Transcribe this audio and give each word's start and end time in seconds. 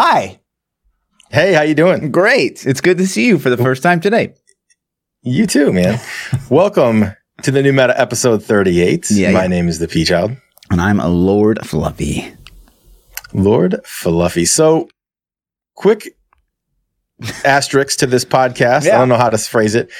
Hi. 0.00 0.38
Hey, 1.30 1.54
how 1.54 1.62
you 1.62 1.74
doing? 1.74 2.12
Great. 2.12 2.64
It's 2.64 2.80
good 2.80 2.98
to 2.98 3.06
see 3.08 3.26
you 3.26 3.36
for 3.36 3.50
the 3.50 3.56
first 3.56 3.82
time 3.82 3.98
today. 3.98 4.32
You 5.22 5.44
too, 5.44 5.72
man. 5.72 5.98
Welcome 6.50 7.06
to 7.42 7.50
the 7.50 7.62
new 7.62 7.72
meta 7.72 8.00
episode 8.00 8.40
38. 8.44 9.10
Yeah, 9.10 9.32
My 9.32 9.42
yeah. 9.42 9.46
name 9.48 9.66
is 9.66 9.80
the 9.80 9.88
P 9.88 10.04
Child. 10.04 10.36
And 10.70 10.80
I'm 10.80 11.00
a 11.00 11.08
Lord 11.08 11.66
Fluffy. 11.66 12.32
Lord 13.32 13.80
Fluffy. 13.84 14.44
So, 14.44 14.88
quick 15.74 16.16
asterisk 17.44 17.98
to 17.98 18.06
this 18.06 18.24
podcast. 18.24 18.84
Yeah. 18.84 18.94
I 18.94 18.98
don't 18.98 19.08
know 19.08 19.16
how 19.16 19.30
to 19.30 19.38
phrase 19.38 19.74
it. 19.74 19.90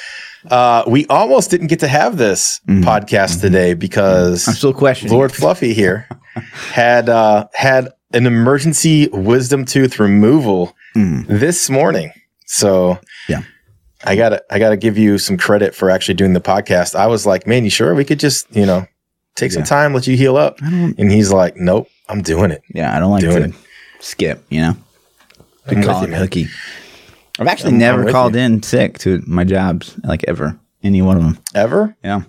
Uh, 0.49 0.85
we 0.87 1.07
almost 1.07 1.51
didn't 1.51 1.67
get 1.67 1.81
to 1.81 1.89
have 1.89 2.15
this 2.15 2.61
Mhm. 2.69 2.85
podcast 2.85 3.41
today 3.41 3.73
because 3.73 4.47
I'm 4.47 4.53
still 4.55 4.73
questioning. 4.73 5.13
Lord 5.13 5.33
Fluffy 5.35 5.73
here 5.73 6.07
had 6.71 7.09
uh, 7.09 7.47
had 7.53 7.89
an 8.13 8.25
emergency 8.25 9.07
wisdom 9.09 9.65
tooth 9.65 9.99
removal 9.99 10.75
Mm. 10.95 11.27
this 11.27 11.69
morning. 11.69 12.11
So 12.45 12.97
Yeah. 13.27 13.41
I 14.03 14.15
gotta 14.15 14.41
I 14.49 14.57
gotta 14.59 14.77
give 14.77 14.97
you 14.97 15.17
some 15.17 15.37
credit 15.37 15.75
for 15.75 15.89
actually 15.91 16.15
doing 16.15 16.33
the 16.33 16.39
podcast. 16.41 16.95
I 16.95 17.05
was 17.07 17.25
like, 17.25 17.45
man, 17.45 17.63
you 17.63 17.69
sure 17.69 17.93
we 17.93 18.05
could 18.05 18.19
just, 18.19 18.47
you 18.55 18.65
know, 18.65 18.87
take 19.35 19.51
some 19.51 19.63
time, 19.63 19.93
let 19.93 20.07
you 20.07 20.17
heal 20.17 20.35
up? 20.37 20.59
And 20.61 21.11
he's 21.11 21.31
like, 21.31 21.55
Nope, 21.57 21.87
I'm 22.07 22.21
doing 22.21 22.49
it. 22.51 22.61
Yeah, 22.73 22.95
I 22.95 22.99
don't 22.99 23.11
like 23.11 23.21
Doing 23.21 23.51
to 23.51 23.57
skip. 23.99 24.43
You 24.49 24.61
know, 24.61 24.75
I'm 25.67 25.83
call 25.83 26.03
it 26.03 26.09
hooky. 26.09 26.47
I've 27.39 27.47
actually 27.47 27.67
I'm- 27.67 27.75
I'm 27.75 27.79
never 27.99 28.11
called 28.11 28.33
you. 28.35 28.41
in 28.41 28.63
sick 28.63 28.97
to 28.99 29.21
my 29.27 29.43
jobs, 29.43 29.95
like 30.03 30.23
ever. 30.27 30.57
Any 30.81 31.01
one 31.01 31.17
of 31.17 31.23
them. 31.23 31.37
Ever? 31.53 31.95
Yeah. 32.03 32.21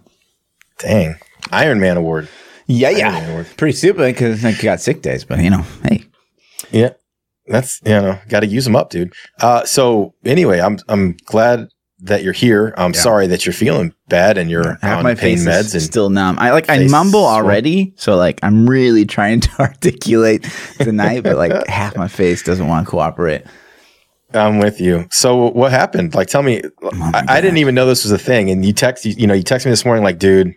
Dang. 0.78 1.16
Iron 1.52 1.80
Man 1.80 1.96
award. 1.96 2.28
Yeah, 2.70 2.90
yeah. 2.90 3.44
Pretty 3.56 3.76
stupid 3.76 4.14
because 4.14 4.38
I 4.38 4.42
think 4.50 4.58
you 4.58 4.64
got 4.64 4.80
sick 4.80 5.02
days, 5.02 5.24
but 5.24 5.40
you 5.40 5.50
know, 5.50 5.64
hey. 5.84 6.04
Yeah. 6.70 6.90
That's 7.46 7.80
you 7.84 7.90
know, 7.92 8.18
gotta 8.28 8.46
use 8.46 8.64
them 8.64 8.76
up, 8.76 8.90
dude. 8.90 9.12
Uh 9.40 9.64
so 9.64 10.14
anyway, 10.24 10.60
I'm 10.60 10.78
I'm 10.88 11.16
glad 11.24 11.68
that 12.02 12.22
you're 12.22 12.32
here. 12.32 12.72
I'm 12.78 12.92
Yeah. 12.94 13.00
sorry 13.00 13.26
that 13.26 13.44
you're 13.44 13.52
feeling 13.52 13.92
bad 14.08 14.38
and 14.38 14.48
you're 14.50 14.78
half 14.82 14.98
on 14.98 15.02
my 15.02 15.14
pain 15.14 15.36
face 15.36 15.46
meds 15.46 15.60
is 15.66 15.74
and 15.74 15.82
still 15.82 16.10
numb. 16.10 16.38
I 16.38 16.52
like 16.52 16.70
I 16.70 16.86
mumble 16.86 17.24
already, 17.26 17.92
so 17.96 18.16
like 18.16 18.38
I'm 18.42 18.68
really 18.70 19.04
trying 19.16 19.40
to 19.40 19.50
articulate 19.60 20.46
tonight, 20.78 21.24
but 21.24 21.36
like 21.36 21.66
half 21.68 21.96
my 21.96 22.08
face 22.08 22.42
doesn't 22.44 22.66
want 22.68 22.86
to 22.86 22.90
cooperate. 22.90 23.42
I'm 24.32 24.60
with 24.60 24.80
you. 24.80 25.08
So 25.10 25.50
what 25.50 25.72
happened? 25.72 26.14
Like, 26.14 26.28
tell 26.28 26.42
me. 26.44 26.62
Oh 26.82 26.90
I, 26.92 27.24
I 27.28 27.40
didn't 27.40 27.56
even 27.58 27.74
know 27.74 27.84
this 27.86 28.04
was 28.04 28.12
a 28.12 28.18
thing. 28.18 28.48
And 28.48 28.64
you 28.64 28.72
text, 28.72 29.04
you, 29.04 29.12
you 29.18 29.26
know, 29.26 29.34
you 29.34 29.42
text 29.42 29.66
me 29.66 29.70
this 29.70 29.84
morning, 29.84 30.04
like, 30.04 30.20
dude, 30.20 30.52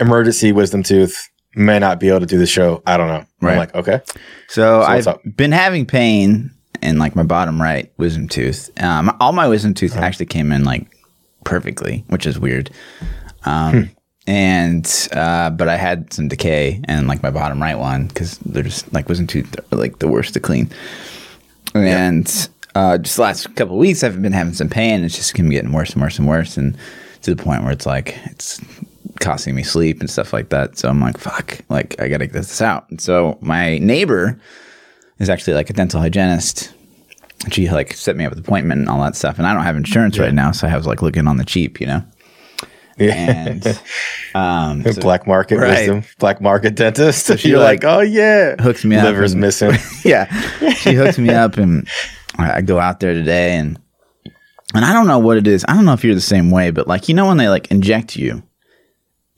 emergency 0.00 0.52
wisdom 0.52 0.82
tooth 0.82 1.28
may 1.54 1.78
not 1.78 1.98
be 2.00 2.08
able 2.08 2.20
to 2.20 2.26
do 2.26 2.38
the 2.38 2.46
show. 2.46 2.82
I 2.86 2.96
don't 2.96 3.08
know. 3.08 3.24
Right. 3.40 3.52
I'm 3.52 3.58
like, 3.58 3.74
okay. 3.74 4.00
So, 4.48 4.82
So 5.00 5.18
I've 5.24 5.36
been 5.36 5.52
having 5.52 5.86
pain 5.86 6.50
in 6.82 6.98
like 6.98 7.16
my 7.16 7.22
bottom 7.24 7.60
right 7.60 7.92
wisdom 7.96 8.28
tooth. 8.28 8.70
Um, 8.82 9.14
all 9.20 9.32
my 9.32 9.48
wisdom 9.48 9.74
tooth 9.74 9.92
Uh-huh. 9.96 10.04
actually 10.04 10.26
came 10.26 10.52
in 10.52 10.64
like 10.64 10.86
perfectly, 11.44 12.04
which 12.08 12.26
is 12.26 12.38
weird. 12.38 12.70
Um, 13.44 13.72
Hmm. 13.72 13.82
and 14.26 15.08
uh, 15.12 15.50
but 15.50 15.68
I 15.68 15.76
had 15.76 16.12
some 16.12 16.28
decay 16.28 16.80
in 16.86 17.06
like 17.06 17.22
my 17.22 17.30
bottom 17.30 17.60
right 17.62 17.78
one 17.78 18.06
because 18.06 18.38
they're 18.38 18.62
just 18.62 18.92
like 18.92 19.08
wisdom 19.08 19.26
tooth 19.26 19.56
are 19.72 19.76
like 19.76 19.98
the 20.00 20.08
worst 20.08 20.34
to 20.34 20.40
clean. 20.40 20.70
And 21.74 22.48
uh, 22.74 22.98
just 22.98 23.16
the 23.16 23.22
last 23.22 23.54
couple 23.56 23.74
of 23.74 23.80
weeks, 23.80 24.02
I've 24.02 24.20
been 24.22 24.32
having 24.32 24.54
some 24.54 24.68
pain. 24.68 25.04
It's 25.04 25.16
just 25.16 25.34
been 25.34 25.50
getting 25.50 25.72
worse 25.72 25.90
and 25.92 26.02
worse 26.02 26.18
and 26.18 26.28
worse, 26.28 26.56
and 26.56 26.76
to 27.22 27.34
the 27.34 27.42
point 27.42 27.62
where 27.62 27.72
it's 27.72 27.86
like 27.86 28.16
it's 28.26 28.60
costing 29.20 29.54
me 29.54 29.62
sleep 29.62 30.00
and 30.00 30.08
stuff 30.10 30.32
like 30.32 30.48
that. 30.50 30.78
So 30.78 30.88
I'm 30.88 31.00
like, 31.00 31.18
fuck, 31.18 31.60
like 31.68 32.00
I 32.00 32.08
gotta 32.08 32.26
get 32.26 32.32
this 32.34 32.60
out. 32.62 32.88
And 32.90 33.00
so 33.00 33.38
my 33.40 33.78
neighbor 33.78 34.38
is 35.18 35.28
actually 35.28 35.54
like 35.54 35.70
a 35.70 35.72
dental 35.72 36.00
hygienist. 36.00 36.72
And 37.44 37.54
she 37.54 37.68
like 37.70 37.92
set 37.94 38.16
me 38.16 38.24
up 38.24 38.30
with 38.30 38.38
an 38.38 38.44
appointment 38.44 38.80
and 38.80 38.88
all 38.88 39.00
that 39.02 39.14
stuff. 39.16 39.38
And 39.38 39.46
I 39.46 39.54
don't 39.54 39.62
have 39.64 39.76
insurance 39.76 40.18
right 40.18 40.34
now, 40.34 40.50
so 40.52 40.66
I 40.66 40.76
was 40.76 40.86
like 40.86 41.02
looking 41.02 41.26
on 41.28 41.36
the 41.36 41.44
cheap, 41.44 41.80
you 41.80 41.86
know. 41.86 42.02
Yeah. 42.98 43.14
And 43.14 43.66
um, 44.34 44.82
so 44.92 45.00
black 45.00 45.26
market 45.26 45.58
Right. 45.58 45.78
wisdom, 45.88 46.02
black 46.18 46.40
market 46.40 46.74
dentist. 46.74 47.26
So 47.26 47.36
she, 47.36 47.50
you're 47.50 47.60
like, 47.60 47.84
like, 47.84 47.92
oh 47.92 48.00
yeah, 48.00 48.56
hooks 48.60 48.84
me 48.84 48.96
up 48.96 49.04
liver's 49.04 49.32
and- 49.32 49.40
missing. 49.40 49.72
yeah, 50.04 50.24
she 50.72 50.94
hooks 50.94 51.16
me 51.18 51.30
up, 51.30 51.56
and 51.58 51.88
I 52.38 52.60
go 52.60 52.80
out 52.80 52.98
there 53.00 53.14
today, 53.14 53.56
and 53.56 53.78
and 54.74 54.84
I 54.84 54.92
don't 54.92 55.06
know 55.06 55.18
what 55.20 55.36
it 55.38 55.46
is. 55.46 55.64
I 55.68 55.74
don't 55.74 55.84
know 55.84 55.92
if 55.92 56.02
you're 56.04 56.14
the 56.16 56.20
same 56.20 56.50
way, 56.50 56.70
but 56.72 56.88
like 56.88 57.08
you 57.08 57.14
know 57.14 57.26
when 57.26 57.36
they 57.36 57.48
like 57.48 57.70
inject 57.70 58.16
you, 58.16 58.42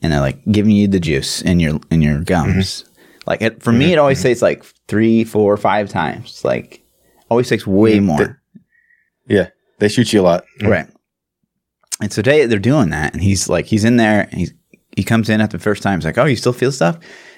and 0.01 0.11
they're 0.11 0.21
like 0.21 0.43
giving 0.51 0.71
you 0.71 0.87
the 0.87 0.99
juice 0.99 1.41
in 1.41 1.59
your 1.59 1.79
in 1.89 2.01
your 2.01 2.19
gums. 2.19 2.83
Mm-hmm. 2.83 2.87
Like 3.27 3.41
it, 3.41 3.63
for 3.63 3.71
me, 3.71 3.85
it 3.85 3.89
mm-hmm. 3.89 4.01
always 4.01 4.19
mm-hmm. 4.19 4.29
takes 4.29 4.41
like 4.41 4.63
three, 4.87 5.23
four, 5.23 5.55
five 5.57 5.89
times. 5.89 6.43
Like 6.43 6.83
always 7.29 7.49
takes 7.49 7.67
way 7.67 7.99
more. 7.99 8.41
yeah, 9.27 9.49
they 9.79 9.87
shoot 9.87 10.11
you 10.11 10.21
a 10.21 10.23
lot. 10.23 10.45
Right. 10.61 10.87
And 12.01 12.11
so 12.11 12.21
today 12.21 12.45
they're 12.47 12.59
doing 12.59 12.89
that, 12.89 13.13
and 13.13 13.21
he's 13.21 13.47
like, 13.47 13.65
he's 13.65 13.85
in 13.85 13.97
there, 13.97 14.27
and 14.31 14.39
he's 14.39 14.53
he 14.95 15.03
comes 15.03 15.29
in 15.29 15.39
at 15.39 15.51
the 15.51 15.59
first 15.59 15.83
time. 15.83 15.99
He's 15.99 16.05
like, 16.05 16.17
"Oh, 16.17 16.25
you 16.25 16.35
still 16.35 16.53
feel 16.53 16.71
stuff?" 16.71 16.97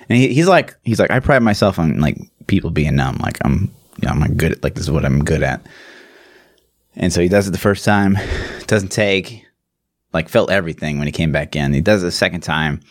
And 0.10 0.18
he, 0.18 0.34
he's 0.34 0.48
like, 0.48 0.76
he's 0.84 1.00
like, 1.00 1.12
I 1.12 1.20
pride 1.20 1.44
myself 1.44 1.80
on 1.80 2.00
like 2.00 2.18
people 2.48 2.70
being 2.72 2.96
numb. 2.96 3.18
Like 3.22 3.38
I'm, 3.44 3.74
you 4.02 4.08
know, 4.08 4.14
I'm 4.14 4.36
good 4.36 4.54
at 4.54 4.64
like 4.64 4.76
this 4.76 4.84
is 4.84 4.92
what 4.92 5.06
I'm 5.06 5.24
good 5.24 5.44
at. 5.44 5.66
And 6.96 7.12
so 7.12 7.22
he 7.22 7.28
does 7.28 7.48
it 7.48 7.52
the 7.52 7.58
first 7.58 7.86
time, 7.86 8.18
doesn't 8.68 8.92
take, 8.92 9.43
like 10.14 10.30
felt 10.30 10.52
everything 10.52 10.98
when 10.98 11.08
he 11.08 11.12
came 11.12 11.32
back 11.32 11.56
in. 11.56 11.74
He 11.74 11.82
does 11.82 12.04
it 12.04 12.08
a 12.08 12.12
second 12.12 12.42
time, 12.42 12.82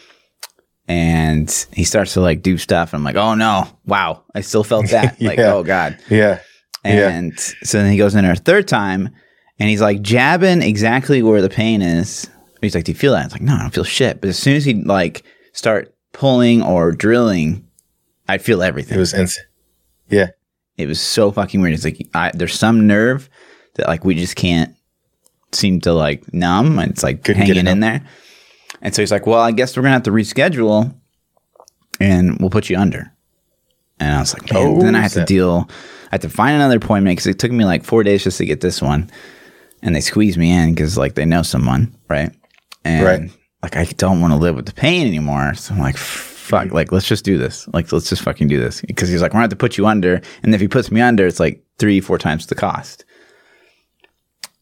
and 0.89 1.67
he 1.73 1.85
starts 1.85 2.15
to 2.15 2.21
like 2.21 2.43
do 2.43 2.59
stuff. 2.59 2.93
And 2.93 3.01
I'm 3.01 3.05
like, 3.05 3.17
oh 3.17 3.35
no, 3.35 3.67
wow, 3.87 4.25
I 4.35 4.41
still 4.41 4.65
felt 4.65 4.89
that. 4.91 5.17
Like, 5.21 5.39
oh 5.39 5.63
god. 5.63 5.99
Yeah. 6.11 6.41
Yeah. 6.85 7.11
And 7.11 7.39
so 7.39 7.79
then 7.79 7.93
he 7.93 7.97
goes 7.99 8.15
in 8.15 8.25
there 8.25 8.33
a 8.33 8.37
third 8.37 8.67
time 8.67 9.09
and 9.61 9.69
he's 9.69 9.81
like 9.81 10.03
jabbing 10.03 10.63
exactly 10.63 11.23
where 11.23 11.41
the 11.41 11.49
pain 11.49 11.81
is. 11.81 12.29
He's 12.61 12.75
like, 12.75 12.85
Do 12.85 12.93
you 12.93 12.99
feel 12.99 13.13
that? 13.13 13.25
It's 13.27 13.35
like, 13.35 13.43
No, 13.43 13.55
I 13.55 13.61
don't 13.61 13.71
feel 13.73 13.85
shit. 13.85 14.21
But 14.21 14.31
as 14.31 14.39
soon 14.39 14.57
as 14.57 14.65
he 14.65 14.75
like 14.75 15.23
start 15.53 15.95
pulling 16.13 16.61
or 16.61 16.91
drilling, 16.91 17.65
I'd 18.29 18.43
feel 18.43 18.63
everything. 18.63 18.97
It 18.97 19.01
was 19.01 19.15
instant. 19.15 19.47
Yeah. 20.09 20.29
It 20.77 20.87
was 20.87 21.01
so 21.01 21.31
fucking 21.31 21.61
weird. 21.61 21.75
It's 21.75 21.85
like 21.85 22.09
I, 22.15 22.33
there's 22.35 22.59
some 22.59 22.87
nerve 22.89 23.31
that 23.75 23.87
like 23.87 24.05
we 24.05 24.17
just 24.17 24.35
can't 24.35 24.75
seem 25.53 25.81
to 25.83 25.93
like 25.93 26.33
numb. 26.33 26.79
And 26.79 26.91
it's 26.91 27.03
like 27.03 27.25
Couldn't 27.25 27.47
hanging 27.47 27.67
in 27.67 27.81
there. 27.81 28.05
And 28.81 28.95
so 28.95 29.03
he's 29.03 29.13
like, 29.13 29.27
Well, 29.27 29.41
I 29.41 29.53
guess 29.53 29.77
we're 29.77 29.83
gonna 29.83 29.95
have 29.95 30.03
to 30.05 30.11
reschedule 30.11 30.95
and 32.01 32.39
we'll 32.41 32.51
put 32.51 32.69
you 32.71 32.77
under. 32.77 33.13
And 34.01 34.15
I 34.17 34.21
was 34.21 34.35
like, 34.35 34.53
man, 34.53 34.67
Oh, 34.67 34.81
then 34.81 34.97
I 34.97 35.01
had 35.01 35.13
to 35.13 35.25
deal. 35.25 35.69
I 36.07 36.15
had 36.17 36.23
to 36.23 36.29
find 36.29 36.57
another 36.57 36.77
appointment 36.79 37.17
because 37.17 37.27
it 37.29 37.39
took 37.39 37.53
me 37.53 37.65
like 37.65 37.85
four 37.85 38.03
days 38.03 38.25
just 38.25 38.39
to 38.39 38.45
get 38.47 38.61
this 38.61 38.83
one, 38.83 39.11
and 39.83 39.95
they 39.95 40.01
squeezed 40.01 40.37
me 40.39 40.51
in 40.53 40.75
because 40.75 40.99
like 40.99 41.15
they 41.15 41.25
know 41.25 41.43
someone, 41.43 41.95
right? 42.09 42.33
And 42.85 43.05
Right. 43.05 43.31
like 43.63 43.77
I 43.77 43.85
don't 43.85 44.21
want 44.21 44.33
to 44.33 44.39
live 44.39 44.57
with 44.57 44.67
the 44.67 44.73
pain 44.75 45.07
anymore, 45.07 45.55
so 45.55 45.73
I'm 45.75 45.81
like, 45.81 45.97
fuck, 45.97 46.73
like 46.73 46.91
let's 46.91 47.07
just 47.07 47.25
do 47.25 47.39
this. 47.39 47.69
Like 47.73 47.93
let's 47.93 48.09
just 48.09 48.23
fucking 48.23 48.49
do 48.49 48.59
this 48.59 48.81
because 48.83 49.09
he's 49.09 49.23
like, 49.23 49.31
we're 49.31 49.35
gonna 49.35 49.45
have 49.45 49.51
to 49.51 49.57
put 49.57 49.79
you 49.79 49.87
under, 49.87 50.21
and 50.43 50.55
if 50.55 50.61
he 50.61 50.69
puts 50.69 50.91
me 50.91 51.01
under, 51.01 51.27
it's 51.27 51.39
like 51.41 51.63
three, 51.79 52.01
four 52.01 52.19
times 52.19 52.47
the 52.47 52.55
cost. 52.57 53.05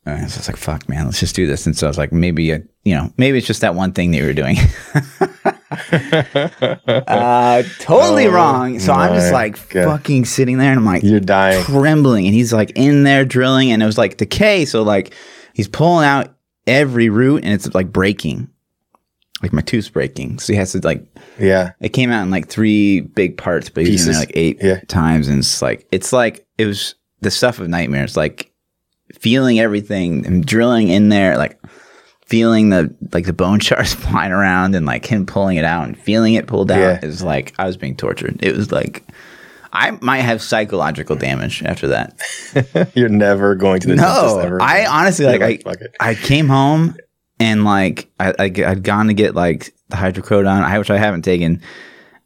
And 0.07 0.31
so 0.31 0.37
I 0.37 0.41
was 0.41 0.49
like, 0.49 0.57
fuck, 0.57 0.89
man, 0.89 1.05
let's 1.05 1.21
just 1.21 1.37
do 1.37 1.47
this. 1.47 1.67
And 1.67 1.77
so 1.77 1.87
I 1.87 1.91
was 1.91 1.99
like, 1.99 2.11
maybe, 2.13 2.53
uh, 2.53 2.59
you 2.85 2.95
know, 2.95 3.13
maybe 3.17 3.39
it's 3.39 3.47
just 3.47 3.61
that 3.61 3.75
one 3.75 3.93
thing 3.93 4.11
that 4.11 4.17
you 4.19 4.25
were 4.25 4.33
doing. 4.33 4.57
uh, 7.07 7.63
totally 7.79 8.27
Oh, 8.27 8.31
wrong. 8.33 8.79
So 8.79 8.93
I'm 8.93 9.15
just 9.15 9.33
like 9.33 9.69
God. 9.71 9.85
fucking 9.85 10.25
sitting 10.25 10.59
there 10.59 10.71
and 10.71 10.79
I'm 10.81 10.85
like 10.87 11.03
You're 11.03 11.21
dying. 11.21 11.63
trembling. 11.65 12.27
And 12.27 12.35
he's 12.35 12.53
like 12.53 12.73
in 12.75 13.05
there 13.05 13.25
drilling 13.25 13.71
and 13.73 13.83
it 13.83 13.87
was 13.87 13.99
like 13.99 14.17
decay. 14.17 14.65
So 14.65 14.83
like 14.83 15.13
he's 15.53 15.69
pulling 15.69 16.07
out 16.07 16.35
every 16.67 17.09
root 17.09 17.45
and 17.45 17.53
it's 17.53 17.73
like 17.75 17.93
breaking. 17.93 18.49
Like 19.43 19.53
my 19.53 19.63
tooth's 19.63 19.89
breaking. 19.89 20.39
So 20.39 20.53
he 20.53 20.59
has 20.59 20.73
to 20.73 20.81
like 20.81 21.05
Yeah. 21.39 21.73
it 21.81 21.91
came 21.91 22.11
out 22.11 22.23
in 22.23 22.31
like 22.31 22.49
three 22.49 23.01
big 23.01 23.37
parts, 23.39 23.71
but 23.71 23.87
he's 23.87 24.07
in 24.07 24.13
there 24.13 24.21
like 24.21 24.33
eight 24.35 24.59
Yeah. 24.63 24.81
times, 24.89 25.29
and 25.29 25.39
it's 25.39 25.63
like 25.63 25.87
it's 25.93 26.13
like 26.13 26.47
it 26.59 26.67
was 26.67 26.95
the 27.23 27.31
stuff 27.31 27.59
of 27.59 27.69
nightmares, 27.69 28.17
like 28.17 28.50
feeling 29.19 29.61
everything 29.61 30.27
and 30.27 30.45
drilling 30.45 30.89
in 30.89 31.09
there, 31.09 31.37
like 31.37 31.61
feeling 32.27 32.71
the 32.71 32.95
like 33.13 33.27
the 33.27 33.33
bone 33.33 33.61
shards 33.61 33.95
flying 33.95 34.33
around, 34.33 34.75
and 34.75 34.87
like 34.87 35.07
him 35.07 35.27
pulling 35.27 35.57
it 35.57 35.65
out 35.65 35.87
and 35.87 35.99
feeling 35.99 36.35
it 36.35 36.47
pulled 36.47 36.71
out. 36.71 36.79
Yeah. 36.79 37.07
Was 37.07 37.23
like 37.23 37.55
I 37.59 37.67
was 37.67 37.77
being 37.77 37.97
tortured. 37.97 38.43
It 38.43 38.57
was 38.57 38.73
like 38.73 39.05
I 39.73 39.93
might 40.01 40.21
have 40.21 40.43
psychological 40.43 41.17
damage 41.17 41.63
after 41.63 41.89
that. 41.89 42.93
You're 42.95 43.09
never 43.09 43.55
going 43.55 43.81
to 43.81 43.89
the 43.89 43.97
dentist 43.97 44.37
No, 44.37 44.39
ever. 44.39 44.61
I 44.61 44.87
honestly 44.87 45.27
like. 45.27 45.63
I, 45.67 45.75
I 46.01 46.15
came 46.15 46.49
home 46.49 46.97
and 47.39 47.65
like 47.65 48.11
I, 48.19 48.35
I 48.39 48.45
I'd 48.45 48.83
gone 48.83 49.07
to 49.07 49.15
get 49.15 49.35
like 49.35 49.73
the 49.89 49.97
hydrocodone, 49.97 50.79
which 50.79 50.91
I 50.91 50.99
haven't 50.99 51.23
taken, 51.23 51.63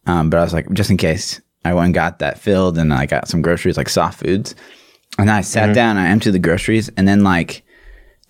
um, 0.06 0.30
but 0.30 0.38
I 0.38 0.42
was 0.42 0.52
like 0.52 0.70
just 0.72 0.90
in 0.90 0.96
case. 0.96 1.40
I 1.66 1.72
went 1.72 1.86
and 1.86 1.94
got 1.94 2.18
that 2.18 2.38
filled, 2.38 2.76
and 2.76 2.92
I 2.92 3.06
got 3.06 3.26
some 3.26 3.40
groceries 3.40 3.78
like 3.78 3.88
soft 3.88 4.20
foods, 4.20 4.54
and 5.18 5.30
I 5.30 5.40
sat 5.42 5.74
down, 5.74 5.96
and 5.96 6.06
I 6.06 6.10
emptied 6.10 6.32
the 6.32 6.38
groceries, 6.38 6.88
and 6.96 7.06
then 7.06 7.22
like 7.24 7.62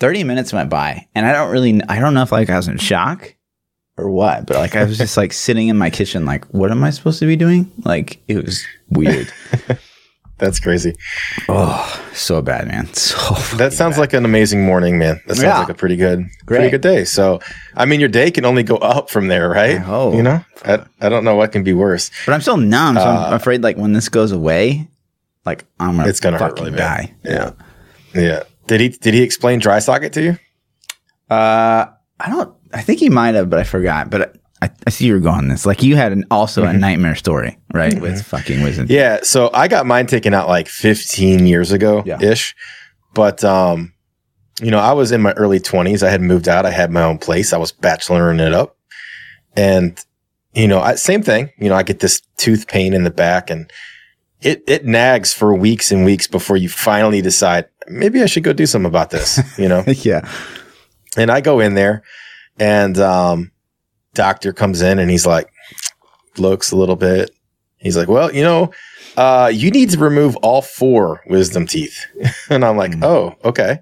thirty 0.00 0.24
minutes 0.24 0.52
went 0.52 0.70
by, 0.70 1.06
and 1.14 1.26
I 1.26 1.32
don't 1.32 1.50
really, 1.52 1.80
I 1.88 1.98
don't 2.00 2.14
know 2.14 2.22
if 2.22 2.32
like 2.32 2.50
I 2.50 2.56
was 2.56 2.68
in 2.68 2.78
shock 2.78 3.34
or 3.96 4.10
what, 4.10 4.46
but 4.46 4.56
like 4.56 4.74
I 4.76 4.84
was 4.84 4.98
just 4.98 5.16
like 5.16 5.32
sitting 5.32 5.68
in 5.68 5.76
my 5.78 5.88
kitchen, 5.90 6.24
like 6.24 6.44
what 6.46 6.70
am 6.70 6.82
I 6.84 6.90
supposed 6.90 7.18
to 7.20 7.26
be 7.26 7.36
doing? 7.36 7.70
Like 7.84 8.22
it 8.28 8.44
was 8.44 8.64
weird. 8.90 9.32
That's 10.38 10.58
crazy. 10.58 10.94
Oh, 11.48 12.04
so 12.12 12.42
bad, 12.42 12.66
man. 12.66 12.88
So 12.94 13.16
That 13.56 13.72
sounds 13.72 13.98
like 13.98 14.12
an 14.14 14.24
amazing 14.24 14.64
morning, 14.66 14.98
man. 14.98 15.20
That 15.28 15.36
sounds 15.36 15.44
Yeah. 15.44 15.60
like 15.60 15.68
a 15.68 15.74
pretty 15.74 15.94
good, 15.94 16.26
Great. 16.44 16.58
pretty 16.58 16.70
good 16.70 16.80
day. 16.80 17.04
So, 17.04 17.38
I 17.76 17.84
mean, 17.84 18.00
your 18.00 18.08
day 18.08 18.32
can 18.32 18.44
only 18.44 18.64
go 18.64 18.76
up 18.78 19.10
from 19.10 19.28
there, 19.28 19.48
right? 19.48 19.80
Oh. 19.86 20.12
You 20.14 20.24
know, 20.24 20.44
I, 20.64 20.80
I 21.00 21.08
don't 21.08 21.22
know 21.22 21.36
what 21.36 21.52
can 21.52 21.62
be 21.62 21.72
worse. 21.72 22.10
But 22.26 22.32
I'm 22.34 22.40
still 22.40 22.56
numb, 22.56 22.96
so 22.96 23.02
I'm 23.02 23.32
Uh, 23.32 23.36
afraid 23.36 23.62
like 23.62 23.76
when 23.76 23.92
this 23.92 24.08
goes 24.08 24.32
away, 24.32 24.88
like 25.46 25.64
I'm 25.80 25.96
gonna 25.96 26.08
It's 26.08 26.20
gonna 26.20 26.38
fucking 26.38 26.64
really 26.64 26.76
die. 26.76 27.14
Yeah. 27.24 27.52
Yeah. 28.14 28.42
Did 28.66 28.80
he 28.80 28.88
did 28.88 29.14
he 29.14 29.22
explain 29.22 29.58
dry 29.58 29.78
socket 29.78 30.12
to 30.14 30.22
you? 30.22 30.38
Uh, 31.30 31.86
I 32.20 32.28
don't. 32.30 32.54
I 32.72 32.80
think 32.80 33.00
he 33.00 33.08
might 33.10 33.34
have, 33.34 33.50
but 33.50 33.58
I 33.58 33.64
forgot. 33.64 34.10
But 34.10 34.36
I, 34.62 34.70
I 34.86 34.90
see 34.90 35.06
you're 35.06 35.20
going 35.20 35.48
this. 35.48 35.66
Like 35.66 35.82
you 35.82 35.96
had 35.96 36.12
an, 36.12 36.24
also 36.30 36.64
a 36.64 36.72
nightmare 36.72 37.14
story, 37.16 37.58
right? 37.72 37.98
With 38.00 38.22
fucking 38.22 38.62
wisdom. 38.62 38.86
Mm-hmm. 38.86 38.94
Yeah. 38.94 39.20
So 39.22 39.50
I 39.52 39.68
got 39.68 39.86
mine 39.86 40.06
taken 40.06 40.32
out 40.34 40.48
like 40.48 40.68
15 40.68 41.46
years 41.46 41.72
ago 41.72 42.02
Yeah. 42.06 42.20
ish. 42.22 42.54
But 43.14 43.44
um, 43.44 43.92
you 44.62 44.70
know, 44.70 44.78
I 44.78 44.92
was 44.92 45.12
in 45.12 45.20
my 45.22 45.32
early 45.32 45.60
20s. 45.60 46.02
I 46.02 46.10
had 46.10 46.20
moved 46.20 46.48
out. 46.48 46.64
I 46.66 46.70
had 46.70 46.90
my 46.90 47.02
own 47.02 47.18
place. 47.18 47.52
I 47.52 47.58
was 47.58 47.72
bacheloring 47.72 48.40
it 48.40 48.52
up. 48.54 48.76
And 49.56 49.98
you 50.54 50.68
know, 50.68 50.80
I, 50.80 50.94
same 50.94 51.22
thing. 51.22 51.50
You 51.58 51.68
know, 51.68 51.74
I 51.74 51.82
get 51.82 52.00
this 52.00 52.22
tooth 52.38 52.66
pain 52.68 52.94
in 52.94 53.04
the 53.04 53.10
back 53.10 53.50
and 53.50 53.70
it 54.44 54.62
it 54.68 54.84
nags 54.84 55.32
for 55.32 55.54
weeks 55.54 55.90
and 55.90 56.04
weeks 56.04 56.26
before 56.28 56.56
you 56.56 56.68
finally 56.68 57.20
decide 57.22 57.66
maybe 57.88 58.22
I 58.22 58.26
should 58.26 58.44
go 58.44 58.52
do 58.52 58.66
something 58.66 58.88
about 58.88 59.10
this, 59.10 59.40
you 59.58 59.68
know. 59.68 59.82
yeah. 59.88 60.30
And 61.16 61.30
I 61.30 61.40
go 61.40 61.60
in 61.60 61.74
there 61.74 62.02
and 62.58 62.98
um 62.98 63.50
doctor 64.14 64.52
comes 64.52 64.82
in 64.82 64.98
and 64.98 65.10
he's 65.10 65.26
like 65.26 65.48
looks 66.38 66.70
a 66.72 66.76
little 66.76 66.96
bit. 66.96 67.30
He's 67.78 67.96
like, 67.96 68.08
"Well, 68.08 68.32
you 68.34 68.42
know, 68.42 68.70
uh 69.16 69.50
you 69.52 69.70
need 69.70 69.90
to 69.90 69.98
remove 69.98 70.36
all 70.36 70.62
four 70.62 71.22
wisdom 71.26 71.66
teeth." 71.66 71.98
and 72.50 72.64
I'm 72.64 72.76
like, 72.76 72.92
Mm. 72.92 73.04
"Oh, 73.04 73.34
okay." 73.44 73.78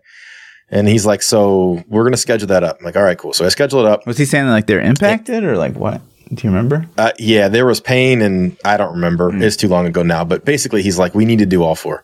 And 0.70 0.88
he's 0.88 1.04
like, 1.04 1.20
"So, 1.22 1.84
we're 1.86 2.02
going 2.02 2.12
to 2.14 2.18
schedule 2.18 2.48
that 2.48 2.64
up." 2.64 2.78
I'm 2.78 2.84
like, 2.86 2.96
"All 2.96 3.02
right, 3.02 3.18
cool." 3.18 3.34
So 3.34 3.44
I 3.44 3.50
schedule 3.50 3.80
it 3.80 3.86
up. 3.86 4.06
Was 4.06 4.16
he 4.16 4.24
saying 4.24 4.46
like 4.46 4.66
they're 4.66 4.80
impacted 4.80 5.44
or 5.44 5.56
like 5.58 5.74
what? 5.74 6.00
Do 6.32 6.46
you 6.46 6.50
remember? 6.50 6.86
Uh, 6.96 7.12
yeah, 7.18 7.48
there 7.48 7.66
was 7.66 7.80
pain 7.80 8.22
and 8.22 8.56
I 8.64 8.76
don't 8.76 8.94
remember. 8.94 9.30
Mm. 9.30 9.42
It's 9.42 9.56
too 9.56 9.68
long 9.68 9.86
ago 9.86 10.02
now, 10.02 10.24
but 10.24 10.44
basically 10.44 10.82
he's 10.82 10.98
like, 10.98 11.14
"We 11.14 11.24
need 11.26 11.40
to 11.40 11.46
do 11.46 11.62
all 11.62 11.74
four. 11.74 12.02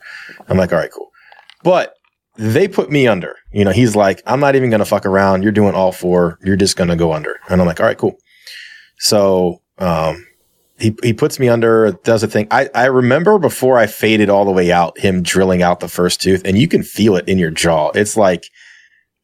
I'm 0.49 0.59
like, 0.59 0.73
"All 0.73 0.79
right, 0.79 0.91
cool." 0.91 1.11
But 1.63 1.95
they 2.37 2.69
put 2.69 2.91
me 2.91 3.07
under. 3.09 3.37
You 3.51 3.65
know, 3.65 3.73
he's 3.73 3.97
like, 3.97 4.23
I'm 4.25 4.39
not 4.41 4.55
even 4.55 4.71
going 4.71 4.79
to 4.79 4.85
fuck 4.87 5.05
around. 5.05 5.43
You're 5.43 5.53
doing 5.53 5.75
all 5.75 5.91
four. 5.91 6.39
You're 6.43 6.57
just 6.57 6.77
going 6.77 6.89
to 6.89 6.97
go 6.97 7.13
under. 7.13 7.37
And 7.49 7.61
I'm 7.61 7.67
like, 7.67 7.81
all 7.81 7.87
right, 7.87 7.99
cool. 7.99 8.17
So, 8.99 9.61
um, 9.79 10.25
he, 10.79 10.95
he 11.03 11.13
puts 11.13 11.41
me 11.41 11.49
under, 11.49 11.91
does 12.05 12.23
a 12.23 12.29
thing. 12.29 12.47
I, 12.53 12.71
I 12.75 12.85
remember 12.85 13.39
before 13.41 13.77
I 13.77 13.89
faded 13.89 14.31
all 14.31 14.45
the 14.45 14.53
way 14.53 14.71
out, 14.71 14.99
him 14.99 15.23
drilling 15.23 15.63
out 15.63 15.81
the 15.81 15.89
first 15.89 16.23
tooth 16.23 16.43
and 16.45 16.57
you 16.57 16.69
can 16.69 16.85
feel 16.85 17.17
it 17.17 17.29
in 17.29 17.39
your 17.39 17.51
jaw. 17.51 17.91
It's 17.91 18.17
like 18.17 18.45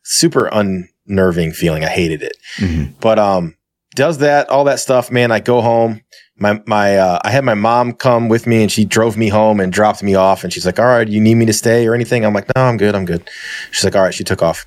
super 0.02 0.48
unnerving 0.50 1.52
feeling. 1.52 1.84
I 1.84 1.88
hated 1.90 2.22
it. 2.22 2.36
Mhm. 2.56 2.94
But, 3.00 3.20
um, 3.20 3.54
does 3.94 4.18
that, 4.18 4.48
all 4.50 4.64
that 4.64 4.80
stuff, 4.80 5.10
man. 5.10 5.30
I 5.32 5.40
go 5.40 5.60
home. 5.60 6.00
My, 6.36 6.60
my, 6.66 6.96
uh, 6.96 7.20
I 7.24 7.30
had 7.30 7.44
my 7.44 7.54
mom 7.54 7.92
come 7.92 8.28
with 8.28 8.46
me 8.46 8.62
and 8.62 8.70
she 8.70 8.84
drove 8.84 9.16
me 9.16 9.28
home 9.28 9.60
and 9.60 9.72
dropped 9.72 10.02
me 10.02 10.14
off. 10.16 10.42
And 10.42 10.52
she's 10.52 10.66
like, 10.66 10.78
all 10.80 10.86
right, 10.86 11.06
you 11.08 11.20
need 11.20 11.36
me 11.36 11.46
to 11.46 11.52
stay 11.52 11.86
or 11.86 11.94
anything? 11.94 12.24
I'm 12.24 12.34
like, 12.34 12.48
no, 12.56 12.62
I'm 12.62 12.76
good. 12.76 12.94
I'm 12.94 13.04
good. 13.04 13.28
She's 13.70 13.84
like, 13.84 13.94
all 13.94 14.02
right. 14.02 14.12
She 14.14 14.24
took 14.24 14.42
off. 14.42 14.66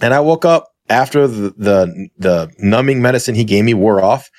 And 0.00 0.14
I 0.14 0.20
woke 0.20 0.44
up 0.44 0.68
after 0.88 1.26
the, 1.28 1.50
the, 1.56 2.08
the 2.18 2.50
numbing 2.58 3.02
medicine 3.02 3.34
he 3.34 3.44
gave 3.44 3.64
me 3.64 3.74
wore 3.74 4.02
off. 4.02 4.30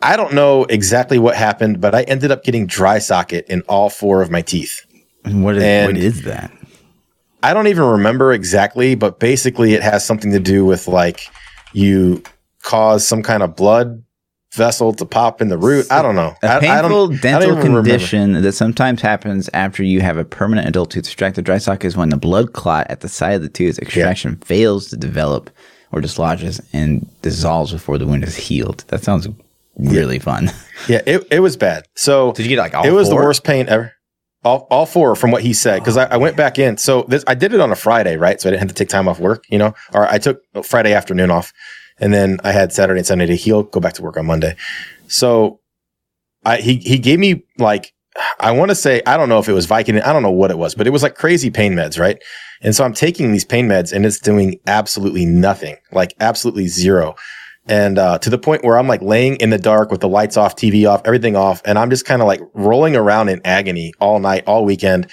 I 0.00 0.16
don't 0.16 0.32
know 0.32 0.64
exactly 0.64 1.18
what 1.18 1.36
happened, 1.36 1.80
but 1.80 1.94
I 1.94 2.02
ended 2.04 2.30
up 2.30 2.42
getting 2.44 2.66
dry 2.66 2.98
socket 2.98 3.44
in 3.48 3.60
all 3.68 3.88
four 3.90 4.22
of 4.22 4.30
my 4.30 4.42
teeth. 4.42 4.84
And 5.24 5.44
What 5.44 5.56
is 5.56 5.62
And- 5.62 5.86
what 5.86 5.96
is 6.02 6.22
that? 6.22 6.50
I 7.44 7.54
don't 7.54 7.66
even 7.66 7.82
remember 7.84 8.32
exactly, 8.32 8.94
but 8.94 9.18
basically 9.18 9.74
it 9.74 9.82
has 9.82 10.04
something 10.04 10.30
to 10.30 10.38
do 10.38 10.64
with 10.64 10.86
like 10.86 11.28
you 11.72 12.22
cause 12.62 13.06
some 13.06 13.22
kind 13.22 13.42
of 13.42 13.56
blood 13.56 14.02
vessel 14.54 14.92
to 14.92 15.06
pop 15.06 15.40
in 15.40 15.48
the 15.48 15.56
root. 15.56 15.90
I 15.90 16.02
don't 16.02 16.14
know. 16.14 16.34
A 16.42 16.56
I, 16.56 16.60
painful 16.60 17.12
I 17.12 17.16
dental 17.16 17.42
even 17.52 17.56
remember. 17.56 17.82
condition 17.82 18.32
that 18.42 18.52
sometimes 18.52 19.00
happens 19.00 19.48
after 19.54 19.82
you 19.82 20.00
have 20.02 20.18
a 20.18 20.24
permanent 20.24 20.68
adult 20.68 20.90
tooth 20.90 21.04
extracted. 21.06 21.44
Dry 21.44 21.58
socket 21.58 21.86
is 21.86 21.96
when 21.96 22.10
the 22.10 22.18
blood 22.18 22.52
clot 22.52 22.86
at 22.90 23.00
the 23.00 23.08
side 23.08 23.32
of 23.32 23.42
the 23.42 23.48
tooth 23.48 23.78
extraction 23.78 24.36
fails 24.36 24.88
to 24.88 24.96
develop 24.96 25.48
or 25.90 26.00
dislodges 26.00 26.60
and 26.72 27.06
dissolves 27.22 27.72
before 27.72 27.96
the 27.98 28.06
wound 28.06 28.24
is 28.24 28.36
healed. 28.36 28.84
That 28.88 29.02
sounds 29.02 29.26
really 29.76 30.18
fun. 30.18 30.50
Yeah, 30.88 31.00
it, 31.06 31.24
it 31.30 31.38
was 31.38 31.56
bad. 31.56 31.86
So 31.94 32.32
Did 32.32 32.42
you 32.44 32.48
get 32.48 32.58
like 32.58 32.74
all 32.74 32.84
it 32.84 32.90
was 32.90 33.08
four? 33.08 33.20
the 33.20 33.24
worst 33.24 33.44
pain 33.44 33.68
ever. 33.68 33.92
All, 34.42 34.66
all 34.68 34.84
four 34.84 35.14
from 35.14 35.30
what 35.30 35.40
he 35.42 35.52
said 35.52 35.78
because 35.78 35.96
I, 35.96 36.06
I 36.06 36.16
went 36.16 36.36
back 36.36 36.58
in. 36.58 36.76
So 36.76 37.02
this 37.06 37.22
I 37.28 37.34
did 37.36 37.54
it 37.54 37.60
on 37.60 37.70
a 37.70 37.76
Friday, 37.76 38.16
right? 38.16 38.40
So 38.40 38.48
I 38.48 38.50
didn't 38.50 38.62
have 38.62 38.68
to 38.70 38.74
take 38.74 38.88
time 38.88 39.06
off 39.06 39.20
work, 39.20 39.44
you 39.48 39.58
know. 39.58 39.74
Or 39.94 40.08
I 40.08 40.18
took 40.18 40.42
Friday 40.64 40.92
afternoon 40.92 41.30
off, 41.30 41.52
and 41.98 42.12
then 42.12 42.38
I 42.44 42.52
had 42.52 42.72
Saturday 42.72 43.00
and 43.00 43.06
Sunday 43.06 43.26
to 43.26 43.36
heal, 43.36 43.62
go 43.62 43.80
back 43.80 43.94
to 43.94 44.02
work 44.02 44.16
on 44.16 44.26
Monday. 44.26 44.56
So 45.08 45.60
I 46.44 46.58
he 46.58 46.76
he 46.76 46.98
gave 46.98 47.18
me 47.18 47.44
like 47.58 47.92
I 48.40 48.52
want 48.52 48.70
to 48.70 48.74
say 48.74 49.02
I 49.06 49.16
don't 49.16 49.28
know 49.28 49.38
if 49.38 49.48
it 49.48 49.52
was 49.52 49.66
Vicodin, 49.66 50.04
I 50.04 50.12
don't 50.12 50.22
know 50.22 50.30
what 50.30 50.50
it 50.50 50.58
was, 50.58 50.74
but 50.74 50.86
it 50.86 50.90
was 50.90 51.02
like 51.02 51.14
crazy 51.14 51.50
pain 51.50 51.74
meds, 51.74 51.98
right? 51.98 52.22
And 52.62 52.74
so 52.74 52.84
I'm 52.84 52.94
taking 52.94 53.32
these 53.32 53.44
pain 53.44 53.68
meds 53.68 53.92
and 53.92 54.06
it's 54.06 54.20
doing 54.20 54.60
absolutely 54.66 55.26
nothing, 55.26 55.76
like 55.90 56.14
absolutely 56.20 56.68
zero. 56.68 57.14
And 57.66 57.98
uh, 57.98 58.18
to 58.18 58.30
the 58.30 58.38
point 58.38 58.64
where 58.64 58.76
I'm 58.76 58.88
like 58.88 59.02
laying 59.02 59.36
in 59.36 59.50
the 59.50 59.58
dark 59.58 59.90
with 59.90 60.00
the 60.00 60.08
lights 60.08 60.36
off, 60.36 60.56
TV 60.56 60.88
off, 60.88 61.02
everything 61.04 61.36
off, 61.36 61.62
and 61.64 61.78
I'm 61.78 61.90
just 61.90 62.04
kind 62.04 62.20
of 62.20 62.26
like 62.26 62.40
rolling 62.54 62.96
around 62.96 63.28
in 63.28 63.40
agony 63.44 63.92
all 64.00 64.18
night, 64.18 64.44
all 64.46 64.64
weekend. 64.64 65.08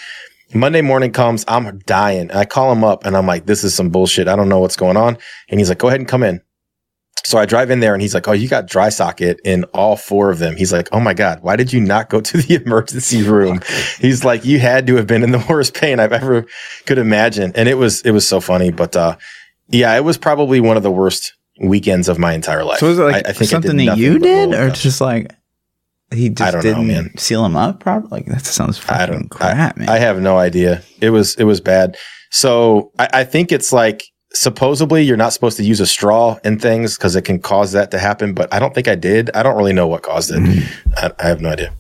Monday 0.52 0.82
morning 0.82 1.12
comes, 1.12 1.46
I'm 1.48 1.78
dying. 1.80 2.32
I 2.32 2.46
call 2.46 2.72
him 2.72 2.84
up 2.84 3.06
and 3.06 3.16
I'm 3.16 3.28
like, 3.28 3.46
this 3.46 3.64
is 3.64 3.76
some 3.76 3.90
bullshit. 3.90 4.28
I 4.28 4.36
don't 4.36 4.50
know 4.50 4.60
what's 4.60 4.76
going 4.76 4.98
on. 4.98 5.18
And 5.48 5.60
he's 5.60 5.70
like, 5.70 5.78
go 5.78 5.90
ahead 5.90 6.00
and 6.00 6.10
come 6.10 6.24
in. 6.24 6.42
So 7.26 7.38
I 7.38 7.46
drive 7.46 7.70
in 7.70 7.80
there 7.80 7.94
and 7.94 8.02
he's 8.02 8.14
like, 8.14 8.28
Oh, 8.28 8.32
you 8.32 8.48
got 8.48 8.68
dry 8.68 8.90
socket 8.90 9.40
in 9.44 9.64
all 9.66 9.96
four 9.96 10.30
of 10.32 10.40
them. 10.40 10.56
He's 10.56 10.72
like, 10.74 10.88
Oh 10.92 11.00
my 11.00 11.14
God, 11.14 11.40
why 11.42 11.56
did 11.56 11.72
you 11.74 11.80
not 11.82 12.10
go 12.10 12.22
to 12.22 12.38
the 12.38 12.56
emergency 12.66 13.24
room? 13.24 13.62
He's 14.00 14.24
like, 14.24 14.46
You 14.46 14.60
had 14.60 14.88
to 14.88 14.96
have 14.96 15.08
been 15.08 15.24
in 15.24 15.32
the 15.32 15.46
worst 15.50 15.74
pain 15.74 16.00
I've 16.00 16.14
ever 16.14 16.46
could 16.86 16.98
imagine. 16.98 17.52
And 17.56 17.68
it 17.70 17.76
was, 17.76 18.02
it 18.02 18.12
was 18.12 18.28
so 18.28 18.40
funny. 18.40 18.72
But, 18.72 18.96
uh, 18.96 19.18
yeah, 19.68 19.96
it 19.96 20.04
was 20.04 20.18
probably 20.18 20.60
one 20.60 20.78
of 20.78 20.84
the 20.84 20.92
worst 20.92 21.34
weekends 21.62 22.08
of 22.10 22.18
my 22.18 22.34
entire 22.34 22.64
life. 22.64 22.80
So 22.80 22.88
was 22.88 23.00
it 23.00 23.04
like 23.04 23.28
I- 23.28 23.30
I 23.30 23.34
think 23.34 23.52
something 23.52 23.78
that 23.78 23.98
you 23.98 24.18
did, 24.18 24.54
or 24.54 24.70
just 24.72 25.02
like 25.02 25.32
he 26.12 26.30
just 26.30 26.56
I 26.56 26.58
know, 26.58 26.62
didn't 26.64 26.88
man. 26.88 27.18
seal 27.18 27.46
him 27.46 27.56
up 27.56 27.80
properly? 27.82 28.10
Like 28.12 28.26
that 28.28 28.46
sounds 28.46 28.82
I 28.90 29.06
don't- 29.06 29.30
crap, 29.30 29.78
man. 29.78 29.90
I 29.90 29.98
have 30.00 30.20
no 30.22 30.38
idea. 30.38 30.82
It 31.02 31.10
was 31.12 31.36
it 31.36 31.44
was 31.44 31.62
bad. 31.62 31.98
So 32.32 32.92
I, 32.98 33.10
I 33.14 33.24
think 33.26 33.52
it's 33.52 33.72
like 33.74 34.06
supposedly 34.34 35.04
you're 35.04 35.18
not 35.18 35.34
supposed 35.34 35.58
to 35.58 35.64
use 35.64 35.80
a 35.80 35.88
straw 35.88 36.38
in 36.44 36.60
things 36.60 36.96
because 36.98 37.16
it 37.16 37.24
can 37.24 37.40
cause 37.40 37.72
that 37.72 37.92
to 37.92 38.00
happen. 38.00 38.34
But 38.34 38.54
I 38.54 38.60
don't 38.60 38.74
think 38.76 38.88
I 38.88 38.96
did. 38.96 39.30
I 39.36 39.44
don't 39.44 39.58
really 39.58 39.74
know 39.74 39.88
what 39.88 40.04
caused 40.04 40.32
it. 40.32 40.40
Mm-hmm. 40.40 40.94
I, 40.98 41.12
I 41.20 41.28
have 41.30 41.42
no 41.42 41.50
idea. 41.50 41.74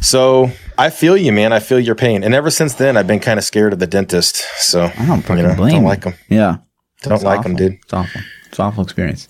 So 0.00 0.50
I 0.78 0.90
feel 0.90 1.16
you, 1.16 1.32
man. 1.32 1.52
I 1.52 1.60
feel 1.60 1.78
your 1.80 1.94
pain. 1.94 2.24
And 2.24 2.34
ever 2.34 2.50
since 2.50 2.74
then, 2.74 2.96
I've 2.96 3.06
been 3.06 3.20
kind 3.20 3.38
of 3.38 3.44
scared 3.44 3.72
of 3.72 3.78
the 3.78 3.86
dentist. 3.86 4.36
So 4.58 4.84
I 4.96 5.06
don't 5.06 5.22
fucking 5.22 5.38
you 5.38 5.50
know, 5.50 5.54
blame 5.54 5.74
don't 5.74 5.84
like 5.84 6.02
them. 6.02 6.14
yeah, 6.28 6.56
Don't 7.02 7.14
It's 7.14 7.22
like 7.24 7.40
awful. 7.40 7.50
them, 7.50 7.56
dude. 7.56 7.78
It's 7.82 7.92
awful. 7.92 8.20
It's 8.48 8.58
an 8.58 8.64
awful 8.66 8.84
experience. 8.84 9.28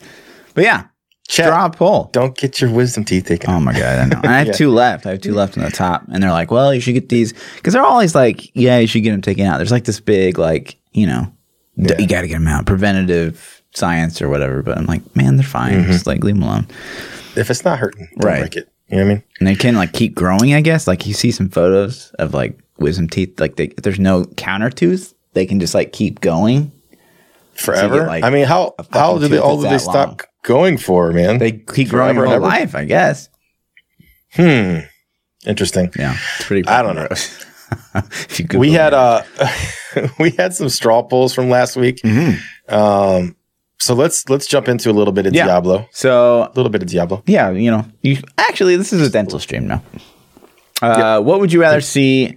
But 0.54 0.64
yeah, 0.64 0.84
Chat, 1.28 1.46
straw 1.46 1.68
pull. 1.70 2.10
don't 2.12 2.36
get 2.36 2.60
your 2.60 2.70
wisdom 2.70 3.04
teeth 3.04 3.26
taken. 3.26 3.50
Oh 3.50 3.60
my 3.60 3.72
god, 3.72 3.98
I 3.98 4.04
know. 4.06 4.20
I 4.24 4.32
have 4.38 4.46
Yeah. 4.48 4.52
two 4.52 4.70
left. 4.70 5.06
I 5.06 5.10
have 5.10 5.20
two 5.20 5.34
left 5.34 5.56
on 5.56 5.64
the 5.64 5.70
top, 5.70 6.02
and 6.12 6.22
they're 6.22 6.30
like, 6.30 6.50
"Well, 6.50 6.74
you 6.74 6.80
should 6.80 6.94
get 6.94 7.08
these," 7.08 7.32
because 7.56 7.72
they're 7.72 7.82
always 7.84 8.14
like, 8.14 8.50
"Yeah, 8.54 8.78
you 8.78 8.86
should 8.86 9.02
get 9.02 9.12
them 9.12 9.22
taken 9.22 9.46
out." 9.46 9.56
There's 9.58 9.70
like 9.70 9.84
this 9.84 10.00
big, 10.00 10.38
like, 10.38 10.76
you 10.92 11.06
know, 11.06 11.32
Yeah. 11.76 11.98
you 11.98 12.06
got 12.06 12.22
to 12.22 12.28
get 12.28 12.34
them 12.34 12.48
out, 12.48 12.66
preventative 12.66 13.62
science 13.74 14.20
or 14.20 14.28
whatever. 14.28 14.62
But 14.62 14.76
I'm 14.78 14.86
like, 14.86 15.16
man, 15.16 15.36
they're 15.36 15.44
fine. 15.44 15.74
Mm-hmm. 15.82 15.92
Just 15.92 16.06
like 16.06 16.22
leave 16.22 16.34
them 16.34 16.42
alone. 16.44 16.66
If 17.36 17.50
it's 17.50 17.64
not 17.64 17.78
hurting, 17.78 18.08
Right. 18.16 18.40
break 18.40 18.56
it. 18.56 18.68
You 18.88 18.98
know 18.98 19.04
what 19.04 19.10
I 19.10 19.14
mean? 19.14 19.22
And 19.38 19.48
they 19.48 19.54
can 19.54 19.74
like 19.74 19.92
keep 19.94 20.14
growing, 20.14 20.52
I 20.54 20.60
guess. 20.60 20.86
Like 20.86 21.06
you 21.06 21.14
see 21.14 21.30
some 21.30 21.48
photos 21.48 22.10
of 22.18 22.34
like 22.34 22.58
wisdom 22.78 23.08
teeth. 23.08 23.40
Like 23.40 23.56
they, 23.56 23.66
if 23.68 23.76
there's 23.76 23.98
no 23.98 24.26
counter 24.36 24.68
tooth, 24.68 25.14
they 25.32 25.46
can 25.46 25.60
just 25.60 25.74
like 25.74 25.92
keep 25.92 26.20
going. 26.20 26.70
Forever. 27.54 28.06
like, 28.06 28.24
I 28.24 28.30
mean, 28.30 28.46
how 28.46 28.74
how 28.92 29.18
do 29.18 29.28
they 29.28 29.38
all 29.38 29.60
do 29.60 29.68
they 29.68 29.78
stop 29.78 30.08
long. 30.08 30.20
going 30.42 30.76
for, 30.78 31.12
man? 31.12 31.38
They 31.38 31.52
keep 31.52 31.88
growing 31.88 32.16
Forever 32.16 32.28
their 32.30 32.40
whole 32.40 32.48
life, 32.48 32.74
I 32.74 32.84
guess. 32.84 33.28
hmm. 34.34 34.78
Interesting. 35.46 35.90
Yeah, 35.98 36.16
it's 36.36 36.46
pretty. 36.46 36.66
I 36.68 36.82
don't 36.82 36.96
know. 36.96 37.08
gross. 37.92 38.04
if 38.30 38.40
you 38.40 38.58
we 38.58 38.72
had 38.72 38.94
uh 38.94 39.22
we 40.18 40.30
had 40.30 40.54
some 40.54 40.68
straw 40.68 41.02
pulls 41.02 41.34
from 41.34 41.48
last 41.50 41.76
week. 41.76 42.00
Um 42.68 43.36
so 43.78 43.94
let's 43.94 44.28
let's 44.28 44.46
jump 44.46 44.68
into 44.68 44.90
a 44.90 44.92
little 44.92 45.12
bit 45.12 45.26
of 45.26 45.34
Yeah. 45.34 45.46
Diablo. 45.46 45.88
so 45.92 46.44
A 46.44 46.52
little 46.54 46.70
bit 46.70 46.82
of 46.82 46.88
Diablo. 46.88 47.22
yeah, 47.26 47.50
you 47.50 47.70
know, 47.70 47.84
you 48.02 48.18
actually 48.38 48.76
this 48.76 48.92
is 48.92 49.06
a 49.06 49.10
dental 49.10 49.38
stream 49.38 49.66
now. 49.66 49.82
Uh, 50.80 51.20
What 51.20 51.40
would 51.40 51.52
you 51.52 51.60
rather 51.60 51.80
see 51.80 52.36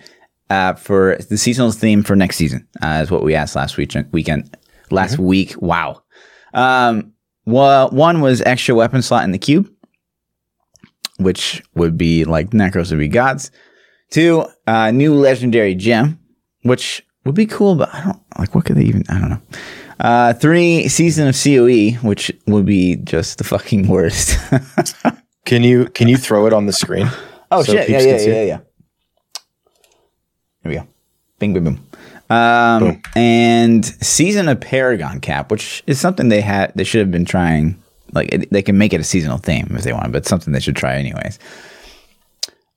uh, 0.49 0.73
for 0.73 1.17
the 1.29 1.37
seasonal 1.37 1.71
theme 1.71 2.03
for 2.03 2.15
next 2.15 2.35
season? 2.37 2.67
Uh, 2.81 3.01
is 3.03 3.09
what 3.11 3.23
we 3.23 3.33
asked 3.35 3.55
last 3.55 3.77
week. 3.77 3.93
Weekend 4.11 4.55
last 4.91 5.17
week. 5.17 5.55
Wow. 5.59 6.01
Um, 6.53 7.13
well, 7.45 7.89
one 7.89 8.21
was 8.21 8.41
extra 8.41 8.75
weapon 8.75 9.01
slot 9.01 9.23
in 9.23 9.31
the 9.31 9.39
cube, 9.39 9.67
which 11.17 11.63
would 11.75 11.97
be 11.97 12.23
like 12.25 12.51
Necros 12.51 12.89
would 12.91 12.99
be 12.99 13.07
gods. 13.07 13.51
Two, 14.11 14.45
uh, 14.67 14.91
new 14.91 15.13
legendary 15.15 15.75
gem, 15.75 16.19
which 16.63 17.05
would 17.25 17.35
be 17.35 17.45
cool, 17.45 17.75
but 17.75 17.93
I 17.93 18.03
don't 18.03 18.21
like. 18.39 18.55
What 18.55 18.65
could 18.65 18.77
they 18.77 18.83
even? 18.83 19.03
I 19.09 19.19
don't 19.19 19.29
know. 19.29 19.41
Uh, 19.99 20.33
three, 20.33 20.87
season 20.87 21.27
of 21.27 21.35
COE, 21.41 21.91
which 22.07 22.31
would 22.47 22.65
be 22.65 22.97
just 22.97 23.37
the 23.37 23.43
fucking 23.43 23.87
worst. 23.89 24.37
Can 25.45 25.63
you 25.63 25.85
can 25.87 26.07
you 26.07 26.17
throw 26.17 26.45
it 26.47 26.53
on 26.53 26.65
the 26.65 26.73
screen? 26.73 27.09
oh 27.51 27.63
So 27.63 27.73
shit! 27.73 27.89
Yeah, 27.89 27.99
peeps 27.99 28.25
yeah, 28.25 28.33
yeah, 28.33 28.43
yeah. 28.43 28.57
Here 30.63 30.71
we 30.71 30.75
go. 30.75 30.87
Bing, 31.39 31.53
boom, 31.53 31.63
boom. 31.63 31.87
Um, 32.27 32.79
Boom. 32.79 33.01
and 33.15 33.85
season 33.85 34.47
of 34.49 34.59
Paragon 34.59 35.19
Cap, 35.19 35.51
which 35.51 35.83
is 35.85 35.99
something 35.99 36.29
they 36.29 36.41
had, 36.41 36.71
they 36.73 36.83
should 36.83 37.01
have 37.01 37.11
been 37.11 37.25
trying. 37.25 37.81
Like 38.13 38.33
it, 38.33 38.49
they 38.49 38.61
can 38.63 38.77
make 38.77 38.93
it 38.93 38.99
a 39.01 39.03
seasonal 39.03 39.37
theme 39.37 39.67
if 39.75 39.83
they 39.83 39.93
want, 39.93 40.11
but 40.11 40.25
something 40.25 40.51
they 40.53 40.59
should 40.59 40.75
try 40.75 40.95
anyways. 40.95 41.37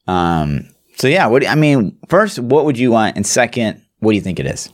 Um. 0.07 0.69
So 0.99 1.07
yeah, 1.07 1.29
what 1.29 1.47
I 1.47 1.55
mean, 1.55 1.97
first, 2.09 2.41
what 2.41 2.65
would 2.65 2.77
you 2.77 2.91
want, 2.91 3.17
and 3.17 3.25
second, 3.25 3.83
what 4.01 4.13
do 4.13 4.17
you 4.17 4.21
think 4.21 4.41
it 4.41 4.47
is? 4.47 4.69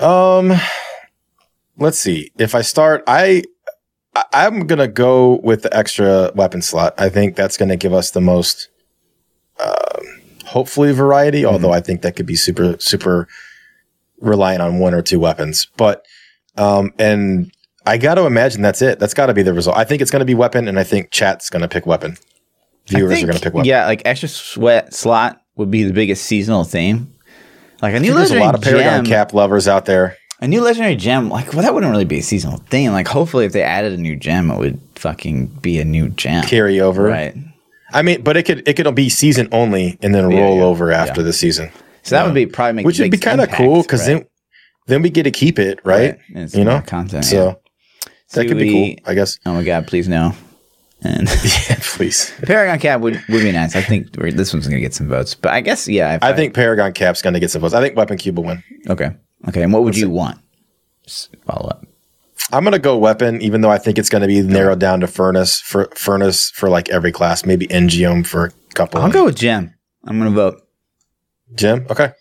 Um, 0.00 0.52
let's 1.78 2.00
see. 2.00 2.32
If 2.36 2.56
I 2.56 2.62
start, 2.62 3.04
I 3.06 3.44
I'm 4.32 4.66
gonna 4.66 4.88
go 4.88 5.36
with 5.44 5.62
the 5.62 5.74
extra 5.74 6.32
weapon 6.34 6.60
slot. 6.60 6.94
I 6.98 7.08
think 7.08 7.36
that's 7.36 7.56
gonna 7.56 7.76
give 7.76 7.94
us 7.94 8.10
the 8.10 8.20
most, 8.20 8.68
um, 9.60 10.04
hopefully 10.44 10.92
variety. 10.92 11.46
Although 11.46 11.72
I 11.72 11.80
think 11.80 12.02
that 12.02 12.16
could 12.16 12.26
be 12.26 12.36
super 12.36 12.76
super 12.80 13.28
reliant 14.20 14.60
on 14.60 14.80
one 14.80 14.92
or 14.92 15.02
two 15.02 15.20
weapons. 15.20 15.68
But 15.76 16.04
um, 16.56 16.92
and 16.98 17.52
I 17.86 17.96
got 17.96 18.16
to 18.16 18.26
imagine 18.26 18.60
that's 18.60 18.82
it. 18.82 18.98
That's 18.98 19.14
got 19.14 19.26
to 19.26 19.34
be 19.34 19.44
the 19.44 19.54
result. 19.54 19.76
I 19.76 19.84
think 19.84 20.02
it's 20.02 20.10
gonna 20.10 20.24
be 20.24 20.34
weapon, 20.34 20.66
and 20.66 20.80
I 20.80 20.82
think 20.82 21.12
chat's 21.12 21.48
gonna 21.48 21.68
pick 21.68 21.86
weapon. 21.86 22.16
Viewers 22.88 23.12
think, 23.14 23.24
are 23.24 23.32
gonna 23.32 23.40
pick 23.40 23.54
weapon. 23.54 23.68
Yeah, 23.68 23.86
like 23.86 24.02
extra 24.04 24.28
sweat 24.28 24.94
slot 24.94 25.42
would 25.56 25.70
be 25.70 25.84
the 25.84 25.92
biggest 25.92 26.24
seasonal 26.24 26.64
theme. 26.64 27.12
Like 27.82 27.92
a 27.92 27.96
I 27.96 27.98
new 27.98 28.06
think 28.14 28.16
there's 28.18 28.30
a 28.30 28.38
lot 28.40 28.54
of 28.54 28.62
Paragon 28.62 29.04
gem, 29.04 29.06
Cap 29.06 29.32
lovers 29.34 29.68
out 29.68 29.84
there. 29.86 30.16
a 30.40 30.48
new 30.48 30.62
legendary 30.62 30.96
gem. 30.96 31.28
Like, 31.28 31.52
well, 31.52 31.62
that 31.62 31.74
wouldn't 31.74 31.90
really 31.90 32.04
be 32.04 32.18
a 32.18 32.22
seasonal 32.22 32.58
thing. 32.70 32.90
Like, 32.92 33.08
hopefully, 33.08 33.44
if 33.44 33.52
they 33.52 33.62
added 33.62 33.92
a 33.92 33.96
new 33.98 34.16
gem, 34.16 34.50
it 34.50 34.58
would 34.58 34.80
fucking 34.94 35.46
be 35.46 35.78
a 35.78 35.84
new 35.84 36.08
gem. 36.10 36.44
Carry 36.44 36.80
over. 36.80 37.02
Right. 37.04 37.34
I 37.92 38.02
mean, 38.02 38.22
but 38.22 38.36
it 38.36 38.44
could 38.44 38.66
it 38.66 38.74
could 38.76 38.92
be 38.94 39.08
season 39.08 39.48
only 39.52 39.98
and 40.02 40.14
then 40.14 40.30
Yeah, 40.30 40.38
roll 40.40 40.56
yeah, 40.58 40.64
over 40.64 40.90
after 40.92 41.20
yeah. 41.20 41.26
the 41.26 41.32
season. 41.32 41.70
So 42.02 42.16
that 42.16 42.24
would 42.24 42.34
be 42.34 42.46
probably 42.46 42.72
make 42.74 42.86
which 42.86 42.98
would 42.98 43.10
be 43.10 43.18
kind 43.18 43.40
of 43.40 43.50
cool 43.50 43.82
because 43.82 44.00
right. 44.08 44.18
then 44.18 44.26
then 44.86 45.02
we 45.02 45.10
get 45.10 45.24
to 45.24 45.30
keep 45.30 45.58
it 45.58 45.80
right, 45.84 46.18
Right. 46.34 46.54
You 46.54 46.64
know 46.64 46.80
content. 46.86 47.24
so 47.24 47.58
yeah. 48.06 48.10
that 48.34 48.46
could 48.46 48.58
be 48.58 48.96
cool 48.96 49.10
i 49.10 49.14
guess 49.14 49.38
Oh 49.44 49.54
my 49.54 49.64
god, 49.64 49.86
please 49.88 50.06
no. 50.08 50.32
And 51.02 51.28
yeah 51.44 51.76
please 51.82 52.32
Paragon 52.42 52.78
Cap 52.78 53.00
would, 53.00 53.22
would 53.28 53.42
be 53.42 53.52
nice. 53.52 53.76
I 53.76 53.82
think 53.82 54.16
we're- 54.16 54.30
this 54.32 54.52
one's 54.52 54.66
gonna 54.66 54.80
get 54.80 54.94
some 54.94 55.08
votes, 55.08 55.34
but 55.34 55.52
I 55.52 55.60
guess 55.60 55.86
yeah. 55.86 56.14
if 56.16 56.22
i 56.24 56.32
think 56.32 56.54
paragon 56.54 56.92
cap's 56.92 57.20
going 57.22 57.34
to 57.34 57.40
get 57.40 57.50
some 57.50 57.60
votes 57.62 57.74
i 57.74 57.80
think 57.80 57.96
weapon 57.96 58.16
cube 58.16 58.36
will 58.38 58.44
win 58.44 58.62
okay, 58.88 59.10
okay. 59.48 59.62
And 59.62 59.72
what 59.72 59.82
would 59.84 59.96
you 59.96 60.08
want? 60.10 60.38
Just 61.04 61.34
follow 61.44 61.68
up. 61.68 61.84
i'm 62.52 62.64
going 62.64 62.72
to 62.72 62.78
go 62.78 62.96
weapon 62.96 63.40
even 63.42 63.60
though 63.60 63.70
i 63.70 63.78
think 63.78 63.98
it's 63.98 64.08
going 64.08 64.22
to 64.22 64.28
be 64.28 64.40
narrowed 64.42 64.80
down 64.80 65.00
to 65.00 65.06
furnace 65.06 65.60
for 65.60 65.88
furnace 65.94 66.50
for 66.50 66.68
like 66.70 66.88
every 66.88 67.12
class 67.12 67.44
maybe 67.44 67.66
In-geom 67.66 68.26
for 68.26 68.46
a 68.46 68.50
couple 68.74 69.00
I'll 69.00 69.10
go 69.12 69.26
with 69.26 69.36
Gem. 69.36 69.74
I'm 70.04 70.18
gonna 70.18 70.30
vote. 70.30 70.62
jim 71.54 71.86
okay 71.90 72.12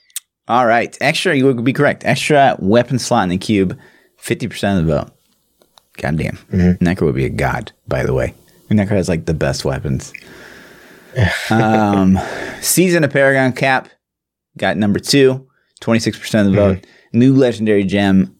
All 0.47 0.65
right. 0.67 0.95
Extra, 1.01 1.33
you 1.35 1.45
would 1.45 1.63
be 1.63 1.73
correct. 1.73 2.03
Extra 2.05 2.55
weapon 2.59 2.99
slot 2.99 3.23
in 3.23 3.29
the 3.29 3.37
cube, 3.39 3.77
50% 4.21 4.79
of 4.79 4.85
the 4.85 4.93
vote. 4.95 5.11
Goddamn. 5.97 6.37
Mm-hmm. 6.51 6.83
Necker 6.83 7.05
would 7.05 7.15
be 7.15 7.25
a 7.25 7.29
god, 7.29 7.71
by 7.87 8.03
the 8.03 8.13
way. 8.13 8.33
Necker 8.69 8.95
has 8.95 9.07
like 9.09 9.25
the 9.25 9.33
best 9.33 9.63
weapons. 9.65 10.11
um, 11.49 12.17
season 12.61 13.03
of 13.03 13.11
Paragon 13.11 13.53
Cap 13.53 13.89
got 14.57 14.77
number 14.77 14.99
two, 14.99 15.47
26% 15.81 16.39
of 16.45 16.51
the 16.51 16.51
vote. 16.57 16.77
Mm-hmm. 16.77 17.19
New 17.19 17.33
Legendary 17.33 17.83
Gem, 17.83 18.35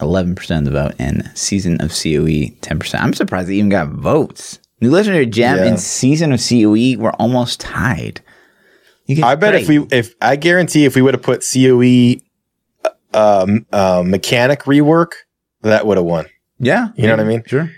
11% 0.00 0.58
of 0.58 0.64
the 0.64 0.70
vote. 0.70 0.94
And 0.98 1.30
Season 1.34 1.80
of 1.80 1.90
COE, 1.90 2.52
10%. 2.60 3.00
I'm 3.00 3.14
surprised 3.14 3.48
they 3.48 3.54
even 3.54 3.68
got 3.70 3.88
votes. 3.88 4.58
New 4.80 4.90
Legendary 4.90 5.26
Gem 5.26 5.58
Yeah. 5.58 5.64
and 5.66 5.80
Season 5.80 6.32
of 6.32 6.40
COE 6.46 6.96
were 6.98 7.12
almost 7.12 7.60
tied. 7.60 8.20
You 9.06 9.24
i 9.24 9.34
bet 9.34 9.56
if 9.56 9.68
we 9.68 9.84
if 9.90 10.14
i 10.20 10.36
guarantee 10.36 10.84
if 10.84 10.94
we 10.94 11.02
would 11.02 11.14
have 11.14 11.22
put 11.22 11.42
coe 11.42 12.14
um, 13.12 13.66
uh, 13.72 14.04
mechanic 14.06 14.60
rework 14.60 15.12
that 15.62 15.84
would 15.84 15.96
have 15.96 16.06
won 16.06 16.26
Yeah. 16.60 16.90
You 16.94 17.08
know 17.08 17.14
what 17.16 17.20
I 17.20 17.28
mean? 17.28 17.42
Sure. 17.44 17.68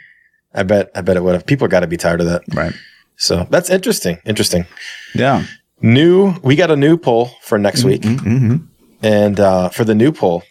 I 0.55 0.63
bet 0.63 0.91
i 0.95 1.01
bet 1.01 1.17
it 1.17 1.23
would 1.23 1.35
have 1.35 1.47
people 1.47 1.67
got 1.69 1.81
to 1.81 1.87
be 1.87 1.97
tired 1.97 2.21
of 2.21 2.27
that 2.27 2.43
Right. 2.55 2.73
so 3.17 3.47
that's 3.51 3.71
interesting 3.71 4.19
interesting 4.25 4.67
Yeah. 5.15 5.45
New, 5.85 6.35
we 6.45 6.55
got 6.55 6.71
a 6.71 6.77
new 6.77 6.97
poll 6.97 7.31
for 7.43 7.59
next 7.59 7.83
week, 7.83 8.03
Mm-hmm. 8.03 8.57
and 9.03 9.41
uh, 9.41 9.69
for 9.71 9.83
the 9.85 9.97
new 9.97 10.13
poll, 10.13 10.45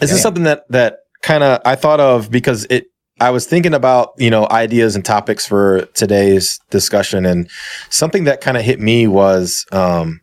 this 0.00 0.10
is 0.10 0.18
Yeah. 0.18 0.22
something 0.22 0.42
that 0.42 0.64
that 0.70 0.98
kind 1.22 1.44
of 1.44 1.60
I 1.64 1.76
thought 1.76 2.00
of 2.00 2.30
because 2.32 2.66
it. 2.68 2.86
I 3.20 3.30
was 3.30 3.46
thinking 3.46 3.74
about 3.74 4.10
you 4.18 4.28
know 4.30 4.48
ideas 4.50 4.96
and 4.96 5.04
topics 5.04 5.46
for 5.46 5.84
today's 5.94 6.58
discussion, 6.70 7.24
and 7.26 7.48
something 7.90 8.24
that 8.24 8.40
kind 8.40 8.56
of 8.56 8.64
hit 8.64 8.80
me 8.80 9.06
was 9.06 9.66
um, 9.70 10.20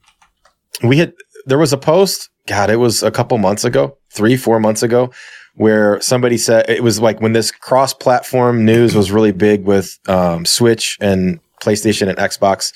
we 0.84 0.98
had 0.98 1.13
there 1.46 1.58
was 1.60 1.72
a 1.72 1.77
post. 1.77 2.30
God, 2.48 2.70
it 2.70 2.77
was 2.77 3.04
a 3.04 3.12
couple 3.12 3.38
months 3.38 3.63
ago, 3.63 3.98
three 4.12 4.36
four 4.36 4.60
months 4.60 4.84
ago, 4.84 5.12
where 5.57 5.99
somebody 6.01 6.37
said 6.37 6.69
it 6.69 6.83
was 6.83 6.99
like 6.99 7.19
when 7.19 7.33
this 7.33 7.51
cross-platform 7.51 8.63
news 8.63 8.95
was 8.95 9.11
really 9.11 9.31
big 9.31 9.65
with 9.65 9.99
um, 10.07 10.45
Switch 10.45 10.97
and 11.01 11.39
PlayStation 11.61 12.07
and 12.07 12.17
Xbox. 12.17 12.73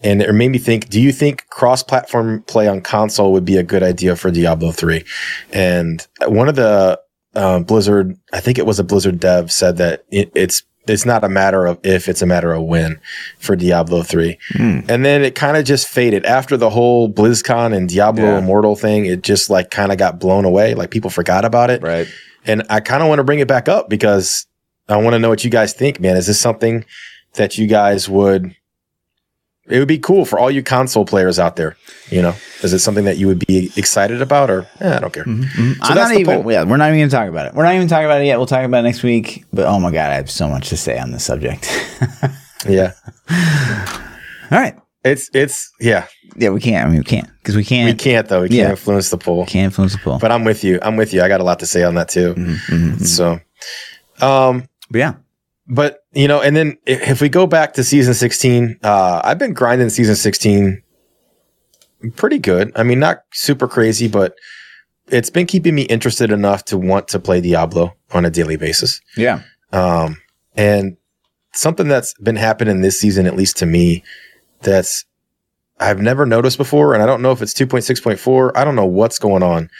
And 0.00 0.20
it 0.20 0.32
made 0.32 0.50
me 0.50 0.58
think 0.58 0.88
do 0.88 1.00
you 1.00 1.12
think 1.12 1.48
cross-platform 1.48 2.42
play 2.42 2.68
on 2.68 2.80
console 2.80 3.32
would 3.32 3.44
be 3.44 3.56
a 3.56 3.62
good 3.62 3.82
idea 3.82 4.14
for 4.14 4.30
diablo 4.30 4.70
3 4.70 5.04
and 5.52 6.06
one 6.26 6.48
of 6.48 6.54
the 6.54 7.00
uh, 7.34 7.58
blizzard 7.58 8.16
i 8.32 8.38
think 8.38 8.58
it 8.58 8.66
was 8.66 8.78
a 8.78 8.84
blizzard 8.84 9.18
dev 9.18 9.50
said 9.50 9.76
that 9.78 10.04
it, 10.12 10.30
it's 10.36 10.62
it's 10.88 11.04
not 11.06 11.24
a 11.24 11.28
matter 11.28 11.66
of 11.66 11.78
if 11.84 12.08
it's 12.08 12.22
a 12.22 12.26
matter 12.26 12.52
of 12.52 12.62
when 12.62 13.00
for 13.38 13.54
diablo 13.56 14.02
3 14.02 14.38
Hmm. 14.52 14.80
and 14.88 15.04
then 15.04 15.22
it 15.22 15.34
kind 15.34 15.56
of 15.56 15.64
just 15.64 15.88
faded 15.88 16.24
after 16.26 16.56
the 16.56 16.70
whole 16.70 17.12
blizzcon 17.12 17.76
and 17.76 17.88
diablo 17.88 18.24
Yeah. 18.24 18.38
immortal 18.38 18.76
thing 18.76 19.06
it 19.06 19.22
just 19.22 19.50
like 19.50 19.70
kind 19.70 19.92
of 19.92 19.98
got 19.98 20.18
blown 20.20 20.44
away 20.44 20.74
like 20.74 20.90
people 20.90 21.10
forgot 21.10 21.44
about 21.44 21.70
it 21.70 21.82
Right. 21.82 22.06
and 22.46 22.62
I 22.70 22.80
kind 22.80 23.02
of 23.02 23.08
want 23.08 23.18
to 23.18 23.24
bring 23.24 23.38
it 23.40 23.48
back 23.48 23.68
up 23.68 23.88
because 23.88 24.46
I 24.88 24.96
want 24.96 25.14
to 25.14 25.18
know 25.18 25.28
what 25.28 25.44
you 25.44 25.50
guys 25.50 25.74
think, 25.74 26.00
man. 26.00 26.16
Is 26.16 26.28
this 26.28 26.40
something 26.40 26.82
that 27.34 27.58
you 27.58 27.66
guys 27.66 28.08
would? 28.08 28.54
It 29.70 29.78
would 29.78 29.88
be 29.88 29.98
cool 29.98 30.24
for 30.24 30.38
all 30.38 30.50
you 30.50 30.62
console 30.62 31.04
players 31.04 31.38
out 31.38 31.56
there. 31.56 31.76
You 32.10 32.22
know, 32.22 32.34
is 32.62 32.72
it 32.72 32.78
something 32.78 33.04
that 33.04 33.18
you 33.18 33.26
would 33.26 33.46
be 33.46 33.70
excited 33.76 34.22
about, 34.22 34.50
or 34.50 34.66
eh, 34.80 34.96
I 34.96 34.98
don't 34.98 35.12
care. 35.12 35.24
I'm 35.26 35.42
that's 35.78 35.90
not 35.90 36.08
the 36.08 36.20
even. 36.20 36.42
poll. 36.42 36.52
Yeah, 36.52 36.64
we're 36.64 36.76
not 36.78 36.88
even 36.88 37.00
going 37.00 37.10
to 37.10 37.14
talk 37.16 37.28
about 37.28 37.46
it. 37.46 37.54
We're 37.54 37.64
not 37.64 37.74
even 37.74 37.86
talking 37.88 38.06
about 38.06 38.22
it 38.22 38.26
yet. 38.26 38.38
We'll 38.38 38.46
talk 38.46 38.64
about 38.64 38.78
it 38.80 38.82
next 38.84 39.02
week. 39.02 39.44
But 39.52 39.66
oh 39.66 39.78
my 39.78 39.90
god, 39.90 40.10
I 40.10 40.14
have 40.14 40.30
so 40.30 40.48
much 40.48 40.70
to 40.70 40.76
say 40.76 40.98
on 40.98 41.10
this 41.12 41.24
subject. 41.24 41.68
Yeah, 42.68 42.90
All 44.50 44.58
right. 44.58 44.74
it's 45.04 45.30
it's 45.32 45.70
yeah. 45.80 46.06
Yeah, 46.36 46.50
we 46.50 46.60
can't. 46.60 46.84
I 46.84 46.88
mean, 46.90 46.98
we 46.98 47.04
can't 47.04 47.28
because 47.38 47.54
we 47.54 47.62
can't. 47.64 47.88
We 47.92 47.96
can't 47.96 48.28
though. 48.28 48.42
We 48.42 48.48
can't 48.48 48.58
Yeah. 48.58 48.70
influence 48.70 49.10
the 49.10 49.16
poll. 49.18 49.46
can't 49.46 49.66
influence 49.66 49.92
the 49.92 49.98
poll. 50.00 50.18
But 50.18 50.32
I'm 50.32 50.42
with 50.44 50.64
you. 50.64 50.80
I'm 50.82 50.96
with 50.96 51.12
you. 51.14 51.22
I 51.22 51.28
got 51.28 51.40
a 51.40 51.44
lot 51.44 51.60
to 51.60 51.66
say 51.66 51.84
on 51.84 51.94
that 51.94 52.08
too. 52.08 52.34
Mhm. 52.34 53.06
So, 53.06 53.38
um, 54.20 54.64
But 54.90 54.98
yeah, 54.98 55.14
But 55.68 56.04
you 56.12 56.26
know, 56.26 56.40
and 56.40 56.56
then 56.56 56.78
if 56.86 57.20
we 57.20 57.28
go 57.28 57.46
back 57.46 57.74
to 57.74 57.84
season 57.84 58.14
16, 58.14 58.78
uh, 58.82 59.20
I've 59.22 59.38
been 59.38 59.52
grinding 59.52 59.90
season 59.90 60.16
16 60.16 60.82
pretty 62.16 62.38
good. 62.38 62.72
I 62.76 62.82
mean, 62.82 62.98
not 62.98 63.22
super 63.32 63.68
crazy, 63.68 64.08
but 64.08 64.34
it's 65.08 65.30
been 65.30 65.46
keeping 65.46 65.74
me 65.74 65.82
interested 65.82 66.30
enough 66.30 66.64
to 66.66 66.78
want 66.78 67.08
to 67.08 67.18
play 67.18 67.40
Diablo 67.40 67.94
on 68.12 68.24
a 68.24 68.30
daily 68.30 68.56
basis. 68.56 69.00
yeah, 69.16 69.42
Um, 69.72 70.20
and 70.56 70.96
something 71.52 71.88
that's 71.88 72.14
been 72.14 72.36
happening 72.36 72.80
this 72.80 73.00
season, 73.00 73.26
at 73.26 73.36
least 73.36 73.56
to 73.58 73.66
me, 73.66 74.04
that's 74.62 75.04
I've 75.80 76.00
never 76.00 76.26
noticed 76.26 76.58
before, 76.58 76.94
and 76.94 77.02
I 77.02 77.06
don't 77.06 77.22
know 77.22 77.30
if 77.30 77.40
it's 77.42 77.54
2.6.4. 77.54 78.52
I 78.54 78.64
don't 78.64 78.74
know 78.74 78.86
what's 78.86 79.18
going 79.18 79.42
on, 79.42 79.70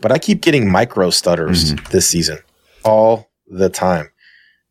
but 0.00 0.10
I 0.10 0.18
keep 0.18 0.40
getting 0.40 0.70
micro 0.70 1.10
stutters 1.10 1.74
this 1.90 2.08
season 2.08 2.38
all 2.84 3.30
the 3.46 3.68
time. 3.68 4.10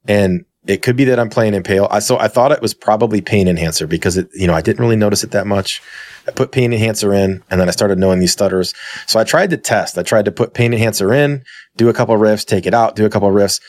And 0.07 0.45
it 0.67 0.83
could 0.83 0.95
be 0.95 1.05
that 1.05 1.19
I'm 1.19 1.29
playing 1.29 1.53
Impale. 1.53 1.87
I 1.89 1.99
so 1.99 2.19
I 2.19 2.27
thought 2.27 2.51
it 2.51 2.61
was 2.61 2.73
probably 2.73 3.21
pain 3.21 3.47
enhancer 3.47 3.87
because 3.87 4.17
it, 4.17 4.29
you 4.33 4.45
know, 4.45 4.53
I 4.53 4.61
didn't 4.61 4.79
really 4.79 4.95
notice 4.95 5.23
it 5.23 5.31
that 5.31 5.47
much. 5.47 5.81
I 6.27 6.31
put 6.31 6.51
pain 6.51 6.71
enhancer 6.71 7.13
in 7.13 7.43
and 7.49 7.59
then 7.59 7.67
I 7.67 7.71
started 7.71 7.97
knowing 7.97 8.19
these 8.19 8.31
stutters. 8.31 8.73
So 9.07 9.19
I 9.19 9.23
tried 9.23 9.49
to 9.49 9.57
test. 9.57 9.97
I 9.97 10.03
tried 10.03 10.25
to 10.25 10.31
put 10.31 10.53
pain 10.53 10.73
enhancer 10.73 11.13
in, 11.13 11.43
do 11.77 11.89
a 11.89 11.93
couple 11.93 12.15
rifts, 12.17 12.45
take 12.45 12.67
it 12.67 12.75
out, 12.75 12.95
do 12.95 13.05
a 13.05 13.09
couple 13.09 13.31
rifts. 13.31 13.59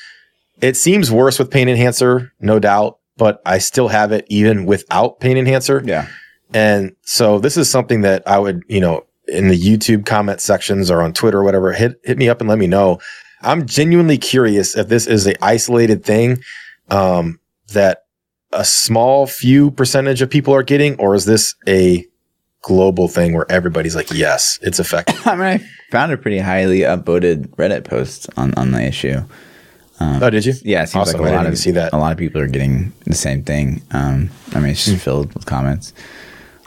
It 0.61 0.77
seems 0.77 1.11
worse 1.11 1.39
with 1.39 1.51
pain 1.51 1.69
enhancer, 1.69 2.31
no 2.41 2.59
doubt, 2.59 2.99
but 3.17 3.41
I 3.47 3.59
still 3.59 3.89
have 3.89 4.13
it 4.13 4.27
even 4.29 4.67
without 4.67 5.19
pain 5.21 5.39
enhancer. 5.39 5.83
yeah. 5.85 6.09
And 6.55 6.95
so 7.01 7.39
this 7.39 7.57
is 7.57 7.71
something 7.71 8.03
that 8.03 8.23
I 8.29 8.39
would, 8.39 8.63
you 8.69 8.81
know, 8.81 9.07
in 9.29 9.49
the 9.49 9.59
YouTube 9.59 10.05
comment 10.05 10.41
sections 10.43 10.91
or 10.91 11.01
on 11.01 11.15
Twitter 11.15 11.39
or 11.39 11.45
whatever, 11.45 11.73
hit 11.73 11.99
hit 12.05 12.19
me 12.19 12.29
up 12.29 12.41
and 12.41 12.49
let 12.49 12.59
me 12.59 12.67
know. 12.67 13.01
I'm 13.41 13.65
genuinely 13.67 14.19
curious 14.19 14.77
if 14.77 14.89
this 14.89 15.07
is 15.07 15.27
a 15.27 15.43
isolated 15.43 16.05
thing 16.05 16.43
um, 16.93 17.41
that 17.73 18.05
a 18.53 18.65
small 18.65 19.27
few 19.27 19.71
percentage 19.71 20.21
of 20.23 20.31
people 20.31 20.55
are 20.55 20.63
getting, 20.63 20.95
or 21.01 21.15
is 21.15 21.25
this 21.25 21.55
a 21.67 22.05
global 22.61 23.09
thing 23.09 23.33
where 23.35 23.47
everybody's 23.51 23.97
like, 23.97 24.11
yes, 24.13 24.59
it's 24.63 24.79
effective? 24.79 25.21
I 25.27 25.35
mean, 25.35 25.43
I 25.45 25.61
found 25.91 26.13
a 26.13 26.17
pretty 26.19 26.39
highly 26.39 26.81
upvoted 26.81 27.49
Reddit 27.57 27.85
post 27.85 28.29
on, 28.37 28.53
on 28.55 28.71
the 28.73 28.83
issue. 28.83 29.21
oh, 30.01 30.31
did 30.31 30.45
you? 30.45 30.53
Yeah, 30.63 30.83
it 30.83 30.89
seems 30.89 31.09
Awesome. 31.09 31.21
like 31.23 31.31
I 31.31 31.35
a 31.35 31.37
lot 31.39 31.47
of 31.47 31.57
see 31.59 31.71
that. 31.73 31.93
a 31.93 31.97
lot 31.97 32.13
of 32.13 32.19
people 32.19 32.41
are 32.41 32.47
getting 32.47 32.93
the 33.07 33.15
same 33.15 33.43
thing. 33.43 33.83
Um, 33.93 34.31
I 34.55 34.59
mean, 34.61 34.71
it's 34.71 34.85
Hmm. 34.85 34.93
just 34.93 35.05
filled 35.05 35.33
with 35.35 35.47
comments 35.47 35.93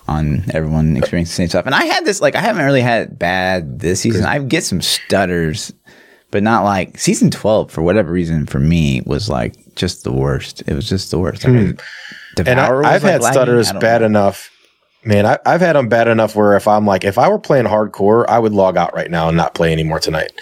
on 0.08 0.44
everyone 0.54 0.96
experiencing 0.98 1.32
the 1.32 1.36
same 1.36 1.50
stuff. 1.50 1.66
And 1.66 1.76
I 1.76 1.86
had 1.86 2.06
this 2.06 2.22
like 2.22 2.36
I 2.36 2.40
haven't 2.42 2.64
really 2.66 2.82
had 2.82 3.02
it 3.04 3.20
bad 3.20 3.80
this 3.80 4.02
season. 4.02 4.24
I 4.26 4.40
get 4.40 4.64
some 4.64 4.82
stutters, 4.82 5.74
but 6.36 6.44
not 6.44 6.66
like 6.66 6.98
season 7.00 7.32
twelve 7.32 7.72
for 7.72 7.82
whatever 7.82 8.12
reason 8.12 8.46
for 8.46 8.60
me 8.60 9.02
was 9.06 9.30
like 9.30 9.56
just 9.76 10.04
the 10.04 10.12
worst. 10.12 10.62
It 10.68 10.74
was 10.74 10.90
just 10.90 11.10
the 11.12 11.18
worst. 11.18 11.46
Like, 11.46 11.54
Hmm. 11.56 11.72
And 12.46 12.60
I, 12.60 12.68
I've 12.68 13.04
like, 13.04 13.14
had 13.14 13.22
lagging. 13.22 13.32
stutters 13.34 13.72
bad 13.72 14.02
know. 14.02 14.08
enough. 14.08 14.52
Man, 15.06 15.26
I, 15.26 15.38
I've 15.46 15.62
had 15.62 15.78
them 15.78 15.88
bad 15.88 16.10
enough 16.10 16.36
where 16.36 16.58
if 16.58 16.68
I'm 16.68 16.86
like, 16.86 17.06
if 17.06 17.18
I 17.18 17.30
were 17.30 17.40
playing 17.40 17.68
hardcore, 17.68 18.26
I 18.28 18.38
would 18.40 18.52
log 18.52 18.76
out 18.76 18.94
right 18.94 19.10
now 19.10 19.30
and 19.30 19.38
not 19.38 19.54
play 19.54 19.72
anymore 19.72 20.00
tonight. 20.02 20.34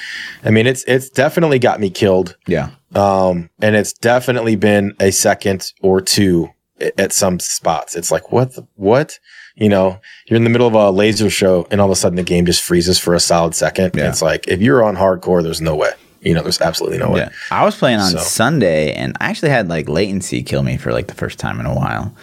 I 0.44 0.50
mean, 0.50 0.66
it's 0.66 0.84
it's 0.86 1.10
definitely 1.10 1.60
got 1.60 1.80
me 1.80 1.92
killed, 1.92 2.36
Yeah. 2.48 2.72
um, 2.96 3.52
and 3.62 3.76
it's 3.76 3.94
definitely 3.94 4.56
been 4.56 4.96
a 5.00 5.12
second 5.12 5.72
or 5.82 6.02
two 6.02 6.50
at 6.98 7.12
some 7.14 7.40
spots. 7.40 7.96
It's 7.96 8.10
like, 8.10 8.32
what, 8.32 8.56
the, 8.56 8.66
what? 8.74 9.20
You 9.56 9.70
know, 9.70 10.00
you're 10.28 10.38
in 10.38 10.44
the 10.44 10.50
middle 10.50 10.68
of 10.68 10.74
a 10.74 10.90
laser 10.90 11.30
show, 11.30 11.68
and 11.70 11.80
all 11.80 11.88
of 11.88 11.92
a 11.92 11.96
sudden 11.96 12.16
the 12.16 12.24
game 12.24 12.46
just 12.46 12.62
freezes 12.64 12.98
for 12.98 13.14
a 13.14 13.20
solid 13.20 13.54
second. 13.54 13.92
Yeah. 13.96 14.10
It's 14.10 14.22
like 14.22 14.48
if 14.48 14.62
you're 14.62 14.84
on 14.84 14.96
hardcore, 14.96 15.44
there's 15.44 15.62
no 15.62 15.76
way. 15.76 15.92
You 16.22 16.34
know, 16.34 16.42
there's 16.42 16.60
absolutely 16.62 16.98
no 16.98 17.10
way. 17.12 17.20
Yeah. 17.20 17.30
I 17.52 17.64
was 17.66 17.76
playing 17.76 18.00
on 18.00 18.12
So- 18.12 18.18
Sunday 18.20 18.94
and 18.94 19.16
I 19.20 19.26
actually 19.30 19.50
had 19.50 19.68
like 19.70 19.88
latency 19.90 20.42
kill 20.42 20.64
me 20.64 20.78
for 20.78 20.92
like 20.94 21.08
the 21.08 21.14
first 21.14 21.38
time 21.38 21.60
in 21.60 21.66
a 21.66 21.76
while. 21.76 22.16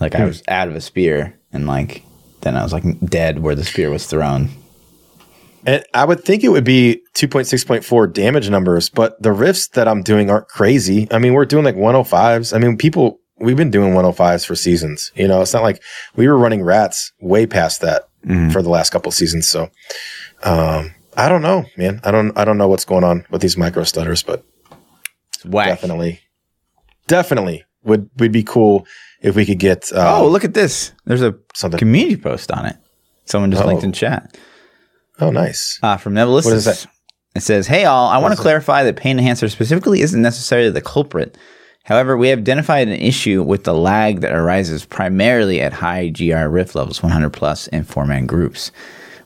Like 0.00 0.14
Hmm. 0.14 0.22
I 0.22 0.24
was 0.24 0.42
out 0.48 0.68
of 0.68 0.74
a 0.76 0.80
spear 0.80 1.34
and 1.52 1.66
like 1.66 2.02
then 2.42 2.56
I 2.56 2.62
was 2.62 2.72
like 2.72 2.84
dead 3.04 3.40
where 3.40 3.54
the 3.54 3.64
spear 3.64 3.90
was 3.90 4.06
thrown. 4.06 4.48
And 5.66 5.82
I 5.94 6.04
would 6.04 6.22
think 6.24 6.44
it 6.44 6.50
would 6.50 6.64
be 6.64 7.00
2.6.4 7.14 8.12
damage 8.12 8.48
numbers, 8.50 8.88
but 8.90 9.20
the 9.22 9.32
rifts 9.32 9.68
that 9.68 9.88
I'm 9.88 10.02
doing 10.02 10.30
aren't 10.30 10.48
crazy. 10.48 11.08
I 11.10 11.18
mean, 11.18 11.32
we're 11.32 11.46
doing 11.46 11.64
like 11.64 11.74
105s. 11.76 12.54
I 12.54 12.58
mean, 12.58 12.76
people, 12.76 13.18
we've 13.38 13.56
been 13.56 13.70
doing 13.70 13.92
105s 13.94 14.44
for 14.46 14.54
seasons. 14.54 15.10
You 15.14 15.28
know, 15.28 15.40
it's 15.42 15.52
not 15.52 15.62
like 15.62 15.82
we 16.16 16.28
were 16.28 16.36
running 16.38 16.62
rats 16.62 17.12
way 17.20 17.46
past 17.46 17.80
that 17.80 18.08
Mhm. 18.26 18.52
for 18.52 18.62
the 18.62 18.70
last 18.70 18.90
couple 18.90 19.08
of 19.08 19.14
seasons. 19.14 19.48
So, 19.48 19.70
um, 20.44 20.94
I 21.16 21.28
don't 21.28 21.42
know, 21.42 21.64
man. 21.76 22.00
I 22.04 22.10
don't, 22.10 22.36
I 22.38 22.44
don't 22.44 22.58
know 22.58 22.68
what's 22.68 22.84
going 22.84 23.04
on 23.04 23.24
with 23.30 23.40
these 23.42 23.56
micro 23.56 23.84
stutters, 23.84 24.22
but 24.22 24.44
whack. 25.44 25.68
definitely, 25.68 26.20
definitely 27.06 27.64
would, 27.84 28.08
would 28.18 28.32
be 28.32 28.42
cool 28.42 28.86
if 29.20 29.36
we 29.36 29.44
could 29.46 29.58
get, 29.58 29.92
um, 29.92 30.22
Oh, 30.22 30.28
look 30.28 30.44
at 30.44 30.54
this. 30.54 30.92
There's 31.04 31.22
a 31.22 31.34
something. 31.54 31.78
community 31.78 32.16
post 32.16 32.50
on 32.50 32.66
it. 32.66 32.76
Someone 33.26 33.50
just 33.50 33.62
Oh. 33.62 33.66
linked 33.66 33.84
in 33.84 33.92
chat. 33.92 34.36
Oh, 35.20 35.30
nice. 35.30 35.78
Uh, 35.82 35.96
from 35.96 36.14
Nevalistis. 36.14 36.44
What 36.46 36.54
is 36.54 36.64
that? 36.64 36.86
It 37.36 37.42
says, 37.42 37.66
Hey, 37.66 37.84
all, 37.84 38.08
I 38.08 38.18
want 38.18 38.34
to 38.34 38.40
clarify 38.40 38.84
that 38.84 38.96
Pain 38.96 39.18
Enhancer 39.18 39.48
specifically 39.48 40.00
isn't 40.02 40.20
necessarily 40.22 40.70
the 40.70 40.80
culprit. 40.80 41.36
However, 41.84 42.16
we 42.16 42.28
have 42.28 42.38
identified 42.38 42.88
an 42.88 42.94
issue 42.94 43.42
with 43.42 43.64
the 43.64 43.74
lag 43.74 44.20
that 44.20 44.32
arises 44.32 44.86
primarily 44.86 45.60
at 45.60 45.74
high 45.74 46.08
GR 46.08 46.48
rift 46.48 46.74
levels, 46.74 47.02
100 47.02 47.30
plus, 47.30 47.66
in 47.68 47.84
four 47.84 48.06
man 48.06 48.26
groups. 48.26 48.72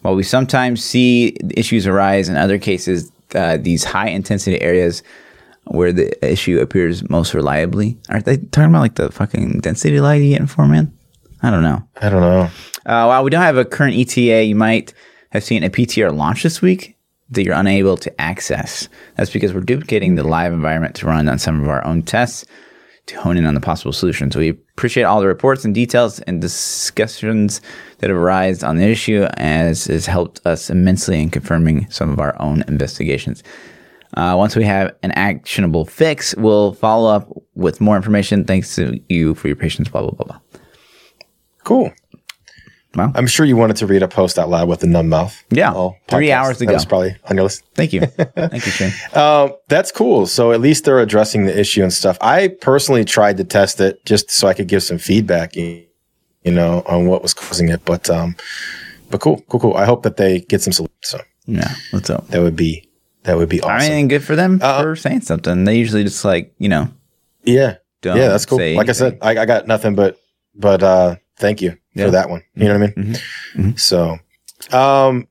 While 0.02 0.16
we 0.16 0.24
sometimes 0.24 0.84
see 0.84 1.36
issues 1.56 1.86
arise 1.86 2.28
in 2.28 2.36
other 2.36 2.58
cases, 2.58 3.12
uh, 3.34 3.58
these 3.58 3.84
high 3.84 4.08
intensity 4.08 4.60
areas 4.60 5.04
where 5.66 5.92
the 5.92 6.12
issue 6.26 6.58
appears 6.60 7.08
most 7.08 7.32
reliably, 7.32 7.96
aren't 8.08 8.24
they 8.24 8.38
talking 8.38 8.70
about 8.70 8.80
like 8.80 8.96
the 8.96 9.12
fucking 9.12 9.60
density 9.60 10.00
lag 10.00 10.22
you 10.22 10.30
get 10.30 10.40
in 10.40 10.46
four 10.48 10.66
man? 10.66 10.92
I 11.42 11.50
don't 11.50 11.62
know. 11.62 11.86
I 12.00 12.08
don't 12.08 12.20
know. 12.20 12.50
Uh, 12.86 13.04
while 13.06 13.22
we 13.22 13.30
don't 13.30 13.42
have 13.42 13.56
a 13.56 13.64
current 13.64 13.96
ETA, 13.96 14.44
you 14.44 14.56
might 14.56 14.92
have 15.30 15.44
seen 15.44 15.62
a 15.62 15.70
PTR 15.70 16.16
launch 16.16 16.42
this 16.42 16.60
week 16.60 16.97
that 17.30 17.44
you're 17.44 17.54
unable 17.54 17.96
to 17.96 18.20
access. 18.20 18.88
That's 19.16 19.30
because 19.30 19.52
we're 19.52 19.60
duplicating 19.60 20.14
the 20.14 20.24
live 20.24 20.52
environment 20.52 20.94
to 20.96 21.06
run 21.06 21.28
on 21.28 21.38
some 21.38 21.62
of 21.62 21.68
our 21.68 21.84
own 21.84 22.02
tests 22.02 22.44
to 23.08 23.20
hone 23.20 23.36
in 23.36 23.46
on 23.46 23.54
the 23.54 23.60
possible 23.60 23.92
solutions. 23.92 24.36
We 24.36 24.50
appreciate 24.50 25.04
all 25.04 25.20
the 25.20 25.26
reports 25.26 25.64
and 25.64 25.74
details 25.74 26.20
and 26.20 26.40
discussions 26.40 27.60
that 27.98 28.10
have 28.10 28.18
arisen 28.18 28.68
on 28.68 28.76
the 28.76 28.84
issue, 28.84 29.26
as 29.36 29.86
has 29.86 30.06
helped 30.06 30.46
us 30.46 30.70
immensely 30.70 31.20
in 31.20 31.30
confirming 31.30 31.90
some 31.90 32.10
of 32.10 32.20
our 32.20 32.40
own 32.40 32.64
investigations. 32.68 33.42
Uh, 34.16 34.34
once 34.36 34.56
we 34.56 34.64
have 34.64 34.94
an 35.02 35.10
actionable 35.12 35.84
fix, 35.84 36.34
we'll 36.36 36.72
follow 36.72 37.10
up 37.10 37.30
with 37.54 37.80
more 37.80 37.96
information. 37.96 38.44
Thanks 38.44 38.74
to 38.76 38.98
you 39.08 39.34
for 39.34 39.48
your 39.48 39.56
patience. 39.56 39.88
Blah 39.88 40.02
blah 40.02 40.10
blah 40.12 40.26
blah. 40.26 40.40
Cool. 41.64 41.92
Wow. 42.98 43.12
I'm 43.14 43.26
sure 43.26 43.46
you 43.46 43.56
wanted 43.56 43.76
to 43.78 43.86
read 43.86 44.02
a 44.02 44.08
post 44.08 44.38
out 44.38 44.48
loud 44.50 44.68
with 44.68 44.82
a 44.82 44.86
numb 44.86 45.08
mouth. 45.08 45.34
Yeah. 45.50 45.90
Three 46.08 46.32
hours 46.32 46.58
to 46.58 46.66
that 46.66 46.72
was 46.74 46.84
probably 46.84 47.16
on 47.30 47.36
your 47.36 47.44
list. 47.44 47.64
Thank 47.74 47.92
you, 47.92 48.00
thank 48.06 48.66
you, 48.66 48.72
Shane. 48.72 48.92
Um, 49.14 49.52
that's 49.68 49.90
cool. 49.92 50.26
So 50.26 50.52
at 50.52 50.60
least 50.60 50.84
they're 50.84 51.00
addressing 51.00 51.46
the 51.46 51.58
issue 51.58 51.82
and 51.82 51.92
stuff. 51.92 52.18
I 52.20 52.48
personally 52.48 53.04
tried 53.04 53.36
to 53.38 53.44
test 53.44 53.80
it 53.80 54.04
just 54.04 54.30
so 54.30 54.48
I 54.48 54.54
could 54.54 54.68
give 54.68 54.82
some 54.82 54.98
feedback, 54.98 55.56
you 55.56 55.86
know, 56.44 56.82
on 56.86 57.06
what 57.06 57.22
was 57.22 57.34
causing 57.34 57.68
it. 57.68 57.84
But 57.84 58.10
um, 58.10 58.36
but 59.10 59.20
cool, 59.20 59.40
cool, 59.48 59.60
cool. 59.60 59.74
I 59.76 59.84
hope 59.84 60.02
that 60.02 60.16
they 60.16 60.40
get 60.40 60.60
some 60.62 60.72
solutions. 60.72 60.96
So 61.02 61.20
Yeah, 61.46 61.74
what's 61.92 62.10
up? 62.10 62.28
that 62.28 62.42
would 62.42 62.56
be 62.56 62.88
that 63.24 63.36
would 63.36 63.48
be 63.48 63.60
awesome. 63.60 63.92
I 63.92 63.96
mean, 63.96 64.08
good 64.08 64.24
for 64.24 64.36
them 64.36 64.60
Uh, 64.62 64.82
for 64.82 64.96
saying 64.96 65.22
something. 65.22 65.64
They 65.64 65.76
usually 65.76 66.04
just 66.04 66.24
like 66.24 66.52
you 66.58 66.68
know, 66.68 66.88
yeah, 67.44 67.76
don't 68.02 68.16
yeah, 68.16 68.28
that's 68.28 68.46
cool. 68.46 68.58
Like 68.58 68.88
I 68.88 68.92
said. 68.92 69.18
I, 69.22 69.38
I 69.38 69.46
got 69.46 69.66
nothing 69.66 69.94
but 69.94 70.18
but 70.54 70.82
uh, 70.82 71.16
thank 71.38 71.60
you 71.62 71.76
Yeah. 71.94 72.06
for 72.06 72.10
that 72.12 72.30
one. 72.30 72.42
You 72.54 72.64
know 72.68 72.78
what 72.78 72.82
I 72.82 73.00
mean? 73.02 73.14
Mhm. 73.14 73.20
Mhm. 73.56 73.80
So, 73.80 74.18
um, 74.76 75.28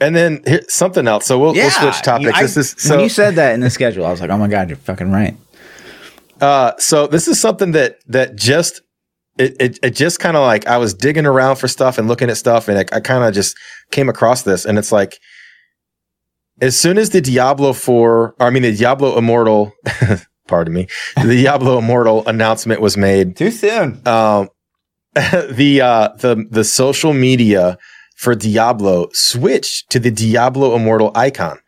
and 0.00 0.14
then 0.14 0.42
here, 0.46 0.60
something 0.68 1.06
else. 1.06 1.26
So 1.26 1.38
we'll, 1.38 1.52
we'll 1.54 1.70
switch 1.70 2.02
topics. 2.02 2.32
I- 2.38 2.42
this 2.42 2.56
is 2.56 2.74
so 2.78 2.96
when 2.96 3.04
you 3.04 3.08
said 3.08 3.36
that 3.36 3.54
in 3.54 3.60
the 3.60 3.70
schedule, 3.70 4.04
I 4.06 4.10
was 4.10 4.20
like, 4.20 4.30
oh 4.30 4.38
my 4.38 4.48
god, 4.48 4.68
you're 4.68 4.76
fucking 4.76 5.10
right. 5.10 5.36
Uh, 6.40 6.72
so 6.78 7.06
this 7.06 7.28
is 7.28 7.40
something 7.40 7.72
that 7.72 7.98
that 8.08 8.34
just 8.36 8.82
it 9.38 9.56
it, 9.60 9.78
it 9.82 9.90
just 9.90 10.18
kind 10.20 10.36
of 10.36 10.42
like 10.42 10.66
I 10.66 10.78
was 10.78 10.92
digging 10.94 11.26
around 11.26 11.56
for 11.56 11.68
stuff 11.68 11.96
and 11.98 12.08
looking 12.08 12.28
at 12.28 12.36
stuff, 12.36 12.68
and 12.68 12.78
I, 12.78 12.84
I 12.96 13.00
kind 13.00 13.24
of 13.24 13.32
just 13.34 13.56
came 13.92 14.08
across 14.08 14.42
this, 14.42 14.64
and 14.64 14.76
it's 14.78 14.90
like 14.92 15.18
as 16.60 16.78
soon 16.78 16.98
as 16.98 17.10
the 17.10 17.20
Diablo 17.20 17.72
four, 17.72 18.34
I 18.40 18.50
mean 18.50 18.62
the 18.64 18.76
Diablo 18.76 19.16
Immortal, 19.16 19.72
pardon 20.48 20.74
me, 20.74 20.86
the 21.16 21.36
Diablo 21.36 21.78
Immortal 21.78 22.26
announcement 22.28 22.80
was 22.80 22.96
made. 22.96 23.36
Too 23.36 23.50
soon. 23.50 24.00
Um, 24.06 24.48
the 25.50 25.80
uh 25.82 26.08
the 26.18 26.46
the 26.50 26.64
social 26.64 27.12
media 27.12 27.78
for 28.16 28.34
Diablo 28.34 29.08
switched 29.12 29.90
to 29.90 29.98
the 29.98 30.10
Diablo 30.10 30.74
Immortal 30.76 31.12
icon. 31.14 31.58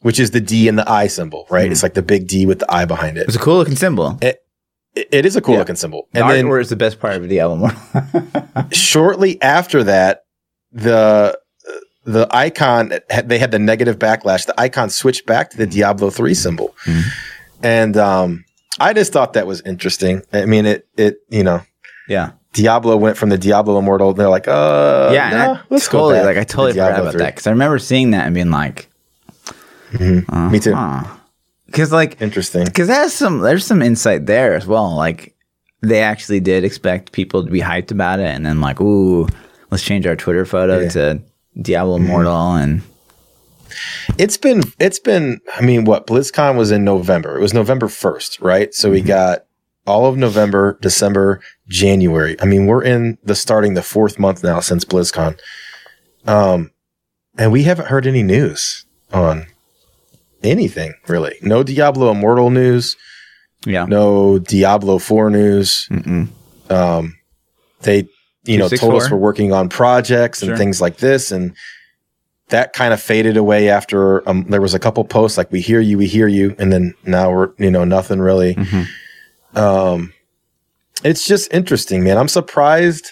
Which 0.00 0.18
is 0.18 0.32
the 0.32 0.40
D 0.40 0.66
and 0.66 0.76
the 0.76 0.90
I 0.90 1.06
symbol, 1.06 1.46
right? 1.48 1.66
Hmm. 1.66 1.70
It's 1.72 1.84
like 1.84 1.94
the 1.94 2.02
big 2.02 2.26
D 2.26 2.44
with 2.44 2.58
the 2.58 2.66
I 2.68 2.84
behind 2.86 3.18
it 3.18 3.28
It's 3.28 3.36
a 3.36 3.38
cool 3.38 3.56
looking 3.58 3.76
symbol. 3.76 4.18
it, 4.20 4.40
it 4.96 5.24
is 5.24 5.36
a 5.36 5.40
cool 5.40 5.54
Yeah. 5.54 5.60
looking 5.60 5.76
symbol. 5.76 6.08
The 6.12 6.22
And 6.22 6.30
then 6.30 6.44
artwork 6.46 6.60
is 6.62 6.70
the 6.70 6.76
best 6.76 6.98
part 6.98 7.14
of 7.14 7.28
the 7.28 7.38
album. 7.38 7.70
shortly 8.72 9.40
after 9.42 9.84
that, 9.84 10.22
the 10.72 11.38
the 12.04 12.26
icon 12.32 12.94
they 13.24 13.38
had 13.38 13.52
the 13.52 13.58
negative 13.60 13.96
backlash. 13.98 14.44
The 14.46 14.60
icon 14.60 14.90
switched 14.90 15.24
back 15.26 15.50
to 15.50 15.56
the 15.56 15.66
Diablo 15.68 16.10
three 16.10 16.34
symbol, 16.34 16.74
Mhm. 16.84 17.02
and 17.62 17.96
um, 17.96 18.44
I 18.80 18.92
just 18.92 19.12
thought 19.12 19.34
that 19.34 19.46
was 19.46 19.60
interesting. 19.64 20.22
I 20.32 20.46
mean, 20.46 20.66
it 20.66 20.86
it 20.96 21.18
you 21.30 21.44
know 21.44 21.62
yeah, 22.08 22.32
Diablo 22.52 22.96
went 22.96 23.16
from 23.16 23.28
the 23.30 23.38
Diablo 23.38 23.78
Immortal. 23.78 24.12
They're 24.14 24.28
like, 24.28 24.46
uh, 24.48 25.10
yeah. 25.12 25.28
and 25.28 25.36
nah, 25.54 25.60
let's 25.70 25.88
go 25.88 26.10
back 26.10 26.24
like 26.24 26.36
I 26.36 26.44
totally 26.44 26.72
the 26.72 26.80
forgot 26.84 27.00
about 27.00 27.12
3. 27.12 27.18
that 27.20 27.34
because 27.34 27.46
I 27.46 27.50
remember 27.50 27.78
seeing 27.78 28.10
that 28.10 28.26
and 28.26 28.34
being 28.34 28.50
like, 28.50 28.88
Mhm. 29.92 30.50
Me 30.50 30.58
too. 30.58 30.76
Because 31.66 31.92
like 31.92 32.20
Interesting. 32.20 32.64
because 32.64 32.88
there's 32.88 33.12
some 33.12 33.40
there's 33.40 33.64
some 33.66 33.82
insight 33.82 34.26
there 34.26 34.54
as 34.54 34.66
well. 34.66 34.94
Like 34.94 35.34
they 35.82 36.00
actually 36.02 36.40
did 36.40 36.64
expect 36.64 37.12
people 37.12 37.44
to 37.44 37.50
be 37.50 37.60
hyped 37.60 37.90
about 37.90 38.20
it, 38.20 38.26
and 38.28 38.44
then 38.46 38.60
like, 38.60 38.80
ooh, 38.80 39.26
let's 39.70 39.82
change 39.82 40.06
our 40.06 40.16
Twitter 40.16 40.44
photo 40.44 40.80
Yeah. 40.80 40.88
to 40.90 41.22
Diablo 41.60 41.96
Immortal, 41.96 42.54
and 42.56 42.82
It's 44.18 44.36
been 44.36 44.62
it's 44.78 44.98
been 44.98 45.40
I 45.56 45.62
mean 45.62 45.84
what 45.84 46.06
BlizzCon 46.06 46.56
was 46.56 46.70
in 46.70 46.84
November. 46.84 47.36
It 47.38 47.40
was 47.40 47.54
November 47.54 47.86
1st, 47.88 48.40
right? 48.42 48.74
So 48.74 48.90
we 48.90 49.02
Mhm. 49.02 49.06
got 49.06 49.44
all 49.86 50.06
of 50.06 50.16
November, 50.16 50.78
December, 50.80 51.40
January. 51.68 52.36
I 52.40 52.44
mean, 52.44 52.66
we're 52.66 52.82
in 52.84 53.18
the 53.24 53.34
starting 53.34 53.74
the 53.74 53.82
fourth 53.82 54.18
month 54.18 54.42
now 54.44 54.60
since 54.60 54.84
BlizzCon. 54.84 55.38
Um 56.26 56.70
and 57.38 57.50
we 57.50 57.62
haven't 57.62 57.88
heard 57.88 58.06
any 58.06 58.22
news 58.22 58.84
on 59.12 59.46
anything 60.42 60.94
really. 61.08 61.34
No 61.42 61.62
Diablo 61.62 62.10
Immortal 62.10 62.50
news, 62.50 62.96
yeah, 63.66 63.84
no 63.86 64.38
Diablo 64.38 64.98
4 64.98 65.30
news. 65.30 65.88
Um 66.70 67.16
they 67.82 68.08
you 68.44 68.58
know 68.58 68.68
told 68.68 68.94
us 68.94 69.10
we're 69.10 69.16
working 69.16 69.52
on 69.52 69.68
projects 69.68 70.42
and 70.42 70.50
Sure. 70.50 70.56
things 70.56 70.80
like 70.80 70.98
this 70.98 71.32
and 71.32 71.54
that 72.48 72.72
kind 72.74 72.92
of 72.92 73.00
faded 73.00 73.36
away 73.36 73.68
after 73.70 74.28
um, 74.28 74.44
there 74.50 74.60
was 74.60 74.74
a 74.74 74.78
couple 74.78 75.02
posts 75.04 75.38
like 75.38 75.50
we 75.50 75.60
hear 75.60 75.80
you 75.80 75.96
we 75.96 76.06
hear 76.06 76.28
you 76.28 76.54
and 76.58 76.72
then 76.72 76.92
now 77.06 77.30
we're 77.32 77.50
you 77.58 77.70
know 77.70 77.84
nothing 77.84 78.20
really 78.20 78.54
Mhm. 78.54 78.86
Um 79.54 80.12
it's 81.04 81.26
just 81.26 81.52
interesting, 81.52 82.04
man. 82.04 82.16
I'm 82.16 82.28
surprised. 82.28 83.10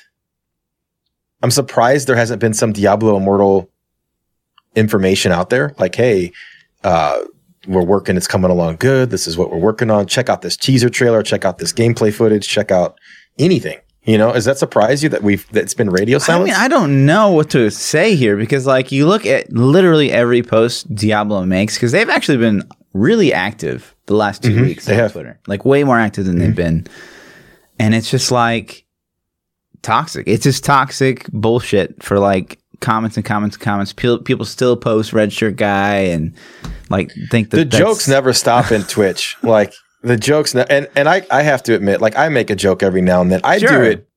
I'm 1.42 1.50
surprised 1.50 2.06
there 2.06 2.16
hasn't 2.16 2.40
been 2.40 2.54
some 2.54 2.72
Diablo 2.72 3.16
Immortal 3.16 3.70
information 4.74 5.32
out 5.32 5.50
there. 5.50 5.74
Like, 5.78 5.94
hey, 5.94 6.32
uh, 6.84 7.20
we're 7.66 7.84
working, 7.84 8.16
it's 8.16 8.26
coming 8.26 8.50
along 8.50 8.76
good. 8.76 9.10
This 9.10 9.26
is 9.26 9.36
what 9.36 9.50
we're 9.50 9.58
working 9.58 9.90
on. 9.90 10.06
Check 10.06 10.28
out 10.28 10.42
this 10.42 10.56
teaser 10.56 10.90
trailer, 10.90 11.22
check 11.22 11.44
out 11.44 11.58
this 11.58 11.72
gameplay 11.72 12.12
footage, 12.12 12.46
check 12.46 12.70
out 12.70 12.98
anything. 13.38 13.78
You 14.04 14.16
know, 14.16 14.32
does 14.32 14.46
that 14.46 14.56
surprise 14.56 15.02
you 15.02 15.10
that 15.10 15.22
we've 15.22 15.46
that's 15.50 15.74
been 15.74 15.90
radio 15.90 16.18
silence? 16.18 16.50
I 16.50 16.52
mean, 16.54 16.62
I 16.62 16.68
don't 16.68 17.04
know 17.04 17.30
what 17.32 17.50
to 17.50 17.70
say 17.70 18.16
here 18.16 18.34
because, 18.36 18.66
like, 18.66 18.90
you 18.90 19.06
look 19.06 19.26
at 19.26 19.52
literally 19.52 20.10
every 20.10 20.42
post 20.42 20.92
Diablo 20.94 21.44
makes 21.44 21.74
because 21.74 21.92
they've 21.92 22.08
actually 22.08 22.38
been 22.38 22.62
really 22.92 23.32
active 23.32 23.94
the 24.06 24.14
last 24.14 24.42
2 24.42 24.50
Mhm, 24.50 24.62
weeks 24.62 24.84
they 24.86 24.94
on 24.94 24.98
have. 25.00 25.12
Twitter, 25.12 25.38
like 25.46 25.64
way 25.64 25.84
more 25.84 25.98
active 25.98 26.24
than 26.26 26.38
they've 26.38 26.54
been, 26.54 26.86
and 27.78 27.94
it's 27.94 28.10
just 28.10 28.30
like 28.32 28.84
toxic. 29.82 30.26
It's 30.26 30.44
just 30.44 30.64
toxic 30.64 31.26
bullshit 31.32 32.02
for 32.02 32.18
like 32.18 32.58
comments 32.80 33.16
and 33.16 33.24
comments 33.24 33.56
and 33.56 33.62
comments. 33.64 33.92
People, 33.92 34.18
people 34.18 34.44
still 34.44 34.76
post 34.76 35.12
red 35.12 35.32
shirt 35.32 35.56
guy 35.56 35.94
and 35.96 36.34
like 36.88 37.12
think 37.30 37.50
that 37.50 37.56
the 37.56 37.64
jokes 37.64 38.08
never 38.08 38.32
stop 38.32 38.72
in 38.72 38.82
Twitch. 38.88 39.36
Like 39.42 39.72
the 40.02 40.16
jokes, 40.16 40.54
ne- 40.54 40.66
and 40.68 40.88
and 40.96 41.08
I 41.08 41.24
I 41.30 41.42
have 41.42 41.62
to 41.64 41.74
admit, 41.74 42.00
like 42.00 42.16
I 42.16 42.28
make 42.28 42.50
a 42.50 42.56
joke 42.56 42.82
every 42.82 43.02
now 43.02 43.20
and 43.20 43.30
then. 43.30 43.40
I 43.44 43.58
do 43.58 43.82
it. 43.82 44.08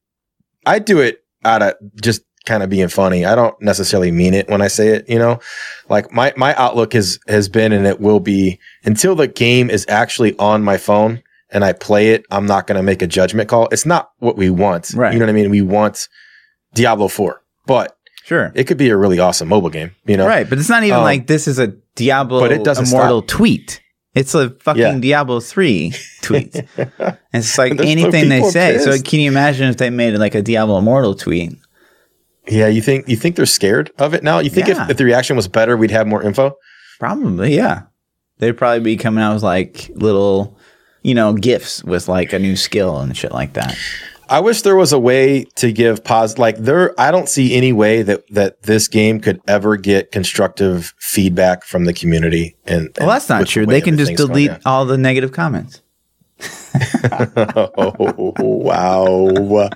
I 0.66 0.80
do 0.80 1.00
it 1.02 1.24
out 1.46 1.62
of 1.62 1.74
just 2.02 2.22
kind 2.46 2.64
of 2.64 2.70
being 2.70 2.88
funny. 2.90 3.26
I 3.26 3.36
don't 3.36 3.60
necessarily 3.62 4.12
mean 4.12 4.34
it 4.34 4.50
when 4.50 4.62
I 4.62 4.68
say 4.68 4.90
it. 4.90 5.10
You 5.10 5.20
know, 5.20 5.40
like 5.90 6.12
my 6.12 6.34
my 6.38 6.54
outlook 6.56 6.94
has 6.94 7.20
has 7.28 7.50
been 7.50 7.72
and 7.72 7.86
it 7.88 8.00
will 8.00 8.20
be 8.20 8.60
until 8.86 9.16
the 9.16 9.28
game 9.28 9.70
is 9.70 9.86
actually 9.90 10.38
on 10.38 10.64
my 10.64 10.78
phone 10.78 11.22
and 11.52 11.64
I 11.64 11.74
play 11.74 12.10
it. 12.12 12.26
I'm 12.32 12.46
not 12.46 12.68
going 12.68 12.78
to 12.78 12.84
make 12.84 13.02
a 13.02 13.08
judgment 13.08 13.48
call. 13.50 13.68
It's 13.72 13.86
not 13.86 14.12
what 14.20 14.38
we 14.38 14.50
want. 14.50 14.92
Right. 14.96 15.14
You 15.14 15.20
know 15.20 15.26
what 15.26 15.30
I 15.30 15.34
mean? 15.34 15.52
We 15.52 15.62
want 15.62 16.08
Diablo 16.74 17.08
Four, 17.08 17.42
but 17.66 17.96
Sure. 18.26 18.52
it 18.56 18.64
could 18.66 18.78
be 18.78 18.90
a 18.90 18.96
really 18.98 19.20
awesome 19.20 19.50
mobile 19.50 19.70
game. 19.70 19.92
You 20.06 20.16
know, 20.18 20.26
Right, 20.26 20.50
but 20.50 20.58
it's 20.58 20.70
not 20.70 20.84
even 20.84 20.98
Um, 21.00 21.04
like 21.04 21.28
this 21.28 21.48
is 21.48 21.60
a 21.60 21.74
Diablo 21.96 22.40
but 22.40 22.52
it 22.52 22.64
doesn't 22.64 22.88
Immortal 22.88 23.20
stop. 23.22 23.28
tweet. 23.28 23.82
It's 24.16 24.34
a 24.36 24.52
fucking 24.62 24.82
Yeah. 24.82 25.00
Diablo 25.00 25.40
3 25.40 25.92
tweet. 26.22 26.56
It's 27.34 27.58
like 27.58 27.76
There's 27.76 27.86
no 27.86 27.92
anything 27.92 28.30
they 28.30 28.44
say. 28.44 28.78
So 28.78 28.98
can 29.02 29.20
you 29.20 29.30
imagine 29.30 29.70
if 29.70 29.78
they 29.78 29.90
made 29.90 30.16
like 30.18 30.36
a 30.36 30.42
Diablo 30.42 30.78
Immortal 30.78 31.16
tweet? 31.16 31.52
Yeah, 32.48 32.68
you 32.68 32.82
think 32.82 33.08
you 33.08 33.16
think 33.16 33.36
they're 33.36 33.46
scared 33.46 33.92
of 34.00 34.14
it 34.14 34.24
now? 34.24 34.40
You 34.40 34.50
think 34.50 34.68
Yeah. 34.68 34.84
if, 34.86 34.92
if 34.92 34.98
the 34.98 35.06
reaction 35.06 35.36
was 35.36 35.48
better, 35.48 35.78
we'd 35.78 35.92
have 35.92 36.08
more 36.08 36.22
info? 36.24 36.56
Probably, 37.00 37.56
yeah. 37.56 37.84
They'd 38.40 38.58
probably 38.58 38.82
be 38.82 38.98
coming 38.98 39.24
out 39.24 39.34
with 39.36 39.44
like 39.44 39.90
little, 39.96 40.58
you 41.02 41.14
know, 41.14 41.34
gifts 41.34 41.84
with 41.84 42.08
like 42.08 42.34
a 42.34 42.40
new 42.40 42.56
skill 42.56 43.00
and 43.00 43.16
shit 43.16 43.32
like 43.32 43.54
that. 43.54 43.78
I 44.30 44.40
wish 44.40 44.62
there 44.64 44.76
was 44.76 44.92
a 44.94 45.00
way 45.00 45.44
to 45.58 45.72
give 45.72 46.04
pause. 46.04 46.38
like 46.40 46.58
there 46.58 47.00
I 47.00 47.12
don't 47.12 47.30
see 47.30 47.56
any 47.56 47.72
way 47.72 48.02
that 48.02 48.24
that 48.32 48.64
this 48.64 48.88
game 48.88 49.20
could 49.20 49.40
ever 49.48 49.78
get 49.78 50.12
constructive 50.12 50.94
feedback 50.98 51.64
from 51.64 51.86
the 51.86 51.94
community 51.94 52.56
and, 52.66 52.90
Well, 53.00 53.10
that's 53.10 53.30
not 53.30 53.46
true. 53.48 53.66
They 53.66 53.82
can 53.82 53.98
just 53.98 54.16
delete 54.16 54.52
all 54.66 54.86
the 54.86 54.98
negative 54.98 55.32
comments. 55.34 55.82
oh 57.78 58.34
wow. 58.38 59.70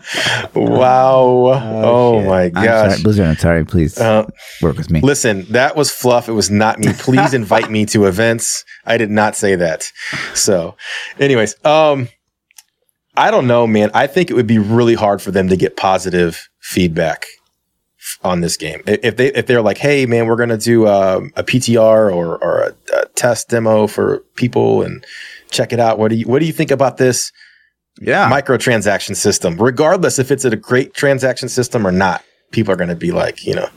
Wow. 0.56 1.84
Oh, 1.84 2.20
shit. 2.20 2.28
my 2.28 2.50
gosh. 2.50 2.92
sorry, 2.92 3.04
Blizzard, 3.04 3.26
I'm 3.28 3.38
sorry. 3.38 3.66
Please 3.66 3.98
Uh, 4.00 4.26
work 4.62 4.78
with 4.78 4.90
me. 4.90 5.02
Listen, 5.02 5.46
that 5.52 5.76
was 5.76 5.92
fluff. 5.92 6.28
It 6.30 6.34
was 6.34 6.50
not 6.50 6.80
me. 6.80 6.94
Please 6.94 7.34
invite 7.42 7.70
me 7.70 7.86
to 7.88 8.06
events. 8.06 8.64
I 8.86 8.98
did 8.98 9.12
not 9.12 9.36
say 9.36 9.56
that. 9.56 9.92
So, 10.34 10.76
anyways, 11.20 11.56
um, 11.66 12.10
I 13.16 13.32
don't 13.32 13.48
know, 13.48 13.68
man. 13.68 13.92
I 13.94 14.08
think 14.08 14.30
it 14.30 14.34
would 14.34 14.48
be 14.48 14.60
really 14.60 14.96
hard 14.96 15.22
for 15.22 15.32
them 15.32 15.50
to 15.50 15.58
get 15.58 15.78
positive 15.78 16.50
feedback 16.60 17.26
on 18.24 18.42
this 18.42 18.58
game. 18.58 18.82
If 18.86 19.18
they 19.18 19.28
if 19.34 19.48
they're 19.48 19.62
like, 19.62 19.78
hey, 19.78 20.06
man, 20.06 20.28
we're 20.28 20.36
gonna 20.36 20.58
do 20.58 20.88
um, 20.88 21.32
a 21.36 21.44
PTR 21.44 22.14
or 22.14 22.38
or 22.38 22.60
a, 22.62 22.76
a 22.96 23.06
test 23.16 23.50
demo 23.50 23.88
for 23.88 24.20
people 24.36 24.82
and 24.82 25.06
check 25.52 25.74
it 25.74 25.80
out. 25.80 26.00
What 26.00 26.10
do 26.10 26.16
you 26.16 26.26
what 26.26 26.40
do 26.40 26.46
you 26.46 26.54
think 26.54 26.72
about 26.72 26.98
this 26.98 27.32
yeah. 28.02 28.30
microtransaction 28.30 29.16
system? 29.16 29.58
Regardless 29.58 30.20
if 30.20 30.32
it's 30.32 30.46
a 30.46 30.56
great 30.56 30.94
transaction 30.94 31.50
system 31.50 31.86
or 31.86 31.92
not, 31.92 32.24
people 32.52 32.74
are 32.74 32.78
gonna 32.78 32.96
be 32.96 33.12
like, 33.12 33.46
you 33.46 33.56
know, 33.56 33.70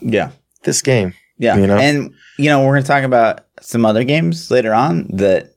yeah. 0.00 0.30
this 0.62 0.82
game. 0.82 1.14
Yeah. 1.38 1.56
You 1.56 1.66
know? 1.66 1.78
And, 1.78 2.12
you 2.36 2.46
know, 2.46 2.64
we're 2.66 2.80
to 2.80 2.86
talk 2.86 3.04
about 3.04 3.46
some 3.60 3.84
other 3.84 4.04
games 4.04 4.50
later 4.50 4.74
on 4.74 5.08
that, 5.08 5.54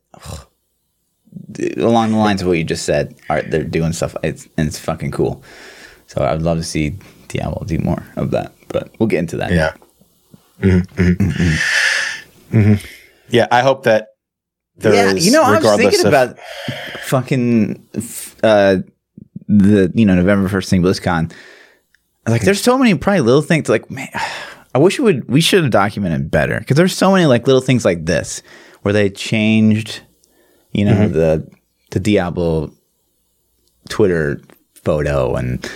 along 1.77 2.11
the 2.11 2.17
lines 2.17 2.41
of 2.41 2.47
what 2.47 2.57
you 2.57 2.63
just 2.63 2.85
said, 2.85 3.15
are 3.29 3.41
they're 3.41 3.63
doing 3.63 3.93
stuff. 3.93 4.15
It's, 4.23 4.47
and 4.57 4.67
it's 4.67 4.79
fucking 4.79 5.11
cool. 5.11 5.43
So 6.07 6.21
I 6.21 6.33
would 6.33 6.41
love 6.41 6.57
to 6.57 6.63
see 6.63 6.97
Diablo 7.32 7.63
do 7.65 7.78
more 7.80 8.04
of 8.15 8.32
that, 8.32 8.54
but 8.67 8.91
we'll 9.00 9.08
get 9.08 9.20
into 9.20 9.38
that. 9.38 9.52
Yeah. 9.52 9.74
Mhm, 10.62 10.86
mhm. 12.52 12.86
Yeah, 13.30 13.48
I 13.52 13.62
hope 13.62 13.84
that 13.84 14.10
there 14.78 14.94
yeah, 14.94 15.13
is, 15.13 15.26
you 15.26 15.32
know, 15.32 15.41
I 15.44 15.60
was 15.60 15.76
thinking 15.78 16.00
of, 16.02 16.06
about 16.08 16.38
fucking 17.06 17.88
uh, 18.44 18.78
the 19.48 19.91
you 19.96 20.06
know 20.06 20.15
November 20.15 20.48
first 20.50 20.70
thing 20.70 20.82
BlizzCon. 20.84 21.32
Like, 22.28 22.44
there's 22.44 22.62
so 22.62 22.78
many 22.78 22.94
probably 22.96 23.22
little 23.22 23.41
things. 23.41 23.67
Like, 23.70 23.89
man, 23.89 24.10
I 24.76 24.80
wish 24.80 25.00
we 25.00 25.06
would 25.06 25.30
we 25.30 25.41
should 25.41 25.63
have 25.63 25.72
documented 25.72 26.30
better 26.30 26.60
because 26.60 26.78
there's 26.78 26.96
so 26.96 27.12
many 27.12 27.26
like 27.26 27.48
little 27.48 27.62
things 27.62 27.84
like 27.86 28.06
this 28.06 28.41
where 28.84 28.94
they 28.94 29.10
changed, 29.10 30.02
you 30.72 30.86
know, 30.86 30.94
Mm-hmm. 30.94 31.13
the 31.13 31.50
the 31.91 32.00
Diablo 32.00 32.72
Twitter 33.89 34.41
photo 34.76 35.36
and 35.36 35.70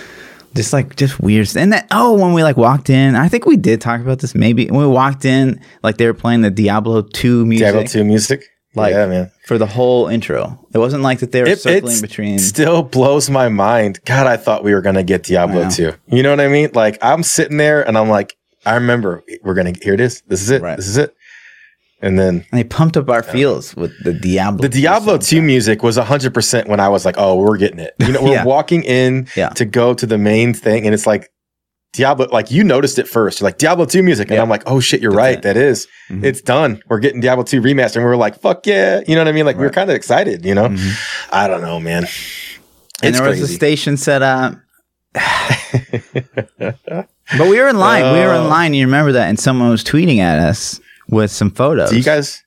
just 0.56 0.72
like 0.72 0.96
just 0.96 1.20
weird 1.20 1.54
and 1.56 1.72
that 1.72 1.86
oh 1.90 2.14
when 2.20 2.32
we 2.32 2.42
like 2.42 2.56
walked 2.56 2.90
in 2.90 3.14
i 3.14 3.28
think 3.28 3.46
we 3.46 3.56
did 3.56 3.80
talk 3.80 4.00
about 4.00 4.18
this 4.18 4.34
maybe 4.34 4.66
when 4.66 4.80
we 4.80 4.86
walked 4.88 5.24
in 5.24 5.60
like 5.82 5.96
they 5.98 6.06
were 6.06 6.14
playing 6.14 6.40
the 6.40 6.50
diablo 6.50 7.02
2 7.02 7.46
music 7.46 7.64
Diablo 7.66 7.84
2 7.84 8.04
music. 8.04 8.42
Like- 8.74 8.92
yeah, 8.92 9.06
man. 9.06 9.30
for 9.46 9.56
the 9.56 9.64
whole 9.66 10.06
intro. 10.08 10.58
It 10.74 10.78
wasn't 10.78 11.02
like 11.02 11.20
that 11.20 11.32
they 11.32 11.40
were 11.40 11.48
It, 11.48 11.60
circling 11.60 11.96
it 11.96 12.02
between. 12.02 12.38
still 12.38 12.82
blows 12.82 13.30
my 13.30 13.48
mind. 13.48 14.00
God, 14.04 14.26
I 14.26 14.36
thought 14.36 14.64
we 14.64 14.74
were 14.74 14.82
going 14.82 14.96
to 14.96 15.02
get 15.02 15.22
Diablo. 15.22 15.70
2. 15.70 15.94
You 16.08 16.22
know 16.22 16.28
what 16.28 16.40
I 16.40 16.48
mean? 16.48 16.68
Like, 16.74 16.98
I'm 17.00 17.22
sitting 17.22 17.56
there 17.56 17.80
and 17.88 17.96
I'm 17.96 18.10
like, 18.10 18.36
I 18.66 18.74
remember 18.74 19.24
we're 19.42 19.54
going 19.54 19.72
to, 19.72 19.80
here 19.82 19.94
it 19.94 20.00
is. 20.00 20.22
This 20.28 20.42
is 20.42 20.50
it. 20.50 20.60
Right. 20.60 20.76
This 20.76 20.88
is 20.88 20.98
it. 20.98 21.15
And 22.02 22.18
then 22.18 22.44
and 22.50 22.58
they 22.60 22.64
pumped 22.64 22.96
up 22.98 23.08
our 23.08 23.22
feels 23.22 23.74
with 23.74 23.90
the 24.04 24.12
Diablo. 24.12 24.60
the 24.62 24.68
Diablo 24.68 25.16
2 25.16 25.40
music 25.40 25.82
was 25.82 25.96
100% 25.96 26.68
when 26.68 26.78
I 26.78 26.88
was 26.90 27.04
like, 27.06 27.14
oh, 27.18 27.36
we're 27.36 27.56
getting 27.56 27.78
it. 27.78 27.94
You 27.98 28.12
know, 28.12 28.22
we're 28.22 28.32
Yeah. 28.32 28.44
walking 28.44 28.82
in 28.84 29.28
Yeah. 29.34 29.48
to 29.50 29.64
go 29.64 29.94
to 29.94 30.04
the 30.06 30.18
main 30.18 30.52
thing 30.52 30.84
and 30.84 30.92
it's 30.94 31.06
like, 31.06 31.30
Diablo, 31.94 32.28
like 32.30 32.50
you 32.50 32.62
noticed 32.62 32.98
it 32.98 33.08
first. 33.08 33.40
You're 33.40 33.46
like 33.46 33.56
Diablo 33.56 33.86
2 33.86 34.02
music. 34.02 34.28
And 34.28 34.36
Yeah. 34.36 34.42
I'm 34.42 34.50
like, 34.50 34.64
oh 34.66 34.78
shit, 34.80 35.00
you're 35.00 35.12
That's 35.12 35.18
right. 35.18 35.36
it. 35.38 35.42
That 35.42 35.56
is. 35.56 35.88
Mhm. 36.10 36.22
It's 36.24 36.42
done. 36.42 36.82
We're 36.88 36.98
getting 36.98 37.20
Diablo 37.22 37.44
2 37.44 37.62
remastered. 37.62 37.96
And 37.96 38.04
we 38.04 38.10
were 38.10 38.16
like, 38.18 38.38
fuck 38.40 38.66
yeah. 38.66 39.00
You 39.08 39.14
know 39.14 39.22
what 39.22 39.28
I 39.28 39.32
mean? 39.32 39.46
Like 39.46 39.56
we 39.56 39.60
were 39.60 39.68
Right. 39.68 39.74
kind 39.74 39.88
of 39.90 39.96
excited, 39.96 40.44
you 40.44 40.54
know? 40.54 40.68
Mhm. 40.68 40.98
I 41.32 41.48
don't 41.48 41.62
know, 41.62 41.80
man. 41.80 42.04
And 43.02 43.08
It's 43.10 43.18
there 43.18 43.26
was 43.28 43.40
a 43.40 43.48
station 43.48 43.96
set 43.96 44.20
up. 44.20 44.56
But 47.38 47.48
we 47.48 47.58
were 47.58 47.68
in 47.68 47.78
line. 47.78 48.04
we 48.12 48.20
were 48.20 48.34
in 48.34 48.42
Oh. 48.42 48.48
line. 48.48 48.72
You 48.74 48.86
remember 48.86 49.12
that? 49.12 49.28
And 49.28 49.38
someone 49.38 49.68
was 49.70 49.82
tweeting 49.82 50.18
at 50.18 50.38
us 50.38 50.78
with 51.08 51.30
some 51.30 51.50
photos. 51.50 51.90
Do 51.90 51.96
you 51.96 52.02
guys 52.02 52.42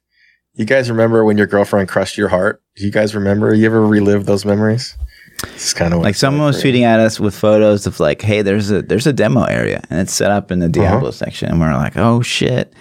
you 0.56 0.66
guys 0.66 0.90
remember 0.90 1.24
when 1.24 1.38
your 1.38 1.48
girlfriend 1.48 1.88
crushed 1.88 2.18
your 2.18 2.28
heart? 2.30 2.62
Do 2.76 2.86
you 2.86 2.92
guys 2.92 3.16
remember? 3.16 3.54
You 3.54 3.66
ever 3.66 3.86
relive 3.86 4.26
those 4.26 4.46
memories? 4.46 4.96
It's 5.44 5.74
kind 5.74 5.94
of 5.94 6.02
like 6.02 6.16
someone 6.16 6.48
was 6.48 6.62
tweeting 6.62 6.82
at 6.84 7.00
us 7.00 7.18
with 7.20 7.34
photos 7.34 7.88
of 7.88 8.00
like, 8.02 8.22
hey, 8.22 8.42
there's 8.42 8.72
a 8.72 8.82
there's 8.82 9.08
a 9.08 9.14
demo 9.14 9.44
area 9.44 9.82
and 9.90 10.00
it's 10.02 10.14
set 10.14 10.32
up 10.32 10.52
in 10.52 10.60
the 10.60 10.66
Uh-huh. 10.66 10.74
Diablo 10.90 11.12
section, 11.12 11.50
and 11.50 11.60
we're 11.62 11.74
like, 11.74 11.96
oh 11.96 12.22
shit. 12.22 12.74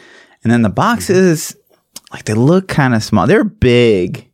And 0.43 0.53
then 0.53 0.62
the 0.62 0.69
boxes, 0.69 1.55
like 2.12 2.25
they 2.25 2.35
look 2.35 2.67
kind 2.69 2.95
of 2.95 3.03
small. 3.05 3.27
They're 3.29 3.45
big. 3.45 4.29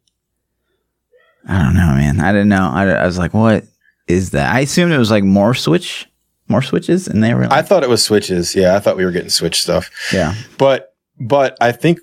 I 1.47 1.63
don't 1.63 1.75
know, 1.75 1.95
man. 1.95 2.21
I 2.21 2.33
didn't 2.33 2.49
know. 2.49 2.71
I, 2.73 2.89
I 2.89 3.05
was 3.07 3.19
like, 3.19 3.35
what 3.35 3.65
is 4.09 4.31
that? 4.31 4.55
I 4.55 4.61
assumed 4.61 4.93
it 4.93 4.99
was 4.99 5.11
like 5.11 5.25
more 5.25 5.53
switch, 5.55 6.09
more 6.49 6.63
switches, 6.63 7.07
and 7.07 7.23
they 7.23 7.35
were 7.35 7.47
I 7.53 7.61
thought 7.61 7.83
it 7.83 7.91
was 7.91 8.03
switches. 8.03 8.55
Yeah, 8.55 8.75
I 8.75 8.81
thought 8.81 8.97
we 8.97 9.05
were 9.05 9.11
getting 9.11 9.29
switch 9.31 9.61
stuff. 9.61 9.91
yeah, 10.13 10.35
But 10.57 10.94
but 11.19 11.57
I 11.61 11.73
think 11.73 11.99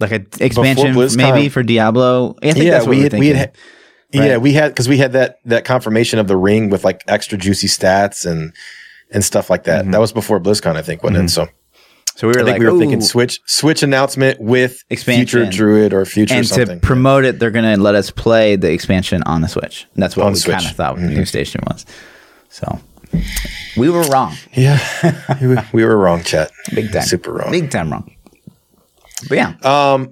like 0.00 0.12
an 0.12 0.26
expansion 0.40 0.94
BlizzCon- 0.94 1.16
maybe 1.16 1.48
for 1.48 1.62
Diablo. 1.62 2.36
I 2.42 2.52
think 2.52 2.64
yeah, 2.64 2.70
that's 2.72 2.86
what 2.86 2.90
we 2.96 3.02
had, 3.02 3.12
we 3.14 3.28
had 3.28 3.52
yeah, 4.12 4.36
we 4.38 4.52
had 4.52 4.68
because 4.72 4.88
we 4.88 4.98
had 4.98 5.12
that 5.12 5.36
that 5.44 5.64
confirmation 5.64 6.18
of 6.18 6.28
the 6.28 6.36
ring 6.36 6.70
with 6.70 6.84
like 6.84 7.02
extra 7.08 7.36
juicy 7.38 7.66
stats 7.66 8.24
and 8.30 8.52
and 9.10 9.24
stuff 9.24 9.50
like 9.50 9.64
that. 9.64 9.84
Mhm. 9.84 9.92
That 9.92 10.00
was 10.00 10.12
before 10.12 10.40
BlizzCon, 10.40 10.76
I 10.76 10.82
think, 10.82 11.02
wasn't 11.02 11.24
it? 11.24 11.28
So 11.30 11.48
so 12.14 12.26
we 12.26 12.32
were 12.34 12.40
I 12.40 12.42
like, 12.42 12.58
we 12.60 12.66
were 12.70 12.78
thinking 12.78 13.00
switch 13.00 13.40
switch 13.46 13.82
announcement 13.82 14.40
with 14.40 14.82
Expansion. 14.90 15.26
future 15.44 15.50
Druid 15.56 15.92
or 15.92 16.04
future 16.04 16.34
and 16.34 16.46
something. 16.46 16.80
to 16.80 16.86
promote 16.86 17.24
it, 17.24 17.38
they're 17.38 17.50
going 17.50 17.76
to 17.76 17.80
let 17.80 17.94
us 17.94 18.10
play 18.10 18.56
the 18.56 18.72
expansion 18.72 19.22
on 19.24 19.40
the 19.40 19.48
Switch. 19.48 19.86
And 19.94 20.02
that's 20.02 20.16
what 20.16 20.26
On 20.26 20.32
we 20.32 20.40
kind 20.40 20.64
of 20.64 20.72
thought 20.72 20.96
the 20.96 21.02
Mhm. 21.02 21.16
new 21.16 21.24
station 21.24 21.60
was. 21.68 21.86
So 22.48 22.80
we 23.76 23.88
were 23.88 24.02
wrong, 24.04 24.34
yeah, 24.54 24.78
we 25.40 25.46
were- 25.48 25.64
we 25.72 25.84
were 25.84 25.96
wrong, 25.96 26.22
chat. 26.24 26.50
big 26.74 26.90
time, 26.92 27.02
Super 27.02 27.32
wrong. 27.32 27.50
big 27.52 27.70
time 27.70 27.90
wrong. 27.92 28.10
But 29.28 29.36
yeah, 29.38 29.54
Um, 29.62 30.10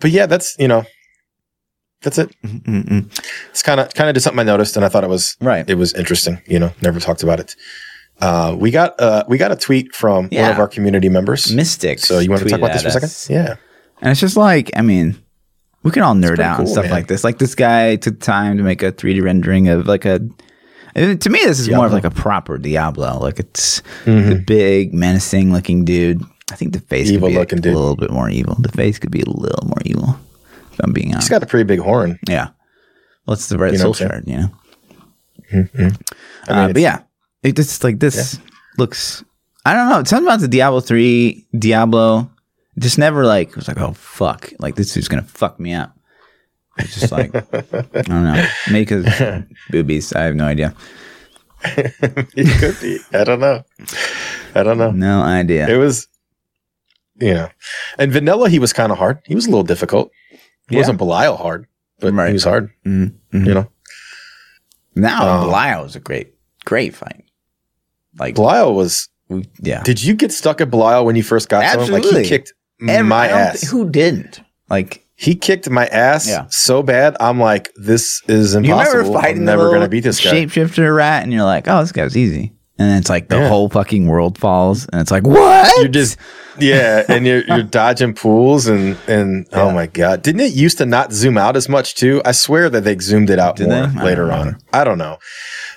but 0.00 0.10
yeah, 0.10 0.26
that's 0.26 0.56
you 0.58 0.68
know, 0.68 0.84
That's 2.02 2.18
it. 2.18 2.34
Mm-mm. 2.44 3.06
It's 3.50 3.62
kind 3.62 3.78
of 3.80 3.94
kind 3.94 4.10
of 4.10 4.14
just 4.14 4.24
something 4.24 4.40
I 4.40 4.42
noticed, 4.44 4.76
and 4.76 4.84
I 4.84 4.88
thought 4.88 5.04
it 5.04 5.10
was 5.10 5.36
Right. 5.40 5.68
it 5.68 5.76
was 5.76 5.94
interesting. 5.94 6.40
You 6.46 6.58
know, 6.58 6.72
never 6.82 6.98
talked 7.00 7.22
about 7.22 7.38
it. 7.40 7.54
Uh, 8.20 8.54
we 8.58 8.70
got 8.70 9.00
uh, 9.00 9.24
we 9.28 9.38
got 9.38 9.52
a 9.52 9.56
tweet 9.56 9.94
from 9.94 10.28
one 10.28 10.50
of 10.50 10.58
our 10.58 10.68
community 10.68 11.08
members. 11.08 11.52
Mystics. 11.52 12.02
So 12.02 12.18
you 12.18 12.28
want 12.30 12.42
to 12.42 12.48
talk 12.48 12.58
about 12.58 12.72
this 12.72 12.82
for 12.82 12.88
a 12.88 13.00
second? 13.08 13.34
Yeah. 13.34 13.54
And 14.00 14.10
it's 14.10 14.20
just 14.20 14.36
like, 14.36 14.70
I 14.76 14.82
mean, 14.82 15.16
we 15.84 15.92
can 15.92 16.02
all 16.02 16.14
nerd 16.14 16.40
out 16.40 16.58
and 16.58 16.68
stuff 16.68 16.84
man. 16.84 16.92
like 16.92 17.06
this. 17.06 17.22
Like 17.24 17.38
this 17.38 17.54
guy 17.54 17.94
took 17.96 18.18
time 18.20 18.56
to 18.58 18.62
make 18.64 18.82
a 18.82 18.90
3D 18.92 19.22
rendering 19.22 19.68
of 19.68 19.86
like 19.86 20.04
a. 20.04 20.18
To 20.94 21.30
me, 21.30 21.38
this 21.44 21.58
is 21.60 21.70
more 21.70 21.86
of 21.86 21.92
like 21.92 22.04
a 22.04 22.10
proper 22.10 22.58
Diablo. 22.58 23.18
Like 23.18 23.38
it's 23.38 23.80
Mm-hmm. 24.04 24.28
the 24.28 24.34
big, 24.36 24.92
menacing 24.92 25.52
looking 25.52 25.84
dude. 25.84 26.22
I 26.52 26.54
think 26.54 26.72
the 26.74 26.80
face 26.80 27.10
Evil 27.10 27.28
could 27.28 27.32
be 27.34 27.38
looking 27.38 27.58
a 27.58 27.62
dude. 27.62 27.74
little 27.74 27.96
bit 27.96 28.10
more 28.10 28.28
evil. 28.28 28.54
The 28.60 28.68
face 28.70 28.98
could 28.98 29.10
be 29.10 29.22
a 29.22 29.28
little 29.30 29.66
more 29.66 29.80
evil. 29.84 30.18
If 30.72 30.80
I'm 30.82 30.92
being 30.92 31.12
honest. 31.12 31.24
He's 31.28 31.30
got 31.30 31.42
a 31.42 31.46
pretty 31.46 31.64
big 31.64 31.80
horn. 31.80 32.18
yeah. 32.28 32.48
Well, 33.26 33.34
it's 33.34 33.48
the 33.48 33.56
red 33.58 33.72
You 33.72 33.78
know 33.78 33.84
soul 33.84 33.94
shard, 33.94 34.24
you 34.26 34.36
know. 34.36 34.50
I 35.52 35.68
mean, 35.74 35.96
Uh, 36.48 36.72
but 36.72 36.82
yeah, 36.82 37.02
it 37.42 37.56
just 37.56 37.84
like 37.84 37.98
this 38.00 38.38
looks. 38.78 39.24
I 39.64 39.74
don't 39.74 39.88
know. 39.88 40.02
Something 40.04 40.26
about 40.26 40.40
the 40.40 40.48
Diablo 40.48 40.80
three 40.80 41.46
Diablo 41.56 42.30
just 42.78 42.98
never 42.98 43.24
like 43.26 43.50
it 43.50 43.56
was 43.56 43.68
like 43.68 43.78
oh 43.78 43.92
fuck 43.92 44.50
like 44.58 44.74
this 44.76 44.96
is 44.96 45.08
gonna 45.08 45.22
fuck 45.22 45.60
me 45.60 45.72
up. 45.74 45.96
It's 46.78 46.98
just 46.98 47.12
like 47.12 47.34
I 47.54 48.02
don't 48.02 48.24
know. 48.24 48.46
Maybe 48.70 48.84
because 48.86 49.44
boobies. 49.70 50.12
I 50.14 50.22
have 50.22 50.34
no 50.34 50.46
idea. 50.46 50.74
it 51.64 52.58
could 52.60 52.80
be. 52.80 52.98
I 53.16 53.24
don't 53.24 53.40
know. 53.40 53.62
I 54.54 54.62
don't 54.62 54.78
know. 54.78 54.90
No 54.90 55.22
idea. 55.22 55.68
It 55.68 55.76
was, 55.76 56.08
you 57.20 57.34
know, 57.34 57.48
and 57.98 58.12
vanilla. 58.12 58.48
He 58.48 58.58
was 58.58 58.72
kind 58.72 58.92
of 58.92 58.98
hard. 58.98 59.18
He 59.26 59.34
was 59.34 59.46
a 59.46 59.50
little 59.50 59.64
difficult. 59.64 60.10
He 60.68 60.74
Yeah. 60.76 60.78
wasn't 60.80 60.98
Belial 60.98 61.36
hard, 61.36 61.66
but 62.00 62.12
Right. 62.14 62.28
he 62.28 62.32
was 62.32 62.44
hard. 62.44 62.70
Mhm, 62.86 63.14
mhm. 63.32 63.46
You 63.46 63.54
know, 63.54 63.68
Now 64.94 65.40
Oh. 65.40 65.44
Belial 65.46 65.82
was 65.84 65.96
a 65.96 66.00
great, 66.00 66.34
great 66.64 66.94
fight. 66.94 67.24
Like 68.18 68.34
Belial 68.34 68.74
was. 68.74 69.08
yeah, 69.60 69.82
Did 69.82 70.02
you 70.02 70.14
get 70.14 70.32
stuck 70.32 70.60
at 70.60 70.70
Belial 70.70 71.06
when 71.06 71.16
you 71.16 71.22
first 71.22 71.48
got 71.48 71.60
to 71.60 71.66
him? 71.66 71.78
Like 71.78 71.88
Absolutely. 72.04 72.22
he 72.24 72.28
kicked 72.28 72.52
Every- 72.86 73.08
my 73.08 73.28
ass. 73.28 73.62
who 73.70 73.88
didn't? 73.88 74.40
Like 74.68 75.06
he 75.14 75.34
kicked 75.34 75.70
my 75.70 75.86
ass 75.86 76.28
Yeah. 76.28 76.44
so 76.50 76.82
bad. 76.82 77.16
I'm 77.20 77.40
like, 77.40 77.70
this 77.76 78.20
is 78.28 78.52
you 78.54 78.60
impossible. 78.60 78.98
remember 78.98 79.20
fighting 79.20 79.38
I'm 79.38 79.44
never 79.46 79.70
gonna 79.70 79.88
beat 79.88 80.00
this 80.00 80.22
guy. 80.22 80.30
shapeshifter 80.44 80.94
rat, 80.94 81.22
and 81.22 81.32
you're 81.32 81.44
like, 81.44 81.66
oh, 81.68 81.80
this 81.80 81.92
guy's 81.92 82.16
easy. 82.16 82.52
And 82.78 82.88
then 82.90 82.98
it's 82.98 83.10
like 83.10 83.28
the 83.28 83.36
Yeah. 83.38 83.48
whole 83.48 83.68
fucking 83.68 84.06
world 84.06 84.38
falls, 84.38 84.86
and 84.92 85.00
it's 85.00 85.10
like, 85.10 85.26
what? 85.26 85.70
You're 85.78 85.88
just 85.88 86.18
yeah, 86.58 87.04
and 87.08 87.26
you're 87.26 87.44
you're 87.44 87.62
dodging 87.62 88.14
pools 88.14 88.66
and 88.66 88.96
and 89.06 89.46
oh 89.52 89.70
my 89.70 89.86
god, 89.86 90.22
didn't 90.22 90.40
it 90.40 90.52
used 90.54 90.78
to 90.78 90.86
not 90.86 91.12
zoom 91.12 91.36
out 91.36 91.54
as 91.56 91.68
much 91.68 91.94
too? 91.94 92.22
I 92.24 92.32
swear 92.32 92.70
that 92.70 92.82
they 92.82 92.98
zoomed 92.98 93.30
it 93.30 93.38
out 93.38 93.56
Did 93.56 93.68
more 93.68 93.86
they? 93.86 94.02
Later 94.02 94.26
don't 94.26 94.38
on. 94.48 94.56
I 94.72 94.84
don't 94.84 94.98
know, 94.98 95.18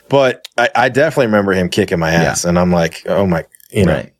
but 0.09 0.47
I, 0.57 0.69
I 0.75 0.89
definitely 0.89 1.27
remember 1.27 1.51
him 1.53 1.69
kicking 1.69 1.99
my 1.99 2.11
ass, 2.11 2.45
and 2.45 2.57
I'm 2.57 2.71
like, 2.71 3.03
oh 3.07 3.25
my, 3.27 3.45
you 3.71 3.85
know. 3.85 3.93
right. 3.93 4.13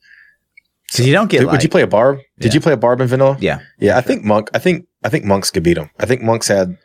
Because 0.92 1.08
you 1.08 1.14
don't 1.14 1.30
get 1.30 1.40
Did, 1.40 1.46
like, 1.48 1.54
would 1.54 1.64
you 1.64 1.70
play 1.70 1.82
a 1.82 1.88
barb? 1.88 2.20
Did 2.40 2.54
you 2.54 2.62
play 2.62 2.74
a 2.74 2.78
barb 2.78 3.02
in 3.02 3.08
vanilla? 3.08 3.38
yeah, 3.40 3.60
Yeah, 3.80 3.98
I 3.98 4.02
think 4.02 4.24
monk. 4.24 4.50
I 4.54 4.60
think 4.60 4.86
I 5.04 5.10
think 5.10 5.26
monks 5.26 5.50
could 5.50 5.64
beat 5.64 5.78
him. 5.78 5.90
I 6.00 6.06
think 6.06 6.22
monks 6.22 6.48
had 6.48 6.78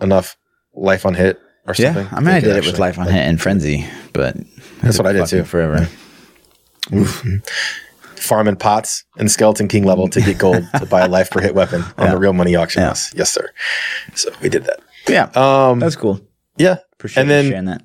enough 0.00 0.36
life 0.74 1.04
on 1.04 1.14
hit 1.14 1.40
or 1.66 1.74
yeah. 1.76 1.92
something. 1.94 2.16
I 2.16 2.20
mean, 2.20 2.34
I 2.34 2.40
did 2.40 2.56
it 2.56 2.64
with 2.66 2.78
Life 2.78 2.98
on 2.98 3.06
Hit 3.06 3.14
and 3.14 3.40
Frenzy, 3.40 3.86
but 4.12 4.36
That's 4.82 4.98
what 4.98 5.06
I 5.06 5.12
did 5.12 5.26
too. 5.26 5.44
Forever. 5.44 5.88
farming 8.16 8.56
pots 8.56 9.04
and 9.18 9.30
skeleton 9.30 9.66
king 9.68 9.84
level 9.84 10.08
to 10.08 10.20
get 10.20 10.38
gold 10.38 10.64
to 10.78 10.86
buy 10.86 11.00
a 11.00 11.08
life 11.08 11.30
per 11.30 11.40
hit 11.40 11.54
weapon 11.54 11.82
on 11.98 12.06
Yeah. 12.06 12.10
the 12.12 12.18
real 12.18 12.32
money 12.32 12.54
auction 12.54 12.82
Yeah. 12.82 12.94
Yes, 13.14 13.30
sir. 13.32 13.50
So 14.14 14.30
we 14.40 14.48
did 14.48 14.64
that. 14.64 14.80
Yeah, 15.08 15.24
Um, 15.34 15.80
that's 15.80 15.96
cool. 15.96 16.20
yeah, 16.56 16.76
Appreciate 16.94 17.22
and 17.22 17.30
you 17.30 17.36
then- 17.36 17.50
sharing 17.50 17.64
that. 17.66 17.82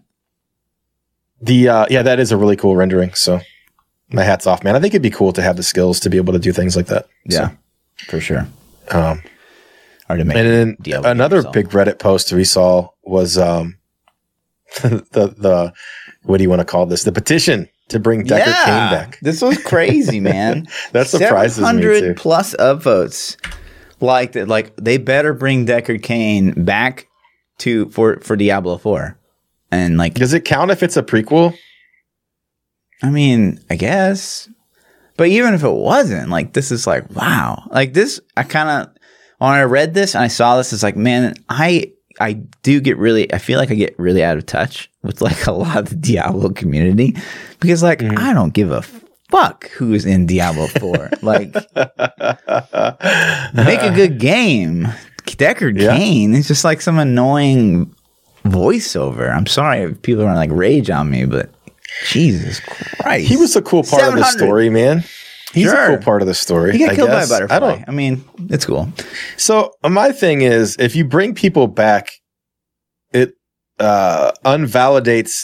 the 1.42 1.70
uh, 1.70 1.86
yeah, 1.90 2.02
that 2.04 2.20
is 2.20 2.32
a 2.32 2.38
really 2.38 2.56
cool 2.56 2.76
rendering. 2.76 3.14
So 3.14 3.40
my 4.10 4.24
hats 4.24 4.46
off, 4.48 4.64
man. 4.64 4.76
I 4.76 4.80
think 4.80 4.94
it'd 4.94 5.02
be 5.02 5.10
cool 5.10 5.34
to 5.34 5.42
have 5.42 5.56
the 5.58 5.64
skills 5.64 6.00
to 6.02 6.10
be 6.10 6.18
able 6.18 6.34
to 6.34 6.40
do 6.40 6.52
things 6.54 6.76
like 6.76 6.88
that. 6.88 7.08
Yeah, 7.26 7.52
for 8.08 8.20
sure. 8.20 8.48
So, 8.92 9.00
um, 9.00 9.24
Hard 10.08 10.20
to 10.20 10.26
make. 10.26 10.38
and 10.38 10.78
then 10.88 11.04
another 11.06 11.38
yourself. 11.38 11.54
big 11.54 11.70
Reddit 11.70 12.00
post 12.00 12.32
we 12.32 12.44
saw 12.44 12.90
was 13.04 13.38
um, 13.38 13.77
the 14.82 15.34
the 15.38 15.74
what 16.24 16.38
do 16.38 16.44
you 16.44 16.50
want 16.50 16.60
to 16.60 16.66
call 16.66 16.86
this? 16.86 17.04
The 17.04 17.12
petition 17.12 17.70
to 17.90 18.00
bring 18.00 18.26
Deckard 18.26 18.66
Cain 18.66 18.92
back. 18.92 19.20
This 19.22 19.42
was 19.42 19.58
crazy, 19.64 20.20
man. 20.20 20.68
That 20.92 21.08
surprises 21.08 21.60
me 21.60 21.66
700 21.66 22.00
too. 22.00 22.14
plus 22.16 22.56
upvotes. 22.56 23.38
Like 24.00 24.34
that, 24.34 24.48
like 24.48 24.76
they 24.76 24.98
better 24.98 25.34
bring 25.34 25.66
Deckard 25.66 26.04
Cain 26.04 26.64
back 26.66 27.08
to 27.60 27.90
for 27.90 28.20
for 28.20 28.36
Diablo 28.36 28.78
Four, 28.78 29.18
and 29.72 29.98
like 29.98 30.14
Does 30.14 30.34
it 30.34 30.46
count 30.46 30.72
if 30.72 30.84
it's 30.84 30.98
a 30.98 31.04
prequel? 31.04 31.58
I 33.02 33.10
mean, 33.10 33.60
I 33.70 33.76
guess. 33.76 34.50
But 35.16 35.30
even 35.30 35.56
if 35.56 35.64
it 35.64 35.72
wasn't, 35.72 36.30
like 36.30 36.54
this 36.54 36.72
is 36.72 36.86
like 36.86 37.10
wow. 37.16 37.68
Like 37.72 37.94
this 37.94 38.20
I 38.36 38.44
kind 38.44 38.70
of 38.70 38.96
when 39.40 39.52
I 39.52 39.64
read 39.64 39.94
this 39.96 40.14
and 40.14 40.24
I 40.24 40.28
saw 40.28 40.58
this 40.58 40.74
it's 40.74 40.84
like 40.84 40.96
man, 40.96 41.34
I 41.50 41.94
I 42.20 42.34
do 42.64 42.80
get 42.80 42.98
really 42.98 43.32
I 43.34 43.38
feel 43.38 43.60
like 43.60 43.72
I 43.72 43.76
get 43.76 43.98
really 44.00 44.24
out 44.24 44.38
of 44.38 44.46
touch 44.46 44.90
with 45.04 45.22
like 45.22 45.46
a 45.48 45.52
lot 45.52 45.78
of 45.78 45.90
the 45.90 45.96
Diablo 45.96 46.50
community 46.50 47.16
because 47.60 47.84
like 47.84 48.00
Mm-hmm. 48.00 48.18
I 48.18 48.34
don't 48.34 48.54
give 48.54 48.72
a 48.72 48.82
fuck 49.30 49.70
who's 49.72 50.06
in 50.06 50.26
Diablo 50.26 50.68
4. 50.68 51.10
like 51.22 51.54
make 53.54 53.82
a 53.82 53.92
good 53.94 54.20
game. 54.20 54.88
Deckard 55.26 55.80
Yeah. 55.80 55.96
Cain 55.96 56.34
is 56.34 56.48
just 56.48 56.64
like 56.64 56.82
some 56.82 56.98
annoying 56.98 57.94
voiceover. 58.46 59.32
I'm 59.36 59.46
sorry 59.46 59.82
if 59.82 60.02
people 60.02 60.24
are 60.24 60.36
like 60.36 60.50
rage 60.52 60.90
on 60.90 61.10
me, 61.10 61.26
but 61.26 61.52
Jesus 62.08 62.60
Christ. 62.62 63.28
He 63.28 63.38
was 63.38 63.56
a 63.56 63.62
cool 63.62 63.84
part 63.84 64.04
of 64.04 64.16
the 64.16 64.24
story, 64.26 64.70
man. 64.70 65.04
He's 65.54 65.70
Sure. 65.70 65.86
a 65.86 65.88
cool 65.90 66.04
part 66.04 66.22
of 66.22 66.28
the 66.28 66.34
story. 66.34 66.74
He 66.74 66.80
got 66.80 66.90
I 66.92 66.96
killed 66.96 67.10
guess. 67.10 67.30
by 67.30 67.36
a 67.38 67.48
butterfly. 67.48 67.58
I 67.70 67.74
I, 67.82 67.84
don't. 67.86 67.96
mean, 67.96 68.24
it's 68.50 68.66
cool. 68.66 68.92
So 69.38 69.72
my 69.88 70.12
thing 70.12 70.42
is, 70.42 70.76
if 70.78 70.96
you 70.96 71.06
bring 71.06 71.34
people 71.34 71.68
back, 71.68 72.10
it 73.14 73.34
uh, 73.80 74.32
unvalidates 74.46 75.44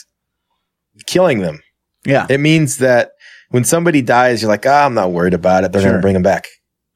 killing 1.08 1.40
them. 1.40 1.62
Yeah. 2.06 2.26
It 2.30 2.40
means 2.40 2.78
that 2.78 3.12
when 3.50 3.64
somebody 3.64 4.02
dies, 4.02 4.42
you're 4.42 4.50
like, 4.50 4.66
ah, 4.66 4.86
I'm 4.86 4.94
not 4.94 5.12
worried 5.12 5.34
about 5.34 5.64
it. 5.64 5.72
They're 5.72 5.82
Sure. 5.82 5.92
gonna 5.92 6.02
bring 6.02 6.14
them 6.16 6.24
back. 6.24 6.48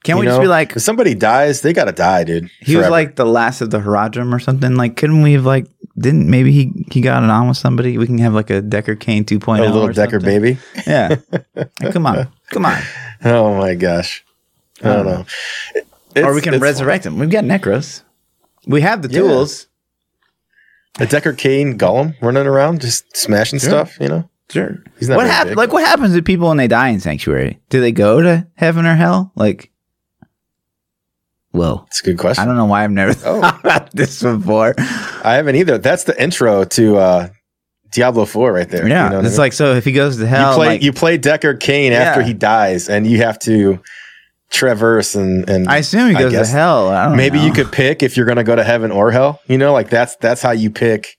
Can't 0.04 0.18
You 0.18 0.22
we 0.22 0.26
just 0.28 0.42
be 0.42 0.48
like 0.48 0.76
if 0.76 0.82
somebody 0.82 1.16
dies, 1.16 1.62
they 1.62 1.74
gotta 1.74 1.92
die, 1.92 2.24
dude. 2.24 2.50
he 2.62 2.76
was 2.76 2.90
like 2.90 3.16
the 3.16 3.26
last 3.26 3.62
of 3.62 3.72
the 3.72 3.80
Horadrim 3.80 4.34
or 4.34 4.40
something? 4.40 4.76
Like, 4.76 4.96
couldn't 4.96 5.22
we 5.22 5.34
have 5.34 5.46
like 5.46 5.68
didn't 5.98 6.30
maybe 6.30 6.52
he 6.52 6.72
he 6.92 7.02
got 7.02 7.24
it 7.24 7.30
on 7.30 7.48
with 7.48 7.58
somebody? 7.58 7.98
We 7.98 8.06
can 8.06 8.18
have 8.20 8.34
like 8.34 8.50
a 8.50 8.62
Deckard 8.62 9.00
Cain 9.00 9.26
2.0 9.26 9.60
a 9.60 9.64
little 9.72 9.88
Decker 9.88 10.20
something. 10.20 10.42
baby. 10.42 10.58
Yeah. 10.86 11.16
Like, 11.82 11.94
come 11.94 12.06
on. 12.06 12.28
Come 12.50 12.66
on. 12.66 12.82
Oh 13.26 13.58
my 13.58 13.74
gosh. 13.74 14.24
I 14.84 14.94
don't 14.94 15.06
know. 15.08 15.26
It- 16.16 16.24
or 16.24 16.36
we 16.36 16.42
can 16.42 16.54
it's 16.54 16.62
resurrect 16.62 17.04
him. 17.06 17.18
We've 17.18 17.32
got 17.32 17.44
Necros. 17.44 18.04
We 18.68 18.82
have 18.82 19.02
the 19.02 19.10
Yeah. 19.10 19.22
tools. 19.22 19.68
a 21.00 21.06
Deckard 21.08 21.38
Cain 21.40 21.78
Gollum 21.80 22.14
running 22.22 22.46
around 22.48 22.82
just 22.82 23.16
smashing 23.18 23.58
Sure. 23.60 23.70
stuff. 23.70 23.98
You 24.00 24.08
know, 24.10 24.30
Sure. 24.52 24.78
he's 25.00 25.10
not 25.10 25.16
What 25.18 25.24
very 25.24 25.34
happens? 25.36 25.56
Like, 25.58 25.72
what 25.74 25.84
happens 25.86 26.16
to 26.16 26.22
people 26.22 26.48
when 26.50 26.58
they 26.58 26.68
die 26.68 26.90
in 26.90 27.00
Sanctuary? 27.00 27.60
Do 27.70 27.82
they 27.82 27.92
go 27.92 28.22
to 28.22 28.46
heaven 28.56 28.86
or 28.86 28.96
hell? 28.96 29.32
Like, 29.36 29.72
whoa. 31.52 31.86
It's 31.88 32.02
a 32.02 32.04
good 32.04 32.18
question. 32.18 32.42
I 32.44 32.46
don't 32.46 32.56
know 32.56 32.66
why 32.66 32.84
I've 32.84 32.92
never 32.92 33.12
Oh. 33.12 33.14
thought 33.42 33.60
about 33.62 33.92
this 33.94 34.22
before. 34.22 34.76
I 34.78 35.34
haven't 35.36 35.56
either. 35.56 35.78
That's 35.80 36.04
the 36.04 36.20
intro 36.22 36.64
to 36.66 36.98
uh, 36.98 37.30
Diablo 37.92 38.26
Four 38.26 38.54
right 38.54 38.68
there. 38.70 38.88
Yeah, 38.88 39.06
You 39.06 39.10
know 39.10 39.16
what 39.18 39.26
I 39.26 39.28
it's 39.28 39.34
mean? 39.36 39.40
like 39.40 39.54
so. 39.54 39.74
If 39.76 39.86
he 39.86 39.92
goes 39.92 40.16
to 40.18 40.22
you 40.24 40.28
hell, 40.28 40.56
play 40.56 40.68
like, 40.68 40.82
you 40.84 40.94
play 40.94 41.18
Deckard 41.18 41.60
Cain 41.60 41.94
after 41.94 42.22
he 42.22 42.34
dies, 42.34 42.90
and 42.90 43.06
you 43.08 43.18
have 43.20 43.40
to 43.40 43.80
traverse 44.50 45.14
and 45.14 45.50
and 45.50 45.68
I 45.68 45.78
assume 45.78 46.10
he 46.10 46.16
goes 46.16 46.32
to 46.34 46.46
hell. 46.46 46.90
I 46.90 47.08
don't 47.08 47.18
maybe 47.18 47.38
know. 47.38 47.46
you 47.46 47.54
could 47.54 47.72
pick 47.72 48.02
if 48.02 48.16
you're 48.16 48.26
going 48.26 48.38
to 48.38 48.44
go 48.46 48.56
to 48.56 48.64
heaven 48.64 48.92
or 48.92 49.12
hell. 49.12 49.42
You 49.48 49.58
know, 49.58 49.74
like 49.74 49.90
that's 49.90 50.16
that's 50.18 50.42
how 50.42 50.52
you 50.52 50.70
pick 50.70 51.18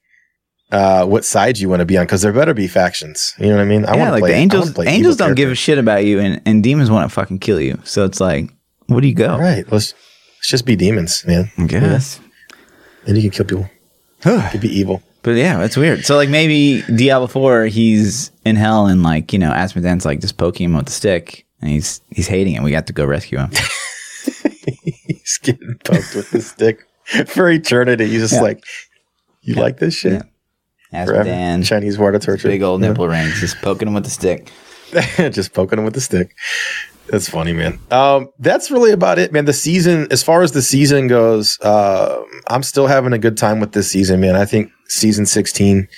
uh, 0.70 1.04
what 1.06 1.24
side 1.24 1.58
you 1.58 1.68
want 1.68 1.80
to 1.80 1.86
be 1.86 1.96
on 1.96 2.04
because 2.04 2.22
there 2.22 2.32
better 2.32 2.54
be 2.54 2.68
factions. 2.68 3.34
You 3.38 3.48
know 3.48 3.56
what 3.56 3.62
I 3.62 3.64
mean? 3.66 3.84
I 3.84 3.94
yeah, 3.94 3.98
wanna 3.98 4.10
like 4.12 4.20
play, 4.22 4.30
the 4.32 4.36
angels. 4.36 4.78
Angels 4.78 5.16
don't 5.16 5.34
give 5.34 5.50
a 5.50 5.54
shit 5.54 5.78
about 5.78 6.04
you, 6.04 6.20
and, 6.20 6.40
and 6.46 6.62
demons 6.62 6.90
want 6.90 7.08
to 7.08 7.14
fucking 7.14 7.38
kill 7.38 7.60
you. 7.60 7.78
So 7.84 8.04
it's 8.04 8.20
like, 8.20 8.50
where 8.86 9.00
do 9.00 9.08
you 9.08 9.14
go? 9.14 9.32
All 9.32 9.40
right, 9.40 9.64
let's 9.72 9.94
let's 10.38 10.48
just 10.48 10.66
be 10.66 10.76
demons, 10.76 11.24
man. 11.26 11.50
I 11.58 11.66
guess. 11.66 12.20
And 13.06 13.16
you 13.16 13.22
can 13.22 13.30
kill 13.30 13.46
people. 13.46 13.70
You 14.26 14.48
could 14.50 14.60
be 14.60 14.68
evil. 14.78 15.02
But 15.22 15.32
yeah, 15.32 15.62
it's 15.64 15.76
weird. 15.76 16.04
So 16.04 16.16
like 16.16 16.28
maybe 16.28 16.82
Diablo 16.94 17.26
Four, 17.26 17.66
he's 17.66 18.30
in 18.44 18.56
hell, 18.56 18.86
and 18.86 19.02
like 19.02 19.32
you 19.32 19.38
know, 19.38 19.50
Azmodan's 19.50 20.04
like 20.04 20.20
just 20.20 20.36
poking 20.38 20.66
him 20.66 20.76
with 20.76 20.86
the 20.86 20.92
stick, 20.92 21.44
and 21.60 21.70
he's 21.70 22.00
he's 22.10 22.28
hating 22.28 22.54
it. 22.54 22.62
We 22.62 22.70
got 22.70 22.86
to 22.86 22.92
go 22.92 23.04
rescue 23.04 23.38
him. 23.38 23.50
He's 25.06 25.38
getting 25.42 25.74
poked 25.84 26.14
with 26.14 26.30
the 26.30 26.40
stick 26.42 26.86
for 27.26 27.50
eternity. 27.50 28.06
He's 28.06 28.20
just 28.22 28.34
Yeah. 28.34 28.40
like, 28.42 28.64
you 29.42 29.54
like 29.54 29.78
this 29.78 29.94
shit? 29.94 30.22
Yeah. 30.92 31.04
Forever. 31.06 31.28
Azmodan, 31.28 31.64
Chinese 31.66 31.98
water 31.98 32.18
torture. 32.18 32.48
big 32.48 32.62
old 32.62 32.82
Yeah. 32.82 32.88
nipple 32.88 33.08
rings, 33.08 33.40
just 33.40 33.56
poking 33.62 33.88
him 33.88 33.94
with 33.94 34.04
the 34.04 34.10
stick. 34.10 34.50
just 35.32 35.52
poking 35.54 35.78
him 35.78 35.84
with 35.84 35.94
the 35.94 36.00
stick. 36.00 36.34
That's 37.08 37.28
funny, 37.28 37.52
man. 37.54 37.78
Um, 37.90 38.28
that's 38.38 38.70
really 38.70 38.92
about 38.92 39.18
it, 39.18 39.32
man. 39.32 39.46
The 39.46 39.52
season, 39.54 40.06
as 40.10 40.22
far 40.22 40.42
as 40.42 40.52
the 40.52 40.62
season 40.62 41.06
goes, 41.08 41.58
uh, 41.60 42.22
I'm 42.48 42.62
still 42.62 42.86
having 42.86 43.12
a 43.14 43.18
good 43.18 43.36
time 43.38 43.60
with 43.60 43.72
this 43.72 43.90
season, 43.90 44.20
man. 44.20 44.36
I 44.36 44.44
think 44.44 44.70
season 44.88 45.26
16 45.26 45.88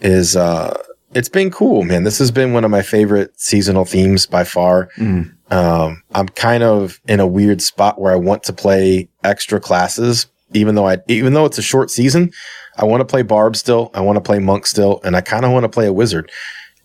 is, 0.00 0.36
uh, 0.36 0.76
it's 1.14 1.28
been 1.28 1.50
cool, 1.50 1.82
man. 1.82 2.04
This 2.04 2.18
has 2.18 2.30
been 2.30 2.52
one 2.52 2.64
of 2.64 2.70
my 2.70 2.82
favorite 2.82 3.38
seasonal 3.38 3.84
themes 3.84 4.26
by 4.26 4.44
far. 4.44 4.88
Mm. 4.96 5.34
Um, 5.50 6.02
I'm 6.14 6.28
kind 6.28 6.62
of 6.62 7.00
in 7.08 7.18
a 7.18 7.26
weird 7.26 7.60
spot 7.60 8.00
where 8.00 8.12
I 8.12 8.16
want 8.16 8.44
to 8.44 8.52
play 8.52 9.08
extra 9.24 9.58
classes, 9.60 10.26
even 10.52 10.76
though 10.76 10.86
I, 10.86 10.98
even 11.08 11.32
though 11.32 11.46
it's 11.46 11.58
a 11.58 11.62
short 11.62 11.90
season, 11.90 12.30
I 12.76 12.84
want 12.84 13.00
to 13.00 13.04
play 13.04 13.22
Barb 13.22 13.56
still. 13.56 13.90
I 13.92 14.00
want 14.00 14.16
to 14.16 14.20
play 14.20 14.38
Monk 14.38 14.66
still, 14.66 15.00
and 15.02 15.16
I 15.16 15.20
kind 15.20 15.44
of 15.44 15.50
want 15.50 15.64
to 15.64 15.68
play 15.68 15.86
a 15.86 15.92
Wizard. 15.92 16.30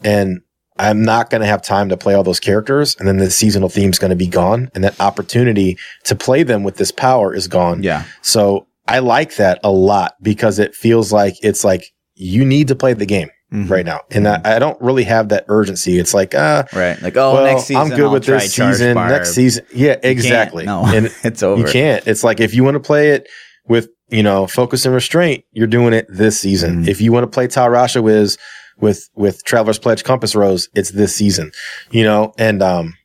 And 0.04 0.42
I'm 0.78 1.04
not 1.04 1.30
going 1.30 1.42
to 1.42 1.48
have 1.48 1.62
time 1.62 1.90
to 1.90 1.98
play 1.98 2.16
all 2.16 2.24
those 2.24 2.40
characters, 2.40 2.96
and 2.98 3.08
then 3.08 3.18
the 3.18 3.32
seasonal 3.32 3.70
theme 3.70 3.92
is 3.92 4.00
going 4.00 4.10
to 4.10 4.16
be 4.16 4.28
gone, 4.28 4.70
and 4.74 4.84
that 4.84 5.00
opportunity 5.00 5.78
to 6.04 6.16
play 6.16 6.44
them 6.44 6.64
with 6.64 6.78
this 6.78 6.92
power 6.92 7.34
is 7.34 7.48
gone. 7.48 7.82
Yeah. 7.82 8.04
So 8.22 8.68
I 8.88 9.00
like 9.00 9.36
that 9.38 9.60
a 9.64 9.72
lot 9.72 10.14
because 10.22 10.60
it 10.60 10.76
feels 10.76 11.12
like 11.12 11.36
it's 11.42 11.64
like 11.64 11.86
you 12.16 12.46
need 12.46 12.68
to 12.70 12.76
play 12.76 12.94
the 12.94 13.06
game 13.06 13.30
Mhm. 13.54 13.70
right 13.70 13.86
now, 13.86 14.02
and 14.12 14.28
I, 14.28 14.42
I 14.44 14.60
don't 14.60 14.80
really 14.82 15.04
have 15.04 15.30
that 15.30 15.46
urgency. 15.48 16.00
It's 16.00 16.14
like, 16.14 16.34
uh, 16.34 16.64
Right. 16.74 17.00
Like, 17.02 17.16
oh, 17.16 17.34
well, 17.36 17.44
next 17.44 17.66
season. 17.66 17.82
I'm 17.84 17.90
good 17.90 18.06
I'll 18.06 18.12
with 18.12 18.26
this 18.26 18.54
season. 18.54 18.96
Barb. 18.96 19.12
Next 19.12 19.34
season, 19.34 19.66
yeah, 19.74 19.98
exactly. 20.02 20.66
No, 20.66 20.84
and 20.86 21.06
it's 21.24 21.44
over. 21.44 21.62
you 21.62 21.68
can't. 21.72 22.06
It's 22.08 22.24
like 22.24 22.40
if 22.40 22.54
you 22.54 22.64
want 22.64 22.76
to 22.76 22.80
play 22.80 23.10
it 23.12 23.28
with 23.68 23.88
you 24.10 24.24
know 24.24 24.48
focus 24.48 24.86
and 24.86 24.94
restraint, 24.96 25.44
you're 25.52 25.68
doing 25.68 25.94
it 25.94 26.06
this 26.10 26.40
season. 26.40 26.84
Mm. 26.86 26.88
If 26.88 27.02
you 27.02 27.12
want 27.12 27.24
to 27.24 27.28
play 27.34 27.48
Tal 27.48 27.70
Rasha 27.70 28.02
with 28.04 28.36
with 28.80 29.08
with 29.16 29.44
Traveler's 29.46 29.80
Pledge 29.80 30.04
Compass 30.04 30.36
Rose, 30.36 30.68
it's 30.76 30.92
this 30.92 31.16
season. 31.16 31.52
You 31.92 32.04
know, 32.04 32.34
and 32.40 32.62
um, 32.64 32.96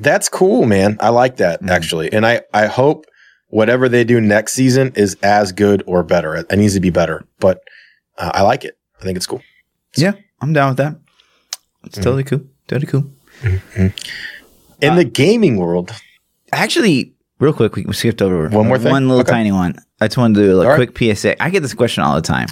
that's 0.00 0.28
cool, 0.28 0.66
man. 0.66 0.96
I 1.00 1.08
like 1.10 1.36
that 1.36 1.62
Mm. 1.62 1.70
actually, 1.70 2.12
and 2.12 2.26
I 2.26 2.42
I 2.52 2.66
hope 2.66 3.06
whatever 3.50 3.88
they 3.88 4.02
do 4.04 4.20
next 4.20 4.54
season 4.54 4.92
is 4.96 5.16
as 5.22 5.52
good 5.52 5.82
or 5.86 6.02
better. 6.02 6.34
It 6.36 6.50
needs 6.56 6.74
to 6.74 6.80
be 6.80 6.90
better, 6.90 7.24
but 7.38 7.62
uh, 8.18 8.30
I 8.34 8.42
like 8.42 8.64
it. 8.64 8.76
I 9.00 9.04
think 9.04 9.16
it's 9.16 9.26
cool. 9.26 9.42
Yeah, 9.96 10.12
I'm 10.40 10.52
down 10.52 10.70
with 10.70 10.78
that. 10.78 10.96
It's 11.84 11.98
Mhm. 11.98 12.02
totally 12.02 12.24
cool. 12.24 12.40
Totally 12.68 12.86
cool. 12.86 13.10
In 14.80 14.90
Uh, 14.90 14.94
the 14.96 15.04
gaming 15.04 15.56
world, 15.56 15.92
Actually, 16.52 17.12
real 17.38 17.52
quick, 17.52 17.76
we 17.76 17.92
skipped 17.92 18.20
over 18.20 18.48
One 18.48 18.66
more 18.66 18.76
thing? 18.78 18.90
One 18.90 19.06
little 19.08 19.20
Okay. 19.22 19.30
tiny 19.30 19.52
one. 19.52 19.76
I 20.00 20.08
just 20.08 20.16
wanted 20.18 20.34
to 20.40 20.46
do 20.46 20.60
a 20.60 20.62
All 20.64 20.68
right. 20.70 20.74
quick 20.76 20.94
PSA. 20.98 21.40
I 21.40 21.48
get 21.50 21.62
this 21.62 21.74
question 21.74 22.02
all 22.02 22.16
the 22.16 22.22
time. 22.22 22.48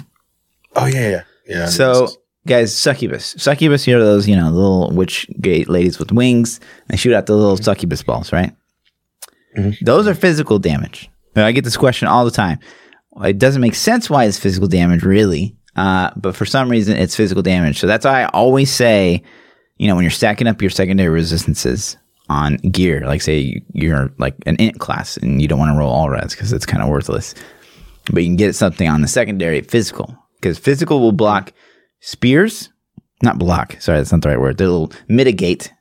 oh 0.77 0.85
yeah, 0.85 1.09
yeah, 1.09 1.21
yeah. 1.47 1.65
So, 1.65 2.07
guys, 2.47 2.73
succubus. 2.73 3.35
Succubus, 3.37 3.87
you 3.87 3.93
know 3.97 4.05
those, 4.05 4.25
you 4.27 4.35
know, 4.37 4.49
little 4.51 4.91
witch 4.91 5.27
gate 5.41 5.67
ladies 5.69 5.99
with 5.99 6.11
wings. 6.13 6.59
They 6.87 6.95
shoot 6.95 7.13
out 7.13 7.25
the 7.25 7.35
little 7.35 7.57
succubus 7.57 8.03
balls, 8.03 8.31
right? 8.31 8.53
Mhm. 9.57 9.77
Those 9.81 10.07
are 10.07 10.13
physical 10.13 10.59
damage. 10.59 11.09
I 11.35 11.51
get 11.51 11.63
this 11.63 11.77
question 11.77 12.07
all 12.07 12.25
the 12.25 12.31
time. 12.31 12.59
It 13.23 13.37
doesn't 13.37 13.61
make 13.61 13.75
sense 13.75 14.09
why 14.09 14.25
it's 14.25 14.37
physical 14.37 14.67
damage, 14.67 15.03
really. 15.03 15.55
Uh, 15.75 16.11
but 16.15 16.35
for 16.35 16.45
some 16.45 16.69
reason, 16.69 16.97
it's 16.97 17.15
physical 17.15 17.41
damage. 17.43 17.79
So 17.79 17.87
that's 17.87 18.05
why 18.05 18.23
I 18.23 18.25
always 18.29 18.71
say, 18.71 19.23
you 19.77 19.87
know, 19.87 19.95
when 19.95 20.03
you're 20.03 20.11
stacking 20.11 20.47
up 20.47 20.61
your 20.61 20.69
secondary 20.71 21.09
resistances 21.09 21.97
on 22.27 22.57
gear, 22.57 23.01
like 23.05 23.21
say 23.21 23.61
you're 23.73 24.11
like 24.17 24.35
an 24.45 24.55
int 24.57 24.79
class 24.79 25.17
and 25.17 25.41
you 25.41 25.47
don't 25.47 25.59
want 25.59 25.73
to 25.73 25.77
roll 25.77 25.91
all 25.91 26.09
res 26.09 26.33
because 26.35 26.51
it's 26.53 26.65
kind 26.65 26.83
of 26.83 26.89
worthless, 26.89 27.33
but 28.11 28.21
you 28.23 28.27
can 28.29 28.35
get 28.35 28.55
something 28.55 28.87
on 28.89 29.01
the 29.01 29.07
secondary 29.07 29.61
physical 29.61 30.15
because 30.35 30.57
physical 30.59 30.99
will 30.99 31.11
block 31.13 31.53
spears, 32.01 32.69
not 33.23 33.39
block. 33.39 33.77
Sorry, 33.79 33.97
that's 33.99 34.11
not 34.11 34.21
the 34.21 34.29
right 34.29 34.39
word. 34.39 34.57
They'll 34.57 34.91
mitigate 35.07 35.71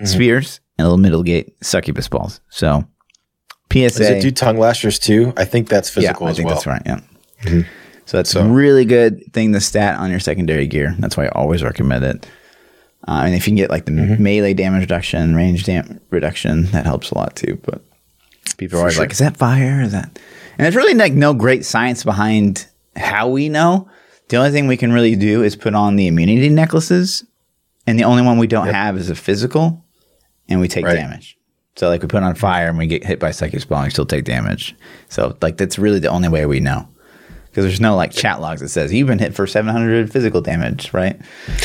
Mhm. 0.00 0.08
spears 0.08 0.60
and 0.78 0.84
it'll 0.86 0.98
mitigate 0.98 1.54
succubus 1.64 2.08
balls. 2.08 2.40
So 2.50 2.86
PSA. 3.72 3.98
Does 3.98 4.00
it 4.00 4.22
do 4.22 4.30
tongue 4.30 4.58
lashers 4.58 4.98
too? 4.98 5.32
I 5.36 5.44
think 5.44 5.68
that's 5.68 5.88
physical 5.90 6.22
yeah, 6.24 6.28
I 6.28 6.30
as 6.30 6.36
think 6.36 6.46
well. 6.46 6.54
that's 6.56 6.66
right. 6.66 6.82
Yeah. 6.86 7.00
Mhm. 7.42 7.66
So 8.04 8.16
that's 8.18 8.30
So- 8.30 8.40
a 8.42 8.48
really 8.48 8.84
good 8.84 9.32
thing 9.32 9.52
to 9.52 9.60
stat 9.60 9.98
on 9.98 10.10
your 10.10 10.20
secondary 10.20 10.66
gear. 10.66 10.94
That's 10.98 11.16
why 11.16 11.24
I 11.26 11.28
always 11.30 11.62
recommend 11.62 12.04
it. 12.04 12.26
Uh, 13.08 13.22
and 13.26 13.34
if 13.34 13.46
you 13.46 13.50
can 13.52 13.56
get 13.56 13.70
like 13.70 13.84
the 13.84 13.92
Mm-hmm. 13.92 14.22
melee 14.22 14.54
damage 14.54 14.80
reduction, 14.82 15.34
range 15.34 15.64
dam- 15.64 16.00
reduction, 16.10 16.64
that 16.72 16.86
helps 16.86 17.10
a 17.10 17.18
lot 17.18 17.36
too. 17.36 17.58
But 17.64 17.82
people 18.56 18.76
are 18.76 18.78
For 18.78 18.82
always 18.82 18.94
sure. 18.94 19.02
like, 19.04 19.12
"Is 19.12 19.18
that 19.18 19.36
fire? 19.36 19.80
Is 19.82 19.92
that?" 19.92 20.18
And 20.58 20.64
there's 20.64 20.74
really 20.76 20.94
like 20.94 21.12
no 21.12 21.34
great 21.34 21.64
science 21.64 22.02
behind 22.04 22.66
how 22.96 23.28
we 23.28 23.48
know. 23.48 23.88
The 24.28 24.36
only 24.38 24.50
thing 24.50 24.66
we 24.66 24.76
can 24.76 24.92
really 24.92 25.14
do 25.14 25.42
is 25.44 25.54
put 25.54 25.74
on 25.74 25.94
the 25.96 26.06
immunity 26.08 26.48
necklaces, 26.48 27.24
and 27.86 27.98
the 27.98 28.04
only 28.04 28.22
one 28.22 28.38
we 28.38 28.46
don't 28.48 28.66
Yep. 28.66 28.74
have 28.74 28.96
is 28.96 29.10
a 29.10 29.14
physical, 29.14 29.84
and 30.48 30.60
we 30.60 30.68
take 30.68 30.84
Right. 30.84 30.94
damage. 30.94 31.36
So 31.76 31.88
like 31.88 32.00
we 32.02 32.08
put 32.08 32.22
on 32.22 32.34
fire 32.34 32.68
and 32.68 32.78
we 32.78 32.86
get 32.86 33.04
hit 33.04 33.20
by 33.20 33.30
psychic 33.30 33.62
and 33.70 33.84
we 33.84 33.90
still 33.90 34.06
take 34.06 34.24
damage. 34.24 34.74
So 35.08 35.36
like 35.42 35.56
that's 35.58 35.78
really 35.78 35.98
the 35.98 36.08
only 36.08 36.28
way 36.28 36.46
we 36.46 36.60
know. 36.60 36.88
Because 37.46 37.64
there's 37.64 37.80
no 37.80 37.96
like 37.96 38.12
chat 38.12 38.40
logs 38.40 38.60
that 38.60 38.68
says 38.68 38.92
you've 38.92 39.08
been 39.08 39.18
hit 39.18 39.34
for 39.34 39.46
700 39.46 40.10
physical 40.12 40.40
damage, 40.40 40.92
right? 40.94 41.20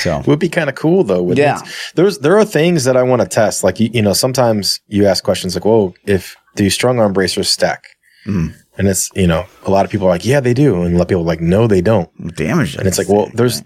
so 0.00 0.22
Would 0.26 0.38
be 0.38 0.48
kind 0.48 0.68
of 0.68 0.76
cool 0.76 1.04
though. 1.04 1.30
Yeah. 1.32 1.60
it? 1.62 1.68
There's 1.94 2.18
there 2.18 2.38
are 2.38 2.44
things 2.44 2.84
that 2.84 2.96
I 2.96 3.02
want 3.02 3.22
to 3.22 3.28
test. 3.28 3.64
Like 3.64 3.80
you, 3.80 3.90
you 3.92 4.02
know, 4.02 4.12
sometimes 4.12 4.80
you 4.88 5.06
ask 5.06 5.24
questions 5.24 5.54
like, 5.54 5.64
"Whoa, 5.64 5.94
if 6.06 6.36
do 6.56 6.68
strong 6.70 6.98
arm 6.98 7.12
bracers 7.12 7.48
stack?" 7.48 7.84
Mm. 8.26 8.54
And 8.76 8.88
it's 8.88 9.10
you 9.14 9.26
know, 9.26 9.46
a 9.64 9.70
lot 9.70 9.84
of 9.84 9.90
people 9.90 10.06
are 10.06 10.10
like, 10.10 10.24
"Yeah, 10.24 10.40
they 10.40 10.54
do," 10.54 10.82
and 10.82 10.94
a 10.94 10.96
lot 10.96 11.02
of 11.02 11.08
people 11.08 11.22
are 11.22 11.26
like, 11.26 11.40
"No, 11.40 11.66
they 11.66 11.80
don't." 11.80 12.10
damage. 12.36 12.76
And 12.76 12.86
it's 12.86 12.98
like, 12.98 13.08
well, 13.08 13.30
there's 13.34 13.62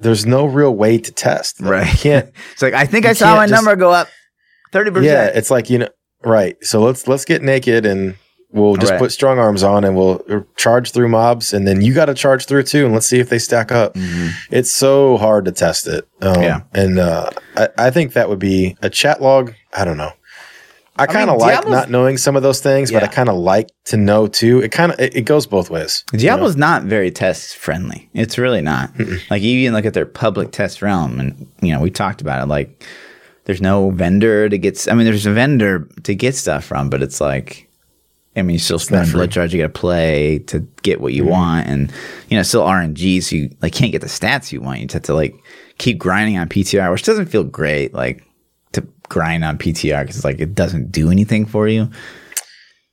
there's 0.00 0.26
no 0.26 0.46
real 0.46 0.74
way 0.74 0.98
to 0.98 1.12
test. 1.12 1.60
Like, 1.60 1.70
Right. 1.70 1.92
You 1.92 1.98
can't. 1.98 2.30
it's 2.52 2.62
like 2.62 2.74
I 2.74 2.86
think 2.86 3.06
I 3.06 3.12
saw 3.12 3.36
my 3.36 3.46
just- 3.46 3.52
number 3.62 3.76
go 3.76 3.90
up 3.90 4.08
30%. 4.72 5.02
yeah, 5.04 5.26
it's 5.26 5.50
like 5.50 5.68
you 5.70 5.78
know, 5.78 5.88
right. 6.24 6.56
So 6.62 6.80
let's 6.80 7.06
let's 7.08 7.24
get 7.24 7.42
naked 7.42 7.84
and 7.86 8.14
we'll 8.52 8.76
just 8.76 8.92
Right. 8.92 8.98
put 8.98 9.12
strong 9.12 9.38
arms 9.38 9.62
on 9.62 9.84
and 9.84 9.96
we'll 9.96 10.24
charge 10.56 10.90
through 10.92 11.08
mobs, 11.08 11.52
and 11.52 11.66
then 11.68 11.80
you 11.82 11.92
got 11.94 12.06
to 12.06 12.14
charge 12.14 12.46
through 12.46 12.64
too, 12.64 12.84
and 12.84 12.92
let's 12.94 13.06
see 13.06 13.18
if 13.20 13.28
they 13.28 13.38
stack 13.38 13.70
up. 13.72 13.94
Mhm. 13.94 14.30
It's 14.50 14.72
so 14.72 15.16
hard 15.18 15.44
to 15.46 15.52
test 15.52 15.86
it. 15.86 16.06
Um, 16.20 16.42
Yeah. 16.42 16.60
And 16.72 16.98
uh, 16.98 17.30
I, 17.56 17.68
I 17.78 17.90
think 17.90 18.12
that 18.14 18.28
would 18.28 18.38
be 18.40 18.76
a 18.82 18.90
chat 18.90 19.20
log. 19.22 19.54
I 19.72 19.84
don't 19.84 19.96
know. 19.96 20.12
I 21.00 21.06
kind 21.06 21.30
of 21.30 21.38
like 21.38 21.54
Diablo's- 21.54 21.72
not 21.72 21.90
knowing 21.90 22.16
some 22.18 22.36
of 22.36 22.42
those 22.42 22.60
things, 22.60 22.92
but 22.92 23.02
I 23.02 23.06
kind 23.06 23.28
of 23.28 23.36
like 23.36 23.68
to 23.86 23.96
know 23.96 24.26
too. 24.26 24.60
It 24.60 24.70
kind 24.72 24.92
of 24.92 25.00
it, 25.00 25.16
it 25.16 25.22
goes 25.22 25.46
both 25.46 25.70
ways. 25.70 26.04
you 26.12 26.18
know? 26.18 26.24
Diablo's 26.24 26.56
not 26.56 26.84
very 26.84 27.10
test 27.10 27.56
friendly. 27.56 28.08
It's 28.14 28.38
really 28.38 28.62
not. 28.62 28.92
Like 29.30 29.42
you 29.42 29.58
even 29.60 29.74
look 29.74 29.84
at 29.84 29.94
their 29.94 30.06
public 30.06 30.52
test 30.52 30.82
realm, 30.82 31.20
and 31.20 31.46
you 31.62 31.72
know 31.72 31.80
we 31.80 31.90
talked 31.90 32.20
about 32.20 32.42
it. 32.42 32.46
Like 32.46 32.84
there's 33.44 33.60
no 33.60 33.90
vendor 33.90 34.48
to 34.48 34.58
get. 34.58 34.86
I 34.88 34.94
mean, 34.94 35.06
there's 35.06 35.26
a 35.26 35.32
vendor 35.32 35.88
to 36.04 36.14
get 36.14 36.34
stuff 36.34 36.64
from, 36.64 36.90
but 36.90 37.02
it's 37.02 37.20
like, 37.20 37.68
I 38.36 38.42
mean, 38.42 38.54
you 38.54 38.58
still 38.58 38.78
spend 38.78 39.12
blood 39.12 39.32
shards. 39.32 39.52
You 39.52 39.60
got 39.60 39.72
to 39.72 39.80
play 39.80 40.38
to 40.46 40.60
get 40.82 41.00
what 41.00 41.12
you 41.12 41.22
mm-hmm. 41.22 41.32
want, 41.32 41.66
and 41.66 41.92
you 42.28 42.36
know, 42.36 42.42
still 42.42 42.62
RNG. 42.62 43.22
So 43.22 43.36
you 43.36 43.50
like 43.62 43.72
can't 43.72 43.92
get 43.92 44.02
the 44.02 44.06
stats 44.06 44.52
you 44.52 44.60
want. 44.60 44.80
You 44.80 44.86
just 44.86 44.94
have 44.94 45.02
to 45.04 45.14
like 45.14 45.34
keep 45.78 45.98
grinding 45.98 46.38
on 46.38 46.48
PTR, 46.48 46.92
which 46.92 47.02
doesn't 47.02 47.26
feel 47.26 47.44
great. 47.44 47.94
Like 47.94 48.24
grind 49.10 49.44
on 49.44 49.58
PTR 49.58 50.00
because 50.00 50.16
it's 50.16 50.24
like 50.24 50.40
it 50.40 50.54
doesn't 50.54 50.90
do 50.90 51.10
anything 51.10 51.44
for 51.44 51.68
you. 51.68 51.90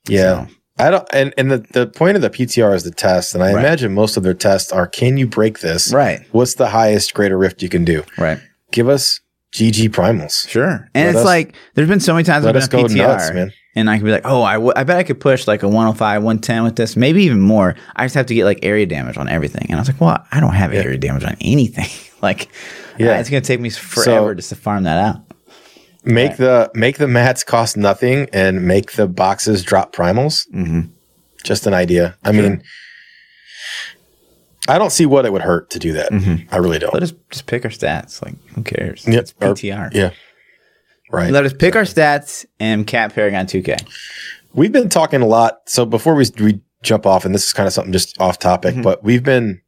Yeah. 0.10 0.47
So- 0.47 0.53
I 0.80 0.91
don't, 0.91 1.08
and, 1.12 1.34
and 1.39 1.49
the, 1.49 1.58
the 1.71 1.88
point 1.88 2.17
of 2.17 2.21
the 2.21 2.30
PTR 2.30 2.75
is 2.75 2.84
the 2.84 2.91
test. 2.91 3.34
And 3.34 3.43
I 3.43 3.51
Right. 3.51 3.60
imagine 3.65 3.95
most 3.95 4.15
of 4.15 4.21
their 4.21 4.36
tests 4.36 4.71
are 4.71 4.86
can 4.86 5.17
you 5.17 5.25
break 5.25 5.58
this? 5.60 5.91
Right. 5.91 6.19
What's 6.34 6.53
the 6.53 6.67
highest 6.67 7.15
greater 7.15 7.36
rift 7.36 7.63
you 7.63 7.69
can 7.69 7.84
do? 7.84 8.03
Right. 8.15 8.38
Give 8.71 8.88
us 8.88 9.19
GG 9.56 9.89
primals. 9.89 10.47
Sure. 10.47 10.88
And 10.93 11.06
Let 11.06 11.10
it's 11.10 11.17
us- 11.19 11.25
like 11.25 11.56
there's 11.73 11.88
been 11.88 11.99
so 11.99 12.13
many 12.13 12.25
times 12.25 12.45
I've 12.45 12.53
been 12.53 12.67
go 12.67 12.84
PTR, 12.84 12.95
nuts, 13.08 13.34
man. 13.34 13.51
and 13.75 13.89
I 13.89 13.95
can 13.97 14.06
be 14.06 14.12
like, 14.12 14.21
oh, 14.25 14.43
I, 14.43 14.53
w- 14.53 14.73
I 14.75 14.84
bet 14.84 14.97
I 14.97 15.03
could 15.03 15.19
push 15.19 15.47
like 15.47 15.63
a 15.63 15.67
105, 15.67 16.21
110 16.21 16.63
with 16.63 16.75
this, 16.75 16.95
maybe 16.95 17.23
even 17.23 17.39
more. 17.41 17.73
I 17.95 18.06
just 18.06 18.13
have 18.13 18.27
to 18.27 18.36
get 18.36 18.45
like 18.45 18.60
area 18.62 18.86
damage 18.86 19.17
on 19.17 19.27
everything, 19.30 19.65
and 19.69 19.77
I 19.77 19.82
was 19.82 19.88
like, 19.89 19.99
well, 19.99 20.23
I 20.32 20.39
don't 20.39 20.53
have 20.53 20.75
Yeah. 20.75 20.82
area 20.82 20.99
damage 20.99 21.23
on 21.23 21.38
anything. 21.41 21.89
like, 22.21 22.49
Yeah. 22.99 23.08
yeah, 23.08 23.19
it's 23.19 23.32
gonna 23.32 23.41
take 23.41 23.60
me 23.62 23.71
forever 23.71 24.36
just 24.36 24.49
to 24.49 24.56
farm 24.56 24.84
that 24.84 24.99
out. 25.03 25.21
Make 26.08 26.30
Right. 26.32 26.38
the 26.38 26.72
make 26.74 26.98
the 26.98 27.08
mats 27.08 27.43
cost 27.43 27.76
nothing 27.78 28.28
and 28.34 28.65
make 28.65 28.93
the 28.93 29.08
boxes 29.08 29.62
drop 29.63 29.93
primals. 29.93 30.48
Mm-hmm. 30.54 30.82
Just 31.43 31.67
an 31.67 31.74
idea. 31.74 32.15
I 32.24 32.32
mean, 32.32 32.63
I 34.69 34.77
don't 34.77 34.92
see 34.92 35.06
what 35.06 35.25
it 35.25 35.31
would 35.31 35.42
hurt 35.42 35.69
to 35.71 35.79
do 35.79 35.94
that. 35.94 36.12
Mhm. 36.12 36.48
I 36.52 36.58
really 36.58 36.79
don't. 36.79 36.94
Let 36.94 37.04
us 37.04 37.13
just 37.29 37.46
pick 37.46 37.63
our 37.63 37.71
stats. 37.71 38.21
Like, 38.23 38.36
who 38.54 38.63
cares? 38.63 39.06
Yep. 39.08 39.21
It's 39.21 39.34
PTR. 39.34 39.90
yeah. 39.94 40.12
Right. 41.12 41.31
Let 41.31 41.46
us 41.46 41.54
pick 41.54 41.75
our 41.75 41.84
stats 41.84 42.46
and 42.60 42.86
Cat 42.86 43.13
Paragon 43.15 43.46
2K. 43.46 43.77
We've 44.54 44.71
been 44.73 44.90
talking 44.90 45.21
a 45.21 45.25
lot. 45.27 45.60
So 45.67 45.86
before 45.86 46.15
we, 46.15 46.25
we 46.40 46.60
jump 46.84 47.06
off, 47.06 47.23
and 47.23 47.34
this 47.34 47.46
is 47.46 47.54
kind 47.54 47.65
of 47.67 47.71
something 47.73 47.94
just 47.94 48.19
off 48.19 48.40
topic, 48.40 48.75
Mhm. 48.75 48.84
but 48.84 49.04
we've 49.06 49.23
been 49.23 49.62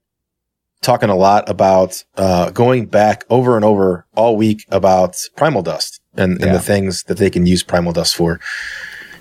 talking 0.81 1.09
a 1.09 1.15
lot 1.15 1.49
about 1.49 2.03
uh, 2.17 2.49
going 2.51 2.85
back 2.87 3.23
over 3.29 3.55
and 3.55 3.63
over 3.63 4.05
all 4.15 4.35
week 4.35 4.65
about 4.69 5.15
primal 5.37 5.61
dust 5.61 5.98
and, 6.15 6.33
and 6.33 6.45
Yeah. 6.47 6.53
the 6.53 6.59
things 6.59 7.03
that 7.03 7.17
they 7.17 7.29
can 7.29 7.45
use 7.45 7.63
primal 7.63 7.93
dust 7.93 8.15
for. 8.15 8.39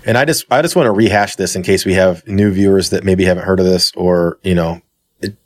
And 0.05 0.17
I 0.17 0.25
just 0.25 0.45
I 0.51 0.61
just 0.61 0.75
want 0.75 0.87
to 0.87 0.91
rehash 0.91 1.35
this 1.35 1.55
in 1.55 1.63
case 1.63 1.85
we 1.85 1.93
have 1.93 2.25
new 2.27 2.51
viewers 2.51 2.89
that 2.89 3.03
maybe 3.03 3.25
haven't 3.25 3.43
heard 3.43 3.59
of 3.59 3.65
this 3.65 3.91
or 3.95 4.39
you 4.43 4.55
know 4.55 4.81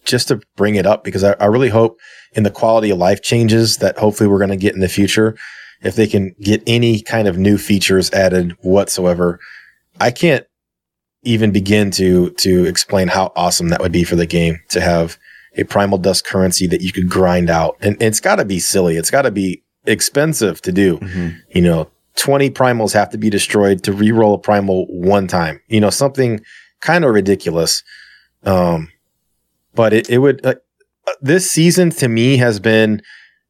just 0.06 0.28
to 0.28 0.40
bring 0.56 0.76
it 0.76 0.86
up 0.86 1.04
because 1.04 1.24
I, 1.24 1.34
I 1.40 1.46
really 1.46 1.70
hope 1.70 2.00
in 2.34 2.44
the 2.44 2.52
quality 2.52 2.92
of 2.92 3.00
life 3.00 3.24
changes 3.24 3.78
that 3.78 3.98
hopefully 3.98 4.28
we're 4.30 4.38
going 4.38 4.52
to 4.52 4.56
get 4.56 4.76
in 4.76 4.82
the 4.82 4.88
future, 4.88 5.36
if 5.82 5.96
they 5.96 6.06
can 6.06 6.36
get 6.40 6.62
any 6.68 7.02
kind 7.02 7.28
of 7.28 7.40
new 7.40 7.58
features 7.58 8.12
added 8.12 8.52
whatsoever, 8.62 9.40
I 10.00 10.12
can't 10.12 10.46
even 11.24 11.52
begin 11.52 11.90
to 11.92 12.30
to 12.32 12.66
explain 12.66 13.08
how 13.08 13.32
awesome 13.36 13.70
that 13.70 13.82
would 13.82 13.92
be 13.92 14.04
for 14.04 14.16
the 14.16 14.28
game 14.28 14.60
to 14.70 14.80
have 14.82 15.18
a 15.58 15.64
primal 15.64 15.98
dust 15.98 16.26
currency 16.26 16.68
that 16.68 16.82
you 16.82 16.92
could 16.92 17.10
grind 17.10 17.50
out. 17.50 17.76
And 17.82 18.00
it's 18.02 18.20
got 18.20 18.36
to 18.36 18.46
be 18.46 18.60
silly. 18.60 18.98
It's 18.98 19.12
got 19.12 19.24
to 19.24 19.32
be 19.32 19.64
expensive 19.86 20.62
to 20.62 20.72
do. 20.72 20.98
Mm-hmm. 20.98 21.30
You 21.52 21.62
know, 21.62 21.90
20 22.18 22.50
primals 22.52 22.94
have 22.94 23.10
to 23.12 23.18
be 23.18 23.30
destroyed 23.30 23.84
to 23.84 23.94
re-roll 23.94 24.34
a 24.36 24.38
primal 24.40 24.86
one 24.88 25.28
time. 25.28 25.60
You 25.68 25.82
know, 25.82 25.90
something 25.90 26.42
kind 26.82 27.04
of 27.06 27.14
ridiculous. 27.14 27.84
Um, 28.44 28.92
but 29.74 29.94
it, 29.94 30.10
it 30.10 30.20
would, 30.20 30.46
uh, 30.46 30.56
this 31.22 31.50
season 31.50 31.90
to 31.92 32.08
me 32.08 32.38
has 32.38 32.60
been 32.60 33.02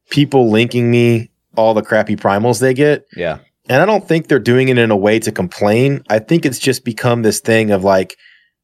people 0.10 0.50
linking 0.50 0.90
me 0.90 1.30
all 1.56 1.74
the 1.74 1.82
crappy 1.82 2.16
primals 2.16 2.60
they 2.60 2.74
get. 2.74 3.06
Yeah. 3.16 3.40
And 3.70 3.82
I 3.82 3.86
don't 3.86 4.08
think 4.08 4.28
they're 4.28 4.40
doing 4.40 4.70
it 4.70 4.78
in 4.78 4.92
a 4.92 4.98
way 4.98 5.20
to 5.20 5.32
complain. 5.32 6.04
I 6.10 6.20
think 6.20 6.46
it's 6.46 6.60
just 6.60 6.84
become 6.84 7.22
this 7.22 7.40
thing 7.40 7.72
of 7.72 7.84
like, 7.84 8.18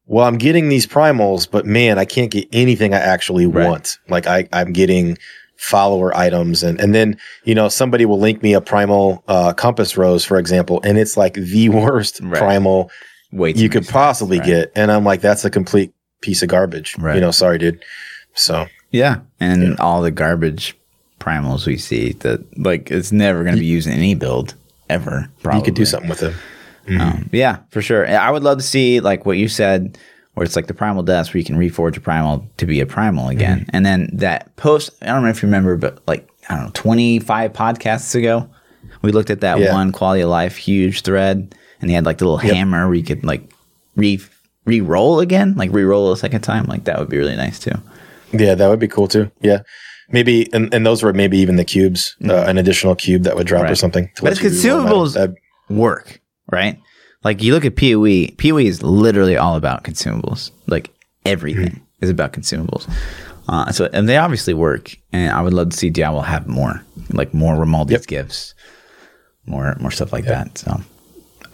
well, 0.06 0.26
I'm 0.26 0.38
getting 0.38 0.70
these 0.70 0.88
primals, 0.88 1.50
but 1.50 1.66
man, 1.66 2.00
I 2.00 2.06
can't 2.06 2.32
get 2.32 2.48
anything 2.52 2.94
I 2.94 2.98
actually 2.98 3.46
Right. 3.46 3.68
want. 3.68 3.98
Like 4.10 4.28
I, 4.28 4.48
I'm 4.52 4.74
getting 4.74 5.18
follower 5.60 6.16
items 6.16 6.64
and, 6.64 6.80
and 6.80 6.96
then, 6.96 7.18
you 7.44 7.54
know, 7.54 7.68
somebody 7.68 8.06
will 8.06 8.18
link 8.18 8.42
me 8.42 8.54
a 8.54 8.62
primal, 8.62 9.22
uh, 9.28 9.52
compass 9.54 9.98
rose, 9.98 10.24
for 10.24 10.40
example, 10.40 10.80
and 10.86 10.98
it's 10.98 11.18
like 11.18 11.34
the 11.34 11.68
worst 11.84 12.22
Right. 12.22 12.40
primal 12.40 12.90
Wait. 13.34 13.58
you 13.58 13.68
could 13.70 13.86
possibly 13.88 14.40
right. 14.40 14.48
get. 14.48 14.72
And 14.74 14.90
I'm 14.92 15.04
like, 15.04 15.20
that's 15.22 15.44
a 15.44 15.50
complete 15.50 15.94
piece 16.22 16.42
of 16.42 16.48
garbage. 16.50 16.98
Right. 16.98 17.16
You 17.16 17.22
know, 17.22 17.32
sorry, 17.32 17.58
dude. 17.58 17.84
So 18.34 18.68
Yeah. 18.92 19.20
And 19.42 19.78
all 19.80 20.02
the 20.02 20.12
garbage 20.12 20.78
primals 21.20 21.68
we 21.68 21.76
see 21.78 22.14
that 22.14 22.40
like 22.58 22.90
it's 22.90 23.12
never 23.12 23.44
going 23.44 23.56
to 23.56 23.60
be 23.60 23.66
used 23.66 23.88
in 23.88 23.94
any 23.94 24.16
build 24.16 24.56
ever. 24.90 25.30
Probably. 25.44 25.60
you 25.60 25.66
could 25.66 25.76
do 25.76 25.86
something 25.86 26.10
with 26.10 26.24
it. 26.24 26.34
Um, 26.88 27.30
yeah, 27.32 27.60
for 27.70 27.82
sure. 27.84 28.08
I 28.08 28.32
would 28.32 28.42
love 28.44 28.58
to 28.58 28.64
see 28.64 29.00
like 29.02 29.26
what 29.26 29.38
you 29.38 29.48
said, 29.48 29.98
where 30.40 30.46
it's 30.46 30.56
like 30.56 30.68
the 30.68 30.74
primal 30.74 31.04
dust 31.04 31.34
where 31.34 31.40
you 31.40 31.44
can 31.44 31.58
reforge 31.58 31.98
a 31.98 32.00
primal 32.00 32.48
to 32.56 32.66
be 32.66 32.80
a 32.80 32.86
primal 32.86 33.28
again. 33.28 33.60
Mm-hmm. 33.60 33.70
And 33.76 33.86
then 33.86 34.10
that 34.14 34.56
post, 34.56 34.90
I 35.02 35.08
don't 35.08 35.22
know 35.24 35.30
if 35.30 35.44
you 35.44 35.48
remember, 35.48 35.76
but 35.76 36.02
like, 36.08 36.30
I 36.48 36.56
don't 36.56 36.64
know, 36.68 36.72
25 36.76 37.52
podcasts 37.52 38.16
ago, 38.16 38.50
we 39.02 39.12
looked 39.12 39.30
at 39.30 39.42
that 39.42 39.60
Yeah. 39.60 39.74
one 39.74 39.92
quality 39.92 40.22
of 40.22 40.30
life 40.30 40.56
huge 40.56 41.02
thread 41.02 41.54
and 41.82 41.90
he 41.90 41.94
had 41.94 42.06
like 42.06 42.20
the 42.20 42.26
little 42.26 42.42
Yep. 42.42 42.56
hammer 42.56 42.86
where 42.88 42.96
you 42.96 43.04
could 43.04 43.26
like 43.26 43.52
re 43.98 44.18
re 44.64 44.80
roll 44.80 45.20
again, 45.20 45.56
like 45.58 45.74
re 45.74 45.84
roll 45.84 46.14
a 46.14 46.18
second 46.18 46.40
time. 46.40 46.64
Like 46.68 46.86
that 46.86 47.00
would 47.00 47.10
be 47.10 47.18
really 47.18 47.36
nice 47.36 47.60
too. 47.60 47.74
Yeah, 48.32 48.56
that 48.56 48.70
would 48.70 48.80
be 48.80 48.88
cool 48.88 49.10
too. 49.10 49.30
Yeah. 49.42 49.60
Maybe, 50.10 50.48
and, 50.54 50.74
and 50.74 50.86
those 50.86 51.04
were 51.04 51.12
maybe 51.12 51.38
even 51.40 51.58
the 51.58 51.66
cubes, 51.66 52.16
uh, 52.24 52.46
an 52.48 52.58
additional 52.58 52.96
cube 52.96 53.24
that 53.24 53.36
would 53.36 53.46
drop 53.46 53.66
or 53.66 53.74
Mm. 53.74 53.78
Something. 53.78 54.10
But 54.16 54.24
let 54.24 54.32
it's 54.42 54.64
you 54.64 54.72
reroll 54.72 55.14
that. 55.14 55.32
consumables 55.32 55.36
work, 55.70 56.22
right? 56.50 56.80
Like 57.24 57.44
you 57.44 57.54
look 57.54 57.66
at 57.66 57.76
PoE, 57.76 58.28
PoE 58.38 58.58
is 58.60 58.82
literally 58.82 59.36
all 59.38 59.56
about 59.56 59.84
consumables. 59.84 60.52
Like 60.68 60.90
everything 61.26 61.72
Hmm. 61.72 61.78
is 62.04 62.10
about 62.10 62.34
consumables. 62.34 62.90
Uh, 63.48 63.72
so 63.72 63.90
and 63.94 64.08
they 64.08 64.16
obviously 64.18 64.54
work, 64.54 64.96
and 65.12 65.32
I 65.32 65.42
would 65.42 65.54
love 65.54 65.70
to 65.70 65.78
see 65.78 65.90
Diablo 65.90 66.22
have 66.22 66.48
more, 66.48 66.82
like 67.12 67.34
more 67.34 67.56
Ramaladni's 67.56 67.92
Yep. 67.92 68.06
gifts, 68.08 68.54
more 69.46 69.76
more 69.80 69.92
stuff 69.92 70.14
like 70.14 70.26
that. 70.26 70.58
So 70.58 70.80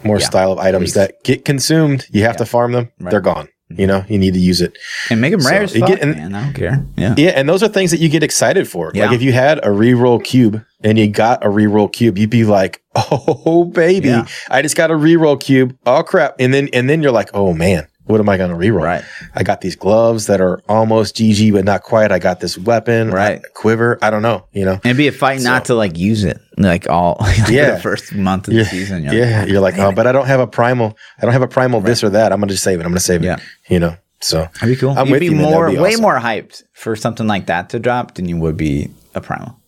more 0.04 0.18
Yeah, 0.18 0.26
style 0.26 0.52
of 0.52 0.58
items 0.58 0.90
please. 0.90 0.94
that 0.94 1.24
get 1.24 1.44
consumed. 1.46 2.06
You 2.10 2.22
have 2.24 2.36
to 2.36 2.44
farm 2.46 2.72
them. 2.72 2.84
Right. 2.84 2.92
Mm-hmm. 2.98 3.08
They're 3.10 3.20
gone. 3.20 3.48
You 3.68 3.86
know, 3.88 4.04
you 4.08 4.16
need 4.18 4.34
to 4.34 4.40
use 4.40 4.60
it. 4.60 4.78
and 5.10 5.20
make 5.20 5.32
them 5.32 5.40
So, 5.40 5.50
rare 5.50 5.62
as 5.64 5.76
fuck, 5.76 5.88
get- 5.88 6.00
and- 6.00 6.14
man. 6.14 6.34
I 6.36 6.44
don't 6.44 6.52
care. 6.54 6.84
Yeah, 6.96 7.14
Yeah, 7.18 7.30
and 7.30 7.48
those 7.48 7.64
are 7.64 7.68
things 7.68 7.90
that 7.90 7.98
you 7.98 8.08
get 8.08 8.22
excited 8.22 8.68
for. 8.68 8.92
Yeah. 8.94 9.06
Like 9.06 9.16
if 9.16 9.22
you 9.22 9.32
had 9.32 9.58
a 9.58 9.68
reroll 9.70 10.22
cube 10.22 10.64
and 10.84 10.96
you 10.96 11.08
got 11.08 11.44
a 11.44 11.48
reroll 11.48 11.92
cube, 11.92 12.16
you'd 12.16 12.30
be 12.30 12.44
like, 12.44 12.80
"Oh 12.94 13.64
baby, 13.64 14.08
Yeah. 14.08 14.26
I 14.50 14.62
just 14.62 14.76
got 14.76 14.90
a 14.92 14.94
reroll 14.94 15.38
cube. 15.40 15.76
Oh 15.84 16.02
crap!" 16.04 16.36
And 16.38 16.54
then 16.54 16.68
and 16.72 16.88
then 16.88 17.02
you're 17.02 17.10
like, 17.12 17.30
"Oh 17.34 17.52
man, 17.54 17.88
what 18.06 18.20
am 18.20 18.28
I 18.28 18.36
going 18.36 18.50
to 18.50 18.56
reroll?" 18.56 18.82
Right. 18.82 19.04
I 19.34 19.42
got 19.42 19.60
these 19.60 19.76
gloves 19.76 20.26
that 20.26 20.40
are 20.40 20.60
almost 20.68 21.16
GG 21.16 21.52
but 21.52 21.64
not 21.64 21.82
quite. 21.82 22.10
I 22.12 22.18
got 22.18 22.40
this 22.40 22.56
weapon, 22.58 23.10
Right. 23.10 23.38
a 23.38 23.48
quiver. 23.54 23.98
I 24.02 24.10
don't 24.10 24.22
know. 24.22 24.46
You 24.52 24.64
know. 24.64 24.80
and 24.84 24.96
be 24.96 25.08
a 25.08 25.12
fight 25.12 25.40
not 25.42 25.66
to 25.66 25.74
like 25.74 25.96
use 25.98 26.24
it, 26.24 26.40
like 26.56 26.88
all 26.88 27.16
like 27.20 27.48
Yeah. 27.48 27.72
the 27.72 27.80
first 27.80 28.14
month 28.14 28.48
of 28.48 28.54
Yeah, 28.54 28.62
the 28.64 28.68
season. 28.70 29.04
You're 29.04 29.14
yeah. 29.14 29.40
like, 29.40 29.48
you're 29.50 29.60
like, 29.60 29.78
oh, 29.78 29.92
but 29.92 30.06
I 30.06 30.12
don't 30.12 30.26
have 30.26 30.40
a 30.40 30.46
primal. 30.46 30.96
I 31.18 31.22
don't 31.22 31.32
have 31.32 31.42
a 31.42 31.48
primal 31.48 31.80
this 31.80 32.02
or 32.02 32.10
that. 32.10 32.32
I'm 32.32 32.40
going 32.40 32.48
to 32.48 32.54
just 32.54 32.64
save 32.64 32.80
it. 32.80 32.84
I'm 32.84 32.90
going 32.90 32.98
to 32.98 33.00
save 33.04 33.22
Yeah. 33.24 33.36
it. 33.36 33.42
You 33.68 33.78
know. 33.80 33.96
So 34.20 34.48
That'd 34.54 34.68
be 34.68 34.76
cool. 34.76 34.90
I'm 34.90 35.06
You'd 35.06 35.12
with 35.12 35.20
be 35.20 35.26
you, 35.26 35.32
more, 35.34 35.70
be 35.70 35.76
way 35.76 35.90
awesome. 35.90 36.02
more 36.02 36.18
hyped 36.18 36.62
for 36.72 36.96
something 36.96 37.26
like 37.26 37.46
that 37.46 37.68
to 37.70 37.78
drop 37.78 38.14
than 38.14 38.26
you 38.28 38.38
would 38.38 38.56
be 38.56 38.88
a 39.14 39.20
primal. 39.20 39.60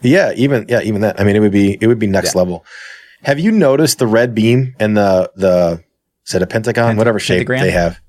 Yeah, 0.00 0.32
even 0.36 0.64
yeah, 0.68 0.80
even 0.82 1.00
that. 1.02 1.20
I 1.20 1.24
mean, 1.24 1.36
it 1.36 1.40
would 1.40 1.52
be 1.52 1.76
it 1.80 1.86
would 1.86 1.98
be 1.98 2.06
next 2.06 2.34
Yeah. 2.34 2.38
level. 2.40 2.64
Have 3.24 3.38
you 3.40 3.50
noticed 3.50 3.98
the 3.98 4.06
red 4.06 4.34
beam 4.34 4.74
and 4.78 4.96
the 4.96 5.30
the 5.36 5.82
is 6.28 6.34
it 6.34 6.42
a 6.42 6.46
pentagon, 6.46 6.86
Pent- 6.90 6.98
whatever 6.98 7.18
shape 7.18 7.46
pentagram? 7.48 7.60
they 7.62 7.70
have? 7.70 8.00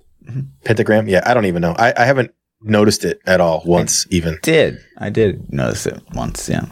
Pentagram? 0.63 1.07
Yeah, 1.07 1.24
I 1.26 1.34
don't 1.34 1.45
even 1.45 1.61
know. 1.61 1.76
I, 1.78 1.93
I 1.97 2.05
haven't 2.05 2.32
noticed 2.61 3.05
it 3.05 3.20
at 3.26 3.41
all 3.41 3.63
once. 3.65 4.05
Even 4.09 4.38
Did 4.43 4.78
I 4.97 5.09
did 5.09 5.51
notice 5.51 5.86
it 5.86 6.01
once? 6.13 6.47
Yeah. 6.49 6.65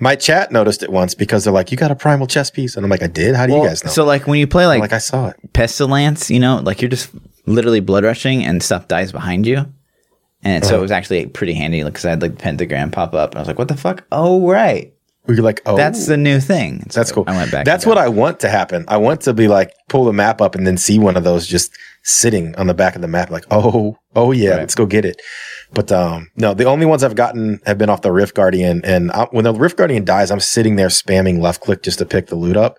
my 0.00 0.14
chat 0.14 0.52
noticed 0.52 0.82
it 0.82 0.90
once 0.90 1.14
because 1.14 1.44
they're 1.44 1.52
like, 1.52 1.70
"You 1.72 1.76
got 1.76 1.90
a 1.90 1.96
primal 1.96 2.26
chess 2.26 2.50
piece," 2.50 2.76
and 2.76 2.84
I'm 2.86 2.90
like, 2.90 3.02
"I 3.02 3.08
did. 3.08 3.34
How 3.34 3.46
do 3.46 3.54
you 3.54 3.62
guys 3.64 3.84
know?" 3.84 3.90
So 3.90 4.04
like 4.04 4.26
when 4.26 4.38
you 4.38 4.46
play 4.46 4.66
like, 4.66 4.80
like 4.80 4.92
I 4.92 4.98
saw 4.98 5.28
it. 5.28 5.36
pestilence, 5.52 6.30
you 6.30 6.38
know, 6.40 6.58
like 6.62 6.80
you're 6.80 6.88
just 6.88 7.10
literally 7.46 7.80
blood 7.80 8.04
rushing 8.04 8.44
and 8.44 8.62
stuff 8.62 8.86
dies 8.88 9.10
behind 9.12 9.46
you. 9.46 9.66
And 10.44 10.64
so 10.64 10.70
Uh-huh. 10.74 10.78
it 10.78 10.82
was 10.82 10.92
actually 10.92 11.26
pretty 11.26 11.54
handy 11.54 11.82
because 11.82 12.04
I 12.04 12.10
had 12.10 12.22
like 12.22 12.32
the 12.36 12.42
pentagram 12.42 12.92
pop 12.92 13.12
up. 13.12 13.34
I 13.34 13.40
was 13.40 13.48
like, 13.48 13.58
what 13.58 13.66
the 13.68 13.76
fuck? 13.76 14.04
Oh, 14.12 14.48
right. 14.48 14.94
We 15.28 15.36
were 15.36 15.42
like, 15.42 15.60
"Oh, 15.66 15.76
That's 15.76 16.06
the 16.06 16.16
new 16.16 16.40
thing. 16.40 16.86
So 16.90 16.98
That's 17.00 17.12
cool. 17.12 17.24
I 17.26 17.36
went 17.36 17.52
back. 17.52 17.64
That's 17.66 17.84
what 17.84 17.98
I 17.98 18.08
want 18.08 18.40
to 18.40 18.48
happen. 18.48 18.86
I 18.88 18.96
want 18.96 19.20
to 19.22 19.34
be 19.34 19.46
like 19.46 19.72
pull 19.88 20.04
the 20.06 20.12
map 20.12 20.40
up 20.40 20.54
and 20.54 20.66
then 20.66 20.76
see 20.78 20.98
one 20.98 21.16
of 21.16 21.22
those 21.24 21.46
just 21.46 21.70
sitting 22.02 22.54
on 22.56 22.66
the 22.66 22.74
back 22.74 22.96
of 22.96 23.02
the 23.02 23.08
map, 23.08 23.30
like, 23.30 23.44
oh, 23.50 23.98
oh 24.16 24.32
yeah, 24.32 24.50
Right. 24.50 24.58
let's 24.60 24.74
go 24.74 24.86
get 24.86 25.04
it. 25.04 25.20
But 25.72 25.92
um, 25.92 26.30
no, 26.36 26.54
the 26.54 26.64
only 26.64 26.86
ones 26.86 27.04
I've 27.04 27.14
gotten 27.14 27.60
have 27.66 27.76
been 27.76 27.90
off 27.90 28.00
the 28.00 28.10
Rift 28.12 28.34
Guardian, 28.34 28.80
and 28.84 29.12
I, 29.12 29.24
when 29.30 29.44
the 29.44 29.52
Rift 29.52 29.76
Guardian 29.76 30.04
dies, 30.06 30.30
I'm 30.30 30.40
sitting 30.40 30.76
there 30.76 30.88
spamming 30.88 31.40
left 31.40 31.60
click 31.60 31.82
just 31.82 31.98
to 31.98 32.06
pick 32.06 32.28
the 32.28 32.36
loot 32.36 32.56
up. 32.56 32.78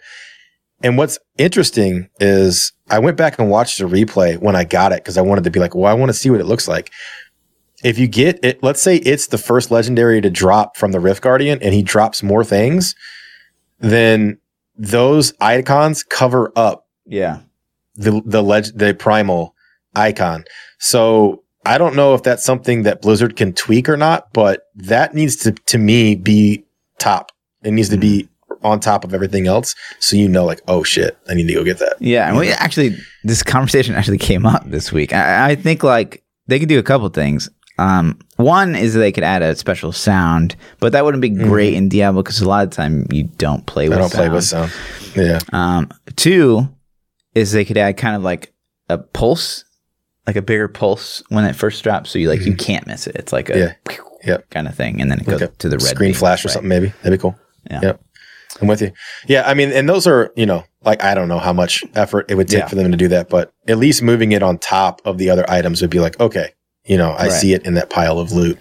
And 0.82 0.98
what's 0.98 1.20
interesting 1.38 2.10
is 2.20 2.72
I 2.90 2.98
went 3.00 3.18
back 3.18 3.38
and 3.38 3.50
watched 3.52 3.78
the 3.78 3.84
replay 3.86 4.38
when 4.40 4.56
I 4.56 4.64
got 4.64 4.92
it 4.94 5.04
because 5.04 5.18
I 5.18 5.22
wanted 5.22 5.44
to 5.44 5.52
be 5.52 5.60
like, 5.60 5.76
well, 5.76 5.92
I 5.92 5.94
want 5.94 6.10
to 6.10 6.14
see 6.14 6.30
what 6.32 6.40
it 6.40 6.46
looks 6.46 6.68
like. 6.68 6.90
If 7.84 7.98
you 7.98 8.08
get 8.08 8.40
it, 8.44 8.62
let's 8.64 8.82
say 8.82 8.98
it's 8.98 9.28
the 9.28 9.38
first 9.38 9.72
legendary 9.72 10.22
to 10.22 10.30
drop 10.30 10.78
from 10.78 10.92
the 10.92 11.00
Rift 11.00 11.22
Guardian 11.22 11.60
and 11.62 11.74
he 11.74 11.82
drops 11.82 12.22
more 12.24 12.44
things, 12.44 12.96
then 13.80 14.38
those 14.76 15.34
icons 15.40 16.04
cover 16.04 16.52
up 16.56 16.88
Yeah. 17.06 17.40
the 17.96 18.22
the 18.26 18.42
leg- 18.42 18.76
the 18.78 18.94
primal 18.94 19.56
icon. 19.96 20.46
So 20.80 21.44
I 21.66 21.78
don't 21.78 21.96
know 21.96 22.14
if 22.14 22.24
that's 22.24 22.44
something 22.44 22.84
that 22.84 23.02
Blizzard 23.02 23.36
can 23.36 23.54
tweak 23.54 23.90
or 23.90 23.98
not, 23.98 24.32
but 24.34 24.64
that 24.76 25.14
needs 25.14 25.36
to 25.38 25.52
to 25.52 25.78
me 25.78 26.16
be 26.16 26.66
top. 26.98 27.32
It 27.64 27.72
needs 27.72 27.90
to 27.90 27.98
be 27.98 28.24
mm-hmm. 28.50 28.66
on 28.66 28.80
top 28.80 29.04
of 29.04 29.14
everything 29.14 29.48
else, 29.48 29.76
so 30.00 30.16
you 30.16 30.30
know, 30.30 30.46
like, 30.46 30.62
oh 30.68 30.84
shit, 30.84 31.18
I 31.28 31.34
need 31.34 31.48
to 31.48 31.54
go 31.54 31.64
get 31.64 31.80
that. 31.80 31.98
Yeah, 32.00 32.28
and 32.30 32.38
we 32.38 32.50
actually 32.52 32.96
this 33.24 33.44
conversation 33.44 33.96
actually 33.96 34.18
came 34.18 34.46
up 34.46 34.64
this 34.66 34.92
week. 34.92 35.12
I, 35.14 35.52
I 35.52 35.56
think 35.56 35.84
like 35.84 36.24
they 36.48 36.60
could 36.60 36.70
do 36.70 36.80
a 36.80 36.84
couple 36.84 37.08
things. 37.10 37.50
Um, 37.80 38.20
one 38.38 38.76
is 38.76 38.94
they 38.94 39.12
could 39.12 39.24
add 39.24 39.42
a 39.42 39.56
special 39.56 39.92
sound, 39.92 40.56
but 40.80 40.92
that 40.92 41.04
wouldn't 41.06 41.22
be 41.22 41.30
great 41.30 41.74
in 41.74 41.90
Diablo 41.90 42.22
because 42.24 42.42
a 42.42 42.48
lot 42.48 42.64
of 42.66 42.72
time 42.72 43.08
you 43.12 43.24
don't 43.38 43.66
play 43.66 43.90
with 43.90 43.98
Mm-hmm. 43.98 44.20
I 44.20 44.28
don't 44.28 44.44
sound. 44.44 44.70
play 44.70 44.70
with 44.70 44.74
sound. 45.14 45.16
Yeah, 45.16 45.40
Um, 45.54 45.90
two 46.16 46.68
is 47.36 47.52
they 47.52 47.66
could 47.66 47.78
add 47.78 47.98
kind 47.98 48.16
of 48.16 48.24
like 48.24 48.54
a 48.90 48.98
pulse, 48.98 49.66
like 50.28 50.36
a 50.36 50.42
bigger 50.42 50.68
pulse 50.68 51.24
when 51.30 51.46
it 51.46 51.56
first 51.56 51.84
drops, 51.84 52.10
so 52.12 52.20
you 52.20 52.30
like 52.30 52.42
you 52.42 52.56
can't 52.56 52.86
miss 52.88 53.08
it. 53.08 53.16
It's 53.16 53.32
like 53.34 53.50
a 53.50 53.54
Mm-hmm. 53.54 53.92
Yeah. 53.92 53.98
Yep. 54.34 54.50
kind 54.50 54.68
of 54.68 54.76
thing, 54.76 55.02
and 55.02 55.10
then 55.10 55.20
it 55.22 55.26
goes 55.26 55.40
Like 55.40 55.58
to 55.60 55.70
the 55.70 55.78
red 55.78 55.82
screen 55.88 56.10
beam, 56.12 56.16
flash 56.20 56.44
or 56.44 56.50
right? 56.50 56.54
something. 56.54 56.68
Maybe 56.68 56.88
that'd 57.04 57.18
be 57.18 57.22
cool. 57.22 57.40
Yeah. 57.72 57.80
Yep. 57.84 58.02
I'm 58.62 58.68
with 58.68 58.82
you. 58.82 58.92
Yeah, 59.28 59.44
I 59.48 59.54
mean, 59.54 59.72
and 59.72 59.88
those 59.88 60.06
are 60.08 60.34
you 60.36 60.46
know, 60.46 60.66
like 60.84 61.02
I 61.04 61.14
don't 61.14 61.30
know 61.30 61.40
how 61.40 61.54
much 61.54 61.84
effort 61.96 62.30
it 62.30 62.36
would 62.36 62.50
take 62.50 62.60
Yeah. 62.60 62.68
for 62.68 62.76
them 62.76 62.92
to 62.92 62.98
do 62.98 63.08
that, 63.10 63.30
but 63.30 63.54
at 63.68 63.78
least 63.78 64.02
moving 64.04 64.34
it 64.34 64.44
on 64.44 64.58
top 64.58 65.02
of 65.06 65.18
the 65.20 65.30
other 65.30 65.46
items 65.50 65.82
would 65.82 65.90
be 65.92 66.00
like, 66.02 66.20
okay, 66.20 66.52
you 66.90 66.98
know, 66.98 67.12
I 67.12 67.24
Right. 67.28 67.32
see 67.32 67.54
it 67.54 67.66
in 67.66 67.76
that 67.76 67.90
pile 67.90 68.20
of 68.20 68.32
loot. 68.34 68.58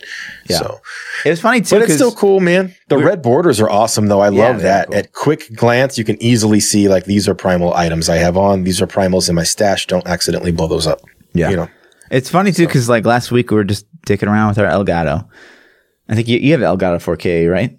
Yeah. 0.48 0.58
So, 0.58 0.80
It 1.24 1.30
was 1.30 1.40
funny 1.40 1.60
too, 1.62 1.76
but 1.76 1.82
it's 1.82 1.94
still 1.94 2.12
cool, 2.12 2.38
man. 2.38 2.74
The 2.88 2.98
red 2.98 3.22
borders 3.22 3.58
are 3.60 3.68
awesome, 3.70 4.06
though. 4.06 4.20
I 4.20 4.28
Yeah, 4.30 4.48
love 4.48 4.62
that. 4.62 4.86
cool. 4.88 4.96
At 4.96 5.12
quick 5.12 5.56
glance, 5.56 5.98
you 5.98 6.04
can 6.04 6.22
easily 6.22 6.60
see 6.60 6.88
like 6.88 7.06
these 7.06 7.26
are 7.28 7.34
primal 7.34 7.74
items 7.74 8.08
I 8.08 8.16
have 8.18 8.36
on. 8.36 8.62
These 8.64 8.80
are 8.80 8.86
primals 8.86 9.28
in 9.28 9.34
my 9.34 9.42
stash. 9.44 9.86
Don't 9.86 10.06
accidentally 10.06 10.52
blow 10.52 10.68
those 10.68 10.86
up. 10.86 11.00
yeah. 11.34 11.50
You 11.50 11.56
know, 11.56 11.68
It's 12.10 12.30
funny 12.30 12.52
too 12.52 12.66
because 12.66 12.88
like 12.88 13.04
last 13.04 13.32
week 13.32 13.50
we 13.50 13.56
were 13.56 13.64
just 13.64 13.86
dicking 14.06 14.28
around 14.28 14.48
with 14.48 14.58
our 14.58 14.70
Elgato. 14.70 15.26
I 16.08 16.14
think 16.14 16.28
you, 16.28 16.38
you 16.38 16.52
have 16.52 16.60
Elgato 16.62 16.98
4K, 17.02 17.50
right? 17.50 17.70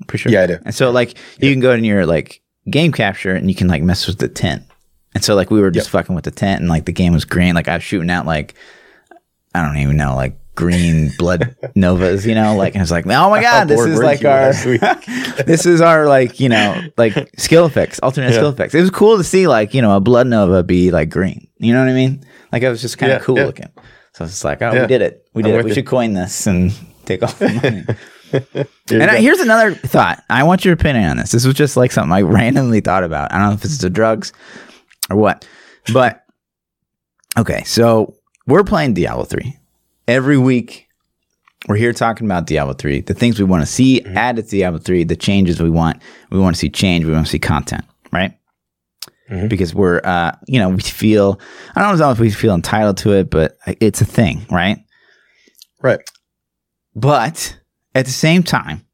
I'm 0.00 0.06
pretty 0.06 0.22
sure. 0.22 0.32
Yeah, 0.32 0.42
I 0.42 0.46
do. 0.46 0.58
And 0.64 0.74
so 0.74 0.90
like 0.90 1.16
you 1.40 1.50
can 1.52 1.60
go 1.60 1.72
in 1.72 1.84
your 1.84 2.04
like 2.06 2.40
game 2.70 2.92
capture 2.92 3.32
and 3.34 3.48
you 3.48 3.54
can 3.54 3.68
like 3.68 3.82
mess 3.82 4.06
with 4.06 4.18
the 4.18 4.28
tint. 4.28 4.62
And 5.14 5.22
so 5.24 5.34
like 5.36 5.50
we 5.50 5.60
were 5.60 5.70
just 5.70 5.88
fucking 5.90 6.14
with 6.14 6.24
the 6.24 6.30
tent 6.32 6.60
and 6.60 6.68
like 6.68 6.84
the 6.84 6.92
game 6.92 7.12
was 7.12 7.24
green. 7.24 7.54
Like 7.54 7.68
I 7.68 7.74
was 7.74 7.82
shooting 7.84 8.10
out 8.10 8.26
like 8.26 8.54
I 9.54 9.62
don't 9.64 9.76
even 9.78 9.96
know, 9.96 10.14
like 10.16 10.38
green 10.56 11.10
blood 11.18 11.56
novas, 11.74 12.26
you 12.26 12.34
know, 12.34 12.56
like, 12.56 12.74
and 12.74 12.82
it's 12.82 12.90
like, 12.90 13.06
oh 13.06 13.30
my 13.30 13.40
God, 13.50 13.68
this 13.68 13.80
is 13.80 13.98
like 14.00 14.24
our, 14.24 14.52
this 15.44 15.66
is 15.66 15.80
our, 15.80 16.06
like, 16.06 16.40
you 16.40 16.48
know, 16.48 16.80
like 16.96 17.30
skill 17.38 17.66
effects, 17.66 17.98
alternate 18.00 18.30
Yeah. 18.30 18.38
skill 18.38 18.48
effects. 18.50 18.74
It 18.74 18.80
was 18.80 18.90
cool 18.90 19.16
to 19.18 19.24
see, 19.24 19.46
like, 19.46 19.74
you 19.74 19.82
know, 19.82 19.96
a 19.96 20.00
blood 20.00 20.26
nova 20.26 20.62
be 20.62 20.90
like 20.90 21.10
green. 21.10 21.48
You 21.58 21.72
know 21.72 21.80
what 21.80 21.88
I 21.90 21.94
mean? 21.94 22.24
Like, 22.52 22.62
it 22.62 22.68
was 22.68 22.80
just 22.82 22.98
kind 22.98 23.12
of 23.12 23.20
Yeah, 23.20 23.24
cool 23.24 23.38
yeah. 23.38 23.44
looking. 23.46 23.68
So 24.14 24.24
it's 24.24 24.44
like, 24.44 24.62
oh, 24.62 24.80
we 24.80 24.86
did 24.86 25.02
it. 25.02 25.26
We 25.34 25.42
I'm 25.42 25.50
did 25.50 25.58
it. 25.58 25.64
We 25.64 25.70
you. 25.70 25.74
should 25.74 25.86
coin 25.86 26.12
this 26.14 26.46
and 26.46 26.72
take 27.04 27.22
off 27.22 27.38
the 27.38 27.48
money. 27.48 28.64
And 28.90 29.10
I, 29.10 29.18
here's 29.20 29.40
another 29.40 29.74
thought. 29.74 30.22
I 30.30 30.42
want 30.44 30.64
your 30.64 30.74
opinion 30.74 31.10
on 31.10 31.16
this. 31.16 31.32
This 31.32 31.44
was 31.44 31.54
just 31.54 31.76
like 31.76 31.90
something 31.92 32.12
I 32.12 32.22
randomly 32.22 32.80
thought 32.80 33.02
about. 33.04 33.32
I 33.32 33.38
don't 33.38 33.48
know 33.48 33.54
if 33.54 33.64
it's 33.64 33.78
the 33.78 33.90
drugs 33.90 34.32
or 35.10 35.16
what, 35.16 35.46
but 35.92 36.24
okay. 37.38 37.62
So 37.64 38.16
we're 38.46 38.64
playing 38.64 38.94
Diablo 38.94 39.24
three 39.24 39.56
every 40.08 40.38
week. 40.38 40.86
We're 41.66 41.76
here 41.76 41.92
talking 41.94 42.26
about 42.26 42.46
Diablo 42.46 42.74
three, 42.74 43.00
the 43.00 43.14
things 43.14 43.38
we 43.38 43.44
want 43.44 43.62
to 43.62 43.66
see 43.66 44.00
Mm-hmm. 44.00 44.16
added 44.18 44.44
to 44.46 44.50
Diablo 44.50 44.78
three, 44.80 45.04
the 45.04 45.16
changes 45.16 45.62
we 45.62 45.70
want. 45.70 46.02
We 46.30 46.38
want 46.38 46.54
to 46.56 46.60
see 46.60 46.68
change. 46.70 47.04
We 47.04 47.12
want 47.12 47.26
to 47.26 47.30
see 47.32 47.38
content, 47.38 47.84
right? 48.12 48.36
Mhm. 49.30 49.48
Because 49.48 49.74
we're, 49.74 50.00
uh, 50.04 50.32
you 50.46 50.58
know, 50.58 50.68
we 50.68 50.82
feel. 50.82 51.40
I 51.74 51.80
don't 51.80 51.98
know 51.98 52.10
if 52.10 52.18
we 52.18 52.30
feel 52.30 52.54
entitled 52.54 52.98
to 52.98 53.12
it, 53.14 53.30
but 53.30 53.56
it's 53.80 54.00
a 54.02 54.04
thing, 54.04 54.44
right? 54.50 54.78
right. 55.82 56.00
But 56.94 57.56
at 57.94 58.04
the 58.04 58.10
same 58.12 58.42
time, 58.42 58.84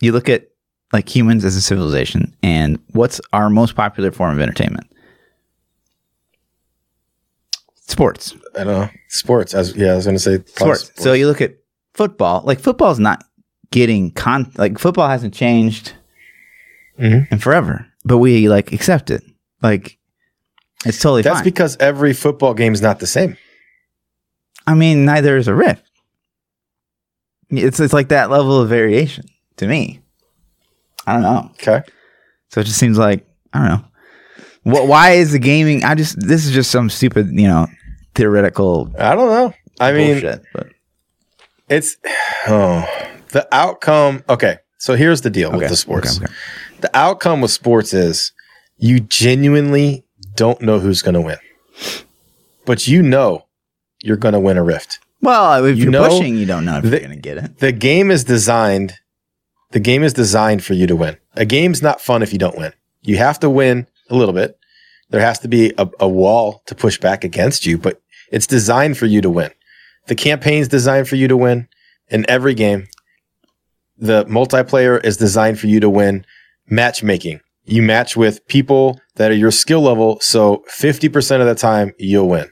you 0.00 0.10
look 0.12 0.28
at 0.28 0.48
like 0.92 1.08
humans 1.14 1.44
as 1.44 1.54
a 1.56 1.62
civilization 1.62 2.36
and 2.42 2.78
what's 2.92 3.20
our 3.32 3.48
most 3.48 3.74
popular 3.76 4.10
form 4.12 4.34
of 4.34 4.40
entertainment? 4.42 4.88
Sports. 7.92 8.34
I 8.58 8.64
don't 8.64 8.74
know. 8.80 8.88
Sports. 9.08 9.54
As 9.54 9.76
yeah, 9.76 9.92
I 9.92 9.96
was 9.96 10.04
going 10.06 10.16
to 10.16 10.20
say 10.20 10.38
probably 10.38 10.74
Sports. 10.76 11.02
So 11.02 11.12
you 11.12 11.26
look 11.28 11.40
at 11.40 11.54
football, 11.94 12.42
like 12.44 12.58
football's 12.58 12.98
not 12.98 13.22
getting 13.70 14.10
con 14.10 14.50
like 14.56 14.78
football 14.78 15.08
hasn't 15.08 15.34
changed 15.34 15.92
Mhm. 16.98 17.30
in 17.30 17.38
forever, 17.38 17.86
but 18.04 18.18
we 18.18 18.48
like 18.48 18.72
accept 18.72 19.10
it. 19.10 19.22
Like 19.62 19.98
it's 20.84 20.98
totally 20.98 21.22
That's 21.22 21.36
fine. 21.36 21.44
because 21.44 21.76
every 21.80 22.12
football 22.12 22.54
game 22.54 22.72
is 22.74 22.82
not 22.82 22.98
the 22.98 23.06
same. 23.06 23.36
I 24.66 24.74
mean, 24.74 25.04
neither 25.04 25.36
is 25.36 25.48
a 25.48 25.54
rift. 25.54 25.84
It's 27.50 27.78
it's 27.80 27.92
like 27.92 28.08
that 28.08 28.30
level 28.30 28.60
of 28.60 28.68
variation 28.68 29.24
to 29.56 29.66
me. 29.66 30.00
I 31.06 31.12
don't 31.14 31.22
know. 31.22 31.50
Okay. 31.60 31.82
So 32.48 32.60
it 32.60 32.64
just 32.64 32.78
seems 32.78 32.96
like 32.98 33.26
I 33.52 33.58
don't 33.58 33.68
know. 33.68 33.84
What? 34.64 34.86
Why 34.86 35.10
is 35.12 35.32
the 35.32 35.38
gaming? 35.38 35.84
I 35.84 35.94
just 35.94 36.16
this 36.20 36.46
is 36.46 36.52
just 36.52 36.70
some 36.70 36.88
stupid, 36.88 37.28
you 37.32 37.48
know, 37.48 37.66
theoretical 38.14 38.92
I 38.98 39.14
don't 39.14 39.30
know. 39.30 39.54
I 39.80 39.92
mean, 39.92 40.20
bullshit. 40.20 40.42
But 40.52 40.68
it's 41.68 41.96
oh 42.46 42.86
the 43.30 43.48
outcome. 43.52 44.22
Okay, 44.28 44.58
so 44.78 44.94
here's 44.94 45.22
the 45.22 45.30
deal 45.30 45.48
okay, 45.48 45.58
with 45.58 45.68
the 45.68 45.76
sports. 45.76 46.16
okay, 46.16 46.26
okay. 46.26 46.34
The 46.80 46.96
outcome 46.96 47.40
with 47.40 47.50
sports 47.50 47.94
is 47.94 48.32
you 48.78 49.00
genuinely 49.00 50.04
don't 50.34 50.60
know 50.60 50.78
who's 50.80 51.02
going 51.02 51.14
to 51.14 51.20
win, 51.20 51.38
but 52.64 52.86
you 52.88 53.02
know 53.02 53.46
you're 54.02 54.16
going 54.16 54.34
to 54.34 54.40
win 54.40 54.56
a 54.58 54.62
rift. 54.62 54.98
Well, 55.20 55.64
if 55.64 55.78
You 55.78 55.96
are 55.96 56.08
pushing, 56.08 56.36
you 56.36 56.46
don't 56.46 56.64
know 56.64 56.78
if 56.78 56.82
the- 56.82 56.90
you're 56.90 57.00
gonna 57.00 57.16
get 57.16 57.38
it. 57.38 57.58
The 57.58 57.72
game 57.72 58.10
is 58.10 58.24
designed. 58.24 58.94
The 59.70 59.80
game 59.80 60.02
is 60.02 60.12
designed 60.12 60.64
for 60.64 60.74
you 60.74 60.86
to 60.88 60.96
win. 60.96 61.16
A 61.34 61.44
game's 61.44 61.80
not 61.80 62.00
fun 62.00 62.22
if 62.22 62.32
you 62.32 62.38
don't 62.38 62.58
win. 62.58 62.72
You 63.02 63.16
have 63.16 63.38
to 63.40 63.48
win 63.48 63.86
a 64.10 64.16
little 64.16 64.34
bit. 64.34 64.58
There 65.10 65.20
has 65.20 65.38
to 65.40 65.48
be 65.48 65.72
a, 65.78 65.88
a 66.00 66.08
wall 66.08 66.62
to 66.66 66.74
push 66.74 66.98
back 66.98 67.22
against 67.22 67.64
you, 67.64 67.78
but 67.78 68.01
it's 68.32 68.46
designed 68.46 68.98
for 68.98 69.06
you 69.06 69.20
to 69.20 69.30
win. 69.30 69.50
The 70.08 70.14
campaign's 70.16 70.66
designed 70.68 71.08
for 71.08 71.14
you 71.16 71.28
to 71.28 71.36
win 71.36 71.68
in 72.08 72.28
every 72.28 72.54
game. 72.54 72.88
The 73.96 74.24
multiplayer 74.24 75.02
is 75.04 75.16
designed 75.16 75.60
for 75.60 75.68
you 75.68 75.78
to 75.80 75.88
win. 75.88 76.26
Matchmaking. 76.68 77.40
You 77.64 77.82
match 77.82 78.16
with 78.16 78.44
people 78.48 78.98
that 79.14 79.30
are 79.30 79.34
your 79.36 79.52
skill 79.52 79.82
level, 79.82 80.18
so 80.20 80.64
50% 80.68 81.40
of 81.40 81.46
the 81.46 81.54
time 81.54 81.92
you'll 81.98 82.28
win. 82.28 82.50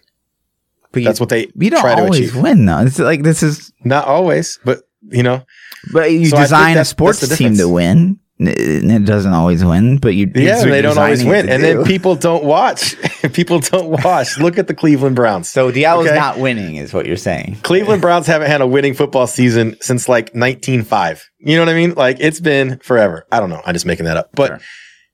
But 0.92 1.04
That's 1.04 1.18
you, 1.18 1.22
what 1.22 1.28
they 1.30 1.48
you 1.56 1.70
don't 1.70 1.80
try 1.80 1.96
to 1.96 2.02
always 2.02 2.28
achieve. 2.28 2.36
win 2.42 2.66
though. 2.66 2.80
It's 2.80 2.98
like 2.98 3.22
this 3.22 3.42
is, 3.42 3.72
Not 3.84 4.06
always, 4.06 4.58
but 4.64 4.82
you 5.08 5.22
know, 5.22 5.44
but 5.92 6.12
you 6.12 6.26
So 6.26 6.36
design 6.36 6.76
a 6.76 6.84
sports 6.84 7.26
team 7.36 7.56
to 7.56 7.68
win. 7.68 8.20
It 8.42 9.04
doesn't 9.04 9.34
always 9.34 9.62
win, 9.62 9.98
but 9.98 10.14
you 10.14 10.30
Yeah, 10.34 10.64
they 10.64 10.80
don't 10.80 10.96
always 10.96 11.22
win. 11.22 11.48
And 11.50 11.62
then 11.62 11.84
people 11.84 12.14
don't 12.14 12.42
watch. 12.44 12.96
people 13.34 13.60
don't 13.60 14.02
watch. 14.02 14.38
Look 14.38 14.56
at 14.56 14.66
the 14.66 14.72
Cleveland 14.74 15.14
Browns. 15.14 15.50
so 15.50 15.70
Diablo's 15.70 16.06
Okay. 16.06 16.16
not 16.16 16.38
winning, 16.38 16.76
is 16.76 16.94
what 16.94 17.04
you're 17.04 17.16
saying. 17.18 17.58
Cleveland 17.62 18.00
Browns 18.00 18.26
haven't 18.26 18.48
had 18.50 18.62
a 18.62 18.66
winning 18.66 18.94
football 18.94 19.26
season 19.26 19.76
since 19.82 20.08
like 20.08 20.30
1905. 20.34 21.28
You 21.40 21.56
know 21.56 21.62
what 21.62 21.68
I 21.68 21.74
mean? 21.74 21.92
Like 21.94 22.16
it's 22.18 22.40
been 22.40 22.78
forever. 22.78 23.26
I 23.30 23.40
don't 23.40 23.50
know. 23.50 23.60
I'm 23.66 23.74
just 23.74 23.84
making 23.86 24.06
that 24.06 24.16
up. 24.16 24.30
But 24.34 24.46
Sure. 24.48 24.60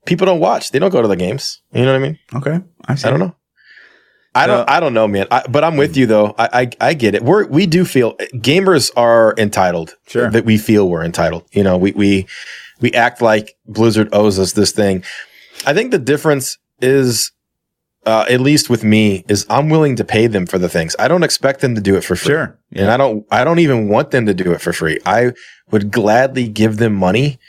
people 0.05 0.25
don't 0.25 0.39
watch. 0.39 0.71
They 0.71 0.79
don't 0.79 0.91
go 0.91 1.01
to 1.01 1.07
the 1.09 1.15
games. 1.17 1.61
You 1.73 1.83
know 1.83 1.91
what 1.91 1.97
I 2.01 2.07
mean? 2.07 2.19
Okay, 2.33 2.59
I, 2.85 2.95
see. 2.95 3.07
I 3.07 3.11
don't 3.11 3.19
know. 3.19 3.35
I 4.35 4.45
don't. 4.47 4.69
I 4.69 4.79
don't 4.79 4.93
know, 4.93 5.07
man. 5.07 5.25
I, 5.31 5.43
but 5.49 5.63
I'm 5.63 5.77
with 5.77 5.97
you 5.97 6.05
though. 6.05 6.35
I, 6.37 6.61
I 6.61 6.89
I 6.89 6.93
get 6.93 7.15
it. 7.15 7.23
We're 7.23 7.47
we 7.47 7.65
do 7.65 7.83
feel 7.83 8.15
gamers 8.35 8.91
are 8.95 9.33
entitled. 9.37 9.95
Sure. 10.07 10.29
That 10.29 10.45
we 10.45 10.57
feel 10.59 10.87
we're 10.87 11.03
entitled. 11.03 11.43
You 11.51 11.63
know, 11.63 11.75
we 11.77 11.91
we 11.93 12.27
we 12.81 12.91
act 12.93 13.21
like 13.21 13.55
Blizzard 13.65 14.09
owes 14.13 14.39
us 14.39 14.53
this 14.53 14.71
thing. 14.71 15.03
I 15.65 15.73
think 15.73 15.91
the 15.91 15.99
difference 15.99 16.57
is, 16.81 17.31
uh, 18.05 18.25
at 18.29 18.39
least 18.39 18.69
with 18.69 18.83
me, 18.83 19.25
is 19.27 19.45
I'm 19.49 19.69
willing 19.69 19.95
to 19.97 20.03
pay 20.03 20.27
them 20.27 20.45
for 20.45 20.57
the 20.57 20.69
things. 20.69 20.95
I 20.99 21.07
don't 21.07 21.23
expect 21.23 21.61
them 21.61 21.75
to 21.75 21.81
do 21.81 21.95
it 21.95 22.03
for 22.03 22.15
free. 22.15 22.33
Sure. 22.33 22.59
And 22.73 22.89
I 22.89 22.97
don't 22.97 23.25
I 23.31 23.43
don't 23.43 23.59
even 23.59 23.89
want 23.89 24.11
them 24.11 24.25
to 24.25 24.33
do 24.33 24.51
it 24.51 24.61
for 24.61 24.73
free. 24.73 24.99
I 25.05 25.33
would 25.71 25.91
gladly 25.91 26.47
give 26.47 26.77
them 26.77 26.93
money 26.93 27.39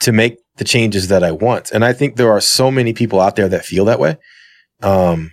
to 0.00 0.12
make 0.12 0.38
the 0.56 0.64
changes 0.64 1.08
that 1.08 1.24
I 1.24 1.32
want. 1.32 1.70
And 1.72 1.84
I 1.84 1.92
think 1.92 2.16
there 2.16 2.30
are 2.30 2.40
so 2.40 2.70
many 2.70 2.92
people 2.92 3.20
out 3.20 3.36
there 3.36 3.48
that 3.48 3.64
feel 3.64 3.84
that 3.86 3.98
way. 3.98 4.16
Um 4.82 5.32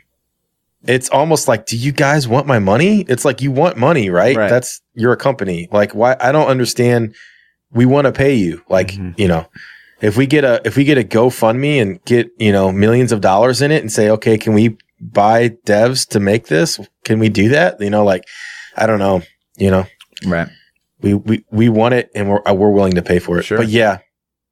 it's 0.84 1.09
almost 1.09 1.47
like 1.47 1.67
do 1.67 1.78
you 1.78 1.91
guys 1.91 2.28
want 2.28 2.47
my 2.47 2.57
money? 2.57 3.01
It's 3.07 3.24
like 3.24 3.41
you 3.41 3.51
want 3.51 3.78
money, 3.78 4.09
right? 4.09 4.36
Right. 4.36 4.49
That's 4.49 4.82
you're 4.95 5.13
a 5.13 5.17
company. 5.17 5.67
Like 5.72 5.93
why 5.93 6.15
I 6.19 6.32
don't 6.32 6.47
understand 6.47 7.13
we 7.74 7.86
want 7.86 8.05
to 8.05 8.11
pay 8.11 8.36
you. 8.36 8.61
Like, 8.69 8.91
Mhm. 8.93 9.17
you 9.17 9.28
know, 9.28 9.47
if 10.01 10.17
we 10.17 10.26
get 10.26 10.43
a 10.43 10.61
if 10.65 10.76
we 10.76 10.84
get 10.84 10.97
a 10.97 11.03
GoFundMe 11.03 11.82
and 11.82 12.03
get, 12.05 12.30
you 12.38 12.51
know, 12.51 12.72
millions 12.72 13.11
of 13.11 13.22
dollars 13.22 13.61
in 13.61 13.72
it 13.72 13.82
and 13.82 13.91
say, 13.91 14.09
"Okay, 14.09 14.38
can 14.38 14.53
we 14.53 14.78
buy 14.99 15.49
devs 15.65 16.07
to 16.09 16.19
make 16.19 16.47
this? 16.47 16.80
Can 17.05 17.19
we 17.19 17.30
do 17.30 17.49
that?" 17.49 17.80
You 17.80 17.89
know, 17.89 18.03
like 18.03 18.24
I 18.76 18.86
don't 18.88 18.99
know, 18.99 19.22
you 19.57 19.69
know 19.72 19.86
Right. 20.26 20.47
we 21.01 21.13
we 21.13 21.43
we 21.51 21.69
want 21.69 21.93
it 21.93 22.09
and 22.15 22.30
we're 22.30 22.41
we're 22.53 22.72
willing 22.72 22.93
to 22.93 23.01
pay 23.01 23.19
for 23.19 23.38
it. 23.39 23.43
Sure. 23.43 23.57
But 23.59 23.67
yeah, 23.67 23.99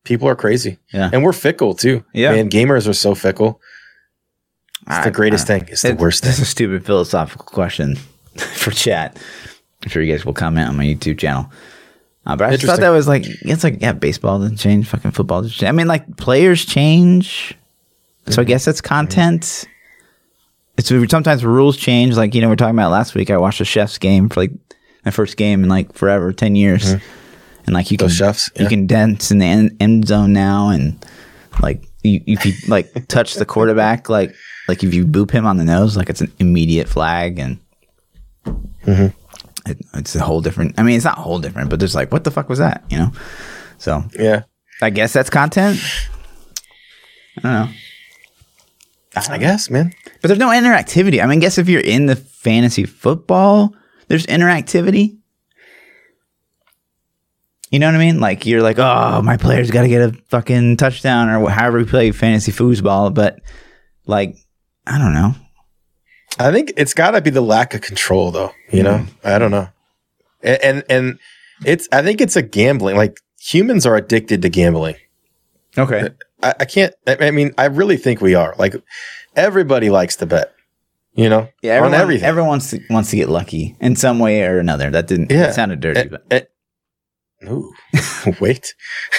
people 0.03 0.27
are 0.27 0.35
crazy. 0.35 0.77
Yeah. 0.93 1.09
And 1.11 1.23
we're 1.23 1.33
fickle 1.33 1.73
too. 1.73 2.03
Yeah. 2.13 2.31
Man, 2.31 2.49
gamers 2.49 2.87
are 2.87 2.93
so 2.93 3.15
fickle. 3.15 3.59
It's 4.87 4.97
I- 4.97 5.03
the 5.05 5.11
greatest 5.11 5.49
I- 5.49 5.59
thing. 5.59 5.67
It's 5.71 5.81
the 5.81 5.89
It- 5.89 5.97
worst 5.97 6.23
This 6.23 6.35
thing. 6.37 6.41
is 6.43 6.47
a 6.47 6.51
stupid 6.51 6.85
philosophical 6.85 7.45
question 7.45 7.95
for 8.37 8.71
chat. 8.71 9.17
I'm 9.83 9.89
sure 9.89 10.01
you 10.03 10.11
guys 10.11 10.25
will 10.25 10.33
comment 10.33 10.67
on 10.69 10.77
my 10.77 10.83
YouTube 10.85 11.17
channel. 11.17 11.49
Uh, 12.29 12.35
but 12.35 12.47
I 12.47 12.51
just 12.51 12.65
thought 12.65 12.79
that 12.79 12.89
was 12.89 13.07
like 13.07 13.23
it's 13.25 13.63
like 13.63 13.81
yeah, 13.81 13.93
baseball 13.93 14.37
doesn't 14.37 14.57
change, 14.57 14.87
fucking 14.87 15.11
football 15.11 15.41
doesn't 15.41 15.55
change. 15.57 15.67
I 15.67 15.71
mean, 15.71 15.87
like 15.87 16.15
players 16.17 16.63
change, 16.63 17.57
so 18.27 18.43
I 18.43 18.45
guess 18.45 18.65
that's 18.65 18.81
content. 18.81 19.67
It's 20.77 20.89
sometimes 21.09 21.43
rules 21.43 21.75
change. 21.75 22.15
Like 22.15 22.35
you 22.35 22.41
know, 22.41 22.47
we 22.47 22.53
are 22.53 22.55
talking 22.55 22.75
about 22.75 22.91
last 22.91 23.15
week. 23.15 23.31
I 23.31 23.37
watched 23.37 23.61
a 23.61 23.65
Chiefs 23.65 23.97
game 23.97 24.29
for 24.29 24.41
like 24.41 24.51
my 25.05 25.09
first 25.09 25.37
game 25.37 25.63
in 25.63 25.69
like 25.69 25.93
forever, 25.93 26.31
ten 26.31 26.53
years, 26.55 26.91
and 27.65 27.73
like 27.73 27.89
you 27.89 27.97
can 27.97 28.09
Those 28.09 28.19
Chiefs, 28.19 28.51
you 28.59 28.67
can 28.67 28.85
dance 28.85 29.31
in 29.31 29.39
the 29.39 29.47
end, 29.47 29.75
end 29.79 30.07
zone 30.07 30.31
now, 30.31 30.69
and 30.69 31.03
like 31.63 31.83
you 32.03 32.21
if 32.27 32.45
you 32.45 32.53
like 32.67 33.07
touch 33.07 33.35
the 33.35 33.45
quarterback, 33.45 34.07
like 34.07 34.35
like 34.67 34.83
if 34.83 34.93
you 34.93 35.03
boop 35.03 35.31
him 35.31 35.47
on 35.47 35.57
the 35.57 35.65
nose, 35.65 35.97
like 35.97 36.11
it's 36.11 36.21
an 36.21 36.31
immediate 36.37 36.87
flag, 36.87 37.39
and 37.39 37.57
Mm-hmm. 38.45 39.18
It, 39.65 39.77
it's 39.93 40.15
a 40.15 40.21
whole 40.21 40.41
different. 40.41 40.79
I 40.79 40.83
mean, 40.83 40.95
it's 40.95 41.05
not 41.05 41.17
a 41.17 41.21
whole 41.21 41.39
different, 41.39 41.69
but 41.69 41.79
there's 41.79 41.95
like, 41.95 42.11
what 42.11 42.23
the 42.23 42.31
fuck 42.31 42.49
was 42.49 42.59
that? 42.59 42.83
You 42.89 42.97
know. 42.97 43.11
So 43.77 44.03
Yeah. 44.17 44.43
I 44.81 44.89
guess 44.89 45.11
that's 45.13 45.29
content. 45.29 45.79
I 47.37 47.41
don't 47.41 47.53
know. 47.53 47.69
I 49.29 49.37
guess, 49.37 49.69
man. 49.69 49.91
But 50.21 50.27
there's 50.29 50.39
no 50.39 50.49
interactivity. 50.49 51.21
I 51.21 51.25
mean, 51.25 51.39
I 51.39 51.41
guess 51.41 51.57
if 51.57 51.67
you're 51.67 51.81
in 51.81 52.05
the 52.05 52.15
fantasy 52.15 52.85
football, 52.85 53.75
there's 54.07 54.25
interactivity. 54.27 55.17
You 57.71 57.79
know 57.79 57.87
what 57.87 57.95
I 57.95 57.99
mean? 57.99 58.19
Like 58.19 58.45
you're 58.45 58.63
like, 58.63 58.79
oh, 58.79 59.21
my 59.21 59.37
player's 59.37 59.71
got 59.71 59.83
to 59.83 59.89
get 59.89 60.01
a 60.01 60.13
fucking 60.29 60.77
touchdown 60.77 61.29
or 61.29 61.49
however 61.49 61.79
we 61.79 61.85
play 61.85 62.11
fantasy 62.11 62.51
foosball. 62.51 63.13
But 63.13 63.41
like, 64.05 64.37
I 64.87 64.97
don't 64.97 65.13
know. 65.13 65.35
I 66.37 66.51
think 66.51 66.73
it's 66.77 66.93
got 66.93 67.11
to 67.11 67.21
be 67.21 67.29
the 67.31 67.41
lack 67.41 67.73
of 67.73 67.81
control, 67.81 68.31
though. 68.31 68.51
You 68.71 68.83
know, 68.83 69.05
I 69.23 69.39
don't 69.39 69.51
know, 69.51 69.67
and, 70.43 70.61
and 70.63 70.83
and 70.89 71.19
it's. 71.65 71.87
I 71.91 72.01
think 72.01 72.21
it's 72.21 72.35
a 72.35 72.41
gambling. 72.41 72.95
Like 72.97 73.17
humans 73.39 73.85
are 73.85 73.95
addicted 73.95 74.41
to 74.43 74.49
gambling. 74.49 74.95
Okay. 75.77 76.09
I, 76.43 76.53
I 76.61 76.65
can't. 76.65 76.93
I, 77.07 77.31
mean, 77.31 77.53
I 77.57 77.65
really 77.65 77.97
think 77.97 78.21
we 78.21 78.35
are. 78.35 78.55
Like 78.57 78.75
everybody 79.35 79.89
likes 79.89 80.15
to 80.17 80.25
bet. 80.25 80.53
You 81.13 81.27
know, 81.27 81.49
Yeah, 81.61 81.73
everyone, 81.73 81.95
on 81.95 82.01
everything. 82.01 82.25
everyone 82.27 82.49
wants 82.49 82.69
to 82.69 82.79
wants 82.89 83.09
to 83.09 83.15
get 83.17 83.27
lucky 83.29 83.75
in 83.81 83.95
some 83.97 84.19
way 84.19 84.43
or 84.43 84.59
another. 84.59 84.89
That 84.89 85.07
didn't. 85.07 85.31
Yeah. 85.31 85.49
It 85.49 85.53
sounded 85.53 85.79
dirty, 85.81 85.99
Eh, 86.01 86.05
but 86.05 86.51
Ooh, 87.47 87.71
wait. 88.41 88.73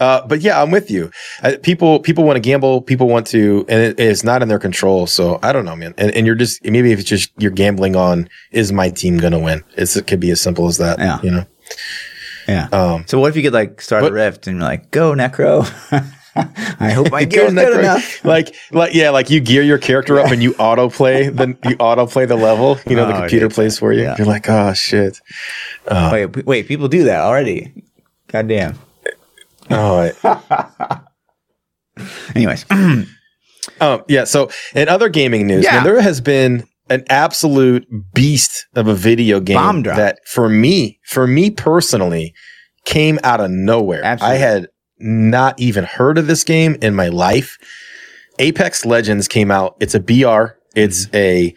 uh, 0.00 0.26
but 0.26 0.40
yeah, 0.40 0.60
I'm 0.60 0.70
with 0.72 0.90
you. 0.90 1.10
Uh, 1.42 1.52
people 1.62 2.00
people 2.00 2.24
want 2.24 2.36
to 2.36 2.40
gamble. 2.40 2.82
People 2.82 3.06
want 3.08 3.26
to, 3.28 3.64
and 3.68 3.80
it, 3.80 4.00
it's 4.00 4.24
not 4.24 4.42
in 4.42 4.48
their 4.48 4.58
control. 4.58 5.06
So 5.06 5.38
I 5.42 5.52
don't 5.52 5.64
know, 5.64 5.76
man. 5.76 5.94
And, 5.96 6.10
and 6.12 6.26
you're 6.26 6.34
just 6.34 6.64
maybe 6.64 6.90
if 6.92 6.98
it's 7.00 7.08
just 7.08 7.30
you're 7.38 7.50
gambling 7.52 7.94
on 7.94 8.28
is 8.50 8.72
my 8.72 8.90
team 8.90 9.18
gonna 9.18 9.38
win? 9.38 9.62
It's, 9.76 9.96
it 9.96 10.06
could 10.06 10.20
be 10.20 10.30
as 10.30 10.40
simple 10.40 10.66
as 10.66 10.78
that. 10.78 10.98
Yeah. 10.98 11.20
You 11.22 11.30
know. 11.30 11.44
yeah. 12.48 12.68
Um, 12.72 13.04
So 13.06 13.20
what 13.20 13.28
if 13.30 13.36
you 13.36 13.42
could 13.42 13.52
like 13.54 13.80
start 13.80 14.02
But- 14.02 14.10
a 14.12 14.14
rift 14.14 14.46
and 14.48 14.56
you're 14.56 14.64
like, 14.68 14.90
go 14.90 15.12
Necro? 15.12 15.64
I 16.34 16.90
hope 16.94 17.10
my 17.10 17.24
Go 17.24 17.30
gear's 17.50 17.54
good 17.54 17.78
enough. 17.80 18.24
Like, 18.24 18.54
like, 18.70 18.94
yeah, 18.94 19.10
like 19.10 19.28
you 19.30 19.40
gear 19.40 19.62
your 19.62 19.78
character 19.78 20.18
up 20.18 20.30
and 20.30 20.42
you 20.42 20.52
autoplay 20.54 21.34
the 21.34 21.48
you 21.68 21.76
autoplay 21.76 22.26
the 22.26 22.36
level. 22.36 22.78
You 22.86 22.96
know, 22.96 23.06
the 23.06 23.14
Oh, 23.14 23.20
computer 23.20 23.48
dude. 23.48 23.54
plays 23.54 23.78
for 23.78 23.92
you. 23.92 24.02
Yeah. 24.02 24.14
You're 24.16 24.26
like, 24.26 24.48
oh 24.48 24.72
shit. 24.72 25.18
Uh, 25.86 26.08
Wait, 26.12 26.46
wait, 26.46 26.68
people 26.68 26.88
do 26.88 27.04
that 27.04 27.20
already. 27.20 27.72
God 28.28 28.48
damn. 28.48 28.78
oh, 29.70 30.10
Anyways, 32.34 32.64
Um, 33.80 34.02
yeah. 34.08 34.24
So 34.24 34.50
in 34.74 34.88
other 34.88 35.08
gaming 35.08 35.46
news, 35.46 35.64
Yeah. 35.64 35.76
man, 35.76 35.84
there 35.84 36.00
has 36.00 36.20
been 36.20 36.64
an 36.90 37.04
absolute 37.08 37.86
beast 38.12 38.66
of 38.74 38.88
a 38.88 38.94
video 38.94 39.38
game 39.38 39.82
that 39.84 40.18
for 40.26 40.48
me, 40.48 40.98
for 41.04 41.26
me 41.28 41.50
personally, 41.50 42.34
came 42.84 43.20
out 43.22 43.40
of 43.40 43.50
nowhere. 43.50 44.02
Absolutely. 44.04 44.36
I 44.36 44.40
had 44.40 44.68
not 44.98 45.58
even 45.58 45.84
heard 45.84 46.18
of 46.18 46.26
this 46.26 46.44
game 46.44 46.76
in 46.82 46.94
my 46.94 47.08
life. 47.08 47.58
Apex 48.38 48.84
Legends 48.84 49.28
came 49.28 49.50
out. 49.50 49.76
It's 49.80 49.94
a 49.94 50.00
BR. 50.00 50.56
It's 50.74 51.06
Mm-hmm. 51.06 51.16
a, 51.16 51.54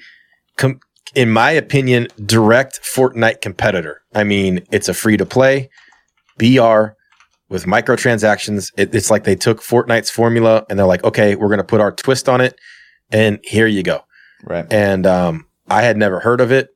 com- 0.57 0.79
in 1.13 1.29
my 1.31 1.51
opinion, 1.51 2.07
direct 2.25 2.81
Fortnite 2.83 3.41
competitor. 3.41 4.01
I 4.13 4.23
mean, 4.25 4.65
it's 4.71 4.89
a 4.89 4.93
free 4.93 5.15
to 5.17 5.25
play 5.25 5.69
BR 6.37 6.87
with 7.47 7.65
microtransactions. 7.65 8.71
It, 8.77 8.93
it's 8.93 9.09
like 9.09 9.23
they 9.23 9.35
took 9.35 9.61
Fortnite's 9.61 10.09
formula 10.09 10.65
and 10.69 10.77
they're 10.77 10.85
like, 10.85 11.03
okay, 11.05 11.35
we're 11.35 11.47
going 11.47 11.59
to 11.59 11.63
put 11.63 11.79
our 11.79 11.91
twist 11.91 12.27
on 12.27 12.41
it. 12.41 12.59
And 13.11 13.39
here 13.43 13.67
you 13.67 13.83
go. 13.83 14.01
right. 14.43 14.65
And 14.71 15.05
um, 15.07 15.45
I 15.69 15.83
had 15.83 15.95
never 15.95 16.19
heard 16.19 16.41
of 16.41 16.51
it, 16.51 16.69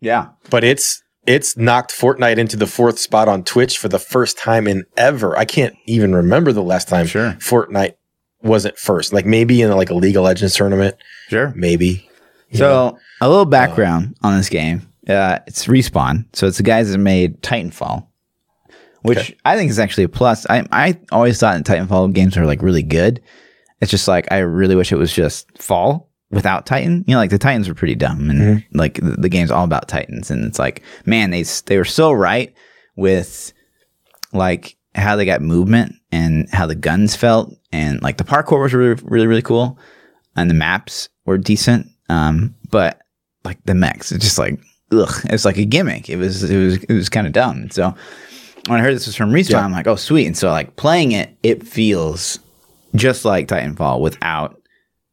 Yeah. 0.00 0.28
but 0.48 0.64
it's 0.64 1.02
it's 1.26 1.56
knocked 1.56 1.92
Fortnite 1.92 2.38
into 2.38 2.56
the 2.56 2.66
fourth 2.66 2.98
spot 2.98 3.28
on 3.28 3.44
Twitch 3.44 3.78
for 3.78 3.88
the 3.88 3.98
first 3.98 4.36
time 4.38 4.66
in 4.66 4.84
ever. 4.96 5.36
I 5.36 5.44
can't 5.44 5.74
even 5.86 6.14
remember 6.14 6.52
the 6.52 6.62
last 6.62 6.88
time 6.88 7.06
Sure. 7.06 7.32
Fortnite 7.40 7.94
wasn't 8.42 8.76
first. 8.78 9.12
Like 9.12 9.24
maybe 9.26 9.62
in 9.62 9.70
like 9.72 9.90
a 9.90 9.94
League 9.94 10.16
of 10.16 10.24
Legends 10.24 10.54
tournament, 10.54 10.96
Sure. 11.28 11.52
maybe. 11.56 12.08
you 12.50 12.60
know? 12.60 12.90
So 12.92 12.98
a 13.20 13.28
little 13.28 13.46
background 13.46 14.16
on 14.22 14.36
this 14.36 14.48
game. 14.48 14.88
Uh, 15.08 15.38
it's 15.46 15.66
respawn. 15.66 16.26
So 16.34 16.46
it's 16.46 16.56
the 16.58 16.62
guys 16.62 16.90
that 16.92 16.98
made 16.98 17.40
Titanfall, 17.42 18.06
which 19.02 19.18
Okay. 19.18 19.36
I 19.44 19.56
think 19.56 19.70
is 19.70 19.78
actually 19.78 20.04
a 20.04 20.08
plus. 20.08 20.46
I 20.48 20.66
I 20.72 20.98
always 21.12 21.38
thought 21.38 21.56
that 21.56 21.66
Titanfall 21.66 22.12
games 22.14 22.36
are 22.36 22.46
like 22.46 22.62
really 22.62 22.82
good. 22.82 23.20
It's 23.80 23.90
just 23.90 24.08
like 24.08 24.30
I 24.32 24.38
really 24.38 24.76
wish 24.76 24.92
it 24.92 24.96
was 24.98 25.12
just 25.12 25.46
Fall 25.60 26.08
without 26.34 26.66
Titan. 26.66 27.04
You 27.06 27.14
know, 27.14 27.18
like 27.20 27.30
the 27.30 27.38
Titans 27.38 27.68
were 27.68 27.74
pretty 27.74 27.94
dumb, 27.94 28.28
and 28.30 28.40
Mm-hmm. 28.40 28.78
like 28.78 28.94
the, 28.94 29.12
the 29.18 29.28
game's 29.28 29.50
all 29.50 29.64
about 29.64 29.88
Titans, 29.88 30.30
and 30.30 30.44
it's 30.44 30.58
like 30.58 30.82
man, 31.06 31.30
they 31.30 31.42
they 31.66 31.78
were 31.78 31.84
so 31.84 32.12
right 32.12 32.52
with 32.96 33.52
like 34.32 34.76
how 34.94 35.16
they 35.16 35.24
got 35.24 35.40
movement 35.42 35.94
and 36.12 36.48
how 36.52 36.66
the 36.66 36.74
guns 36.74 37.16
felt, 37.16 37.52
and 37.72 38.02
like 38.02 38.16
the 38.18 38.24
parkour 38.24 38.60
was 38.62 38.74
really 38.74 39.00
really 39.04 39.26
really 39.26 39.42
cool, 39.42 39.78
and 40.36 40.50
the 40.50 40.54
maps 40.54 41.08
were 41.24 41.38
decent. 41.38 41.86
Um, 42.08 42.54
but 42.70 43.00
like 43.44 43.58
the 43.64 43.74
mechs, 43.74 44.12
it's 44.12 44.24
just 44.24 44.38
like 44.38 44.58
ugh, 44.92 45.14
it's 45.24 45.44
like 45.44 45.56
a 45.56 45.64
gimmick. 45.64 46.08
It 46.10 46.16
was 46.16 46.42
it 46.44 46.56
was 46.56 46.82
it 46.84 46.92
was 46.92 47.08
kind 47.08 47.26
of 47.26 47.32
dumb. 47.32 47.70
So 47.70 47.94
when 48.66 48.78
I 48.80 48.82
heard 48.82 48.94
this 48.94 49.06
was 49.06 49.16
from 49.16 49.30
Respawn, 49.32 49.50
Yeah. 49.50 49.64
I'm 49.64 49.72
like, 49.72 49.86
oh 49.86 49.96
sweet. 49.96 50.26
And 50.26 50.36
so 50.36 50.50
like 50.50 50.76
playing 50.76 51.12
it, 51.12 51.36
it 51.42 51.66
feels 51.66 52.38
just 52.94 53.24
like 53.24 53.48
Titanfall 53.48 54.00
without 54.00 54.60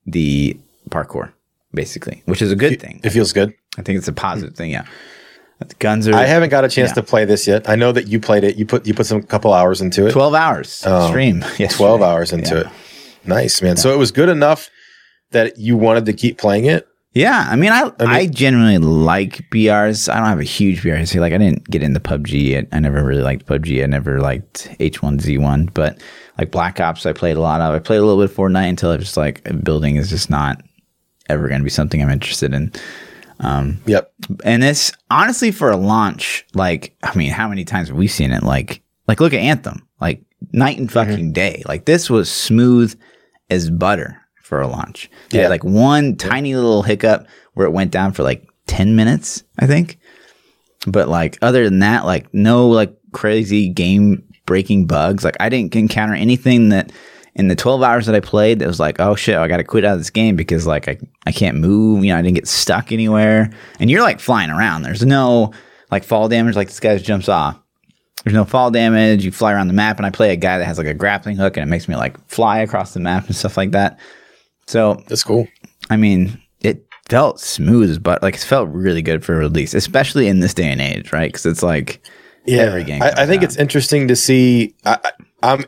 the 0.06 0.58
parkour, 0.92 1.32
basically, 1.74 2.22
which 2.26 2.42
is 2.42 2.52
a 2.52 2.56
good 2.56 2.80
thing. 2.80 3.00
it 3.04 3.10
feels 3.12 3.34
good. 3.34 3.54
I 3.78 3.82
think 3.82 3.98
it's 3.98 4.08
a 4.08 4.14
positive 4.14 4.56
thing. 4.56 4.72
Yeah, 4.72 4.86
guns 5.80 6.08
are 6.08 6.14
I 6.16 6.26
haven't 6.26 6.50
got 6.50 6.64
a 6.66 6.70
chance 6.70 6.90
Yeah. 6.92 6.96
to 6.96 7.04
play 7.04 7.26
this 7.26 7.48
yet. 7.48 7.70
I 7.70 7.76
know 7.76 7.92
that 7.92 8.08
you 8.08 8.20
played 8.20 8.44
it. 8.44 8.56
You 8.58 8.66
put 8.66 8.86
you 8.86 8.94
put 8.94 9.06
some 9.06 9.24
couple 9.24 9.54
hours 9.54 9.82
into 9.82 10.08
it. 10.08 10.12
twelve 10.12 10.34
hours 10.34 10.84
Oh, 10.86 11.10
stream. 11.10 11.40
yesterday. 11.58 11.68
12 11.74 12.02
hours 12.02 12.32
into 12.34 12.56
Yeah. 12.56 12.62
it. 12.62 12.68
Nice, 13.26 13.62
man. 13.62 13.78
So 13.78 13.94
it 13.94 13.98
was 13.98 14.12
good 14.12 14.30
enough 14.30 14.70
that 15.32 15.58
you 15.58 15.78
wanted 15.78 16.06
to 16.08 16.14
keep 16.14 16.38
playing 16.38 16.66
it. 16.66 16.88
Yeah, 17.14 17.46
I 17.50 17.56
mean, 17.58 17.72
I 17.74 17.92
I, 18.00 18.20
mean- 18.22 18.34
genuinely 18.34 18.78
like 18.78 19.44
BRs. 19.52 20.10
I 20.12 20.16
don't 20.18 20.28
have 20.30 20.40
a 20.40 20.44
huge 20.44 20.82
BR 20.82 20.96
history. 20.96 21.20
Like, 21.20 21.34
I 21.34 21.38
didn't 21.38 21.70
get 21.70 21.84
into 21.84 22.00
PUBG. 22.00 22.58
I, 22.58 22.76
I 22.76 22.80
never 22.80 23.04
really 23.04 23.22
liked 23.22 23.46
PUBG. 23.48 23.84
I 23.84 23.86
never 23.86 24.22
liked 24.22 24.70
H1Z1. 24.80 25.74
But 25.74 26.02
like 26.38 26.52
Black 26.52 26.80
Ops, 26.80 27.06
I 27.06 27.12
played 27.14 27.36
a 27.38 27.42
lot 27.42 27.60
of. 27.62 27.76
I 27.76 27.80
played 27.80 27.98
a 27.98 28.06
little 28.06 28.22
bit 28.24 28.32
of 28.32 28.36
Fortnite 28.38 28.70
until 28.70 28.92
I 28.92 28.96
was 28.96 29.06
just 29.06 29.18
like, 29.18 29.44
building 29.64 29.98
is 29.98 30.10
just 30.10 30.30
not 30.30 30.64
ever 31.32 31.48
going 31.48 31.62
to 31.62 31.66
be 31.66 31.70
something 31.70 32.02
I'm 32.02 32.10
interested 32.10 32.54
in. 32.54 32.72
Um, 33.40 33.82
yep. 33.86 34.14
And 34.44 34.62
this, 34.62 34.92
honestly, 35.10 35.52
for 35.52 35.72
a 35.72 35.78
launch, 35.78 36.46
like, 36.54 36.96
I 37.04 37.16
mean, 37.18 37.32
how 37.32 37.48
many 37.48 37.66
times 37.66 37.88
have 37.88 37.98
we 37.98 38.08
seen 38.08 38.32
it? 38.32 38.44
Like, 38.44 38.84
like 39.08 39.20
look 39.20 39.34
at 39.34 39.40
Anthem, 39.40 39.88
like 40.00 40.24
night 40.52 40.78
and 40.78 40.90
mm-hmm. 40.90 41.10
fucking 41.10 41.34
day. 41.34 41.64
Like 41.68 41.86
this 41.86 42.10
was 42.10 42.32
smooth 42.32 42.98
as 43.50 43.70
butter 43.70 44.22
for 44.42 44.62
a 44.62 44.68
launch. 44.68 45.10
Yeah. 45.32 45.48
like 45.48 45.64
one 45.64 46.16
tiny 46.16 46.56
little 46.56 46.84
hiccup 46.84 47.28
where 47.54 47.68
it 47.68 47.72
went 47.72 47.92
down 47.92 48.14
for 48.14 48.24
like 48.24 48.48
10 48.68 48.96
minutes, 48.96 49.44
I 49.60 49.68
think. 49.68 50.00
But 50.88 51.10
like 51.10 51.38
other 51.42 51.64
than 51.64 51.80
that, 51.80 52.06
like 52.06 52.34
no 52.34 52.68
like 52.70 52.96
crazy 53.12 53.70
game 53.70 54.24
breaking 54.46 54.88
bugs. 54.88 55.24
Like 55.24 55.38
I 55.40 55.50
didn't 55.50 55.76
encounter 55.76 56.16
anything 56.16 56.70
that 56.70 56.92
in 57.36 57.48
the 57.48 57.56
12 57.56 57.82
hours 57.82 58.06
that 58.08 58.16
I 58.16 58.20
played 58.20 58.62
it 58.62 58.68
was 58.68 58.80
like, 58.80 59.00
oh 59.00 59.16
shit, 59.16 59.38
I 59.38 59.48
got 59.48 59.58
to 59.58 59.64
quit 59.64 59.86
out 59.86 59.94
of 59.94 60.00
this 60.00 60.10
game 60.10 60.36
because 60.36 60.68
like 60.68 60.88
I, 60.88 60.98
I 61.26 61.32
can't 61.32 61.58
move. 61.58 62.04
You 62.04 62.12
know, 62.14 62.20
I 62.20 62.22
didn't 62.22 62.36
get 62.36 62.48
stuck 62.48 62.92
anywhere. 62.92 63.50
And 63.80 63.90
you're 63.90 64.02
like 64.02 64.20
flying 64.20 64.50
around. 64.50 64.82
There's 64.84 65.06
no 65.06 65.54
like 65.90 66.04
fall 66.04 66.28
damage 66.30 66.56
like 66.56 66.68
this 66.68 66.80
guy 66.80 66.94
just 66.96 67.06
jumps 67.06 67.30
off. 67.30 67.58
There's 68.24 68.36
no 68.36 68.46
fall 68.46 68.70
damage. 68.70 69.26
You 69.26 69.32
fly 69.32 69.52
around 69.54 69.68
the 69.68 69.74
map, 69.74 69.98
and 69.98 70.06
I 70.06 70.12
play 70.12 70.32
a 70.32 70.36
guy 70.36 70.60
that 70.60 70.66
has 70.66 70.78
like 70.78 70.86
a 70.88 70.94
grappling 70.94 71.38
hook, 71.38 71.58
and 71.58 71.64
it 71.64 71.70
makes 71.72 71.88
me 71.88 71.96
like 71.96 72.16
fly 72.28 72.60
across 72.60 72.94
the 72.94 73.00
map 73.00 73.26
and 73.28 73.36
stuff 73.36 73.58
like 73.58 73.72
that. 73.72 73.98
So 74.68 75.02
That's 75.08 75.24
cool. 75.24 75.48
I 75.90 75.98
mean, 75.98 76.40
it 76.60 76.86
felt 77.10 77.40
smooth, 77.40 78.04
but 78.04 78.22
like 78.22 78.36
it 78.36 78.42
felt 78.42 78.70
really 78.70 79.02
good 79.02 79.26
for 79.26 79.36
release, 79.38 79.74
especially 79.74 80.28
in 80.28 80.40
this 80.40 80.54
day 80.54 80.70
and 80.72 80.80
age, 80.80 81.12
right? 81.12 81.30
Because 81.32 81.46
it's 81.48 81.64
like 81.64 82.06
Yeah. 82.46 82.62
Every 82.64 82.84
game 82.84 83.02
I, 83.02 83.12
I 83.18 83.26
think 83.26 83.40
out. 83.42 83.46
it's 83.46 83.56
interesting 83.58 84.08
to 84.10 84.16
see. 84.16 84.76
I- 84.86 85.00
I'm 85.42 85.66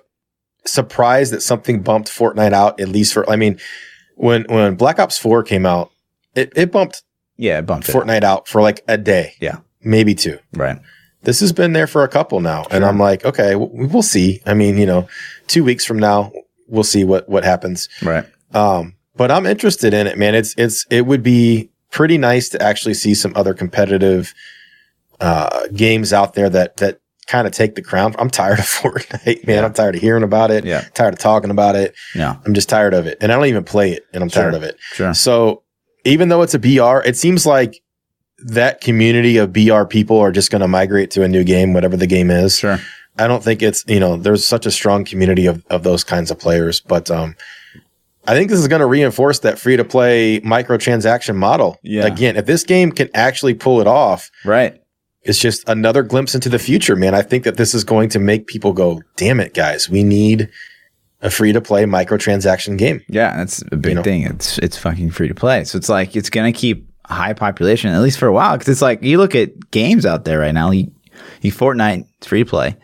surprised 0.66 1.34
that 1.34 1.42
something 1.42 1.82
bumped 1.82 2.10
Fortnite 2.10 2.54
out, 2.54 2.80
at 2.80 2.90
least 2.90 3.14
for, 3.14 3.30
I 3.30 3.36
mean, 3.36 3.60
when, 4.16 4.44
when 4.44 4.76
Black 4.76 5.00
Ops 5.00 5.18
4 5.18 5.44
came 5.44 5.66
out, 5.66 5.92
it, 6.36 6.54
it 6.56 6.72
bumped 6.72 7.04
yeah, 7.38 7.60
it 7.60 7.66
bumped 7.66 7.90
it. 7.90 7.92
Fortnite 7.92 8.24
out 8.24 8.48
for 8.48 8.62
like 8.62 8.84
a 8.88 8.98
day. 8.98 9.34
Yeah. 9.40 9.60
Maybe 9.84 10.16
two. 10.16 10.40
right? 10.54 10.80
This 11.24 11.40
has 11.40 11.52
been 11.52 11.74
there 11.74 11.88
for 11.88 12.04
a 12.04 12.08
couple 12.08 12.40
now. 12.40 12.66
And 12.70 12.86
I'm 12.86 13.00
like, 13.00 13.26
okay, 13.26 13.52
w- 13.52 13.88
we'll 13.88 14.02
see. 14.02 14.42
I 14.46 14.54
mean, 14.54 14.78
you 14.78 14.86
know, 14.86 15.08
two 15.48 15.64
weeks 15.64 15.86
from 15.86 15.98
now, 15.98 16.32
we'll 16.68 16.84
see 16.84 17.04
what, 17.04 17.28
what 17.28 17.44
happens. 17.44 17.90
Right. 18.02 18.26
Um, 18.54 18.96
but 19.16 19.32
I'm 19.32 19.46
interested 19.46 19.94
in 19.94 20.08
it, 20.08 20.18
man. 20.18 20.36
It's 20.36 20.56
it's 20.58 20.88
it 20.90 21.06
would 21.06 21.22
be 21.22 21.70
pretty 21.92 22.18
nice 22.18 22.50
to 22.50 22.62
actually 22.62 22.96
see 22.96 23.14
some 23.14 23.32
other 23.36 23.54
competitive 23.54 24.34
uh, 25.20 25.68
games 25.68 26.12
out 26.12 26.34
there 26.34 26.50
that 26.50 26.78
that 26.78 27.00
kind 27.28 27.48
of 27.48 27.54
take 27.54 27.76
the 27.76 27.82
crown. 27.82 28.16
I'm 28.20 28.30
tired 28.30 28.60
of 28.60 28.66
Fortnite, 28.66 29.48
man. 29.48 29.58
Yeah. 29.58 29.66
I'm 29.66 29.74
tired 29.74 29.96
of 29.96 30.02
hearing 30.02 30.24
about 30.24 30.52
it. 30.52 30.66
Yeah. 30.66 30.82
Tired 30.94 31.14
of 31.14 31.20
talking 31.20 31.52
about 31.52 31.76
it. 31.76 31.96
Yeah. 32.16 32.38
I'm 32.46 32.54
just 32.54 32.70
tired 32.70 32.94
of 32.94 33.06
it, 33.08 33.18
and 33.22 33.32
I 33.32 33.36
don't 33.36 33.46
even 33.46 33.64
play 33.64 33.92
it, 33.94 34.06
and 34.14 34.24
I'm 34.24 34.30
tired 34.30 34.54
of 34.54 34.64
it. 34.64 34.78
Sure. 34.94 35.14
So 35.14 35.64
even 36.06 36.30
though 36.30 36.42
it's 36.42 36.54
a 36.54 36.60
BR, 36.60 37.00
it 37.08 37.16
seems 37.18 37.46
like 37.46 37.82
that 38.46 38.82
community 38.82 39.38
of 39.38 39.54
BR 39.54 39.84
people 39.86 40.20
are 40.20 40.32
just 40.32 40.52
going 40.52 40.62
to 40.62 40.68
migrate 40.68 41.12
to 41.12 41.24
a 41.24 41.28
new 41.30 41.44
game, 41.46 41.74
whatever 41.74 41.96
the 41.96 42.08
game 42.08 42.30
is. 42.30 42.58
Sure. 42.58 42.78
I 43.18 43.28
don't 43.28 43.44
think 43.44 43.62
it's 43.62 43.84
you 43.88 44.00
know 44.00 44.18
there's 44.18 44.46
such 44.46 44.66
a 44.66 44.72
strong 44.72 45.06
community 45.06 45.46
of 45.46 45.64
of 45.70 45.84
those 45.84 46.04
kinds 46.04 46.32
of 46.32 46.40
players, 46.40 46.82
but 46.82 47.12
um, 47.12 47.36
I 48.28 48.34
think 48.34 48.50
this 48.50 48.60
is 48.60 48.68
going 48.68 48.80
to 48.80 48.86
reinforce 48.86 49.40
that 49.40 49.60
free 49.60 49.78
to 49.78 49.86
play 49.86 50.40
microtransaction 50.42 51.36
model. 51.36 51.78
Yeah. 51.84 52.06
Again, 52.06 52.38
if 52.38 52.46
this 52.46 52.64
game 52.64 52.92
can 52.92 53.10
actually 53.14 53.54
pull 53.54 53.82
it 53.82 53.88
off, 53.88 54.32
Right. 54.44 54.82
It's 55.26 55.40
just 55.40 55.68
another 55.70 56.04
glimpse 56.04 56.36
into 56.36 56.50
the 56.50 56.60
future, 56.60 56.96
man. 56.96 57.14
I 57.16 57.22
think 57.22 57.44
that 57.46 57.58
this 57.58 57.74
is 57.74 57.84
going 57.84 58.10
to 58.10 58.20
make 58.20 58.48
people 58.48 58.74
go, 58.74 59.02
"Damn 59.16 59.40
it, 59.40 59.54
guys, 59.54 59.90
we 59.90 60.04
need 60.04 60.50
a 61.22 61.30
free 61.30 61.54
to 61.54 61.62
play 61.62 61.86
microtransaction 61.86 62.78
game." 62.78 63.02
Yeah, 63.08 63.36
that's 63.38 63.62
a 63.72 63.76
big 63.78 63.92
You 63.92 63.96
know? 63.96 64.04
thing. 64.04 64.24
It's 64.24 64.58
it's 64.60 64.78
fucking 64.78 65.12
free 65.12 65.28
to 65.30 65.36
play. 65.36 65.64
So 65.64 65.78
it's 65.78 65.90
like 65.90 66.16
it's 66.16 66.30
gonna 66.30 66.52
keep 66.54 66.88
high 67.06 67.34
population 67.34 67.92
at 67.94 68.02
least 68.02 68.18
for 68.18 68.28
a 68.28 68.34
while 68.34 68.54
because 68.58 68.70
it's 68.70 68.82
like 68.82 69.04
you 69.04 69.18
look 69.18 69.36
at 69.36 69.72
games 69.72 70.06
out 70.06 70.26
there 70.26 70.40
right 70.40 70.54
now. 70.54 70.72
You, 70.72 70.92
you 71.42 71.52
Fortnite 71.52 72.06
it's 72.18 72.28
free 72.28 72.44
to 72.44 72.50
play, 72.50 72.76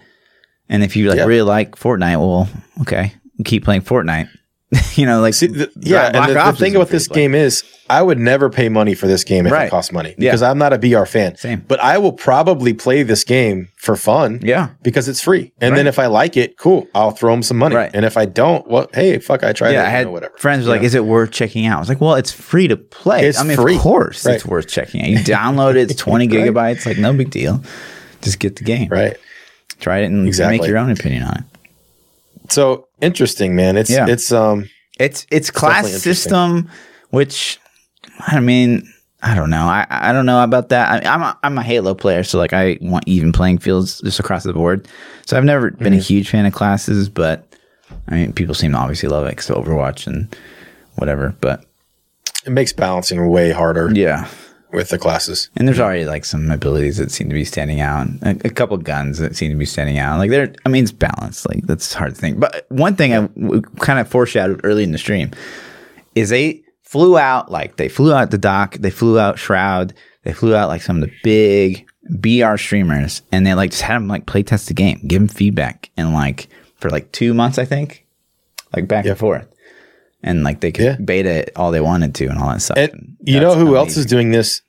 and 0.69 0.83
if 0.83 0.95
you 0.95 1.09
like 1.09 1.17
Yeah. 1.17 1.25
really 1.25 1.41
like 1.41 1.75
Fortnite, 1.75 2.19
well, 2.19 2.47
okay, 2.81 3.13
keep 3.45 3.63
playing 3.65 3.81
Fortnite. 3.81 4.29
you 4.93 5.05
know, 5.05 5.19
like 5.21 5.33
See, 5.33 5.47
the, 5.47 5.71
yeah, 5.79 6.11
Black 6.11 6.27
and 6.29 6.37
the, 6.37 6.51
the 6.51 6.57
thing 6.57 6.75
about 6.75 6.89
this 6.89 7.07
game 7.07 7.33
is, 7.33 7.63
I 7.89 8.03
would 8.03 8.19
never 8.19 8.51
pay 8.51 8.69
money 8.69 8.93
for 8.93 9.07
this 9.07 9.23
game 9.23 9.47
if 9.47 9.51
Right. 9.51 9.65
it 9.65 9.71
costs 9.71 9.91
money 9.91 10.09
Yeah. 10.19 10.29
because 10.29 10.43
I'm 10.43 10.59
not 10.59 10.73
a 10.73 10.77
BR 10.77 11.05
fan. 11.05 11.35
Same. 11.37 11.65
But 11.67 11.79
I 11.79 11.97
will 11.97 12.11
probably 12.13 12.73
play 12.73 13.01
this 13.01 13.23
game 13.23 13.69
for 13.77 13.95
fun 13.95 14.39
Yeah. 14.43 14.69
because 14.83 15.07
it's 15.07 15.21
free. 15.21 15.51
And 15.59 15.75
then 15.75 15.87
if 15.87 15.97
I 15.97 16.05
like 16.05 16.37
it, 16.37 16.55
cool, 16.59 16.87
I'll 16.93 17.09
throw 17.09 17.31
them 17.33 17.41
some 17.41 17.57
money. 17.57 17.75
Right. 17.75 17.89
And 17.95 18.05
if 18.05 18.15
I 18.15 18.25
don't, 18.25 18.67
well, 18.67 18.87
hey, 18.93 19.17
fuck, 19.17 19.43
I 19.43 19.53
tried 19.53 19.71
Yeah, 19.71 19.83
it, 19.83 19.87
I 19.87 19.89
had 19.89 20.05
know, 20.05 20.11
whatever. 20.11 20.37
friends 20.37 20.65
were 20.67 20.71
like, 20.73 20.81
Yeah. 20.81 20.85
"Is 20.87 20.93
it 20.93 21.05
worth 21.05 21.31
checking 21.31 21.65
out?" 21.65 21.77
I 21.77 21.79
was 21.79 21.89
like, 21.89 21.99
"Well, 21.99 22.13
it's 22.13 22.31
free 22.31 22.67
to 22.67 22.77
play. 22.77 23.25
It's 23.27 23.39
I 23.39 23.43
mean, 23.45 23.57
free. 23.57 23.75
of 23.77 23.81
course, 23.81 24.23
Right. 24.23 24.35
it's 24.35 24.45
worth 24.45 24.67
checking 24.67 25.01
out. 25.01 25.07
You 25.09 25.17
download 25.17 25.71
it; 25.77 25.89
it's 25.89 25.95
twenty 25.99 26.27
Right. 26.27 26.47
gigabytes. 26.53 26.85
Like, 26.85 26.99
no 26.99 27.11
big 27.13 27.31
deal. 27.31 27.63
Just 28.21 28.37
get 28.37 28.57
the 28.57 28.63
game, 28.63 28.89
right. 28.89 29.17
try 29.79 29.99
it, 29.99 30.05
and 30.05 30.27
Exactly. 30.27 30.59
make 30.59 30.67
your 30.67 30.77
own 30.77 30.91
opinion 30.91 31.23
on 31.23 31.37
it. 31.37 31.43
So 32.49 32.87
interesting, 33.01 33.55
man. 33.55 33.77
It's 33.77 33.89
Yeah. 33.89 34.07
it's 34.07 34.31
um 34.31 34.69
It's 34.99 35.25
it's 35.31 35.49
class 35.51 35.89
system, 36.01 36.69
which 37.09 37.59
I 38.27 38.39
mean, 38.39 38.91
I 39.21 39.35
don't 39.35 39.49
know. 39.49 39.63
I 39.65 39.85
I 39.89 40.11
don't 40.11 40.25
know 40.25 40.43
about 40.43 40.69
that. 40.69 41.05
I, 41.05 41.13
I'm 41.13 41.21
a, 41.21 41.37
I'm 41.43 41.57
a 41.57 41.63
Halo 41.63 41.93
player, 41.93 42.23
so 42.23 42.37
like 42.37 42.53
I 42.53 42.77
want 42.81 43.07
even 43.07 43.31
playing 43.31 43.59
fields 43.59 44.01
just 44.01 44.19
across 44.19 44.43
the 44.43 44.53
board. 44.53 44.87
So 45.25 45.37
I've 45.37 45.43
never 45.45 45.71
been 45.71 45.93
a 45.93 45.97
Mm-hmm. 45.97 46.01
huge 46.01 46.29
fan 46.29 46.45
of 46.45 46.53
classes, 46.53 47.07
but 47.09 47.45
I 48.07 48.15
mean, 48.15 48.33
people 48.33 48.55
seem 48.55 48.71
to 48.71 48.77
obviously 48.77 49.09
love 49.09 49.25
it 49.27 49.31
because 49.31 49.47
Overwatch 49.47 50.07
and 50.07 50.35
whatever. 50.95 51.35
But 51.41 51.65
it 52.45 52.51
makes 52.51 52.73
balancing 52.73 53.29
way 53.29 53.51
harder 53.51 53.91
yeah, 53.93 54.27
with 54.71 54.89
the 54.89 54.97
classes. 54.99 55.49
And 55.55 55.67
there's 55.67 55.79
already 55.79 56.05
like 56.05 56.25
some 56.25 56.51
abilities 56.51 56.97
that 56.97 57.11
seem 57.11 57.27
to 57.29 57.33
be 57.33 57.45
standing 57.45 57.79
out, 57.79 58.07
a, 58.21 58.29
a 58.45 58.49
couple 58.49 58.77
guns 58.77 59.17
that 59.17 59.35
seem 59.35 59.51
to 59.51 59.57
be 59.57 59.65
standing 59.65 59.97
out. 59.97 60.19
Like 60.19 60.29
they're, 60.29 60.53
I 60.65 60.69
mean, 60.69 60.83
it's 60.83 60.91
balanced. 60.91 61.47
Like 61.49 61.65
that's 61.65 61.93
hard 61.93 62.13
to 62.15 62.21
think. 62.21 62.39
But 62.39 62.65
one 62.69 62.95
thing 62.95 63.13
I 63.13 63.21
w- 63.27 63.61
kind 63.79 63.99
of 63.99 64.07
foreshadowed 64.07 64.61
early 64.63 64.83
in 64.83 64.91
the 64.91 64.97
stream 64.97 65.31
is 66.15 66.29
they 66.29 66.63
flew 66.83 67.17
out 67.17 67.51
like 67.51 67.77
they 67.77 67.89
flew 67.89 68.13
out 68.13 68.31
the 68.31 68.37
Doc, 68.37 68.75
they 68.79 68.89
flew 68.91 69.19
out 69.19 69.39
Shroud, 69.39 69.93
they 70.23 70.33
flew 70.33 70.55
out 70.55 70.67
like 70.69 70.81
some 70.81 71.01
of 71.01 71.09
the 71.09 71.15
big 71.23 71.87
BR 72.09 72.57
streamers, 72.57 73.21
and 73.31 73.45
they 73.45 73.53
like 73.53 73.71
just 73.71 73.83
had 73.83 73.95
them 73.95 74.07
like 74.07 74.25
play 74.25 74.43
test 74.43 74.67
the 74.67 74.73
game, 74.73 74.99
give 75.07 75.19
them 75.21 75.27
feedback, 75.27 75.89
and 75.97 76.13
like 76.13 76.47
for 76.77 76.89
like 76.89 77.11
two 77.11 77.33
months, 77.33 77.57
I 77.59 77.65
think, 77.65 78.05
like 78.75 78.87
back 78.87 79.05
Yeah. 79.05 79.11
and 79.11 79.19
forth. 79.19 79.47
And 80.21 80.43
like 80.43 80.59
they 80.59 80.71
could 80.71 80.85
Yeah. 80.85 80.95
beta 81.03 81.29
it 81.29 81.51
all 81.55 81.71
they 81.71 81.79
wanted 81.81 82.13
to 82.15 82.27
and 82.27 82.37
all 82.37 82.49
that 82.49 82.61
stuff. 82.61 82.77
You 83.21 83.39
know 83.39 83.55
who 83.55 83.75
else 83.77 83.95
is 83.97 84.05
doing 84.05 84.31
this 84.31 84.61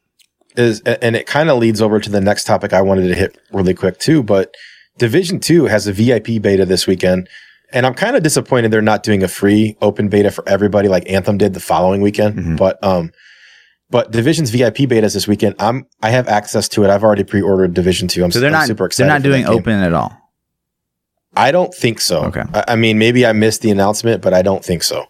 is 0.56 0.80
and 0.80 1.16
it 1.16 1.26
kind 1.26 1.48
of 1.50 1.58
leads 1.58 1.80
over 1.82 1.98
to 2.00 2.10
the 2.10 2.20
next 2.20 2.44
topic 2.44 2.72
I 2.72 2.82
wanted 2.82 3.08
to 3.08 3.14
hit 3.14 3.36
really 3.52 3.74
quick 3.74 3.98
too, 3.98 4.22
but 4.22 4.54
Division 4.98 5.40
2 5.40 5.64
has 5.66 5.86
a 5.86 5.92
VIP 5.92 6.38
beta 6.40 6.64
this 6.66 6.86
weekend. 6.86 7.28
And 7.72 7.86
I'm 7.86 7.94
kind 7.94 8.16
of 8.16 8.22
disappointed 8.24 8.70
they're 8.72 8.82
not 8.82 9.02
doing 9.04 9.22
a 9.22 9.28
free 9.28 9.76
open 9.80 10.08
beta 10.08 10.30
for 10.32 10.42
everybody 10.48 10.88
like 10.88 11.08
Anthem 11.08 11.38
did 11.38 11.54
the 11.54 11.60
following 11.60 12.00
weekend. 12.00 12.36
Mhm. 12.38 12.56
But 12.56 12.82
um 12.84 13.12
but 13.90 14.12
Division's 14.12 14.50
VIP 14.50 14.86
beta 14.88 15.06
is 15.06 15.14
this 15.14 15.26
weekend. 15.26 15.54
I'm 15.58 15.86
I 16.02 16.10
have 16.10 16.28
access 16.28 16.68
to 16.70 16.84
it. 16.84 16.90
I've 16.90 17.02
already 17.02 17.24
pre-ordered 17.24 17.74
Division 17.74 18.06
2. 18.08 18.22
I'm, 18.24 18.30
So 18.30 18.38
they're 18.40 18.48
I'm 18.48 18.52
not 18.52 18.66
super 18.68 18.86
excited. 18.86 19.08
They're 19.08 19.16
not 19.18 19.22
doing 19.22 19.46
open 19.46 19.80
at 19.80 19.92
all. 19.94 20.16
I 21.36 21.52
don't 21.52 21.72
think 21.72 22.00
so. 22.00 22.24
Okay. 22.24 22.42
I, 22.52 22.64
I 22.68 22.76
mean, 22.76 22.98
maybe 22.98 23.24
I 23.24 23.32
missed 23.32 23.62
the 23.62 23.70
announcement, 23.70 24.20
but 24.20 24.34
I 24.34 24.42
don't 24.42 24.64
think 24.64 24.82
so. 24.82 25.06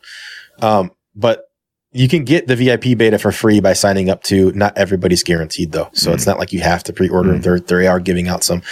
Um, 0.63 0.91
but 1.15 1.45
you 1.93 2.09
can 2.09 2.25
get 2.25 2.47
the 2.47 2.55
VIP 2.55 2.97
beta 2.97 3.19
for 3.19 3.33
free 3.33 3.59
by 3.59 3.73
signing 3.73 4.11
up 4.11 4.23
to. 4.25 4.53
Not 4.53 4.79
everybody's 4.79 5.25
guaranteed 5.25 5.73
though, 5.73 5.91
so 5.93 6.13
it's 6.13 6.27
not 6.27 6.39
like 6.39 6.53
you 6.53 6.61
have 6.61 6.85
to 6.85 6.93
pre-order. 6.93 7.35
Mm. 7.35 7.43
They're, 7.43 7.61
they 7.61 7.87
are 7.89 7.99
giving 7.99 8.29
out 8.29 8.45
some, 8.45 8.63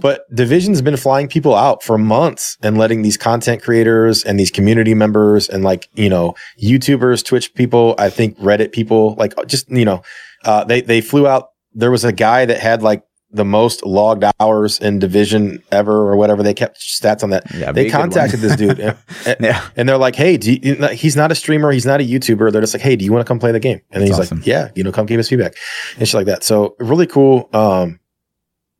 but 0.00 0.22
Division's 0.34 0.82
been 0.82 0.96
flying 0.96 1.28
people 1.28 1.54
out 1.54 1.84
for 1.84 1.96
months 1.96 2.56
and 2.62 2.76
letting 2.76 3.02
these 3.02 3.16
content 3.16 3.62
creators 3.62 4.24
and 4.24 4.38
these 4.38 4.50
community 4.50 4.94
members 4.94 5.48
and 5.48 5.62
like 5.62 5.88
you 5.94 6.08
know 6.08 6.34
YouTubers, 6.60 7.24
Twitch 7.24 7.54
people, 7.54 7.94
I 7.98 8.10
think 8.10 8.36
Reddit 8.38 8.72
people, 8.72 9.14
like 9.14 9.34
just 9.46 9.70
you 9.70 9.84
know, 9.84 10.02
uh, 10.44 10.64
they 10.64 10.80
they 10.80 11.00
flew 11.00 11.28
out. 11.28 11.50
There 11.72 11.92
was 11.92 12.04
a 12.04 12.12
guy 12.12 12.46
that 12.46 12.58
had 12.58 12.82
like 12.82 13.04
the 13.36 13.44
most 13.44 13.84
logged 13.86 14.24
hours 14.40 14.78
in 14.80 14.98
division 14.98 15.62
ever 15.70 15.92
or 15.92 16.16
whatever 16.16 16.42
they 16.42 16.54
kept 16.54 16.78
stats 16.80 17.22
on 17.22 17.30
that. 17.30 17.44
Yeah, 17.54 17.70
they 17.72 17.88
contacted 17.88 18.40
this 18.40 18.56
dude 18.56 18.80
and, 18.80 18.96
Yeah. 19.40 19.68
and 19.76 19.88
they're 19.88 19.98
like 19.98 20.16
hey 20.16 20.36
do 20.36 20.54
you, 20.54 20.74
he's 20.88 21.14
not 21.16 21.30
a 21.30 21.34
streamer 21.34 21.70
he's 21.70 21.86
not 21.86 22.00
a 22.00 22.04
youtuber. 22.04 22.50
They're 22.50 22.60
just 22.62 22.74
like 22.74 22.82
hey 22.82 22.96
do 22.96 23.04
you 23.04 23.12
want 23.12 23.24
to 23.24 23.28
come 23.28 23.38
play 23.38 23.52
the 23.52 23.60
game? 23.60 23.80
And 23.92 24.02
he's 24.02 24.18
awesome. 24.18 24.38
like 24.38 24.46
yeah 24.46 24.70
you 24.74 24.82
know 24.82 24.90
come 24.90 25.06
give 25.06 25.20
us 25.20 25.28
feedback 25.28 25.54
and 25.98 26.08
shit 26.08 26.14
like 26.14 26.26
that. 26.26 26.42
So 26.42 26.74
really 26.80 27.06
cool 27.06 27.48
um 27.52 28.00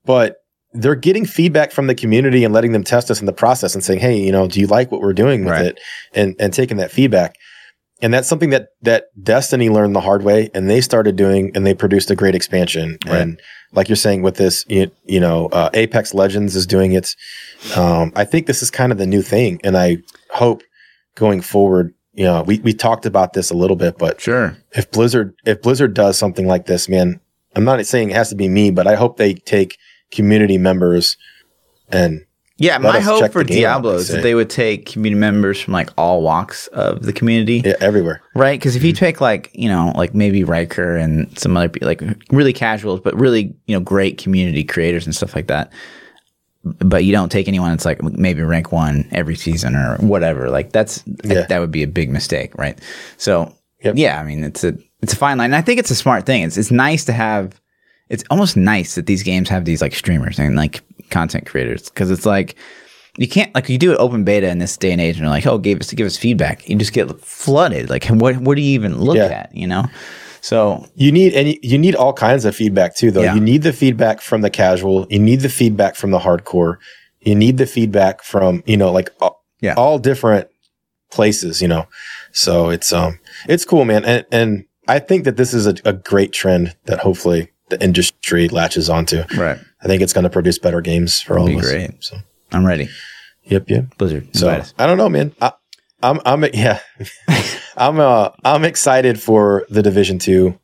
but 0.04 0.36
they're 0.72 0.94
getting 0.94 1.24
feedback 1.24 1.72
from 1.72 1.86
the 1.86 1.94
community 1.94 2.44
and 2.44 2.52
letting 2.52 2.72
them 2.72 2.84
test 2.84 3.10
us 3.10 3.20
in 3.20 3.26
the 3.26 3.32
process 3.32 3.74
and 3.74 3.82
saying 3.84 4.00
hey 4.00 4.18
you 4.18 4.32
know 4.32 4.46
do 4.48 4.60
you 4.60 4.66
like 4.66 4.90
what 4.90 5.00
we're 5.00 5.12
doing 5.12 5.44
with 5.44 5.52
Right. 5.52 5.66
it? 5.66 5.80
and 6.14 6.34
and 6.38 6.52
taking 6.52 6.76
that 6.78 6.90
feedback 6.90 7.36
and 8.02 8.12
that's 8.12 8.28
something 8.28 8.50
that 8.50 8.68
that 8.82 9.06
Destiny 9.22 9.68
learned 9.68 9.94
the 9.94 10.00
hard 10.00 10.22
way, 10.22 10.50
and 10.54 10.68
they 10.68 10.80
started 10.80 11.16
doing, 11.16 11.50
and 11.54 11.66
they 11.66 11.74
produced 11.74 12.10
a 12.10 12.16
great 12.16 12.34
expansion. 12.34 12.98
Right. 13.06 13.20
And 13.20 13.40
like 13.72 13.88
you're 13.88 13.96
saying 13.96 14.22
with 14.22 14.36
this, 14.36 14.64
you, 14.68 14.90
you 15.04 15.20
know, 15.20 15.46
uh, 15.46 15.70
Apex 15.74 16.14
Legends 16.14 16.56
is 16.56 16.66
doing 16.66 16.92
it. 16.92 17.14
Um, 17.76 18.12
I 18.14 18.24
think 18.24 18.46
this 18.46 18.62
is 18.62 18.70
kind 18.70 18.92
of 18.92 18.98
the 18.98 19.06
new 19.06 19.22
thing, 19.22 19.60
and 19.64 19.76
I 19.76 19.98
hope 20.30 20.62
going 21.14 21.40
forward, 21.40 21.94
you 22.12 22.24
know, 22.24 22.42
we 22.42 22.58
we 22.60 22.72
talked 22.74 23.06
about 23.06 23.32
this 23.32 23.50
a 23.50 23.54
little 23.56 23.76
bit, 23.76 23.98
but 23.98 24.20
Sure. 24.20 24.56
if 24.72 24.90
Blizzard 24.90 25.34
if 25.44 25.62
Blizzard 25.62 25.94
does 25.94 26.18
something 26.18 26.46
like 26.46 26.66
this, 26.66 26.88
man, 26.88 27.20
I'm 27.54 27.64
not 27.64 27.84
saying 27.86 28.10
it 28.10 28.16
has 28.16 28.28
to 28.28 28.36
be 28.36 28.48
me, 28.48 28.70
but 28.70 28.86
I 28.86 28.94
hope 28.94 29.16
they 29.16 29.34
take 29.34 29.78
community 30.10 30.58
members 30.58 31.16
and 31.88 32.24
Yeah, 32.58 32.78
Let 32.78 32.82
my 32.82 33.00
hope 33.00 33.32
for 33.32 33.44
Diablo 33.44 33.96
is 33.96 34.08
that 34.08 34.22
they 34.22 34.34
would 34.34 34.48
take 34.48 34.86
community 34.86 35.20
members 35.20 35.60
from 35.60 35.74
like 35.74 35.90
all 35.98 36.22
walks 36.22 36.68
of 36.68 37.02
the 37.02 37.12
community, 37.12 37.60
yeah, 37.64 37.74
everywhere. 37.80 38.22
right? 38.34 38.58
Because 38.58 38.76
if 38.76 38.80
Mm-hmm. 38.80 38.86
you 38.86 38.92
take 38.94 39.20
like 39.20 39.50
you 39.52 39.68
know 39.68 39.92
like 39.94 40.14
maybe 40.14 40.42
Riker 40.42 40.96
and 40.96 41.38
some 41.38 41.54
other 41.56 41.68
people 41.68 41.86
like 41.86 42.02
really 42.30 42.54
casuals, 42.54 43.00
but 43.00 43.14
really 43.18 43.54
you 43.66 43.74
know 43.76 43.80
great 43.80 44.16
community 44.16 44.64
creators 44.64 45.04
and 45.04 45.14
stuff 45.14 45.34
like 45.34 45.48
that, 45.48 45.70
but 46.64 47.04
you 47.04 47.12
don't 47.12 47.30
take 47.30 47.46
anyone 47.46 47.70
that's 47.72 47.84
like 47.84 48.02
maybe 48.02 48.40
rank 48.42 48.72
one 48.72 49.06
every 49.12 49.36
season 49.36 49.76
or 49.76 49.96
whatever, 49.98 50.48
like 50.48 50.72
that's 50.72 51.04
Yeah. 51.24 51.42
that 51.46 51.58
would 51.58 51.70
be 51.72 51.82
a 51.82 51.86
big 51.88 52.08
mistake, 52.10 52.54
right? 52.56 52.78
So 53.18 53.52
Yep. 53.84 53.96
yeah, 53.98 54.18
I 54.18 54.24
mean 54.24 54.42
it's 54.42 54.64
a 54.64 54.72
it's 55.02 55.12
a 55.12 55.16
fine 55.16 55.36
line. 55.36 55.46
And 55.52 55.56
I 55.56 55.60
think 55.60 55.78
it's 55.78 55.90
a 55.90 55.94
smart 55.94 56.24
thing. 56.24 56.42
It's 56.42 56.56
it's 56.56 56.70
nice 56.70 57.04
to 57.04 57.12
have. 57.12 57.60
It's 58.08 58.24
almost 58.30 58.56
nice 58.56 58.94
that 58.94 59.06
these 59.06 59.22
games 59.22 59.48
have 59.48 59.64
these 59.64 59.80
like 59.82 59.94
streamers 59.94 60.38
and 60.38 60.54
like 60.56 60.82
content 61.10 61.46
creators 61.46 61.88
because 61.90 62.10
it's 62.10 62.26
like 62.26 62.56
you 63.18 63.26
can't 63.28 63.54
like 63.54 63.68
you 63.68 63.78
do 63.78 63.92
it 63.92 63.96
open 63.96 64.24
beta 64.24 64.48
in 64.48 64.58
this 64.58 64.76
day 64.76 64.92
and 64.92 65.00
age 65.00 65.16
and 65.16 65.22
you're 65.22 65.30
like 65.30 65.46
oh 65.46 65.56
give 65.58 65.80
us 65.80 65.86
to 65.88 65.96
give 65.96 66.06
us 66.06 66.16
feedback 66.16 66.68
you 66.68 66.76
just 66.76 66.92
get 66.92 67.08
flooded 67.20 67.88
like 67.88 68.04
what 68.06 68.36
what 68.38 68.56
do 68.56 68.60
you 68.62 68.72
even 68.74 68.98
look 68.98 69.16
Yeah. 69.16 69.26
at 69.26 69.54
you 69.54 69.66
know 69.66 69.84
so 70.40 70.86
You 70.94 71.10
need 71.12 71.32
and 71.34 71.48
you- 71.48 71.58
you 71.62 71.78
need 71.78 71.94
all 71.96 72.12
kinds 72.12 72.44
of 72.44 72.54
feedback 72.54 72.94
too, 72.94 73.10
though. 73.10 73.22
Yeah. 73.22 73.34
You 73.34 73.40
need 73.40 73.62
the 73.62 73.72
feedback 73.72 74.20
from 74.20 74.42
the 74.42 74.50
casual. 74.50 75.06
You 75.10 75.18
need 75.18 75.40
the 75.40 75.48
feedback 75.48 75.96
from 75.96 76.12
the 76.12 76.20
hardcore. 76.20 76.76
You 77.20 77.34
need 77.34 77.58
the 77.58 77.66
feedback 77.66 78.22
from 78.22 78.62
you 78.66 78.76
know 78.76 78.92
like 78.92 79.10
all, 79.20 79.44
Yeah. 79.60 79.74
all 79.76 79.98
different 79.98 80.46
places. 81.10 81.60
You 81.62 81.68
know, 81.68 81.86
so 82.32 82.70
it's 82.70 82.92
um 82.92 83.18
it's 83.48 83.64
cool, 83.64 83.84
man. 83.84 84.04
And 84.04 84.24
and 84.30 84.64
I 84.86 84.98
think 85.00 85.24
that 85.24 85.36
this 85.36 85.52
is 85.52 85.66
a, 85.66 85.74
a 85.84 85.92
great 85.92 86.32
trend 86.32 86.76
that 86.84 87.00
hopefully 87.00 87.48
the 87.68 87.82
industry 87.82 88.48
latches 88.48 88.88
onto. 88.88 89.22
right 89.36 89.58
I 89.82 89.86
think 89.86 90.02
it's 90.02 90.12
going 90.12 90.24
to 90.24 90.30
produce 90.30 90.58
better 90.58 90.80
games 90.80 91.20
for 91.20 91.38
all 91.38 91.48
of 91.48 91.56
us. 91.56 91.70
great. 91.70 91.90
So 92.02 92.16
I'm 92.52 92.66
ready 92.66 92.88
yep, 93.44 93.68
yep. 93.70 93.96
Blizzard 93.98 94.34
So 94.36 94.48
us. 94.48 94.74
I 94.78 94.86
don't 94.86 94.98
know, 94.98 95.08
man. 95.08 95.32
I, 95.40 95.52
I'm 96.02 96.20
I'm 96.24 96.44
yeah, 96.52 96.80
I'm 97.76 97.98
uh 98.00 98.30
I'm 98.44 98.64
excited 98.64 99.20
for 99.20 99.64
the 99.70 99.82
Division 99.82 100.18
Two 100.18 100.58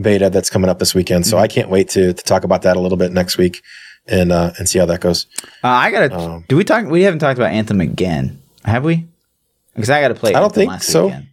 beta 0.00 0.30
that's 0.30 0.50
coming 0.50 0.70
up 0.70 0.78
this 0.78 0.94
weekend. 0.94 1.24
Mm-hmm. 1.24 1.30
So 1.30 1.38
I 1.38 1.48
can't 1.48 1.68
wait 1.68 1.88
to 1.90 2.12
to 2.12 2.22
talk 2.22 2.44
about 2.44 2.62
that 2.62 2.76
a 2.76 2.80
little 2.80 2.98
bit 2.98 3.12
next 3.12 3.36
week 3.38 3.62
and 4.06 4.32
uh 4.32 4.52
and 4.58 4.68
see 4.68 4.78
how 4.78 4.86
that 4.86 5.00
goes. 5.00 5.26
uh, 5.62 5.68
I 5.68 5.90
gotta 5.90 6.14
Um, 6.16 6.44
do 6.48 6.56
we 6.56 6.64
talk 6.64 6.86
we 6.86 7.02
haven't 7.02 7.18
talked 7.20 7.38
about 7.38 7.52
Anthem 7.52 7.80
again 7.80 8.40
have 8.64 8.84
we 8.84 9.06
because 9.74 9.90
I 9.90 10.00
gotta 10.00 10.14
play 10.14 10.30
I 10.30 10.34
don't 10.40 10.44
Anthem 10.44 10.60
think 10.60 10.70
last 10.70 10.88
so. 10.88 11.06
weekend. 11.06 11.26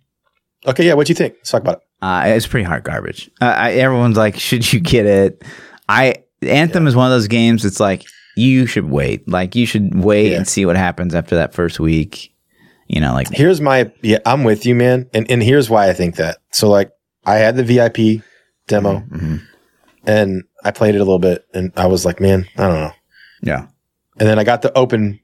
Okay, 0.68 0.86
yeah. 0.86 0.94
What 0.94 1.08
do 1.08 1.12
you 1.12 1.16
think? 1.16 1.36
Let's 1.38 1.52
talk 1.52 1.62
about 1.62 1.78
it. 1.78 1.84
Uh, 2.02 2.24
it's 2.28 2.46
pretty 2.48 2.64
hard 2.66 2.84
garbage. 2.84 3.30
Uh, 3.42 3.46
I, 3.46 3.72
everyone's 3.74 4.18
like, 4.18 4.38
"Should 4.40 4.72
you 4.74 4.80
get 4.80 5.06
it?" 5.06 5.44
I 5.90 6.16
Anthem 6.42 6.88
is 6.88 6.96
one 6.96 7.06
of 7.08 7.12
those 7.12 7.28
games. 7.28 7.66
It's 7.66 7.80
like 7.80 8.04
you 8.36 8.66
should 8.68 8.90
wait. 8.90 9.28
Like 9.28 9.56
you 9.56 9.66
should 9.66 10.04
wait 10.04 10.32
Yeah. 10.32 10.38
and 10.38 10.48
see 10.48 10.66
what 10.66 10.76
happens 10.78 11.16
after 11.16 11.36
that 11.36 11.54
first 11.54 11.80
week. 11.80 12.34
You 12.88 13.02
know, 13.02 13.14
like 13.14 13.30
Here's 13.32 13.60
my 13.62 13.92
yeah. 14.02 14.20
I'm 14.26 14.44
with 14.44 14.66
you, 14.66 14.76
man. 14.76 15.10
And 15.14 15.30
and 15.32 15.42
here's 15.42 15.70
why 15.70 15.90
I 15.90 15.94
think 15.94 16.16
that. 16.18 16.38
So 16.52 16.70
like 16.70 16.92
I 17.26 17.36
had 17.36 17.56
the 17.58 17.64
VIP 17.64 18.22
demo 18.68 19.00
Mhm. 19.12 19.42
and 20.06 20.44
I 20.64 20.72
played 20.72 20.96
it 20.96 21.00
a 21.00 21.04
little 21.04 21.20
bit 21.20 21.46
and 21.54 21.72
I 21.76 21.88
was 21.88 22.06
like, 22.06 22.20
man, 22.22 22.48
I 22.58 22.68
don't 22.68 22.80
know. 22.82 22.92
yeah, 23.42 23.68
And 24.20 24.28
then 24.30 24.40
I 24.40 24.44
got 24.44 24.62
the 24.62 24.78
open 24.78 25.20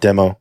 demo. 0.00 0.38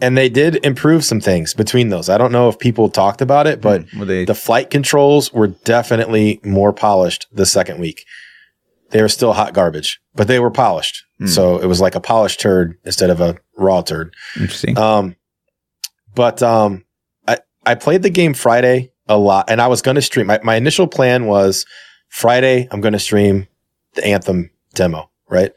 And 0.00 0.16
they 0.16 0.28
did 0.28 0.64
improve 0.64 1.04
some 1.04 1.20
things 1.20 1.54
between 1.54 1.88
those. 1.88 2.08
I 2.08 2.18
don't 2.18 2.30
know 2.30 2.48
if 2.48 2.58
people 2.58 2.88
talked 2.88 3.20
about 3.20 3.46
it, 3.46 3.60
but 3.60 3.84
they, 3.94 4.24
the 4.24 4.34
flight 4.34 4.70
controls 4.70 5.32
were 5.32 5.48
definitely 5.48 6.40
more 6.44 6.72
polished 6.72 7.26
the 7.32 7.46
second 7.46 7.80
week. 7.80 8.04
They 8.90 9.02
were 9.02 9.08
still 9.08 9.32
hot 9.32 9.54
garbage, 9.54 10.00
but 10.14 10.28
they 10.28 10.38
were 10.38 10.50
polished. 10.50 11.04
Hmm. 11.18 11.26
So 11.26 11.58
it 11.58 11.66
was 11.66 11.80
like 11.80 11.94
a 11.94 12.00
polished 12.00 12.40
turd 12.40 12.78
instead 12.84 13.10
of 13.10 13.20
a 13.20 13.36
raw 13.56 13.82
turd. 13.82 14.14
interesting. 14.36 14.78
Um, 14.78 15.16
but 16.14 16.42
um, 16.42 16.84
I, 17.26 17.38
I 17.66 17.74
played 17.74 18.02
the 18.02 18.10
game 18.10 18.34
Friday 18.34 18.92
a 19.08 19.18
lot, 19.18 19.50
and 19.50 19.60
I 19.60 19.66
was 19.66 19.82
going 19.82 19.96
to 19.96 20.02
stream. 20.02 20.28
My, 20.28 20.40
my 20.42 20.56
initial 20.56 20.86
plan 20.86 21.26
was 21.26 21.66
Friday. 22.08 22.68
I'm 22.70 22.80
going 22.80 22.92
to 22.92 22.98
stream 22.98 23.48
the 23.94 24.06
Anthem 24.06 24.50
demo, 24.74 25.10
right? 25.28 25.52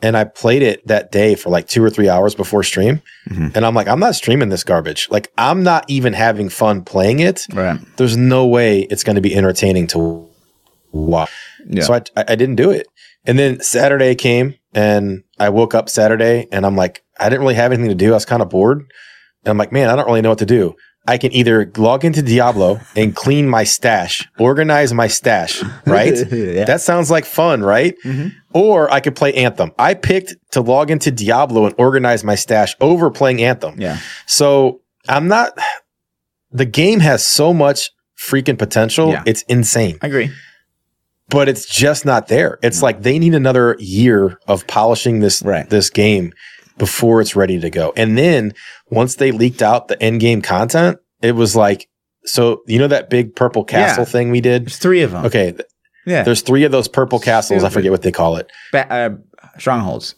And 0.00 0.16
I 0.16 0.24
played 0.24 0.62
it 0.62 0.86
that 0.86 1.10
day 1.10 1.34
for 1.34 1.50
like 1.50 1.66
two 1.66 1.82
or 1.82 1.90
three 1.90 2.08
hours 2.08 2.34
before 2.34 2.62
stream, 2.62 3.02
Mhm. 3.28 3.56
and 3.56 3.66
I'm 3.66 3.74
like, 3.74 3.88
I'm 3.88 3.98
not 3.98 4.14
streaming 4.14 4.48
this 4.48 4.62
garbage. 4.62 5.08
Like, 5.10 5.32
I'm 5.36 5.62
not 5.64 5.84
even 5.88 6.12
having 6.12 6.48
fun 6.48 6.82
playing 6.84 7.18
it. 7.18 7.46
Right. 7.52 7.80
There's 7.96 8.16
no 8.16 8.46
way 8.46 8.82
it's 8.90 9.02
going 9.02 9.16
to 9.16 9.22
be 9.22 9.34
entertaining 9.34 9.88
to 9.88 10.28
watch. 10.92 11.30
Yeah. 11.68 11.82
So 11.82 11.94
I, 11.94 12.02
I 12.16 12.34
didn't 12.36 12.56
do 12.56 12.70
it. 12.70 12.86
And 13.26 13.38
then 13.38 13.60
Saturday 13.60 14.14
came 14.14 14.54
and 14.72 15.22
I 15.38 15.48
woke 15.48 15.74
up 15.74 15.88
Saturday 15.88 16.46
and 16.52 16.64
I'm 16.64 16.76
like, 16.76 17.02
I 17.18 17.28
didn't 17.28 17.40
really 17.42 17.54
have 17.56 17.72
anything 17.72 17.88
to 17.88 17.94
do. 17.94 18.12
I 18.12 18.14
was 18.14 18.24
kind 18.24 18.40
of 18.40 18.48
bored. 18.48 18.78
And 19.44 19.50
I'm 19.50 19.58
like, 19.58 19.72
man, 19.72 19.90
I 19.90 19.96
don't 19.96 20.06
really 20.06 20.22
know 20.22 20.30
what 20.30 20.38
to 20.38 20.46
do. 20.46 20.76
I 21.06 21.16
can 21.16 21.32
either 21.32 21.70
log 21.78 22.04
into 22.04 22.20
Diablo 22.22 22.80
and 22.94 23.16
clean 23.16 23.48
my 23.48 23.64
stash, 23.64 24.28
organize 24.38 24.92
my 24.92 25.06
stash, 25.08 25.62
right? 25.86 26.14
yeah. 26.30 26.64
That 26.64 26.80
sounds 26.82 27.10
like 27.10 27.24
fun, 27.24 27.62
right? 27.62 27.94
Mhm. 28.04 28.32
Or 28.58 28.92
I 28.92 29.00
could 29.00 29.14
play 29.14 29.32
Anthem. 29.34 29.70
I 29.78 29.94
picked 29.94 30.34
to 30.52 30.60
log 30.60 30.90
into 30.90 31.10
Diablo 31.10 31.66
and 31.66 31.74
organize 31.78 32.24
my 32.24 32.34
stash 32.34 32.74
over 32.80 33.10
playing 33.10 33.42
Anthem. 33.42 33.80
yeah. 33.80 33.98
So 34.26 34.80
I'm 35.08 35.28
not, 35.28 35.56
the 36.50 36.64
game 36.66 37.00
has 37.00 37.26
so 37.26 37.52
much 37.54 37.90
freaking 38.18 38.58
potential. 38.58 39.10
Yeah. 39.10 39.22
It's 39.26 39.42
insane 39.42 39.98
I 40.02 40.06
agree. 40.08 40.30
but 41.28 41.48
it's 41.48 41.66
just 41.66 42.04
not 42.04 42.26
there. 42.28 42.58
It's 42.62 42.82
like 42.82 43.02
they 43.02 43.18
need 43.18 43.34
another 43.34 43.76
year 43.78 44.38
of 44.48 44.66
polishing 44.66 45.20
this 45.20 45.40
Right. 45.42 45.68
this 45.70 45.88
game 45.90 46.32
before 46.78 47.20
it's 47.20 47.36
ready 47.36 47.60
to 47.60 47.70
go. 47.70 47.92
And 47.96 48.16
then 48.18 48.54
once 48.90 49.16
they 49.16 49.30
leaked 49.30 49.62
out 49.62 49.88
the 49.88 50.02
end 50.02 50.20
game 50.20 50.42
content, 50.42 50.98
it 51.22 51.32
was 51.32 51.54
like 51.54 51.88
so 52.24 52.62
you 52.66 52.78
know 52.78 52.88
that 52.88 53.08
big 53.08 53.34
purple 53.36 53.64
castle 53.64 54.02
Yeah. 54.02 54.10
thing 54.10 54.30
we 54.30 54.40
did? 54.40 54.64
There's 54.66 54.78
three 54.78 55.02
of 55.02 55.12
them. 55.12 55.24
Okay, 55.26 55.54
Yeah. 56.08 56.22
there's 56.22 56.42
three 56.42 56.64
of 56.64 56.72
those 56.72 56.88
purple 56.88 57.18
castles. 57.18 57.64
I 57.64 57.68
forget 57.68 57.90
what 57.92 58.02
they 58.02 58.12
call 58.12 58.36
it. 58.36 58.50
Ba- 58.72 58.92
uh, 58.92 59.10
strongholds. 59.58 60.14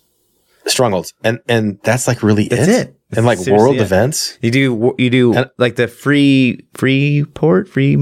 Strongholds. 0.67 1.15
And 1.25 1.41
and 1.49 1.79
that's 1.83 2.07
like 2.07 2.23
really 2.23 2.49
That's 2.49 2.69
it. 2.69 2.89
it. 2.89 2.97
And 3.17 3.27
like 3.27 3.39
world 3.47 3.77
it. 3.77 3.81
events. 3.83 4.39
You 4.43 4.51
do 4.51 4.95
you 4.99 5.11
do 5.11 5.35
And- 5.35 5.51
like 5.59 5.77
the 5.77 5.89
free 5.89 6.65
free 6.75 7.25
port 7.35 7.69
free 7.69 7.97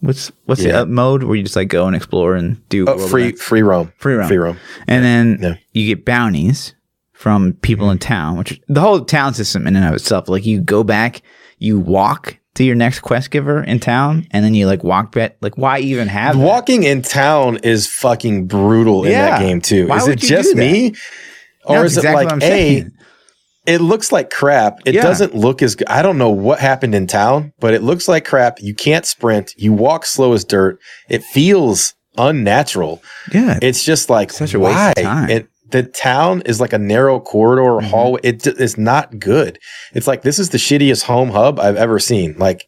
what's 0.00 0.30
what's 0.46 0.62
the 0.62 0.68
Yeah. 0.68 0.80
uh, 0.82 0.86
mode 0.86 1.24
where 1.24 1.34
you 1.36 1.42
just 1.42 1.56
like 1.56 1.68
go 1.68 1.86
and 1.86 1.96
explore 1.96 2.34
and 2.36 2.66
do 2.68 2.86
Oh, 2.86 2.98
free 3.08 3.24
events? 3.24 3.42
free 3.42 3.62
roam. 3.62 3.92
free 3.98 4.14
roam 4.14 4.28
Free 4.28 4.36
roam. 4.38 4.56
and 4.86 5.04
then 5.04 5.38
Yeah. 5.42 5.54
you 5.72 5.86
get 5.94 6.04
bounties 6.04 6.74
from 7.12 7.54
people 7.54 7.90
in 7.90 7.98
town 7.98 8.38
which 8.38 8.60
the 8.68 8.80
whole 8.80 9.00
town 9.04 9.34
system 9.34 9.66
in 9.66 9.74
and 9.74 9.84
of 9.84 9.92
itself 9.94 10.28
like 10.28 10.46
you 10.46 10.60
go 10.60 10.84
back 10.84 11.20
you 11.58 11.80
walk 11.80 12.38
to 12.58 12.64
your 12.64 12.74
next 12.74 13.00
quest 13.00 13.30
giver 13.30 13.62
in 13.62 13.80
town 13.80 14.26
and 14.32 14.44
then 14.44 14.52
you 14.54 14.66
like 14.66 14.84
walk 14.84 15.12
back 15.12 15.36
like 15.40 15.56
why 15.56 15.78
even 15.78 16.08
have 16.08 16.36
that? 16.36 16.44
Walking 16.44 16.82
in 16.82 17.02
town 17.02 17.58
is 17.62 17.86
fucking 17.88 18.46
brutal 18.46 19.04
in 19.04 19.12
that 19.12 19.40
game 19.40 19.60
too. 19.60 19.86
Why 19.88 19.96
is 19.96 20.08
it 20.08 20.18
just 20.18 20.54
me? 20.54 20.94
Or 21.64 21.80
That's 21.82 21.96
is 21.96 22.04
it 22.04 22.12
like 22.12 22.30
a 22.42 22.84
it 23.66 23.80
looks 23.82 24.10
like 24.12 24.30
crap. 24.30 24.78
It 24.86 24.94
Yeah. 24.94 25.02
doesn't 25.02 25.34
look 25.34 25.62
as 25.62 25.74
good. 25.74 25.88
I 25.88 26.00
don't 26.02 26.16
know 26.18 26.30
what 26.30 26.58
happened 26.58 26.94
in 26.94 27.06
town, 27.06 27.52
but 27.60 27.74
it 27.74 27.82
looks 27.82 28.08
like 28.08 28.24
crap. 28.24 28.60
You 28.60 28.74
can't 28.74 29.04
sprint. 29.04 29.52
You 29.56 29.72
walk 29.74 30.06
slow 30.06 30.32
as 30.32 30.44
dirt. 30.44 30.78
It 31.08 31.22
feels 31.22 31.94
unnatural. 32.16 33.02
yeah 33.32 33.58
It's 33.62 33.84
just 33.84 34.10
like 34.10 34.32
Such 34.32 34.54
a 34.54 34.58
waste 34.58 34.98
of 34.98 35.04
time. 35.04 35.30
It, 35.30 35.48
the 35.70 35.82
town 35.82 36.42
is 36.46 36.60
like 36.60 36.72
a 36.72 36.78
narrow 36.78 37.20
corridor 37.20 37.62
or 37.62 37.80
Mhm. 37.80 37.90
hallway. 37.90 38.20
It 38.22 38.42
d- 38.42 38.52
not 38.76 39.18
good. 39.18 39.58
It's 39.94 40.06
like 40.06 40.22
this 40.22 40.38
is 40.38 40.50
the 40.50 40.58
shittiest 40.58 41.02
home 41.04 41.30
hub 41.30 41.58
I've 41.60 41.76
ever 41.76 41.98
seen. 41.98 42.34
Like 42.38 42.66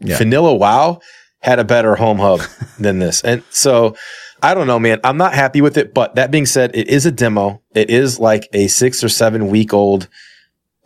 Yeah. 0.00 0.18
Vanilla 0.18 0.54
WoW 0.54 1.00
had 1.40 1.58
a 1.58 1.64
better 1.64 1.94
home 1.96 2.18
hub 2.18 2.40
than 2.78 2.98
this. 2.98 3.22
And 3.22 3.42
so 3.50 3.94
I 4.42 4.54
don't 4.54 4.66
know, 4.68 4.78
man. 4.78 5.00
I'm 5.02 5.16
not 5.16 5.34
happy 5.34 5.60
with 5.60 5.76
it. 5.76 5.92
But 5.94 6.14
that 6.14 6.30
being 6.30 6.46
said, 6.46 6.70
it 6.74 6.88
is 6.88 7.06
a 7.06 7.10
demo. 7.10 7.60
It 7.74 7.90
is 7.90 8.18
like 8.20 8.48
a 8.52 8.68
six 8.68 9.02
or 9.02 9.08
seven 9.08 9.48
week 9.48 9.72
old 9.74 10.08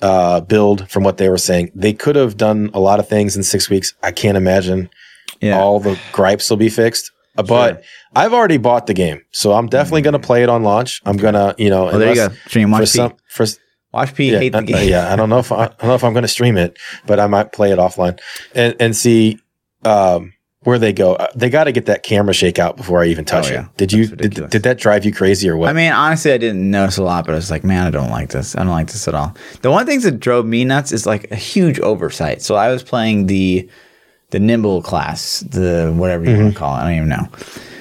uh, 0.00 0.40
build 0.40 0.90
from 0.90 1.04
what 1.04 1.16
they 1.18 1.28
were 1.28 1.38
saying. 1.38 1.70
They 1.74 1.92
could 1.92 2.16
have 2.16 2.36
done 2.36 2.70
a 2.74 2.80
lot 2.80 2.98
of 2.98 3.08
things 3.08 3.36
in 3.36 3.42
six 3.42 3.70
weeks. 3.70 3.94
I 4.02 4.10
can't 4.10 4.36
imagine 4.36 4.90
yeah 5.40 5.58
all 5.60 5.80
the 5.80 5.98
gripes 6.12 6.48
will 6.50 6.56
be 6.56 6.68
fixed. 6.68 7.10
But 7.34 7.82
I've 8.14 8.32
already 8.34 8.58
bought 8.58 8.86
the 8.86 8.94
game, 8.94 9.22
so 9.30 9.52
I'm 9.52 9.66
definitely 9.68 10.02
going 10.02 10.12
to 10.12 10.18
play 10.18 10.42
it 10.42 10.48
on 10.48 10.62
launch. 10.62 11.00
I'm 11.04 11.16
gonna, 11.16 11.54
you 11.58 11.70
know, 11.70 11.88
oh 11.90 11.98
there 11.98 12.10
you 12.10 12.14
go 12.14 12.28
stream 12.46 12.68
For 12.68 12.72
watch 12.72 12.80
P 12.82 12.86
some, 12.86 13.14
for 13.28 13.46
watch 13.92 14.14
P 14.14 14.32
yeah, 14.32 14.38
hate 14.38 14.52
the 14.52 14.58
uh, 14.58 14.62
game 14.62 14.88
yeah, 14.88 15.12
I 15.12 15.16
don't 15.16 15.30
know 15.30 15.38
if 15.38 15.50
I, 15.52 15.64
I 15.64 15.66
don't 15.68 15.84
know 15.84 15.94
if 15.94 16.04
I'm 16.04 16.12
going 16.12 16.22
to 16.22 16.28
stream 16.28 16.56
it, 16.58 16.78
but 17.06 17.18
I 17.18 17.26
might 17.26 17.52
play 17.52 17.72
it 17.72 17.78
offline 17.78 18.18
and 18.54 18.76
and 18.80 18.94
see 18.96 19.38
um, 19.84 20.34
where 20.64 20.78
they 20.78 20.92
go. 20.92 21.14
Uh, 21.14 21.26
They 21.34 21.48
got 21.50 21.64
to 21.64 21.72
get 21.72 21.86
that 21.86 22.02
camera 22.02 22.34
shake 22.34 22.58
out 22.58 22.76
before 22.76 23.02
I 23.02 23.06
even 23.06 23.24
touch 23.24 23.50
Oh, 23.50 23.54
yeah. 23.54 23.64
it. 23.64 23.76
Did 23.78 23.92
you 23.92 24.06
did, 24.06 24.34
did 24.50 24.62
that 24.62 24.78
drive 24.78 25.04
you 25.04 25.12
crazy 25.12 25.48
or 25.48 25.56
what? 25.56 25.70
I 25.70 25.72
mean, 25.72 25.90
honestly, 25.90 26.32
I 26.32 26.38
didn't 26.38 26.70
notice 26.70 26.98
a 26.98 27.02
lot, 27.02 27.24
but 27.26 27.32
I 27.32 27.36
was 27.36 27.50
like, 27.50 27.64
man, 27.64 27.86
I 27.86 27.90
don't 27.90 28.10
like 28.10 28.28
this. 28.28 28.54
I 28.54 28.58
don't 28.60 28.68
like 28.68 28.88
this 28.88 29.08
at 29.08 29.14
all. 29.14 29.34
The 29.62 29.70
one 29.70 29.86
thing 29.86 30.00
that 30.00 30.20
drove 30.20 30.44
me 30.46 30.64
nuts 30.64 30.92
is 30.92 31.06
like 31.06 31.30
a 31.30 31.36
huge 31.36 31.80
oversight. 31.80 32.42
So 32.42 32.54
I 32.56 32.70
was 32.70 32.82
playing 32.82 33.26
the 33.26 33.68
the 34.32 34.40
nimble 34.40 34.82
class, 34.82 35.40
the 35.40 35.92
whatever 35.94 36.24
you 36.24 36.36
want 36.36 36.54
to 36.54 36.58
call 36.58 36.74
it. 36.74 36.80
I 36.80 36.82
don't 36.84 36.96
even 36.96 37.08
know. 37.10 37.28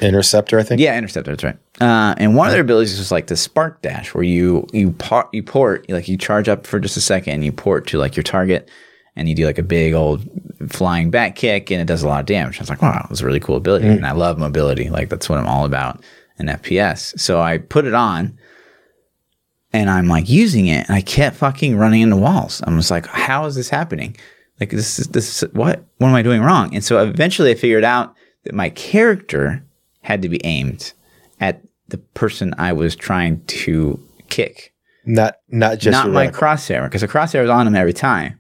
Interceptor, 0.02 0.60
I 0.60 0.64
think. 0.64 0.82
Yeah, 0.82 0.98
interceptor. 0.98 1.32
That's 1.32 1.44
right. 1.44 1.58
Uh, 1.80 2.14
and 2.18 2.36
one 2.36 2.48
of 2.48 2.54
their 2.54 2.62
abilities 2.62 3.00
was 3.00 3.12
like 3.12 3.28
the 3.28 3.38
spark 3.38 3.82
dash, 3.82 4.14
where 4.14 4.24
you 4.24 4.68
you 4.74 4.92
par- 4.92 5.30
you 5.32 5.42
port, 5.42 5.90
like 5.90 6.08
you 6.08 6.18
charge 6.18 6.48
up 6.50 6.68
for 6.68 6.80
just 6.80 6.98
a 6.98 7.02
second, 7.02 7.34
and 7.34 7.46
you 7.46 7.52
port 7.52 7.88
to 7.88 7.98
like 7.98 8.16
your 8.16 8.24
target, 8.24 8.70
and 9.16 9.30
you 9.30 9.34
do 9.36 9.46
like 9.46 9.58
a 9.58 9.64
big 9.64 9.94
old 9.94 10.22
flying 10.70 11.10
back 11.10 11.36
kick, 11.36 11.72
and 11.72 11.82
it 11.82 11.86
does 11.86 12.04
a 12.04 12.08
lot 12.08 12.20
of 12.20 12.26
damage. 12.26 12.58
I 12.60 12.62
was 12.62 12.70
like, 12.70 12.82
wow, 12.82 13.06
that's 13.10 13.22
a 13.22 13.26
really 13.26 13.40
cool 13.40 13.56
ability, 13.56 13.88
and 13.88 14.06
I 14.06 14.12
love 14.12 14.38
mobility. 14.38 14.90
Like 14.90 15.10
that's 15.10 15.30
what 15.30 15.40
I'm 15.40 15.48
all 15.48 15.66
about 15.66 16.04
in 16.38 16.48
FPS. 16.48 17.18
So 17.18 17.40
I 17.42 17.60
put 17.60 17.86
it 17.86 17.94
on, 17.94 18.38
and 19.72 19.90
I'm 19.90 20.08
like 20.08 20.28
using 20.28 20.68
it, 20.68 20.88
and 20.90 20.96
I 20.98 21.02
kept 21.02 21.38
fucking 21.38 21.78
running 21.78 22.02
into 22.02 22.18
walls. 22.18 22.62
I'm 22.68 22.78
just 22.78 22.92
like, 22.92 23.06
how 23.08 23.46
is 23.46 23.56
this 23.56 23.70
happening? 23.70 24.18
Like 24.62 24.70
this 24.70 25.00
is 25.00 25.08
this 25.08 25.44
is, 25.44 25.50
what 25.54 25.84
what 25.98 26.08
am 26.08 26.14
I 26.16 26.22
doing 26.22 26.42
wrong? 26.42 26.74
And 26.74 26.84
so 26.84 27.02
eventually 27.04 27.50
I 27.52 27.56
figured 27.56 27.84
out 27.84 28.16
that 28.46 28.54
my 28.54 28.70
character 28.70 29.66
had 30.04 30.22
to 30.22 30.30
be 30.30 30.40
aimed 30.46 30.94
at 31.40 31.62
the 31.90 31.98
person 31.98 32.54
I 32.58 32.72
was 32.72 32.96
trying 32.96 33.44
to 33.46 34.00
kick, 34.30 34.74
Not 35.06 35.36
not 35.50 35.80
just 35.80 35.92
not 35.98 36.12
my 36.12 36.28
crosshair, 36.28 36.84
because 36.86 37.02
the 37.02 37.08
crosshair 37.08 37.42
was 37.42 37.50
on 37.50 37.66
him 37.68 37.76
every 37.76 37.92
time. 37.94 38.40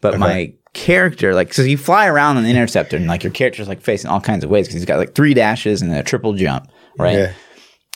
But 0.00 0.14
Okay. 0.14 0.18
my 0.20 0.52
character, 0.74 1.34
like, 1.34 1.54
so 1.54 1.62
you 1.62 1.76
fly 1.78 2.06
around 2.06 2.36
on 2.36 2.42
the 2.44 2.50
interceptor, 2.50 2.96
and 2.96 3.06
like 3.06 3.22
your 3.24 3.32
character's 3.32 3.68
like 3.68 3.80
facing 3.80 4.10
all 4.10 4.20
kinds 4.20 4.42
of 4.44 4.50
ways 4.50 4.66
because 4.66 4.74
he's 4.74 4.84
got 4.84 4.98
like 4.98 5.14
three 5.14 5.34
dashes 5.34 5.82
and 5.82 5.92
a 5.92 6.02
triple 6.02 6.34
jump, 6.34 6.68
right? 6.98 7.16
Yeah. 7.16 7.32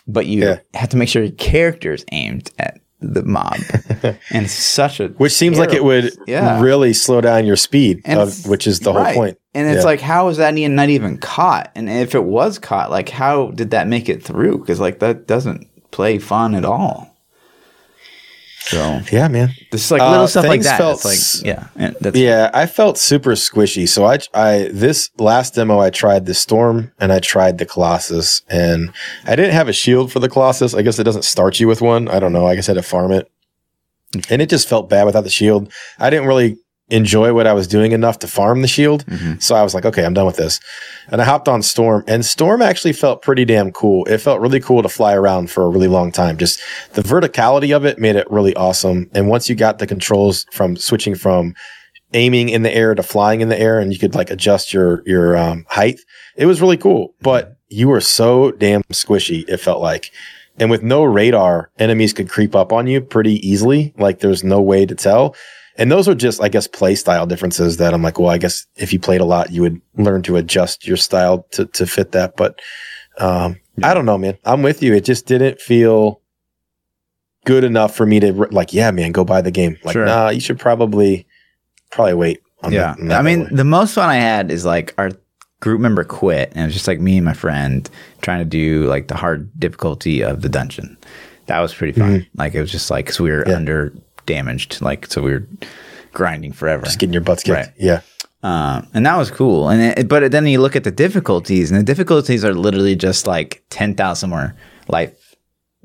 But 0.07 0.27
you 0.27 0.43
Yeah. 0.45 0.59
have 0.75 0.89
to 0.91 0.97
make 0.97 1.09
sure 1.09 1.23
your 1.25 1.33
character's 1.33 2.05
aimed 2.13 2.51
at 2.59 2.81
the 3.03 3.23
mob, 3.25 3.57
and 4.31 4.51
such 4.51 5.01
a 5.01 5.09
Which 5.09 5.33
seems 5.33 5.59
like 5.59 5.73
it 5.73 5.85
would 5.85 6.13
Yeah. 6.27 6.61
really 6.61 6.93
slow 6.93 7.21
down 7.21 7.45
your 7.47 7.57
speed, 7.57 8.03
of, 8.09 8.47
which 8.47 8.67
is 8.67 8.81
the 8.81 8.93
right. 8.93 9.07
whole 9.15 9.25
point. 9.25 9.39
And 9.55 9.69
it's 9.69 9.79
Yeah. 9.81 9.85
like, 9.85 10.01
how 10.01 10.29
is 10.29 10.39
that 10.39 10.57
even 10.57 10.75
not 10.75 10.89
even 10.89 11.19
caught? 11.19 11.71
And 11.75 11.89
if 11.91 12.15
it 12.15 12.25
was 12.25 12.59
caught, 12.59 12.91
like, 12.91 13.09
how 13.11 13.51
did 13.51 13.71
that 13.73 13.87
make 13.89 14.09
it 14.09 14.23
through? 14.23 14.59
Because 14.59 14.81
like 14.81 15.01
that 15.01 15.27
doesn't 15.27 15.67
play 15.91 16.19
fun 16.19 16.55
at 16.55 16.65
all. 16.65 17.12
So 18.65 19.01
yeah, 19.11 19.29
man. 19.29 19.51
this 19.71 19.85
is 19.85 19.91
like 19.91 20.01
Uh, 20.01 20.11
little 20.11 20.29
stuff 20.29 20.45
like 20.45 20.53
things 20.53 20.65
that. 20.67 20.79
felt 20.79 21.05
It's 21.05 21.43
like 21.43 21.47
yeah, 21.47 21.93
that's 22.01 22.17
Yeah, 22.17 22.51
I 22.55 22.67
felt 22.67 22.97
super 22.97 23.33
squishy. 23.33 23.89
So 23.89 24.05
I, 24.07 24.19
I 24.35 24.71
this 24.73 25.11
last 25.19 25.55
demo, 25.55 25.79
I 25.81 25.91
tried 25.91 26.27
the 26.27 26.35
Storm 26.35 26.93
and 26.99 27.13
I 27.13 27.19
tried 27.19 27.59
the 27.59 27.67
Colossus, 27.67 28.43
and 28.49 28.93
I 29.27 29.37
didn't 29.37 29.53
have 29.53 29.69
a 29.69 29.73
shield 29.73 30.13
for 30.13 30.21
the 30.21 30.29
Colossus. 30.29 30.75
I 30.75 30.83
guess 30.83 30.99
it 30.99 31.05
doesn't 31.05 31.25
start 31.25 31.59
you 31.61 31.67
with 31.69 31.81
one. 31.83 32.09
I 32.09 32.21
don't 32.21 32.33
know. 32.33 32.47
I 32.47 32.55
guess 32.55 32.69
I 32.69 32.73
had 32.73 32.83
to 32.83 32.89
farm 32.89 33.11
it, 33.11 33.31
and 34.31 34.41
it 34.41 34.49
just 34.49 34.69
felt 34.69 34.89
bad 34.89 35.05
without 35.05 35.25
the 35.25 35.31
shield. 35.31 35.73
I 35.99 36.09
didn't 36.09 36.29
really 36.29 36.57
enjoy 36.93 37.33
what 37.35 37.47
I 37.47 37.53
was 37.53 37.67
doing 37.67 37.93
enough 37.93 38.19
to 38.21 38.27
farm 38.29 38.63
the 38.63 38.69
shield, 38.69 39.05
Mhm. 39.07 39.43
so 39.43 39.55
I 39.55 39.63
was 39.63 39.75
like, 39.75 39.85
okay, 39.85 40.05
I'm 40.05 40.15
done 40.15 40.27
with 40.27 40.37
this. 40.37 40.61
And 41.09 41.21
I 41.21 41.25
hopped 41.25 41.49
on 41.49 41.63
Storm, 41.63 42.05
and 42.07 42.25
Storm 42.25 42.63
actually 42.63 42.93
felt 42.93 43.23
pretty 43.23 43.45
damn 43.45 43.73
cool. 43.73 44.05
It 44.05 44.19
felt 44.19 44.41
really 44.41 44.61
cool 44.61 44.83
to 44.83 44.89
fly 44.89 45.15
around 45.15 45.51
for 45.51 45.65
a 45.65 45.69
really 45.69 45.89
long 45.89 46.13
time. 46.13 46.37
Just 46.37 46.61
the 46.93 47.03
verticality 47.03 47.75
of 47.75 47.85
it 47.85 47.99
made 47.99 48.17
it 48.17 48.31
really 48.31 48.55
awesome. 48.55 49.09
And 49.15 49.29
once 49.29 49.49
you 49.49 49.55
got 49.57 49.79
the 49.79 49.87
controls 49.87 50.47
from 50.53 50.77
switching 50.77 51.15
from 51.15 51.55
aiming 52.15 52.51
in 52.51 52.63
the 52.63 52.75
air 52.75 52.95
to 52.95 53.03
flying 53.03 53.41
in 53.41 53.49
the 53.49 53.59
air, 53.59 53.81
and 53.81 53.93
you 53.93 53.99
could 53.99 54.15
like 54.15 54.31
adjust 54.31 54.73
your 54.73 55.03
your 55.07 55.37
um, 55.37 55.65
height, 55.69 55.99
it 56.37 56.47
was 56.47 56.61
really 56.61 56.77
cool. 56.77 57.15
But 57.23 57.57
you 57.71 57.89
were 57.89 58.03
so 58.03 58.51
damn 58.53 58.83
squishy. 58.93 59.49
It 59.49 59.57
felt 59.59 59.81
like. 59.81 60.11
And 60.59 60.71
with 60.71 60.83
no 60.83 61.03
radar, 61.03 61.71
enemies 61.79 62.13
could 62.13 62.29
creep 62.29 62.55
up 62.55 62.75
on 62.75 62.87
you 62.87 63.01
pretty 63.01 63.37
easily. 63.49 63.95
Like 63.97 64.19
there's 64.21 64.45
no 64.45 64.61
way 64.61 64.85
to 64.85 64.95
tell. 64.95 65.35
And 65.79 65.91
those 65.91 66.07
are 66.09 66.15
just, 66.15 66.43
I 66.43 66.49
guess, 66.49 66.67
play 66.67 66.95
style 66.95 67.27
differences 67.27 67.79
that 67.79 67.95
I'm 67.95 68.03
like, 68.03 68.19
well, 68.19 68.29
I 68.31 68.39
guess 68.39 68.67
if 68.77 68.93
you 68.93 69.01
played 69.01 69.21
a 69.23 69.25
lot, 69.25 69.51
you 69.53 69.63
would 69.63 69.81
learn 69.97 70.23
to 70.25 70.37
adjust 70.37 70.87
your 70.87 70.97
style 70.99 71.47
to, 71.53 71.65
to 71.67 71.87
fit 71.87 72.13
that. 72.13 72.37
But 72.37 72.59
um, 73.19 73.59
I 73.83 73.95
don't 73.95 74.05
know, 74.05 74.19
man. 74.19 74.37
I'm 74.45 74.63
with 74.63 74.83
you. 74.83 74.93
It 74.95 75.05
just 75.05 75.27
didn't 75.27 75.61
feel 75.61 76.21
good 77.45 77.65
enough 77.65 77.95
for 77.97 78.07
me 78.07 78.21
to 78.21 78.33
like, 78.51 78.73
yeah, 78.73 78.91
man, 78.91 79.13
go 79.13 79.25
buy 79.25 79.41
the 79.41 79.51
game. 79.51 79.77
Like, 79.83 79.95
Sure. 79.95 80.05
nah, 80.07 80.29
you 80.29 80.41
should 80.41 80.59
probably, 80.59 81.27
probably 81.91 82.15
wait 82.15 82.41
on 82.63 82.73
Yeah. 82.73 82.95
that 82.99 83.19
I 83.19 83.23
mean, 83.23 83.45
way. 83.45 83.49
the 83.53 83.65
most 83.65 83.95
fun 83.95 84.09
I 84.09 84.17
had 84.17 84.51
is 84.51 84.65
like 84.65 84.95
our 84.99 85.11
group 85.61 85.81
member 85.81 86.05
quit, 86.05 86.51
and 86.55 86.63
it 86.63 86.67
was 86.67 86.75
just 86.75 86.87
like 86.89 87.01
me 87.01 87.17
and 87.17 87.25
my 87.25 87.33
friend 87.33 87.89
trying 88.21 88.41
to 88.41 88.45
do 88.45 88.85
like 88.87 89.09
the 89.09 89.17
hard 89.17 89.49
difficulty 89.59 90.23
of 90.23 90.43
the 90.43 90.49
dungeon. 90.49 90.97
That 91.47 91.61
was 91.61 91.75
pretty 91.75 91.99
fun. 91.99 92.27
Like 92.37 92.55
it 92.55 92.61
was 92.61 92.71
just 92.71 92.91
like, 92.91 93.07
cause 93.07 93.19
we 93.21 93.31
were 93.31 93.41
Mm-hmm. 93.41 93.51
Yeah. 93.51 93.57
under 93.57 93.95
damaged, 94.27 94.81
like, 94.81 95.07
so 95.07 95.23
we 95.23 95.33
were 95.33 95.47
grinding 96.13 96.53
forever. 96.53 96.85
just 96.85 96.99
getting 96.99 97.13
your 97.13 97.23
butts 97.23 97.43
kicked. 97.43 97.57
Right. 97.57 97.73
Yeah. 97.79 98.01
Um, 98.43 98.89
and 98.93 99.07
that 99.07 99.17
was 99.17 99.31
cool. 99.31 99.69
And 99.69 99.99
it, 99.99 100.09
but 100.09 100.33
then 100.33 100.47
you 100.47 100.61
look 100.61 100.75
at 100.75 100.85
the 100.85 100.91
difficulties, 100.91 101.71
and 101.71 101.79
the 101.79 101.85
difficulties 101.85 102.45
are 102.45 102.53
literally 102.55 102.97
just 102.97 103.27
like 103.27 103.63
ten 103.71 103.95
thousand 103.95 104.31
more 104.31 104.55
life, 104.89 105.37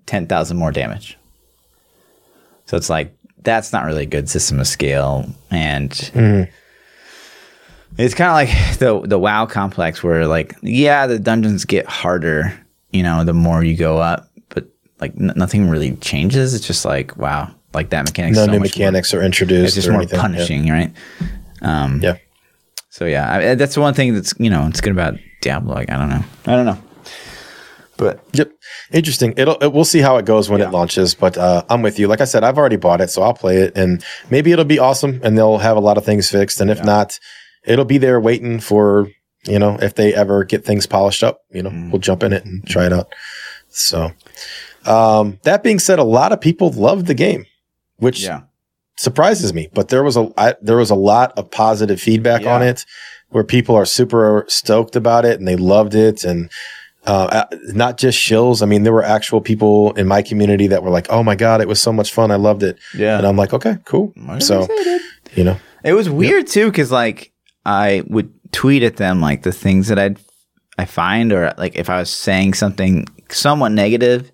ten 0.07 0.25
thousand 0.27 0.57
more 0.57 0.71
damage. 0.71 1.17
So 2.65 2.75
it's 2.75 2.89
like 2.89 3.15
that's 3.43 3.71
not 3.71 3.85
really 3.85 4.03
a 4.03 4.07
good 4.07 4.27
system 4.27 4.59
of 4.59 4.67
scale, 4.67 5.25
and 5.51 5.91
it's 7.97 8.13
kind 8.15 8.29
of 8.29 8.33
like 8.33 8.77
the 8.79 9.07
the 9.07 9.19
WoW 9.19 9.45
complex, 9.45 10.01
where 10.03 10.25
like 10.25 10.55
yeah, 10.63 11.05
the 11.05 11.19
dungeons 11.19 11.63
get 11.63 11.85
harder, 11.85 12.53
you 12.91 13.03
know, 13.03 13.23
the 13.23 13.33
more 13.33 13.63
you 13.63 13.77
go 13.77 13.97
up, 13.99 14.29
but 14.49 14.67
like 14.99 15.11
n- 15.19 15.33
nothing 15.35 15.69
really 15.69 15.95
changes. 15.97 16.55
It's 16.55 16.65
just 16.65 16.85
like 16.85 17.15
wow, 17.17 17.53
like 17.78 17.89
that 17.91 18.05
mechanic. 18.05 18.36
No 18.36 18.45
new 18.45 18.59
mechanics 18.59 19.13
are 19.13 19.21
introduced. 19.23 19.65
It's 19.67 19.75
just 19.75 19.89
more 19.89 20.01
anything. 20.01 20.17
Yeah. 20.17 20.21
punishing, 20.21 20.69
right? 20.69 20.91
Um, 21.61 21.99
Yeah. 22.03 22.17
so 22.89 23.05
yeah, 23.05 23.25
I, 23.34 23.55
that's 23.55 23.75
the 23.75 23.82
one 23.82 23.93
thing 23.93 24.13
that's 24.15 24.34
you 24.39 24.49
know 24.49 24.67
it's 24.67 24.82
good 24.82 24.91
about 24.91 25.13
Diablo. 25.41 25.73
Like 25.75 25.89
I 25.91 25.97
don't 25.97 26.09
know, 26.09 26.23
I 26.45 26.51
don't 26.57 26.65
know, 26.65 26.80
but 27.97 28.23
Yep. 28.34 28.51
Interesting. 28.91 29.34
It'll 29.38 29.57
it, 29.63 29.73
we'll 29.73 29.86
see 29.86 29.99
how 29.99 30.17
it 30.17 30.25
goes 30.25 30.49
when 30.49 30.59
Yeah. 30.61 30.67
it 30.67 30.71
launches, 30.71 31.15
but 31.15 31.38
uh, 31.38 31.63
I'm 31.69 31.82
with 31.82 31.97
you. 31.99 32.07
Like 32.07 32.21
I 32.21 32.25
said, 32.25 32.43
I've 32.43 32.57
already 32.57 32.75
bought 32.78 33.01
it, 33.01 33.09
so 33.09 33.21
I'll 33.21 33.34
play 33.34 33.57
it 33.57 33.73
and 33.75 34.03
maybe 34.30 34.51
it'll 34.51 34.65
be 34.65 34.80
awesome 34.80 35.19
and 35.23 35.38
they'll 35.38 35.57
have 35.59 35.78
a 35.78 35.82
lot 35.82 35.97
of 35.97 36.05
things 36.05 36.30
fixed 36.30 36.61
and 36.61 36.69
if 36.69 36.84
not, 36.84 37.19
it'll 37.65 37.86
be 37.86 37.97
there 37.97 38.19
waiting 38.19 38.59
for, 38.59 39.09
you 39.45 39.59
know, 39.59 39.78
if 39.82 39.95
they 39.95 40.13
ever 40.13 40.43
get 40.45 40.63
things 40.63 40.86
polished 40.88 41.23
up, 41.23 41.41
you 41.51 41.61
know, 41.63 41.69
Mm. 41.69 41.91
we'll 41.91 41.99
jump 41.99 42.23
in 42.23 42.32
it 42.34 42.45
and 42.45 42.65
try 42.67 42.86
it 42.86 42.93
out. 42.93 43.07
So, 43.69 44.11
um, 44.86 45.39
that 45.43 45.63
being 45.63 45.80
said, 45.80 45.99
a 45.99 46.03
lot 46.03 46.32
of 46.32 46.39
people 46.39 46.69
loved 46.71 47.07
the 47.07 47.13
game, 47.13 47.45
which 47.97 48.23
yeah, 48.23 48.41
surprises 48.97 49.53
me. 49.53 49.69
But 49.73 49.89
there 49.89 50.03
was 50.03 50.17
a 50.17 50.31
I, 50.37 50.55
there 50.61 50.77
was 50.77 50.89
a 50.89 50.95
lot 50.95 51.37
of 51.37 51.51
positive 51.51 51.99
feedback 52.01 52.41
Yeah. 52.43 52.55
on 52.55 52.63
it, 52.63 52.85
where 53.29 53.43
people 53.43 53.75
are 53.75 53.85
super 53.85 54.45
stoked 54.47 54.95
about 54.95 55.25
it 55.25 55.39
and 55.39 55.47
they 55.47 55.55
loved 55.55 55.95
it, 55.95 56.23
and 56.23 56.49
uh, 57.05 57.45
uh, 57.51 57.57
not 57.73 57.97
just 57.97 58.17
shills. 58.19 58.61
I 58.61 58.65
mean, 58.65 58.83
there 58.83 58.93
were 58.93 59.03
actual 59.03 59.39
people 59.41 59.93
in 59.93 60.07
my 60.07 60.21
community 60.21 60.67
that 60.67 60.83
were 60.83 60.89
like, 60.89 61.07
"Oh 61.09 61.23
my 61.23 61.35
god, 61.35 61.61
it 61.61 61.67
was 61.67 61.81
so 61.81 61.93
much 61.93 62.11
fun! 62.13 62.31
I 62.31 62.35
loved 62.35 62.63
it." 62.63 62.77
yeah. 62.95 63.17
And 63.17 63.25
I'm 63.25 63.37
like, 63.37 63.53
"Okay, 63.53 63.77
cool." 63.85 64.13
Whatever 64.15 64.41
So 64.41 64.67
you 64.69 64.99
you 65.35 65.43
know, 65.43 65.57
it 65.83 65.93
was 65.93 66.09
weird 66.09 66.47
too 66.47 66.65
because 66.67 66.91
like 66.91 67.31
I 67.65 68.03
would 68.07 68.33
tweet 68.51 68.83
at 68.83 68.97
them 68.97 69.21
like 69.21 69.43
the 69.43 69.51
things 69.51 69.87
that 69.89 69.99
I'd 69.99 70.19
I 70.77 70.85
find 70.85 71.33
or 71.33 71.53
like 71.57 71.75
if 71.75 71.89
I 71.89 71.99
was 71.99 72.09
saying 72.09 72.53
something 72.53 73.07
somewhat 73.29 73.71
negative 73.71 74.31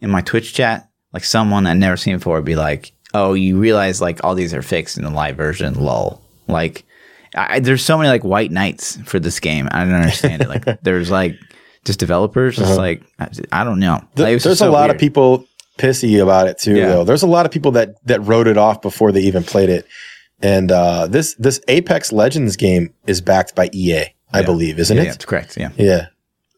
in 0.00 0.10
my 0.10 0.20
Twitch 0.22 0.54
chat, 0.54 0.88
like 1.12 1.24
someone 1.24 1.66
I'd 1.66 1.76
never 1.76 1.96
seen 1.96 2.16
before 2.16 2.36
would 2.36 2.44
be 2.44 2.56
like, 2.56 2.91
"Oh, 3.14 3.34
you 3.34 3.58
realize 3.58 4.00
like 4.00 4.22
all 4.24 4.34
these 4.34 4.54
are 4.54 4.62
fixed 4.62 4.96
in 4.98 5.04
the 5.04 5.10
live 5.10 5.36
version." 5.36 5.74
Lol. 5.74 6.20
Like, 6.48 6.84
I, 7.34 7.60
there's 7.60 7.84
so 7.84 7.96
many 7.96 8.08
like 8.08 8.24
white 8.24 8.50
knights 8.50 8.96
for 9.04 9.18
this 9.20 9.40
game. 9.40 9.68
I 9.70 9.84
don't 9.84 9.94
understand 9.94 10.42
it. 10.42 10.48
Like, 10.48 10.64
there's 10.82 11.10
like 11.10 11.36
just 11.84 11.98
developers. 11.98 12.58
It's 12.58 12.76
like 12.76 13.02
I, 13.18 13.28
I 13.52 13.64
don't 13.64 13.78
know. 13.80 13.98
Th- 13.98 14.08
Like, 14.08 14.14
there's 14.16 14.44
just 14.44 14.60
a 14.60 14.70
lot 14.70 14.88
weird. 14.88 14.96
of 14.96 15.00
people 15.00 15.46
pissy 15.78 16.22
about 16.22 16.46
it 16.48 16.58
too. 16.58 16.76
Yeah. 16.76 16.88
Though 16.88 17.04
there's 17.04 17.22
a 17.22 17.26
lot 17.26 17.46
of 17.46 17.52
people 17.52 17.72
that 17.72 18.04
that 18.06 18.20
wrote 18.22 18.46
it 18.46 18.56
off 18.58 18.82
before 18.82 19.12
they 19.12 19.22
even 19.22 19.42
played 19.42 19.68
it. 19.70 19.86
And 20.40 20.70
uh, 20.72 21.06
this 21.06 21.34
this 21.36 21.60
Apex 21.68 22.12
Legends 22.12 22.56
game 22.56 22.92
is 23.06 23.20
backed 23.20 23.54
by 23.54 23.70
EA, 23.72 24.06
I 24.32 24.40
Yeah. 24.40 24.42
believe, 24.46 24.78
isn't 24.80 24.96
Yeah, 24.96 25.02
it? 25.02 25.06
yeah, 25.06 25.12
it's 25.12 25.24
correct. 25.24 25.56
Yeah. 25.56 25.70
Yeah. 25.76 26.06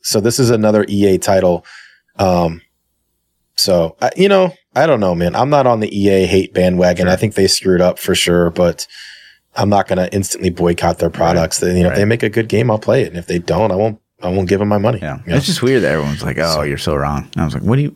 So 0.02 0.20
this 0.20 0.38
is 0.38 0.50
another 0.50 0.84
EA 0.88 1.18
title. 1.18 1.64
Um, 2.18 2.60
so 3.56 3.96
I, 4.00 4.10
you 4.16 4.28
know, 4.28 4.52
I 4.76 4.86
don't 4.86 5.00
know, 5.00 5.14
man. 5.14 5.34
I'm 5.34 5.50
not 5.50 5.66
on 5.66 5.80
the 5.80 5.96
EA 5.96 6.26
hate 6.26 6.52
bandwagon. 6.52 7.06
Sure. 7.06 7.12
I 7.12 7.16
think 7.16 7.34
they 7.34 7.46
screwed 7.46 7.80
up 7.80 7.98
for 7.98 8.14
sure, 8.14 8.50
but 8.50 8.86
I'm 9.56 9.68
not 9.68 9.86
going 9.86 9.98
to 9.98 10.12
instantly 10.14 10.50
boycott 10.50 10.98
their 10.98 11.10
products. 11.10 11.60
They, 11.60 11.76
you 11.76 11.84
know, 11.84 11.90
if 11.90 11.96
they 11.96 12.04
make 12.04 12.22
a 12.22 12.28
good 12.28 12.48
game, 12.48 12.70
I'll 12.70 12.78
play 12.78 13.02
it. 13.02 13.08
And 13.08 13.16
if 13.16 13.26
they 13.26 13.38
don't, 13.38 13.70
I 13.70 13.76
won't. 13.76 14.00
I 14.22 14.28
won't 14.28 14.48
give 14.48 14.58
them 14.58 14.68
my 14.68 14.78
money. 14.78 15.00
Yeah. 15.02 15.18
You 15.26 15.32
know? 15.32 15.36
It's 15.36 15.44
just 15.44 15.62
weird 15.62 15.82
that 15.82 15.92
everyone's 15.92 16.22
like, 16.22 16.38
oh, 16.38 16.62
you're 16.62 16.78
so 16.78 16.94
wrong. 16.94 17.28
And 17.32 17.42
I 17.42 17.44
was 17.44 17.52
like, 17.52 17.62
what 17.62 17.76
do 17.76 17.82
you. 17.82 17.94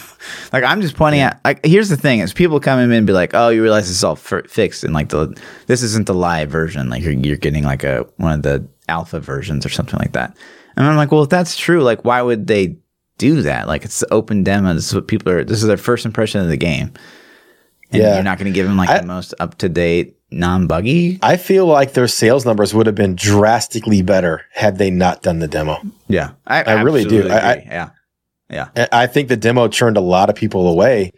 like, 0.52 0.64
I'm 0.64 0.80
just 0.80 0.96
pointing 0.96 1.20
out. 1.20 1.34
Like, 1.44 1.62
here's 1.66 1.90
the 1.90 1.98
thing 1.98 2.20
is 2.20 2.32
people 2.32 2.60
come 2.60 2.78
in 2.78 2.90
and 2.92 3.06
be 3.06 3.12
like, 3.12 3.32
oh, 3.34 3.50
you 3.50 3.62
realize 3.62 3.86
this 3.86 3.98
is 3.98 4.04
all 4.04 4.12
f- 4.12 4.48
fixed. 4.48 4.84
And 4.84 4.94
like, 4.94 5.10
the 5.10 5.38
this 5.66 5.82
isn't 5.82 6.06
the 6.06 6.14
live 6.14 6.48
version. 6.48 6.88
Like, 6.88 7.02
you're, 7.02 7.12
you're 7.12 7.36
getting 7.36 7.64
like 7.64 7.84
a 7.84 8.06
one 8.16 8.32
of 8.32 8.42
the 8.42 8.66
alpha 8.88 9.20
versions 9.20 9.66
or 9.66 9.68
something 9.68 9.98
like 9.98 10.12
that. 10.12 10.34
And 10.76 10.86
I'm 10.86 10.96
like, 10.96 11.12
well, 11.12 11.24
if 11.24 11.28
that's 11.28 11.56
true, 11.56 11.82
like, 11.82 12.04
why 12.04 12.22
would 12.22 12.46
they 12.46 12.76
do 13.18 13.42
that? 13.42 13.66
Like, 13.66 13.84
it's 13.84 14.00
the 14.00 14.12
open 14.12 14.42
demo. 14.44 14.74
This 14.74 14.88
is 14.88 14.94
what 14.94 15.08
people 15.08 15.32
are, 15.32 15.44
this 15.44 15.60
is 15.62 15.66
their 15.68 15.76
first 15.76 16.04
impression 16.06 16.40
of 16.40 16.48
the 16.48 16.56
game. 16.56 16.92
And 17.92 18.02
Yeah. 18.02 18.14
you're 18.14 18.24
not 18.24 18.38
going 18.38 18.50
to 18.52 18.54
give 18.54 18.66
them 18.66 18.76
like 18.76 18.88
I- 18.88 18.98
the 19.00 19.06
most 19.06 19.32
up 19.38 19.56
to 19.58 19.68
date, 19.68 20.16
non 20.30 20.66
buggy. 20.66 21.18
I 21.22 21.36
feel 21.36 21.66
like 21.66 21.92
their 21.92 22.08
sales 22.08 22.44
numbers 22.44 22.74
would 22.74 22.86
have 22.86 22.94
been 22.96 23.14
drastically 23.14 24.02
better 24.02 24.42
had 24.52 24.78
they 24.78 24.90
not 24.90 25.22
done 25.22 25.38
the 25.38 25.46
demo. 25.48 25.78
Yeah. 26.08 26.30
I, 26.46 26.62
I 26.64 26.82
really 26.82 27.04
do. 27.04 27.28
I- 27.28 27.52
I- 27.52 27.64
yeah. 27.66 27.88
Yeah. 28.50 28.86
I 28.92 29.06
think 29.06 29.28
the 29.28 29.36
demo 29.36 29.68
turned 29.68 29.96
a 29.96 30.00
lot 30.00 30.30
of 30.30 30.36
people 30.36 30.68
away. 30.68 31.12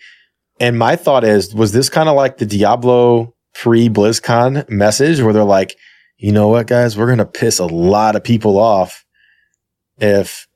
And 0.61 0.79
my 0.79 0.97
thought 0.97 1.25
is, 1.25 1.55
was 1.55 1.73
this 1.73 1.89
kind 1.89 2.09
of 2.09 2.17
like 2.17 2.39
the 2.39 2.47
Diablo 2.47 3.35
pre 3.55 3.89
BlizzCon 3.89 4.69
message 4.69 5.21
where 5.21 5.33
they're 5.33 5.45
like, 5.45 5.77
you 6.17 6.33
know 6.33 6.49
what, 6.49 6.67
guys, 6.67 6.97
we're 6.97 7.07
going 7.07 7.19
to 7.19 7.25
piss 7.27 7.59
a 7.61 7.67
lot 7.67 8.17
of 8.17 8.25
people 8.25 8.59
off 8.59 9.05
if 9.99 10.48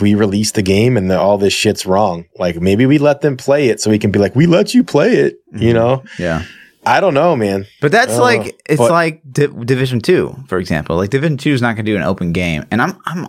we 0.00 0.14
release 0.14 0.52
the 0.52 0.62
game 0.62 0.96
and 0.96 1.10
the, 1.10 1.18
all 1.18 1.38
this 1.38 1.52
shit's 1.52 1.86
wrong. 1.86 2.24
Like 2.38 2.56
maybe 2.60 2.86
we 2.86 2.98
let 2.98 3.20
them 3.20 3.36
play 3.36 3.68
it 3.68 3.80
so 3.80 3.90
we 3.90 3.98
can 3.98 4.10
be 4.10 4.18
like, 4.18 4.34
we 4.36 4.46
let 4.46 4.74
you 4.74 4.82
play 4.84 5.14
it. 5.16 5.40
You 5.52 5.70
Mhm. 5.70 5.74
know, 5.74 6.04
Yeah. 6.18 6.44
I 6.86 7.00
don't 7.00 7.12
know, 7.14 7.36
man. 7.36 7.66
But 7.82 7.92
that's 7.92 8.16
like 8.16 8.40
know. 8.44 8.50
it's 8.68 8.78
But- 8.78 8.90
like 8.90 9.20
Di- 9.30 9.48
Division 9.64 10.00
Two, 10.00 10.34
for 10.48 10.58
example. 10.58 10.96
Like 10.96 11.10
Division 11.10 11.36
Two 11.36 11.52
is 11.52 11.60
not 11.60 11.76
going 11.76 11.84
to 11.84 11.92
do 11.92 11.96
an 11.96 12.02
open 12.02 12.32
game, 12.32 12.64
and 12.70 12.80
I'm 12.80 12.96
I'm 13.04 13.26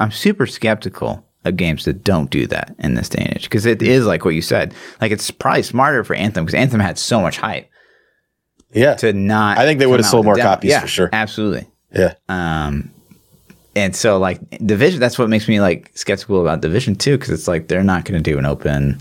I'm 0.00 0.10
super 0.10 0.46
skeptical 0.46 1.22
of 1.44 1.58
games 1.58 1.84
that 1.84 2.02
don't 2.02 2.30
do 2.30 2.46
that 2.46 2.74
in 2.78 2.94
this 2.94 3.10
day 3.10 3.22
and 3.26 3.36
age 3.36 3.42
because 3.42 3.66
it 3.66 3.82
is 3.82 4.06
like 4.06 4.24
what 4.24 4.34
you 4.34 4.40
said. 4.40 4.72
Like 5.02 5.12
it's 5.12 5.30
probably 5.30 5.62
smarter 5.62 6.02
for 6.02 6.14
Anthem 6.14 6.46
because 6.46 6.58
Anthem 6.58 6.80
had 6.80 6.98
so 6.98 7.20
much 7.20 7.36
hype 7.36 7.68
Yeah. 8.72 8.94
to 8.94 9.12
not. 9.12 9.58
I 9.58 9.66
think 9.66 9.78
they 9.80 9.86
would've 9.86 10.06
sold 10.06 10.24
more 10.24 10.36
demo. 10.36 10.48
copies 10.48 10.70
Yeah, 10.70 10.80
for 10.80 10.86
sure. 10.86 11.10
Absolutely. 11.12 11.66
Yeah. 11.94 12.14
Um, 12.30 12.90
and 13.76 13.94
so 13.94 14.18
like 14.18 14.40
Division, 14.64 15.00
that's 15.00 15.18
what 15.18 15.28
makes 15.28 15.48
me 15.48 15.60
like 15.60 15.90
skeptical 15.94 16.40
about 16.40 16.60
Division 16.60 16.94
Two 16.96 17.16
because 17.18 17.30
it's 17.30 17.48
like 17.48 17.68
they're 17.68 17.82
not 17.84 18.04
going 18.04 18.22
to 18.22 18.30
do 18.30 18.38
an 18.38 18.46
open. 18.46 19.00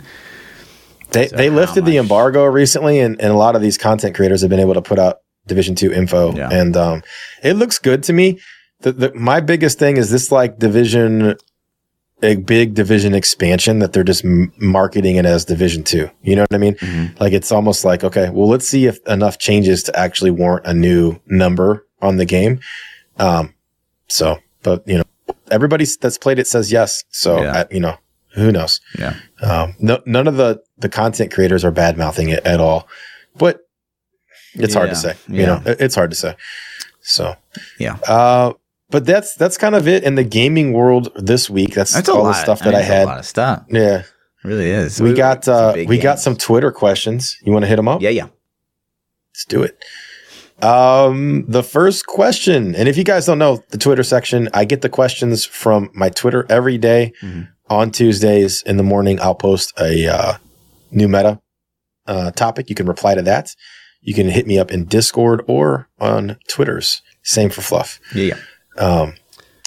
They, 1.12 1.28
So 1.28 1.36
they 1.36 1.50
lifted 1.50 1.86
the 1.86 1.98
embargo 1.98 2.46
recently, 2.46 3.00
and, 3.00 3.20
and 3.22 3.32
a 3.32 3.38
lot 3.38 3.56
of 3.56 3.62
these 3.62 3.78
content 3.78 4.16
creators 4.16 4.42
have 4.42 4.50
been 4.50 4.60
able 4.60 4.74
to 4.74 4.82
put 4.82 4.98
out 5.00 5.18
Division 5.48 5.76
Two 5.76 5.92
info, 5.92 6.34
Yeah. 6.36 6.50
and 6.52 6.76
um, 6.76 7.04
it 7.44 7.54
looks 7.54 7.78
good 7.80 8.04
to 8.04 8.14
me. 8.14 8.40
The, 8.82 8.92
the, 8.94 9.14
my 9.14 9.40
biggest 9.40 9.78
thing 9.80 9.98
is 9.98 10.10
this 10.10 10.32
like 10.32 10.58
Division, 10.60 11.36
a 12.24 12.36
big 12.36 12.74
Division 12.74 13.14
expansion 13.14 13.80
that 13.80 13.94
they're 13.94 14.04
just 14.04 14.26
m- 14.26 14.52
marketing 14.58 15.18
it 15.18 15.26
as 15.26 15.46
Division 15.46 15.84
Two. 15.84 16.10
You 16.24 16.36
know 16.36 16.42
what 16.44 16.56
I 16.56 16.58
mean? 16.58 16.76
Mhm. 16.76 17.20
Like 17.20 17.34
it's 17.34 17.52
almost 17.52 17.86
like 17.86 18.04
okay, 18.04 18.30
well, 18.32 18.48
let's 18.50 18.68
see 18.68 18.88
if 18.88 18.98
enough 19.08 19.38
changes 19.38 19.84
to 19.84 19.98
actually 20.00 20.32
warrant 20.32 20.66
a 20.66 20.74
new 20.74 21.20
number 21.28 21.86
on 22.02 22.18
the 22.18 22.26
game. 22.26 22.60
Um, 23.20 23.54
so, 24.08 24.40
but 24.64 24.88
you 24.88 24.98
know, 24.98 25.04
everybody 25.52 25.86
that's 26.02 26.18
played 26.18 26.40
it 26.40 26.48
says 26.48 26.72
yes. 26.72 27.04
So, 27.12 27.42
Yeah. 27.42 27.66
I, 27.70 27.74
you 27.74 27.80
know, 27.80 27.98
who 28.36 28.52
knows? 28.52 28.82
Yeah. 28.98 29.16
Um, 29.42 29.76
no, 29.80 30.02
none 30.06 30.28
of 30.28 30.38
the 30.38 30.62
the 30.78 30.90
content 30.90 31.32
creators 31.32 31.64
are 31.64 31.72
bad 31.72 31.98
mouthing 31.98 32.30
it 32.30 32.46
at 32.46 32.60
all, 32.60 32.88
but 33.36 33.60
it's 34.56 34.74
hard 34.74 34.90
to 34.90 34.96
say. 34.96 35.16
You 35.28 35.40
yeah. 35.42 35.46
know, 35.46 35.62
it- 35.66 35.82
it's 35.82 35.96
hard 35.96 36.10
to 36.12 36.16
say. 36.18 36.36
So 37.02 37.36
Yeah. 37.80 37.98
Uh, 38.08 38.54
but 38.90 39.06
that's 39.06 39.36
that's 39.36 39.58
kind 39.58 39.76
of 39.76 39.88
it 39.88 40.04
in 40.04 40.16
the 40.16 40.24
gaming 40.24 40.72
world 40.74 41.10
this 41.16 41.50
week. 41.50 41.74
That's, 41.74 41.94
That's 41.94 42.10
all 42.10 42.24
the 42.26 42.34
stuff 42.34 42.62
I 42.62 42.66
that 42.66 42.72
mean, 42.72 42.76
I, 42.78 42.80
it's 42.82 42.90
A 42.90 42.94
had. 42.94 43.06
lot 43.06 43.20
of 43.20 43.26
stuff. 43.26 43.64
Yeah, 43.70 44.00
It 44.00 44.06
really 44.44 44.70
is. 44.70 45.02
we 45.02 45.14
got 45.14 45.48
uh, 45.48 45.74
we 45.88 45.98
got 45.98 46.20
some 46.20 46.36
Twitter 46.36 46.72
questions. 46.72 47.38
You 47.44 47.52
want 47.54 47.64
to 47.64 47.68
hit 47.70 47.76
them 47.78 47.88
up? 47.88 48.02
Yeah, 48.02 48.10
yeah. 48.12 48.28
Let's 49.34 49.46
do 49.46 49.64
it. 49.64 49.84
Um, 50.64 51.46
the 51.48 51.64
first 51.64 52.06
question, 52.08 52.74
and 52.76 52.88
if 52.88 52.98
you 52.98 53.04
guys 53.04 53.26
don't 53.26 53.38
know 53.40 53.62
the 53.70 53.78
Twitter 53.78 54.04
section, 54.04 54.48
I 54.54 54.66
get 54.66 54.82
the 54.82 54.90
questions 54.90 55.44
from 55.46 55.90
my 55.94 56.10
Twitter 56.10 56.46
every 56.50 56.78
day. 56.78 57.12
Mhm. 57.22 57.50
On 57.70 57.92
Tuesdays 57.92 58.62
in 58.64 58.78
the 58.78 58.84
morning, 58.84 59.20
I'll 59.22 59.36
post 59.36 59.74
a 59.80 60.08
uh, 60.08 60.34
new 60.92 61.08
meta 61.08 61.40
uh, 62.08 62.32
topic. 62.32 62.70
You 62.70 62.76
can 62.76 62.86
reply 62.88 63.16
to 63.16 63.22
that. 63.24 63.56
You 64.02 64.14
can 64.14 64.28
hit 64.30 64.46
me 64.48 64.60
up 64.60 64.72
in 64.72 64.86
Discord 64.86 65.44
or 65.48 65.88
on 66.00 66.38
Twitter's. 66.50 67.02
Same 67.24 67.50
for 67.50 67.62
Fluff. 67.62 68.00
Yeah, 68.14 68.36
yeah. 68.36 68.82
Um, 68.84 69.14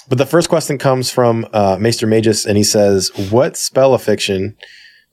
but 0.07 0.17
the 0.19 0.25
first 0.27 0.47
question 0.47 0.77
comes 0.77 1.09
from 1.11 1.47
uh, 1.53 1.77
Maester 1.79 2.05
Magus, 2.07 2.45
and 2.45 2.55
he 2.57 2.63
says, 2.63 3.09
"What 3.31 3.57
spell 3.57 3.93
of 3.93 4.01
fiction, 4.03 4.55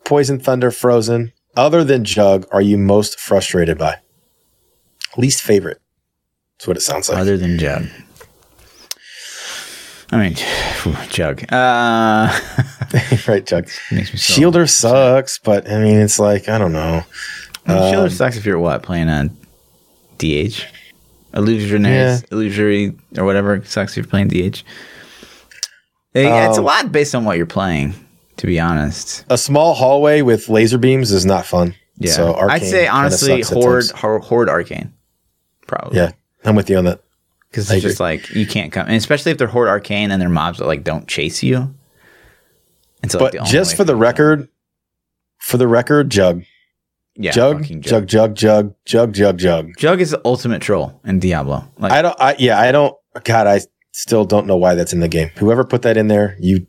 Poison 0.05 0.39
Thunder, 0.39 0.71
Frozen, 0.71 1.33
other 1.57 1.83
than 1.85 2.05
Jug, 2.05 2.47
are 2.53 2.63
you 2.63 2.77
most 2.79 3.19
frustrated 3.19 3.79
by? 3.79 3.97
Least 5.17 5.43
favorite? 5.43 5.81
That's 6.59 6.67
what 6.69 6.77
it 6.77 6.81
sounds 6.81 7.09
like. 7.09 7.19
Other 7.19 7.37
than 7.37 7.59
Jug. 7.59 7.87
I 10.11 10.19
mean, 10.19 10.35
Jug. 11.09 11.43
Uh, 11.53 12.29
right, 13.29 13.45
Chuck. 13.47 13.65
makes 13.93 14.13
me 14.13 14.19
so 14.19 14.33
Shielder 14.41 14.71
sucks, 14.71 15.39
but 15.39 15.69
I 15.71 15.79
mean, 15.83 15.99
it's 15.99 16.19
like 16.19 16.49
I 16.49 16.59
don't 16.59 16.73
know. 16.73 17.03
Shielder 17.67 18.11
sucks 18.13 18.37
if 18.37 18.45
you're 18.45 18.59
what 18.59 18.83
playing 18.83 19.09
on 19.09 19.29
DH, 20.19 20.65
illusionary, 21.35 22.19
illusory 22.31 22.95
or 23.17 23.25
whatever. 23.25 23.65
Sucks 23.65 23.93
if 23.93 23.97
you're 24.05 24.11
playing 24.11 24.29
DH. 24.29 24.63
Yeah, 26.15 26.49
it's 26.49 26.59
a 26.59 26.61
Um, 26.61 26.67
lot 26.67 26.93
based 26.93 27.15
on 27.15 27.25
what 27.25 27.37
you're 27.37 27.47
playing. 27.47 27.95
To 28.39 28.47
be 28.47 28.59
honest, 28.61 29.25
A 29.31 29.39
small 29.39 29.75
hallway 29.75 30.21
with 30.21 30.49
laser 30.49 30.77
beams 30.77 31.13
is 31.13 31.25
not 31.25 31.47
fun. 31.47 31.75
yeah, 31.99 32.11
so 32.13 32.35
I'd 32.35 32.63
say 32.65 32.87
honestly, 32.89 33.43
horde, 33.43 33.89
horde, 33.93 34.25
horde, 34.25 34.49
arcane, 34.49 34.93
probably. 35.67 35.99
Yeah, 35.99 36.13
I'm 36.45 36.55
with 36.57 36.69
you 36.71 36.77
on 36.79 36.85
that. 36.85 37.01
because 37.51 37.71
it's 37.71 37.83
just 37.83 38.01
like 38.01 38.31
you 38.31 38.47
can't 38.47 38.73
come, 38.73 38.87
and 38.87 38.97
especially 38.97 39.33
if 39.33 39.39
they're 39.39 39.49
horde 39.49 39.69
arcane 39.69 40.11
and 40.11 40.21
they're 40.21 40.29
mobs 40.29 40.59
that 40.59 40.67
like 40.67 40.85
don't 40.85 41.07
chase 41.09 41.43
you. 41.43 41.75
And 43.03 43.11
so, 43.13 43.19
like, 43.19 43.33
But 43.33 43.45
the 43.45 43.51
just 43.51 43.77
for 43.77 43.85
the 43.85 43.97
record, 43.97 44.49
for 45.39 45.57
the 45.59 45.69
record, 45.69 46.11
Jug, 46.11 46.45
yeah, 47.17 47.33
Jug, 47.33 47.65
Jug, 47.81 48.07
Jug, 48.07 48.35
Jug, 48.35 48.75
Jug, 48.87 49.13
Jug, 49.13 49.39
Jug. 49.39 49.71
Jug 49.77 50.01
is 50.01 50.11
the 50.11 50.21
ultimate 50.25 50.63
troll 50.63 51.01
in 51.05 51.19
Diablo. 51.19 51.69
Like, 51.79 51.93
I 51.93 52.03
don't. 52.03 52.17
I 52.21 52.37
yeah. 52.39 52.59
I 52.59 52.73
don't. 52.73 52.97
God, 53.25 53.47
I 53.47 53.61
still 53.93 54.25
don't 54.25 54.47
know 54.47 54.57
why 54.57 54.75
that's 54.75 54.93
in 54.93 55.01
the 55.01 55.09
game. 55.09 55.29
Whoever 55.37 55.65
put 55.65 55.83
that 55.83 55.97
in 55.97 56.09
there, 56.09 56.37
you 56.41 56.67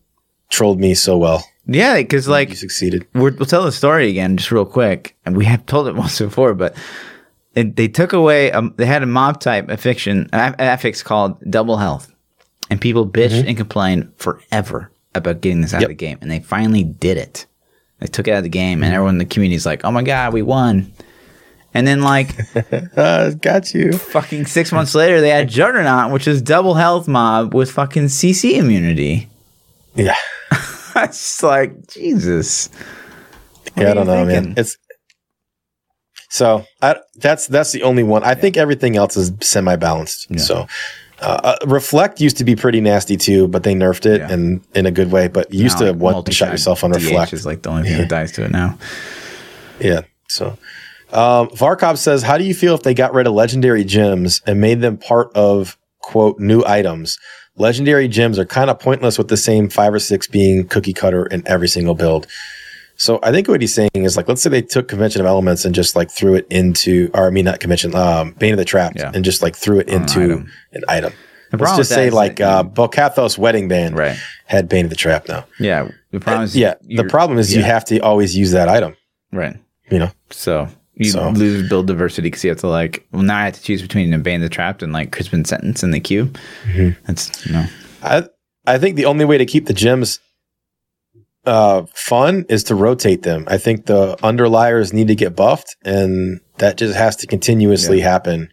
trolled 0.49 0.79
me 0.79 0.93
so 0.93 1.17
well. 1.17 1.43
yeah, 1.65 1.95
because 1.95 2.27
like 2.27 2.49
you 2.49 2.55
succeeded. 2.55 3.07
we're, 3.15 3.31
we'll 3.31 3.47
tell 3.47 3.63
the 3.63 3.71
story 3.71 4.09
again 4.09 4.37
just 4.37 4.51
real 4.51 4.65
quick 4.65 5.17
and 5.25 5.35
we 5.35 5.45
have 5.45 5.65
told 5.65 5.87
it 5.87 5.95
once 6.03 6.19
before 6.19 6.53
but 6.53 6.77
it, 7.55 7.75
they 7.75 7.87
took 7.87 8.13
away 8.13 8.51
um, 8.51 8.73
they 8.77 8.85
had 8.85 9.01
a 9.03 9.05
mob 9.05 9.39
type 9.39 9.69
affliction 9.69 10.29
an 10.33 10.55
affix 10.59 11.01
called 11.03 11.39
double 11.49 11.77
health 11.77 12.11
and 12.69 12.79
people 12.81 13.07
bitched 13.07 13.47
and 13.47 13.55
complained 13.57 14.11
forever 14.17 14.91
about 15.13 15.41
getting 15.41 15.61
this 15.61 15.73
out 15.73 15.81
Yep. 15.81 15.89
of 15.89 15.97
the 15.97 16.05
game 16.05 16.17
and 16.21 16.29
they 16.31 16.39
finally 16.39 16.83
did 16.83 17.17
it 17.17 17.45
they 17.99 18.07
took 18.07 18.27
it 18.27 18.31
out 18.31 18.37
of 18.39 18.43
the 18.43 18.49
game 18.49 18.83
and 18.83 18.93
everyone 18.93 19.15
in 19.15 19.19
the 19.19 19.25
community 19.25 19.55
is 19.55 19.65
like 19.65 19.83
oh 19.85 19.91
my 19.91 20.03
god 20.03 20.33
we 20.33 20.41
won 20.41 20.91
and 21.73 21.85
then 21.87 22.01
like 22.01 22.29
Uh, 22.97 23.31
got 23.31 23.73
you. 23.73 23.93
fucking 23.93 24.45
six 24.45 24.71
months 24.71 24.93
later 24.95 25.21
they 25.21 25.29
had 25.29 25.47
juggernaut 25.49 26.11
which 26.11 26.27
is 26.27 26.41
double 26.41 26.73
health 26.73 27.07
mob 27.07 27.53
with 27.53 27.71
fucking 27.71 28.05
cc 28.05 28.57
immunity 28.57 29.29
Yeah. 29.95 30.15
it's 30.97 31.41
like 31.43 31.87
jesus 31.87 32.69
What 33.75 33.83
yeah, 33.83 33.91
I 33.91 33.93
don't 33.93 34.07
know, 34.07 34.25
man. 34.25 34.43
thinking? 34.43 34.53
It's 34.57 34.77
so 36.29 36.65
I, 36.81 36.97
that's 37.17 37.47
that's 37.47 37.71
the 37.71 37.83
only 37.83 38.03
one. 38.03 38.23
I 38.23 38.35
think 38.35 38.57
everything 38.57 38.95
else 38.97 39.15
is 39.17 39.31
semi 39.41 39.75
balanced. 39.75 40.39
So. 40.39 40.67
Uh, 41.21 41.39
uh, 41.45 41.55
Reflect 41.65 42.19
used 42.19 42.35
to 42.37 42.43
be 42.43 42.57
pretty 42.57 42.81
nasty 42.81 43.15
too, 43.15 43.47
but 43.47 43.63
they 43.63 43.73
nerfed 43.73 44.05
it 44.05 44.19
Yeah. 44.19 44.31
and 44.33 44.61
in 44.75 44.85
a 44.85 44.91
good 44.91 45.13
way. 45.13 45.29
But 45.29 45.51
you 45.53 45.63
used 45.63 45.79
Now, 45.79 45.85
to 45.85 45.91
like, 45.93 46.01
one 46.01 46.25
shot 46.29 46.51
yourself 46.51 46.83
on 46.83 46.91
DH 46.91 46.95
Reflect. 46.95 47.31
is 47.31 47.45
like 47.45 47.61
the 47.61 47.69
only 47.69 47.83
thing 47.83 47.97
that 47.99 48.09
dies 48.09 48.33
to 48.33 48.43
it 48.43 48.51
now. 48.51 48.77
Yeah. 49.79 50.01
So, 50.27 50.57
um, 51.13 51.47
Varkov 51.51 51.97
says, 51.97 52.21
"How 52.23 52.37
do 52.37 52.43
you 52.43 52.53
feel 52.53 52.75
if 52.75 52.83
they 52.83 52.93
got 52.93 53.13
rid 53.13 53.27
of 53.27 53.33
legendary 53.33 53.85
gems 53.85 54.41
and 54.45 54.59
made 54.59 54.81
them 54.81 54.97
part 54.97 55.31
of 55.35 55.77
quote 55.99 56.37
new 56.37 56.63
items? 56.65 57.17
Legendary 57.55 58.09
gems 58.09 58.37
are 58.37 58.45
kind 58.45 58.69
of 58.69 58.77
pointless 58.79 59.17
with 59.17 59.29
the 59.29 59.37
same 59.37 59.69
five 59.69 59.93
or 59.93 59.99
six 59.99 60.27
being 60.27 60.67
cookie 60.67 60.93
cutter 60.93 61.25
in 61.27 61.43
every 61.47 61.69
single 61.69 61.95
build." 61.95 62.27
So 62.97 63.19
I 63.23 63.31
think 63.31 63.47
what 63.47 63.61
he's 63.61 63.73
saying 63.73 63.89
is 63.95 64.15
like, 64.17 64.27
let's 64.27 64.41
say 64.41 64.49
they 64.49 64.61
took 64.61 64.87
Convention 64.87 65.21
of 65.21 65.27
Elements 65.27 65.65
and 65.65 65.75
just 65.75 65.95
like 65.95 66.09
threw 66.09 66.35
it 66.35 66.47
into, 66.49 67.09
or 67.13 67.27
I 67.27 67.29
mean, 67.29 67.45
not 67.45 67.59
Convention, 67.59 67.93
um, 67.95 68.31
Bane 68.39 68.53
of 68.53 68.57
the 68.57 68.65
Trapped, 68.65 68.97
Yeah. 68.97 69.11
and 69.13 69.25
just 69.25 69.41
like 69.41 69.55
threw 69.55 69.79
it 69.79 69.89
an 69.89 70.01
into 70.03 70.21
item. 70.23 70.51
an 70.71 70.83
item. 70.87 71.13
The 71.51 71.57
Let's 71.57 71.77
just 71.77 71.89
say 71.91 72.09
like 72.09 72.41
uh, 72.41 72.63
Bul-Kathos 72.63 73.37
Wedding 73.37 73.67
Band 73.67 73.97
right. 73.97 74.17
had 74.45 74.67
Bane 74.67 74.85
of 74.85 74.89
the 74.89 74.95
Trap 74.95 75.27
now. 75.27 75.45
Yeah. 75.59 75.89
The 76.11 76.19
problem 76.19 76.43
is 76.45 76.55
yeah, 76.55 76.75
the 76.81 77.03
problem 77.03 77.37
is 77.39 77.53
you 77.55 77.63
have 77.63 77.85
to 77.85 77.99
always 77.99 78.35
use 78.35 78.51
that 78.51 78.67
item. 78.69 78.95
right. 79.31 79.57
You 79.91 79.99
know, 79.99 80.11
So 80.31 80.67
you 80.95 81.11
So- 81.11 81.29
lose 81.29 81.69
build 81.69 81.85
diversity 81.87 82.27
because 82.27 82.43
you 82.43 82.49
have 82.49 82.59
to 82.59 82.67
like. 82.67 83.05
Well, 83.11 83.21
now 83.21 83.37
I 83.37 83.45
have 83.45 83.53
to 83.55 83.61
choose 83.61 83.81
between 83.81 84.11
a 84.13 84.17
Bane 84.17 84.35
of 84.37 84.41
the 84.41 84.49
Trapped 84.49 84.81
and 84.81 84.91
like 84.93 85.11
Crispin 85.11 85.45
Sentence 85.45 85.83
in 85.83 85.91
the 85.91 85.99
queue. 85.99 86.31
Mm-hmm. 86.63 86.89
That's 87.05 87.45
you 87.45 87.51
know. 87.53 87.65
I 88.01 88.23
I 88.65 88.77
think 88.79 88.95
the 88.95 89.05
only 89.05 89.25
way 89.25 89.37
to 89.37 89.45
keep 89.45 89.67
the 89.67 89.73
gems 89.73 90.19
uh, 91.45 91.85
fun 91.93 92.45
is 92.49 92.63
to 92.65 92.75
rotate 92.75 93.23
them. 93.23 93.45
I 93.47 93.57
think 93.57 93.85
the 93.85 94.17
underliers 94.23 94.93
need 94.93 95.07
to 95.07 95.15
get 95.15 95.35
buffed, 95.35 95.75
and 95.83 96.39
that 96.57 96.77
just 96.77 96.95
has 96.95 97.15
to 97.17 97.27
continuously 97.27 97.99
happen 98.01 98.49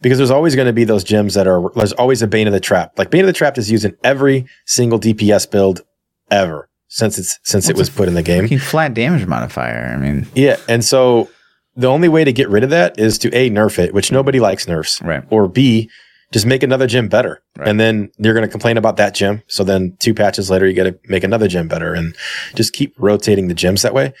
because 0.00 0.18
there's 0.18 0.30
always 0.30 0.54
going 0.54 0.66
to 0.66 0.72
be 0.72 0.84
those 0.84 1.04
gems 1.04 1.34
that 1.34 1.46
are. 1.46 1.70
There's 1.74 1.92
always 1.92 2.22
a 2.22 2.26
Bane 2.26 2.46
of 2.46 2.52
the 2.52 2.60
Trap. 2.60 2.98
Like 2.98 3.10
Bane 3.10 3.22
of 3.22 3.26
the 3.26 3.32
Trap 3.32 3.58
is 3.58 3.70
used 3.70 3.84
in 3.84 3.96
every 4.02 4.46
single 4.66 4.98
DPS 4.98 5.50
build 5.50 5.82
ever 6.30 6.68
since 6.88 7.18
it's 7.18 7.38
since 7.42 7.68
it 7.68 7.76
was 7.76 7.88
put 7.88 8.08
in 8.08 8.14
the 8.14 8.22
game. 8.22 8.46
Flat 8.58 8.94
damage 8.94 9.26
modifier. 9.26 9.92
I 9.94 9.96
mean, 9.96 10.26
Yeah, 10.34 10.56
and 10.68 10.84
so 10.84 11.30
the 11.74 11.86
only 11.86 12.08
way 12.08 12.24
to 12.24 12.32
get 12.32 12.48
rid 12.50 12.64
of 12.64 12.70
that 12.70 12.98
is 12.98 13.16
to 13.18 13.30
a 13.34 13.48
nerf 13.50 13.78
it, 13.78 13.94
which 13.94 14.12
nobody 14.12 14.40
likes 14.40 14.68
nerfs, 14.68 15.00
Right. 15.00 15.24
Or 15.30 15.48
b 15.48 15.88
just 16.32 16.46
make 16.46 16.62
another 16.62 16.86
gem 16.86 17.08
better, 17.08 17.42
Right. 17.56 17.68
and 17.68 17.78
then 17.78 18.10
you're 18.18 18.34
going 18.34 18.46
to 18.46 18.50
complain 18.50 18.76
about 18.76 18.96
that 18.96 19.14
gem. 19.14 19.42
So 19.48 19.62
then 19.64 19.96
two 20.00 20.14
patches 20.14 20.50
later, 20.50 20.66
you 20.66 20.74
got 20.74 20.84
to 20.84 20.98
make 21.08 21.22
another 21.24 21.46
gem 21.46 21.68
better, 21.68 21.94
and 21.94 22.14
just 22.54 22.72
keep 22.72 22.94
rotating 22.98 23.48
the 23.48 23.54
gems 23.54 23.82
that 23.82 23.94
way, 23.94 24.12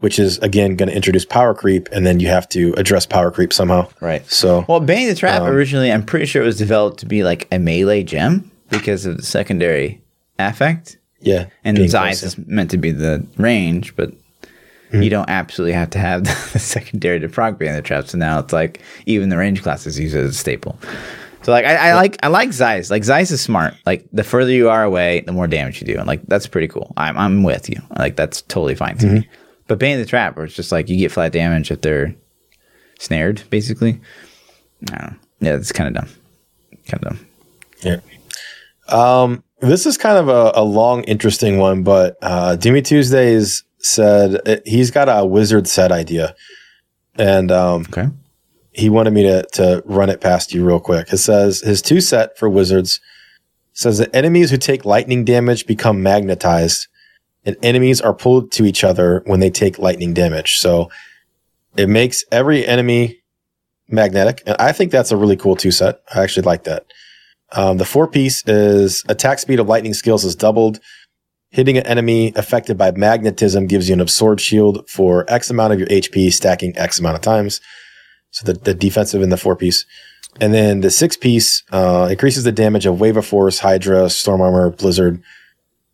which 0.00 0.18
is 0.18 0.38
again 0.38 0.76
going 0.76 0.88
to 0.88 0.94
introduce 0.96 1.24
power 1.24 1.54
creep, 1.54 1.88
and 1.92 2.04
then 2.06 2.20
you 2.20 2.28
have 2.28 2.48
to 2.50 2.74
address 2.76 3.06
power 3.06 3.30
creep 3.30 3.52
somehow. 3.52 3.88
right. 4.00 4.26
So 4.30 4.64
Well, 4.68 4.80
Bane 4.80 5.08
the 5.08 5.14
Trap 5.14 5.42
Um, 5.42 5.48
originally, 5.48 5.90
I'm 5.92 6.04
pretty 6.04 6.26
sure 6.26 6.42
it 6.42 6.46
was 6.46 6.58
developed 6.58 7.00
to 7.00 7.06
be 7.06 7.22
like 7.22 7.46
a 7.52 7.58
melee 7.58 8.02
gem 8.02 8.50
because 8.68 9.06
of 9.06 9.16
the 9.16 9.22
secondary 9.24 10.00
affect. 10.38 10.96
yeah, 11.20 11.46
And 11.64 11.76
being 11.76 11.88
Zei's 11.90 12.20
close, 12.20 12.36
is 12.38 12.46
meant 12.46 12.70
to 12.70 12.78
be 12.78 12.90
the 12.92 13.24
range, 13.36 13.94
but 13.96 14.12
Hmm. 14.90 15.02
you 15.02 15.10
don't 15.10 15.30
absolutely 15.30 15.74
have 15.74 15.90
to 15.90 15.98
have 16.00 16.24
the 16.52 16.58
secondary 16.58 17.20
to 17.20 17.28
proc 17.28 17.58
Bane 17.58 17.74
the 17.74 17.82
Trap. 17.82 18.08
So 18.08 18.18
now 18.18 18.40
it's 18.40 18.52
like 18.52 18.80
even 19.06 19.28
the 19.28 19.36
range 19.36 19.62
classes 19.62 19.98
use 20.00 20.14
it 20.14 20.20
as 20.24 20.30
a 20.30 20.34
staple. 20.34 20.78
So 21.42 21.52
like 21.52 21.64
I, 21.64 21.90
I 21.90 21.94
like 21.94 22.18
I 22.22 22.28
like 22.28 22.52
Zei's. 22.52 22.90
Like 22.90 23.04
Zei's 23.04 23.30
is 23.30 23.40
smart. 23.40 23.74
Like 23.86 24.06
the 24.12 24.24
further 24.24 24.52
you 24.52 24.68
are 24.68 24.84
away, 24.84 25.20
the 25.20 25.32
more 25.32 25.46
damage 25.46 25.80
you 25.80 25.86
do. 25.86 25.98
And 25.98 26.06
like 26.06 26.22
that's 26.26 26.46
pretty 26.46 26.68
cool. 26.68 26.92
I'm 26.96 27.16
I'm 27.16 27.42
with 27.42 27.68
you. 27.68 27.80
Like 27.98 28.16
that's 28.16 28.42
totally 28.42 28.74
fine 28.74 28.98
to 28.98 29.06
me. 29.06 29.20
Mm-hmm. 29.20 29.32
But 29.66 29.78
Bane 29.78 29.98
the 29.98 30.06
Trap, 30.06 30.36
where 30.36 30.44
it's 30.44 30.54
just 30.54 30.72
like 30.72 30.88
you 30.88 30.98
get 30.98 31.12
flat 31.12 31.32
damage 31.32 31.70
if 31.70 31.80
they're 31.80 32.14
snared, 32.98 33.42
basically. 33.50 34.00
I 34.92 34.96
don't 34.96 35.12
know. 35.12 35.16
Yeah, 35.40 35.54
it's 35.56 35.72
kind 35.72 35.88
of 35.96 36.02
dumb. 36.02 36.12
Kind 36.86 37.04
of 37.04 37.16
dumb. 37.16 37.26
Yeah. 37.82 38.00
Um, 38.88 39.44
this 39.60 39.86
is 39.86 39.96
kind 39.96 40.18
of 40.18 40.28
a, 40.28 40.60
a 40.60 40.64
long, 40.64 41.04
interesting 41.04 41.58
one, 41.58 41.82
but 41.82 42.16
uh, 42.20 42.56
Demi 42.56 42.82
Tuesdays 42.82 43.62
said 43.78 44.46
uh, 44.46 44.56
he's 44.66 44.90
got 44.90 45.08
a 45.08 45.24
wizard 45.24 45.68
set 45.68 45.92
idea, 45.92 46.34
and 47.16 47.50
um, 47.50 47.82
Okay. 47.88 48.08
He 48.72 48.88
wanted 48.88 49.12
me 49.12 49.22
to 49.24 49.46
to 49.52 49.82
run 49.84 50.10
it 50.10 50.20
past 50.20 50.52
you 50.52 50.64
real 50.64 50.80
quick. 50.80 51.12
It 51.12 51.18
says 51.18 51.60
his 51.60 51.82
two 51.82 52.00
set 52.00 52.38
for 52.38 52.48
wizards 52.48 53.00
says 53.72 53.98
that 53.98 54.14
enemies 54.14 54.50
who 54.50 54.56
take 54.56 54.84
lightning 54.84 55.24
damage 55.24 55.66
become 55.66 56.02
magnetized, 56.02 56.88
and 57.44 57.56
enemies 57.62 58.00
are 58.00 58.14
pulled 58.14 58.52
to 58.52 58.64
each 58.64 58.84
other 58.84 59.22
when 59.26 59.40
they 59.40 59.50
take 59.50 59.78
lightning 59.78 60.12
damage. 60.12 60.58
So 60.58 60.90
it 61.76 61.88
makes 61.88 62.24
every 62.30 62.66
enemy 62.66 63.20
magnetic, 63.88 64.42
and 64.46 64.56
I 64.58 64.72
think 64.72 64.92
that's 64.92 65.12
a 65.12 65.16
really 65.16 65.36
cool 65.36 65.56
two 65.56 65.70
set. 65.70 66.00
I 66.14 66.22
actually 66.22 66.42
like 66.42 66.64
that. 66.64 66.86
Um, 67.52 67.78
the 67.78 67.84
four 67.84 68.06
piece 68.06 68.46
is 68.46 69.04
attack 69.08 69.38
speed 69.40 69.58
of 69.58 69.68
lightning 69.68 69.94
skills 69.94 70.24
is 70.24 70.36
doubled. 70.36 70.80
Hitting 71.50 71.76
an 71.76 71.86
enemy 71.86 72.32
affected 72.36 72.78
by 72.78 72.92
magnetism 72.92 73.66
gives 73.66 73.88
you 73.88 73.94
an 73.94 74.00
absorbed 74.00 74.40
shield 74.40 74.88
for 74.88 75.24
X 75.28 75.50
amount 75.50 75.72
of 75.72 75.80
your 75.80 75.88
HP, 75.88 76.32
stacking 76.32 76.76
X 76.78 77.00
amount 77.00 77.16
of 77.16 77.22
times. 77.22 77.60
So 78.30 78.50
the, 78.52 78.58
the 78.58 78.74
defensive 78.74 79.22
in 79.22 79.30
the 79.30 79.36
four 79.36 79.56
piece. 79.56 79.84
And 80.40 80.54
then 80.54 80.80
the 80.80 80.90
six 80.90 81.16
piece 81.16 81.62
uh, 81.72 82.06
increases 82.10 82.44
the 82.44 82.52
damage 82.52 82.86
of 82.86 83.00
Wave 83.00 83.16
of 83.16 83.26
Force, 83.26 83.58
Hydra, 83.58 84.08
Storm 84.08 84.40
Armor, 84.40 84.70
Blizzard 84.70 85.20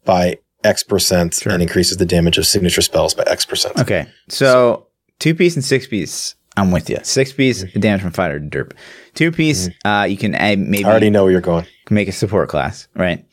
by 0.04 0.38
X 0.62 0.82
percent 0.82 1.34
Sure. 1.34 1.52
and 1.52 1.62
increases 1.62 1.96
the 1.96 2.04
damage 2.06 2.36
of 2.38 2.46
signature 2.46 2.82
spells 2.82 3.14
by 3.14 3.24
X 3.26 3.44
percent. 3.46 3.78
Okay. 3.78 4.06
So, 4.28 4.86
two 5.18 5.34
piece 5.34 5.54
and 5.54 5.64
six 5.64 5.86
piece, 5.86 6.34
I'm 6.56 6.70
with 6.70 6.90
you. 6.90 6.98
Six 7.02 7.32
piece 7.32 7.62
damage 7.74 8.02
from 8.02 8.10
fighter 8.10 8.38
to 8.38 8.46
derp. 8.46 8.72
Two 9.14 9.32
piece, 9.32 9.70
uh, 9.86 10.06
you 10.08 10.18
can 10.18 10.34
add 10.34 10.58
maybe 10.58 10.84
I 10.84 10.90
already 10.90 11.08
know 11.10 11.22
where 11.22 11.32
you're 11.32 11.40
going. 11.40 11.66
make 11.88 12.08
a 12.08 12.12
support 12.12 12.48
class, 12.50 12.88
right? 12.94 13.24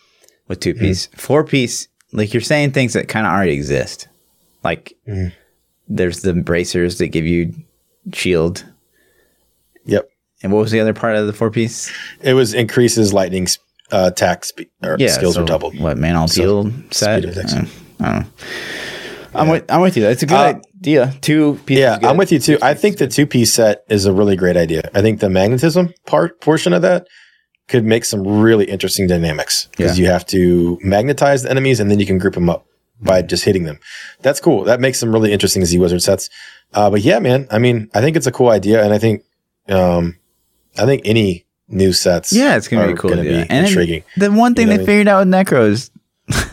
With 0.48 0.62
two 0.62 0.74
piece. 0.74 1.08
Four 1.18 1.44
piece, 1.44 1.88
like 2.14 2.34
you're 2.34 2.42
saying 2.42 2.72
things 2.72 2.94
that 2.94 3.08
kind 3.10 3.26
of 3.28 3.34
already 3.34 3.52
exist. 3.54 4.08
Like 4.64 4.94
there's 5.90 6.22
the 6.22 6.34
bracers 6.34 6.98
that 7.00 7.08
give 7.10 7.26
you 7.26 7.54
shield. 8.14 8.64
And 10.44 10.52
what 10.52 10.60
was 10.60 10.72
the 10.72 10.80
other 10.82 10.94
part 10.94 11.16
of 11.16 11.26
the 11.26 11.34
four 11.34 11.50
piece? 11.50 11.92
It 12.22 12.34
was 12.34 12.54
increases 12.54 13.14
lightning 13.14 13.48
uh, 13.92 14.10
attack 14.12 14.44
speed 14.46 14.70
or 14.84 14.98
skills 15.08 15.36
so 15.36 15.44
are 15.44 15.46
doubled. 15.46 15.80
What 15.80 15.98
man 15.98 16.16
all 16.16 16.28
So, 16.28 16.72
set? 16.92 17.22
speed 17.24 17.30
of 17.30 17.38
attacks. 17.38 17.54
Uh, 17.54 17.66
I 18.00 18.06
don't 18.12 18.20
know. 18.20 18.26
I'm 19.36 19.48
with 19.50 19.72
I'm 19.72 19.82
with 19.82 19.98
you. 19.98 20.06
It's 20.08 20.22
a 20.24 20.28
good. 20.28 20.36
Uh, 20.36 20.60
idea. 20.80 21.14
Two 21.22 21.60
pieces. 21.66 21.82
Yeah. 21.82 21.98
I'm 22.04 22.18
with 22.18 22.32
you 22.32 22.40
too. 22.40 22.58
I 22.62 22.74
think 22.74 22.98
the 22.98 23.08
two 23.08 23.26
piece 23.26 23.54
set 23.54 23.84
is 23.90 24.06
a 24.06 24.14
really 24.14 24.36
great 24.36 24.58
idea. 24.58 24.90
I 24.94 25.02
think 25.02 25.22
the 25.22 25.30
magnetism 25.30 25.94
part 26.06 26.40
portion 26.42 26.74
of 26.74 26.82
that 26.84 27.08
could 27.70 27.86
make 27.86 28.04
some 28.06 28.28
really 28.28 28.66
interesting 28.66 29.08
dynamics 29.08 29.70
because 29.72 29.98
Yeah. 29.98 30.04
you 30.06 30.12
have 30.12 30.26
to 30.28 30.78
magnetize 30.84 31.44
the 31.44 31.50
enemies 31.52 31.80
and 31.80 31.90
then 31.90 32.00
you 32.00 32.06
can 32.06 32.18
group 32.18 32.34
them 32.34 32.50
up 32.50 32.66
by 33.02 33.22
just 33.22 33.46
hitting 33.46 33.64
them. 33.64 33.80
That's 34.22 34.40
cool. 34.42 34.66
That 34.66 34.80
makes 34.82 35.00
some 35.00 35.12
really 35.14 35.32
interesting 35.32 35.64
Z 35.66 35.80
Wizard 35.80 36.02
sets. 36.04 36.30
Uh, 36.74 36.90
but 36.90 37.02
yeah, 37.02 37.20
man, 37.20 37.48
I 37.50 37.58
mean, 37.60 37.90
I 37.94 38.02
think 38.02 38.18
it's 38.18 38.28
a 38.28 38.32
cool 38.32 38.50
idea, 38.50 38.84
and 38.84 38.94
I 38.94 38.98
think, 39.00 39.24
um, 39.70 40.18
I 40.78 40.86
think 40.86 41.02
any 41.06 41.46
new 41.68 41.94
sets, 41.94 42.32
Yeah, 42.34 42.56
it's 42.58 42.68
gonna 42.68 42.88
be 42.88 42.94
cool. 42.94 43.10
gonna 43.12 43.24
be. 43.24 43.34
And 43.50 43.68
intriguing. 43.68 44.04
The 44.18 44.32
one 44.32 44.56
thing 44.56 44.68
You 44.68 44.74
know 44.74 44.78
they 44.80 44.86
figured 44.86 45.08
out 45.08 45.26
with 45.26 45.34
Necro 45.34 45.68
is 45.70 45.92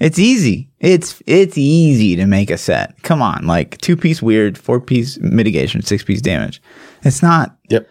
it's 0.00 0.18
easy. 0.18 0.70
It's 0.80 1.22
it's 1.26 1.56
easy 1.56 2.16
to 2.16 2.26
make 2.26 2.50
a 2.50 2.58
set. 2.58 3.02
Come 3.02 3.22
on, 3.22 3.46
like 3.46 3.78
two 3.78 3.96
piece 3.96 4.20
weird, 4.22 4.58
four 4.58 4.80
piece 4.80 5.18
mitigation, 5.18 5.82
six 5.82 6.02
piece 6.04 6.20
damage. 6.20 6.60
It's 7.02 7.22
not 7.22 7.56
Yep. 7.70 7.88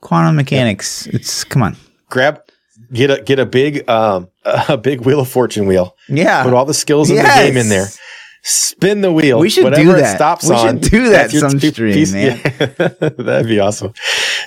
quantum 0.00 0.36
mechanics. 0.36 1.06
It's 1.08 1.44
come 1.44 1.62
on. 1.62 1.76
Grab, 2.10 2.40
get 2.92 3.10
a 3.10 3.22
get 3.22 3.38
a 3.38 3.46
big 3.46 3.88
um 3.88 4.28
a 4.44 4.76
big 4.76 5.02
wheel 5.02 5.20
of 5.20 5.28
fortune 5.28 5.66
wheel. 5.66 5.96
Yeah. 6.08 6.42
Put 6.42 6.52
all 6.54 6.64
the 6.64 6.74
skills 6.74 7.10
in 7.10 7.16
Yes. 7.16 7.38
the 7.38 7.46
game 7.48 7.56
in 7.56 7.68
there. 7.68 7.86
Spin 8.44 9.02
the 9.02 9.12
wheel. 9.12 9.38
We 9.38 9.48
should 9.48 9.62
Whatever 9.64 9.82
do 9.84 9.90
it 9.96 10.00
that. 10.00 10.16
stops 10.16 10.48
We 10.48 10.56
should 10.56 10.66
on. 10.68 10.78
do 10.78 11.10
that 11.10 11.30
some 11.30 11.60
two, 11.60 11.70
stream, 11.70 11.94
piece, 11.94 12.12
man. 12.12 12.40
Yeah. 12.44 12.88
That'd 12.98 13.46
be 13.46 13.60
awesome. 13.60 13.92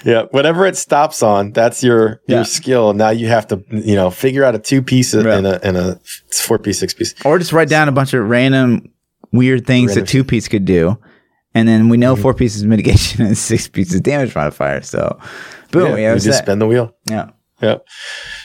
Yeah. 0.03 0.23
Whatever 0.31 0.65
it 0.65 0.75
stops 0.75 1.23
on, 1.23 1.53
that's 1.53 1.81
your 1.81 2.21
Yeah. 2.27 2.37
your 2.37 2.45
skill. 2.45 2.93
Now 2.93 3.11
you 3.11 3.27
have 3.27 3.47
to 3.47 3.63
you 3.69 3.95
know 3.95 4.09
figure 4.09 4.43
out 4.43 4.53
a 4.53 4.59
two 4.59 4.81
piece 4.81 5.15
Right. 5.15 5.25
and 5.25 5.47
a 5.47 5.65
and 5.65 5.77
a 5.77 5.99
four 6.33 6.59
piece, 6.59 6.79
six 6.79 6.93
piece. 6.93 7.15
Or 7.23 7.39
just 7.39 7.53
write 7.53 7.69
down 7.69 7.87
a 7.87 7.93
bunch 7.93 8.13
of 8.13 8.27
random 8.27 8.89
weird 9.31 9.65
things 9.65 9.91
Random 9.91 10.03
that 10.05 10.09
two 10.11 10.23
piece 10.25 10.49
could 10.49 10.65
do. 10.65 10.97
And 11.53 11.65
then 11.65 11.87
we 11.87 11.95
know 11.95 12.17
four 12.17 12.33
pieces 12.33 12.65
mitigation 12.65 13.21
and 13.25 13.37
six 13.37 13.69
pieces 13.69 14.01
damage 14.01 14.35
modifier. 14.35 14.81
So 14.81 15.17
boom, 15.71 15.87
Yeah, 15.91 15.95
we 15.95 16.05
a 16.05 16.13
just 16.15 16.25
set. 16.39 16.43
spin 16.43 16.59
the 16.59 16.67
wheel. 16.67 16.93
Yeah. 17.09 17.29
Yep. 17.61 17.87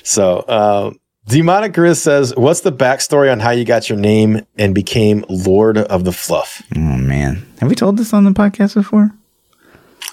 So, 0.05 0.45
um, 0.47 1.00
Demonic 1.31 1.73
Grizz 1.73 1.97
says, 1.99 2.35
"What's 2.37 2.61
the 2.61 2.73
backstory 2.73 3.31
on 3.31 3.41
how 3.41 3.51
you 3.51 3.65
got 3.65 3.89
your 3.89 3.99
name 3.99 4.45
and 4.59 4.75
became 4.75 5.25
Lord 5.29 5.79
of 5.79 6.05
the 6.05 6.13
Fluff?" 6.13 6.63
Oh 6.75 6.81
man. 6.81 7.47
Have 7.61 7.69
we 7.69 7.75
told 7.77 7.97
this 7.97 8.13
on 8.13 8.25
the 8.25 8.31
podcast 8.33 8.75
before? 8.75 9.13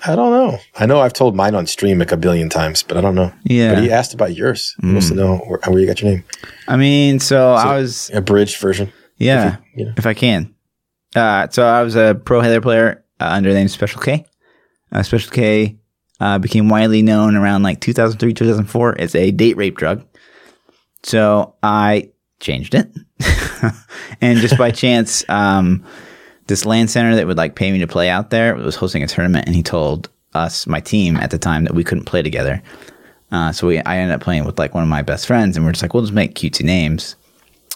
I 0.06 0.16
don't 0.16 0.30
know. 0.32 0.60
I 0.78 0.86
know 0.86 1.00
I've 1.00 1.14
told 1.14 1.36
mine 1.36 1.56
on 1.56 1.66
stream 1.66 1.98
like 2.00 2.12
a 2.12 2.18
billion 2.18 2.50
times, 2.50 2.84
but 2.84 2.98
I 2.98 3.02
don't 3.02 3.16
know. 3.16 3.32
Yeah. 3.44 3.74
But 3.74 3.84
he 3.84 3.92
asked 3.92 4.14
about 4.14 4.36
yours. 4.36 4.76
He 4.82 4.92
wants 4.92 5.10
to 5.10 5.16
know 5.16 5.38
where, 5.48 5.60
where 5.66 5.80
you 5.80 5.88
got 5.88 6.02
your 6.02 6.12
name. 6.12 6.24
I 6.68 6.78
mean, 6.78 7.20
so, 7.20 7.54
I 7.54 7.78
was 7.78 8.12
A 8.14 8.22
bridged 8.22 8.58
version. 8.60 8.92
yeah, 9.18 9.48
If 9.48 9.54
you- 9.54 9.80
you 9.80 9.86
know. 9.88 9.94
if 9.98 10.06
I 10.06 10.14
can. 10.14 10.54
Uh, 11.16 11.48
so 11.50 11.66
I 11.66 11.82
was 11.82 11.96
a 11.96 12.14
pro 12.24 12.42
Halo 12.42 12.62
player 12.62 13.04
uh, 13.20 13.30
under 13.32 13.50
the 13.52 13.56
name 13.58 13.68
Special 13.70 14.00
K. 14.02 14.24
Uh, 14.92 15.02
Special 15.02 15.32
K 15.32 15.78
uh, 16.20 16.38
became 16.38 16.70
widely 16.70 17.02
known 17.02 17.36
around 17.36 17.64
like 17.64 17.80
2003, 17.82 18.34
2004 18.36 19.02
as 19.02 19.16
a 19.16 19.32
date 19.32 19.58
rape 19.58 19.78
drug. 19.78 20.04
So 21.08 21.56
I 21.64 22.12
changed 22.42 22.76
it, 22.76 22.92
and 24.22 24.40
just 24.40 24.58
by 24.58 24.72
chance, 24.72 25.24
um, 25.30 25.86
this 26.48 26.66
LAN 26.66 26.90
center 26.90 27.16
that 27.16 27.26
would 27.26 27.38
like 27.38 27.56
pay 27.56 27.72
me 27.72 27.80
to 27.80 27.88
play 27.88 28.10
out 28.10 28.30
there 28.30 28.54
was 28.56 28.76
hosting 28.76 29.04
a 29.04 29.08
tournament, 29.08 29.46
and 29.48 29.56
he 29.56 29.64
told 29.64 30.10
us, 30.34 30.68
my 30.68 30.82
team 30.82 31.16
at 31.16 31.32
the 31.32 31.38
time, 31.38 31.64
that 31.64 31.74
we 31.74 31.86
couldn't 31.86 32.04
play 32.04 32.22
together. 32.22 32.62
Uh, 33.32 33.54
so 33.54 33.68
we, 33.68 33.80
I 33.80 34.00
ended 34.00 34.16
up 34.16 34.22
playing 34.22 34.44
with 34.44 34.60
like 34.60 34.74
one 34.74 34.84
of 34.84 34.90
my 34.90 35.02
best 35.02 35.28
friends, 35.28 35.56
and 35.56 35.66
we're 35.66 35.72
just 35.72 35.82
like, 35.82 35.94
we'll 35.94 36.04
just 36.04 36.12
make 36.12 36.36
cutesy 36.36 36.66
names. 36.66 37.16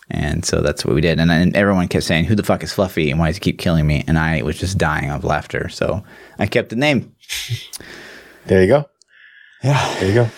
And 0.10 0.44
so 0.44 0.60
that's 0.60 0.84
what 0.84 0.94
we 0.94 1.00
did. 1.00 1.18
And 1.18 1.30
then 1.30 1.56
everyone 1.56 1.88
kept 1.88 2.04
saying, 2.04 2.26
Who 2.26 2.36
the 2.36 2.44
fuck 2.44 2.64
is 2.64 2.74
Fluffy? 2.74 3.12
And 3.12 3.18
why 3.18 3.28
does 3.28 3.38
he 3.38 3.40
keep 3.40 3.60
killing 3.60 3.88
me? 3.88 4.04
And 4.10 4.20
I 4.20 4.42
was 4.42 4.60
just 4.60 4.78
dying 4.78 5.10
of 5.10 5.24
laughter. 5.24 5.70
So 5.70 6.04
I 6.38 6.48
kept 6.48 6.68
the 6.68 6.76
name. 6.76 7.16
There 8.46 8.62
you 8.62 8.68
go. 8.68 8.90
Yeah. 9.64 9.96
There 10.00 10.10
you 10.10 10.16
go. 10.16 10.30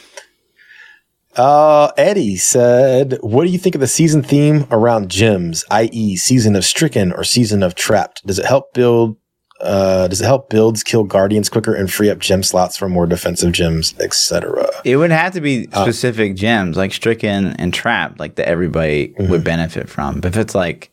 Uh, 1.35 1.91
Eddie 1.97 2.38
said, 2.38 3.18
"What 3.22 3.43
do 3.45 3.49
you 3.49 3.57
think 3.57 3.76
of 3.76 3.81
the 3.81 3.88
season 3.88 4.22
theme 4.23 4.68
around 4.72 5.10
gems, 5.10 5.65
i.e., 5.72 6.15
season 6.15 6.55
of 6.55 6.64
stricken 6.65 7.11
or 7.11 7.23
season 7.23 7.64
of 7.64 7.76
trapped? 7.76 8.26
Does 8.26 8.39
it 8.39 8.45
help 8.45 8.73
build? 8.73 9.18
Uh, 9.61 10.07
does 10.10 10.19
it 10.19 10.26
help 10.26 10.49
builds 10.49 10.84
kill 10.84 11.03
guardians 11.05 11.47
quicker 11.47 11.73
and 11.73 11.91
free 11.91 12.10
up 12.10 12.19
gem 12.19 12.43
slots 12.43 12.76
for 12.76 12.89
more 12.89 13.05
defensive 13.07 13.51
gems, 13.53 13.93
etc.? 13.99 14.68
It 14.84 14.97
would 14.97 15.11
have 15.11 15.34
to 15.34 15.41
be 15.41 15.69
Uh, 15.72 15.84
specific 15.84 16.35
gems 16.35 16.76
like 16.76 16.91
Stricken 16.91 17.53
and 17.57 17.73
Trapped, 17.73 18.19
like 18.19 18.35
that 18.35 18.47
everybody 18.49 19.10
Mm-hmm. 19.18 19.31
would 19.31 19.43
benefit 19.43 19.89
from. 19.89 20.19
But 20.19 20.30
if 20.35 20.38
it's 20.38 20.53
like 20.55 20.91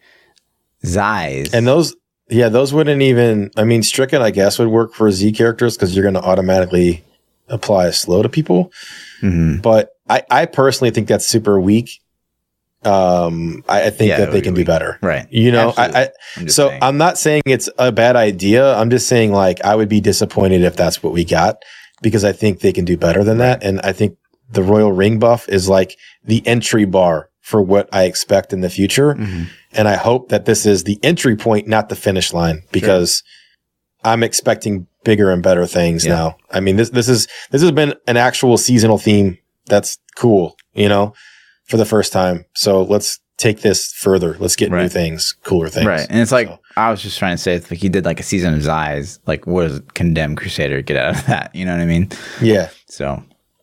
Zei's, 0.87 1.53
And 1.53 1.67
those, 1.67 1.97
yeah, 2.29 2.49
those 2.49 2.73
wouldn't 2.73 3.03
even. 3.03 3.51
I 3.57 3.65
mean, 3.65 3.83
stricken, 3.83 4.23
I 4.23 4.31
guess, 4.31 4.59
would 4.59 4.69
work 4.69 4.95
for 4.95 5.11
Z 5.11 5.33
characters 5.33 5.77
because 5.77 5.95
you're 5.97 6.05
going 6.05 6.15
to 6.15 6.23
automatically 6.23 7.03
apply 7.49 7.87
a 7.87 7.93
slow 7.93 8.23
to 8.23 8.29
people. 8.29 8.71
Mhm. 9.21 9.61
But 9.62 9.91
I, 10.11 10.23
I 10.31 10.47
personally 10.47 10.91
think 10.91 11.09
that's 11.09 11.27
super 11.27 11.61
weak. 11.61 12.01
Um, 12.82 13.62
I, 13.69 13.85
I 13.87 13.91
think 13.91 14.09
Yeah, 14.09 14.19
that 14.20 14.32
they 14.32 14.41
can 14.41 14.55
be 14.55 14.62
do 14.62 14.66
better. 14.66 14.99
right. 15.03 15.27
You 15.31 15.53
know, 15.53 15.69
Absolutely. 15.69 15.97
I, 15.97 16.03
I 16.05 16.09
I'm 16.39 16.49
so 16.49 16.69
saying. 16.69 16.82
I'm 16.82 16.97
not 16.99 17.19
saying 17.19 17.43
it's 17.45 17.69
a 17.78 17.93
bad 17.93 18.16
idea. 18.16 18.74
I'm 18.74 18.89
just 18.91 19.07
saying 19.07 19.32
like 19.32 19.62
I 19.65 19.74
would 19.77 19.89
be 19.91 20.01
disappointed 20.01 20.62
if 20.62 20.77
that's 20.77 21.03
what 21.03 21.12
we 21.12 21.24
got 21.24 21.57
because 22.03 22.24
I 22.24 22.32
think 22.32 22.61
they 22.61 22.73
can 22.73 22.87
do 22.87 22.97
better 22.97 23.23
than 23.23 23.39
that. 23.39 23.62
And 23.62 23.81
I 23.82 23.93
think 23.93 24.16
the 24.51 24.62
Royal 24.62 24.93
Ring 24.93 25.19
buff 25.19 25.47
is 25.49 25.69
like 25.69 25.97
the 26.24 26.43
entry 26.47 26.87
bar 26.87 27.28
for 27.43 27.61
what 27.61 27.89
I 27.93 28.05
expect 28.05 28.53
in 28.55 28.62
the 28.62 28.70
future. 28.70 29.15
Mhm. 29.15 29.49
And 29.73 29.87
I 29.87 29.97
hope 29.97 30.31
that 30.31 30.47
this 30.47 30.65
is 30.65 30.85
the 30.85 30.99
entry 31.03 31.37
point, 31.37 31.69
not 31.69 31.91
the 31.91 31.97
finish 31.97 32.32
line, 32.32 32.62
because 32.73 33.23
I'm 34.03 34.23
expecting 34.23 34.87
bigger 35.05 35.31
and 35.31 35.43
better 35.43 35.66
things 35.66 36.07
Yeah. 36.07 36.15
now. 36.15 36.37
I 36.51 36.61
mean, 36.61 36.77
this 36.77 36.89
this 36.91 37.09
is 37.11 37.28
this 37.51 37.61
has 37.61 37.73
been 37.73 37.95
an 38.07 38.16
actual 38.16 38.57
seasonal 38.57 38.97
theme 38.97 39.37
that's 39.71 39.97
cool, 40.17 40.57
you 40.75 40.89
know, 40.89 41.15
for 41.67 41.79
the 41.79 41.87
first 41.87 42.13
time. 42.13 42.45
So 42.55 42.83
let's 42.83 43.19
take 43.39 43.61
this 43.63 43.91
further. 43.95 44.37
Let's 44.39 44.57
get 44.57 44.71
new 44.71 44.89
things, 44.89 45.35
cooler 45.45 45.69
things. 45.69 45.87
Right. 45.87 46.07
And 46.11 46.21
it's 46.21 46.33
like, 46.33 46.49
So- 46.49 46.59
I 46.77 46.91
was 46.91 47.03
just 47.03 47.19
trying 47.19 47.37
to 47.37 47.43
say, 47.43 47.55
if 47.55 47.71
like 47.71 47.81
he 47.81 47.89
did 47.89 48.05
like 48.05 48.21
a 48.21 48.23
season 48.23 48.53
of 48.55 48.63
Zei's, 48.63 49.19
like 49.27 49.47
what 49.47 49.69
does 49.69 49.81
Condemned 49.95 50.37
Crusader 50.37 50.83
get 50.83 50.97
out 50.99 51.17
of 51.17 51.27
that? 51.27 51.55
You 51.55 51.65
know 51.65 51.73
what 51.73 51.81
I 51.81 51.87
mean? 51.87 52.11
Yeah, 52.43 52.69
So, 52.87 53.23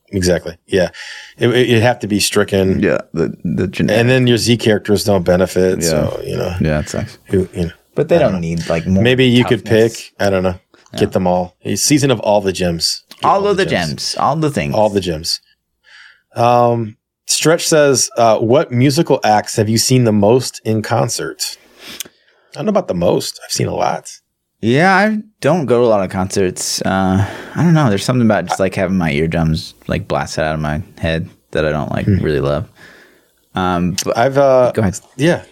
exactly. 0.10 0.58
Yeah, 0.66 0.90
it, 1.38 1.48
it, 1.50 1.70
it'd 1.70 1.84
have 1.84 2.00
to 2.00 2.08
be 2.08 2.20
stricken, 2.20 2.80
yeah, 2.82 2.98
the, 3.14 3.36
the 3.44 3.68
genetic. 3.68 4.00
and 4.00 4.10
then 4.10 4.28
your 4.28 4.38
Z 4.38 4.58
characters 4.58 5.04
don't 5.04 5.24
benefit. 5.24 5.84
So 5.84 6.20
you 6.24 6.36
know, 6.38 6.56
yeah, 6.62 6.80
it 6.80 6.90
sucks. 6.90 7.18
who 7.26 7.48
you 7.54 7.66
know. 7.68 7.72
But 7.96 8.10
they 8.10 8.20
don't, 8.20 8.34
don't 8.34 8.42
need 8.42 8.68
like 8.70 8.86
more. 8.86 9.02
Maybe 9.04 9.26
you 9.26 9.44
could 9.46 9.66
pick. 9.66 10.14
I 10.20 10.30
don't 10.30 10.44
know. 10.44 10.60
Get 10.98 11.12
them 11.14 11.28
all. 11.28 11.56
A 11.64 11.76
season 11.76 12.12
of 12.12 12.20
all 12.22 12.42
the 12.42 12.54
gems. 12.54 13.04
Get 13.10 13.26
all 13.26 13.48
of 13.48 13.58
the 13.58 13.66
gems, 13.66 14.16
all 14.18 14.36
the 14.36 14.50
things. 14.52 14.74
All 14.76 14.90
the 14.90 15.02
gems. 15.02 15.40
Um, 16.38 16.96
Stretch 17.26 17.68
says, 17.68 18.10
uh, 18.18 18.38
"What 18.40 18.72
musical 18.72 19.20
acts 19.24 19.56
have 19.58 19.68
you 19.70 19.78
seen 19.78 20.04
the 20.06 20.12
most 20.12 20.62
in 20.64 20.82
concert?" 20.82 21.58
I 22.04 22.60
don't 22.60 22.66
know 22.66 22.70
about 22.70 22.88
the 22.88 22.94
most. 22.94 23.40
I've 23.46 23.52
seen 23.52 23.68
a 23.68 23.76
lot. 23.76 24.12
Yeah, 24.62 24.96
I 24.96 25.20
don't 25.42 25.66
go 25.68 25.82
to 25.82 25.86
a 25.86 25.90
lot 25.90 26.04
of 26.04 26.10
concerts. 26.10 26.82
Uh, 26.82 27.24
I 27.56 27.64
don't 27.64 27.74
know. 27.74 27.90
There's 27.90 28.04
something 28.06 28.26
about 28.26 28.46
just 28.46 28.60
like 28.60 28.74
having 28.76 28.98
my 28.98 29.12
eardrums 29.12 29.74
like 29.88 30.08
blasted 30.08 30.44
out 30.44 30.56
of 30.56 30.62
my 30.62 30.82
head 30.98 31.30
that 31.52 31.66
I 31.66 31.72
don't 31.72 31.92
like 31.92 32.06
Hmm. 32.06 32.18
really 32.24 32.40
love. 32.40 32.68
Um, 33.54 33.96
but 34.04 34.18
I've 34.18 34.38
uh, 34.38 34.72
go 34.74 34.82
ahead. 34.82 35.00
yeah, 35.18 35.44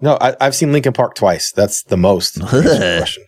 no, 0.00 0.18
I, 0.20 0.36
I've 0.40 0.54
seen 0.54 0.72
Linkin 0.72 0.92
Park 0.92 1.14
twice. 1.14 1.52
That's 1.52 1.82
the 1.84 1.96
most. 1.96 2.34
The 2.40 2.96
question. 2.98 3.24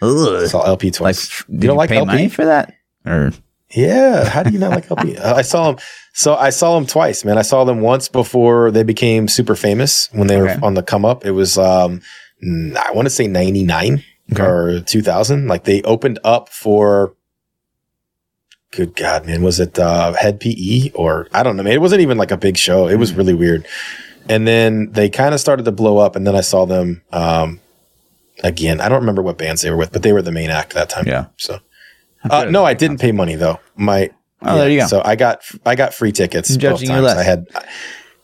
I 0.00 0.46
saw 0.46 0.62
LP 0.62 0.88
Like, 0.88 0.94
twice. 0.94 1.44
did 1.50 1.64
you, 1.64 1.86
pay 1.86 2.04
money 2.04 2.28
for 2.28 2.44
that? 2.44 2.72
Or 3.04 3.32
Yeah. 3.74 4.24
How 4.28 4.42
do 4.42 4.50
you 4.50 4.58
not 4.58 4.70
like 4.70 4.90
LP? 4.90 5.18
I 5.18 5.42
saw 5.42 5.72
them. 5.72 5.80
So 6.14 6.34
I 6.34 6.50
saw 6.50 6.74
them 6.74 6.86
twice, 6.86 7.24
man. 7.24 7.36
I 7.38 7.42
saw 7.42 7.64
them 7.64 7.80
once 7.80 8.08
before 8.08 8.70
they 8.70 8.82
became 8.82 9.28
super 9.28 9.54
famous 9.54 10.08
when 10.12 10.26
they 10.26 10.40
Okay. 10.40 10.56
were 10.56 10.64
on 10.64 10.74
the 10.74 10.82
come 10.82 11.04
up. 11.04 11.24
It 11.26 11.32
was, 11.32 11.58
um, 11.58 12.00
I 12.42 12.90
want 12.94 13.06
to 13.06 13.10
say 13.10 13.26
99 13.26 14.02
Okay. 14.32 14.42
or 14.42 14.80
2000. 14.80 15.48
Like 15.48 15.64
they 15.64 15.82
opened 15.82 16.18
up 16.24 16.48
for, 16.48 17.14
good 18.72 18.96
God, 18.96 19.26
man. 19.26 19.42
Was 19.42 19.60
it, 19.60 19.78
uh, 19.78 20.12
Hed 20.14 20.40
PE 20.40 20.90
or 20.94 21.28
I 21.32 21.42
don't 21.42 21.56
know, 21.56 21.62
man. 21.62 21.72
It 21.72 21.80
wasn't 21.80 22.00
even 22.02 22.18
like 22.18 22.30
a 22.30 22.36
big 22.36 22.56
show. 22.56 22.88
It 22.88 22.96
was 22.96 23.12
really 23.12 23.34
weird. 23.34 23.66
And 24.28 24.46
then 24.46 24.90
they 24.92 25.08
kind 25.08 25.34
of 25.34 25.40
started 25.40 25.64
to 25.66 25.72
blow 25.72 25.98
up. 25.98 26.16
And 26.16 26.26
then 26.26 26.34
I 26.36 26.40
saw 26.42 26.64
them, 26.66 27.02
um, 27.12 27.60
again. 28.44 28.80
I 28.80 28.88
don't 28.88 29.00
remember 29.00 29.22
what 29.22 29.36
bands 29.38 29.62
they 29.62 29.70
were 29.70 29.76
with, 29.76 29.92
but 29.92 30.02
they 30.02 30.12
were 30.12 30.22
the 30.22 30.32
main 30.32 30.50
act 30.50 30.74
that 30.74 30.88
time. 30.90 31.06
Yeah. 31.06 31.26
So, 31.38 31.58
uh, 32.30 32.44
no, 32.44 32.64
I 32.64 32.74
didn't 32.74 32.98
pay 33.00 33.12
money 33.12 33.36
though. 33.36 33.60
My 33.76 34.10
Oh, 34.42 34.56
there 34.56 34.70
you 34.70 34.80
go. 34.80 34.86
So 34.86 35.02
I 35.04 35.16
got 35.16 35.42
I 35.66 35.74
got 35.74 35.94
free 35.94 36.12
tickets. 36.12 36.50
I'm 36.50 36.54
both 36.56 36.60
judging 36.62 36.90
you 36.90 36.94
times. 36.94 37.04
less. 37.06 37.16
I 37.18 37.22
had 37.24 37.46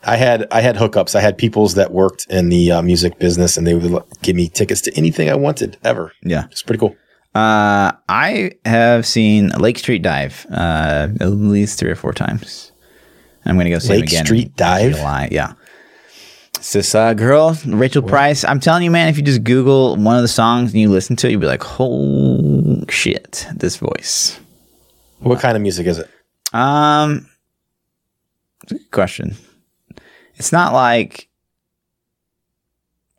I 0.04 0.16
had 0.16 0.46
I 0.50 0.60
had 0.60 0.76
hookups. 0.76 1.14
I 1.14 1.20
had 1.20 1.36
peoples 1.38 1.74
that 1.74 1.90
worked 1.92 2.26
in 2.30 2.50
the 2.50 2.70
uh, 2.72 2.82
music 2.82 3.18
business, 3.18 3.56
and 3.56 3.66
they 3.66 3.74
would 3.74 4.02
give 4.22 4.36
me 4.36 4.48
tickets 4.48 4.80
to 4.82 4.96
anything 4.96 5.28
I 5.28 5.34
wanted 5.34 5.76
ever. 5.82 6.12
yeah. 6.22 6.44
It's 6.50 6.62
pretty 6.62 6.78
cool. 6.78 6.94
Uh, 7.34 7.90
I 8.08 8.52
have 8.64 9.04
seen 9.06 9.48
Lake 9.48 9.78
Street 9.78 10.02
Dive 10.02 10.46
uh, 10.52 11.08
at 11.20 11.30
least 11.30 11.80
three 11.80 11.90
or 11.90 11.96
four 11.96 12.12
times. 12.12 12.70
I'm 13.44 13.56
going 13.56 13.64
to 13.64 13.70
go 13.70 13.80
see 13.80 13.94
Lake 13.94 14.04
again. 14.04 14.24
Street 14.24 14.54
Dive? 14.56 14.94
July. 14.94 15.28
Yeah. 15.32 15.54
This 16.72 16.94
uh, 16.94 17.14
girl, 17.14 17.56
Rachel 17.66 18.02
Price. 18.02 18.44
I'm 18.44 18.58
telling 18.58 18.82
you, 18.82 18.90
man, 18.90 19.08
if 19.08 19.16
you 19.16 19.22
just 19.22 19.44
Google 19.44 19.96
one 19.96 20.16
of 20.16 20.22
the 20.22 20.28
songs 20.28 20.72
and 20.72 20.80
you 20.80 20.88
listen 20.88 21.14
to 21.16 21.28
it, 21.28 21.30
you'll 21.32 21.40
be 21.40 21.46
like, 21.46 21.62
"Oh 21.80 22.82
shit, 22.88 23.46
this 23.54 23.76
voice." 23.76 24.40
What 25.20 25.40
kind 25.40 25.56
of 25.56 25.62
music 25.62 25.86
is 25.86 25.98
it? 25.98 26.10
Um, 26.52 27.28
good 28.66 28.90
question. 28.90 29.36
It's 30.36 30.52
not 30.52 30.72
like 30.72 31.28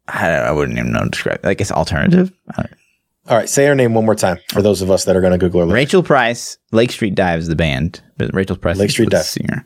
I, 0.07 0.27
don't, 0.27 0.47
I 0.47 0.51
wouldn't 0.51 0.77
even 0.77 0.91
know 0.91 1.03
to 1.03 1.09
describe. 1.09 1.39
Like 1.43 1.61
it's 1.61 1.71
alternative. 1.71 2.31
I 2.57 2.63
don't- 2.63 2.73
All 3.27 3.37
right, 3.37 3.47
say 3.49 3.65
her 3.67 3.75
name 3.75 3.93
one 3.93 4.05
more 4.05 4.15
time 4.15 4.37
for 4.49 4.61
those 4.61 4.81
of 4.81 4.91
us 4.91 5.05
that 5.05 5.15
are 5.15 5.21
going 5.21 5.31
to 5.31 5.37
Google 5.39 5.61
her. 5.61 5.65
later. 5.65 5.75
Rachel 5.75 6.03
Price, 6.03 6.57
Lake 6.71 6.91
Street 6.91 7.15
Dive 7.15 7.39
is 7.39 7.47
the 7.47 7.55
band, 7.55 8.01
but 8.17 8.33
Rachel 8.33 8.57
Price 8.57 8.77
Lake 8.77 8.89
Street 8.91 9.05
the 9.05 9.17
Dive. 9.17 9.25
singer. 9.25 9.65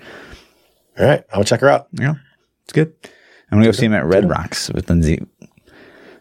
All 0.99 1.05
right, 1.05 1.23
I'll 1.33 1.43
check 1.43 1.61
her 1.61 1.69
out. 1.69 1.87
Yeah, 1.93 2.15
it's 2.65 2.73
good. 2.73 2.93
I'm 3.51 3.57
gonna 3.57 3.65
go 3.65 3.71
see 3.71 3.85
him 3.85 3.93
at 3.93 4.05
Red 4.05 4.29
Rocks 4.29 4.69
with 4.69 4.89
Lindsay. 4.89 5.25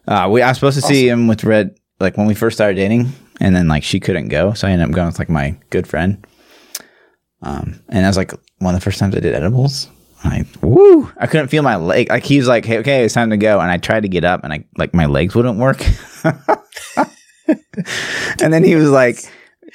Uh, 0.06 0.28
we 0.30 0.42
I 0.42 0.48
was 0.48 0.56
supposed 0.56 0.76
to 0.80 0.82
see 0.82 1.08
him 1.08 1.28
with 1.28 1.44
Red 1.44 1.76
like 2.00 2.16
when 2.16 2.26
we 2.26 2.34
first 2.34 2.56
started 2.56 2.76
dating, 2.76 3.12
and 3.40 3.54
then 3.54 3.68
like 3.68 3.82
she 3.82 4.00
couldn't 4.00 4.28
go, 4.28 4.54
so 4.54 4.66
I 4.66 4.70
ended 4.70 4.88
up 4.88 4.94
going 4.94 5.08
with 5.08 5.18
like 5.18 5.28
my 5.28 5.56
good 5.70 5.86
friend. 5.86 6.24
Um, 7.42 7.80
and 7.88 8.04
that 8.04 8.08
was 8.08 8.16
like 8.16 8.32
one 8.58 8.74
of 8.74 8.80
the 8.80 8.84
first 8.84 8.98
times 8.98 9.14
I 9.14 9.20
did 9.20 9.34
edibles. 9.34 9.88
I 10.24 10.44
woo! 10.62 11.10
I 11.18 11.26
couldn't 11.26 11.48
feel 11.48 11.62
my 11.62 11.76
leg. 11.76 12.08
Like 12.08 12.24
he 12.24 12.38
was 12.38 12.48
like, 12.48 12.64
"Hey, 12.64 12.78
okay, 12.78 13.04
it's 13.04 13.14
time 13.14 13.30
to 13.30 13.36
go," 13.36 13.60
and 13.60 13.70
I 13.70 13.76
tried 13.76 14.02
to 14.02 14.08
get 14.08 14.24
up, 14.24 14.42
and 14.42 14.52
I 14.52 14.64
like 14.76 14.94
my 14.94 15.06
legs 15.06 15.34
wouldn't 15.34 15.58
work. 15.58 15.84
and 18.42 18.52
then 18.52 18.64
he 18.64 18.74
was 18.74 18.90
like 18.90 19.20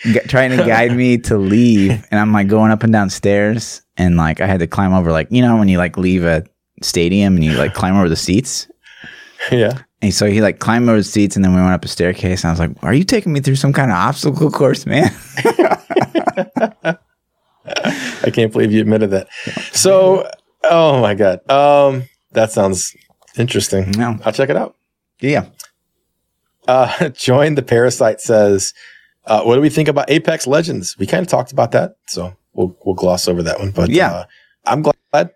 g- 0.04 0.20
trying 0.28 0.52
to 0.52 0.58
guide 0.58 0.96
me 0.96 1.18
to 1.20 1.38
leave, 1.38 2.06
and 2.12 2.20
I'm 2.20 2.34
like 2.34 2.48
going 2.48 2.72
up 2.72 2.84
and 2.84 2.92
down 2.92 3.10
stairs, 3.10 3.82
and 3.96 4.18
like 4.18 4.42
I 4.42 4.48
had 4.48 4.60
to 4.60 4.68
climb 4.68 4.94
over, 4.94 5.12
like 5.12 5.28
you 5.32 5.42
know 5.42 5.58
when 5.58 5.70
you 5.70 5.78
like 5.78 5.98
leave 5.98 6.26
a 6.26 6.44
stadium 6.84 7.36
and 7.36 7.44
you 7.44 7.54
like 7.54 7.74
climb 7.74 7.96
over 7.98 8.10
the 8.10 8.16
seats. 8.16 8.68
yeah. 9.52 9.80
And 10.02 10.14
so 10.14 10.26
he 10.30 10.42
like 10.42 10.60
climbed 10.60 10.90
over 10.90 10.98
the 10.98 11.04
seats, 11.04 11.36
and 11.38 11.44
then 11.46 11.54
we 11.56 11.62
went 11.62 11.74
up 11.74 11.86
a 11.86 11.88
staircase. 11.88 12.44
And 12.44 12.50
I 12.50 12.52
was 12.52 12.60
like, 12.60 12.72
"Are 12.84 12.94
you 12.94 13.04
taking 13.06 13.32
me 13.34 13.40
through 13.40 13.56
some 13.56 13.72
kind 13.74 13.90
of 13.92 13.96
obstacle 13.98 14.52
course, 14.52 14.86
man?" 14.86 15.10
I 17.66 18.30
can't 18.34 18.52
believe 18.52 18.72
you 18.72 18.82
admitted 18.82 19.12
that. 19.12 19.28
So, 19.72 20.30
oh 20.70 21.00
my 21.02 21.14
god, 21.16 21.50
um, 21.50 22.04
that 22.32 22.52
sounds 22.52 22.96
interesting. 23.38 23.92
No. 23.92 24.18
I'll 24.26 24.34
check 24.34 24.50
it 24.50 24.58
out. 24.58 24.76
yeah, 25.22 25.46
Uh, 26.68 27.10
Join 27.14 27.56
the 27.56 27.62
Parasite 27.62 28.20
says, 28.20 28.74
uh, 29.26 29.44
"What 29.44 29.56
do 29.56 29.62
we 29.62 29.70
think 29.70 29.88
about 29.88 30.10
Apex 30.10 30.46
Legends?" 30.48 30.98
We 30.98 31.08
kind 31.08 31.22
of 31.22 31.28
talked 31.30 31.52
about 31.54 31.72
that, 31.72 31.96
so 32.08 32.36
we'll 32.54 32.78
we'll 32.86 32.96
gloss 32.96 33.28
over 33.30 33.42
that 33.44 33.60
one. 33.60 33.72
But 33.72 33.90
Yeah. 33.90 34.12
uh, 34.12 34.26
I'm 34.66 34.82
glad 34.82 34.96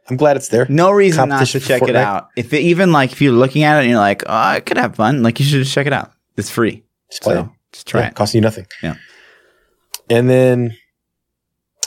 I'm 0.09 0.17
glad 0.17 0.37
it's 0.37 0.47
there. 0.49 0.65
no 0.69 0.91
reason 0.91 1.29
not 1.29 1.45
to 1.47 1.59
check 1.59 1.81
it 1.83 1.95
out. 1.95 2.29
If 2.35 2.53
it, 2.53 2.61
even 2.61 2.91
like 2.91 3.11
if 3.11 3.21
you're 3.21 3.33
looking 3.33 3.63
at 3.63 3.77
it 3.77 3.81
and 3.81 3.89
you're 3.89 3.99
like, 3.99 4.23
"Oh, 4.25 4.33
I 4.33 4.59
could 4.61 4.77
have 4.77 4.95
fun," 4.95 5.21
like 5.23 5.39
you 5.39 5.45
should 5.45 5.59
just 5.63 5.73
check 5.73 5.85
it 5.87 5.93
out. 5.93 6.11
It's 6.37 6.49
free. 6.49 6.83
Just 7.09 7.23
play 7.23 7.35
So 7.35 7.41
it. 7.41 7.47
just 7.73 7.87
try 7.87 8.01
Yeah, 8.01 8.07
it. 8.07 8.15
costs 8.15 8.33
you 8.35 8.41
nothing. 8.41 8.67
Yeah. 8.81 8.95
And 10.09 10.29
then, 10.29 10.77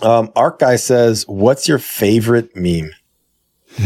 um, 0.02 0.30
Arc 0.36 0.58
guy 0.58 0.76
says, 0.76 1.24
"What's 1.26 1.66
your 1.66 1.78
favorite 1.78 2.54
meme?" 2.54 2.90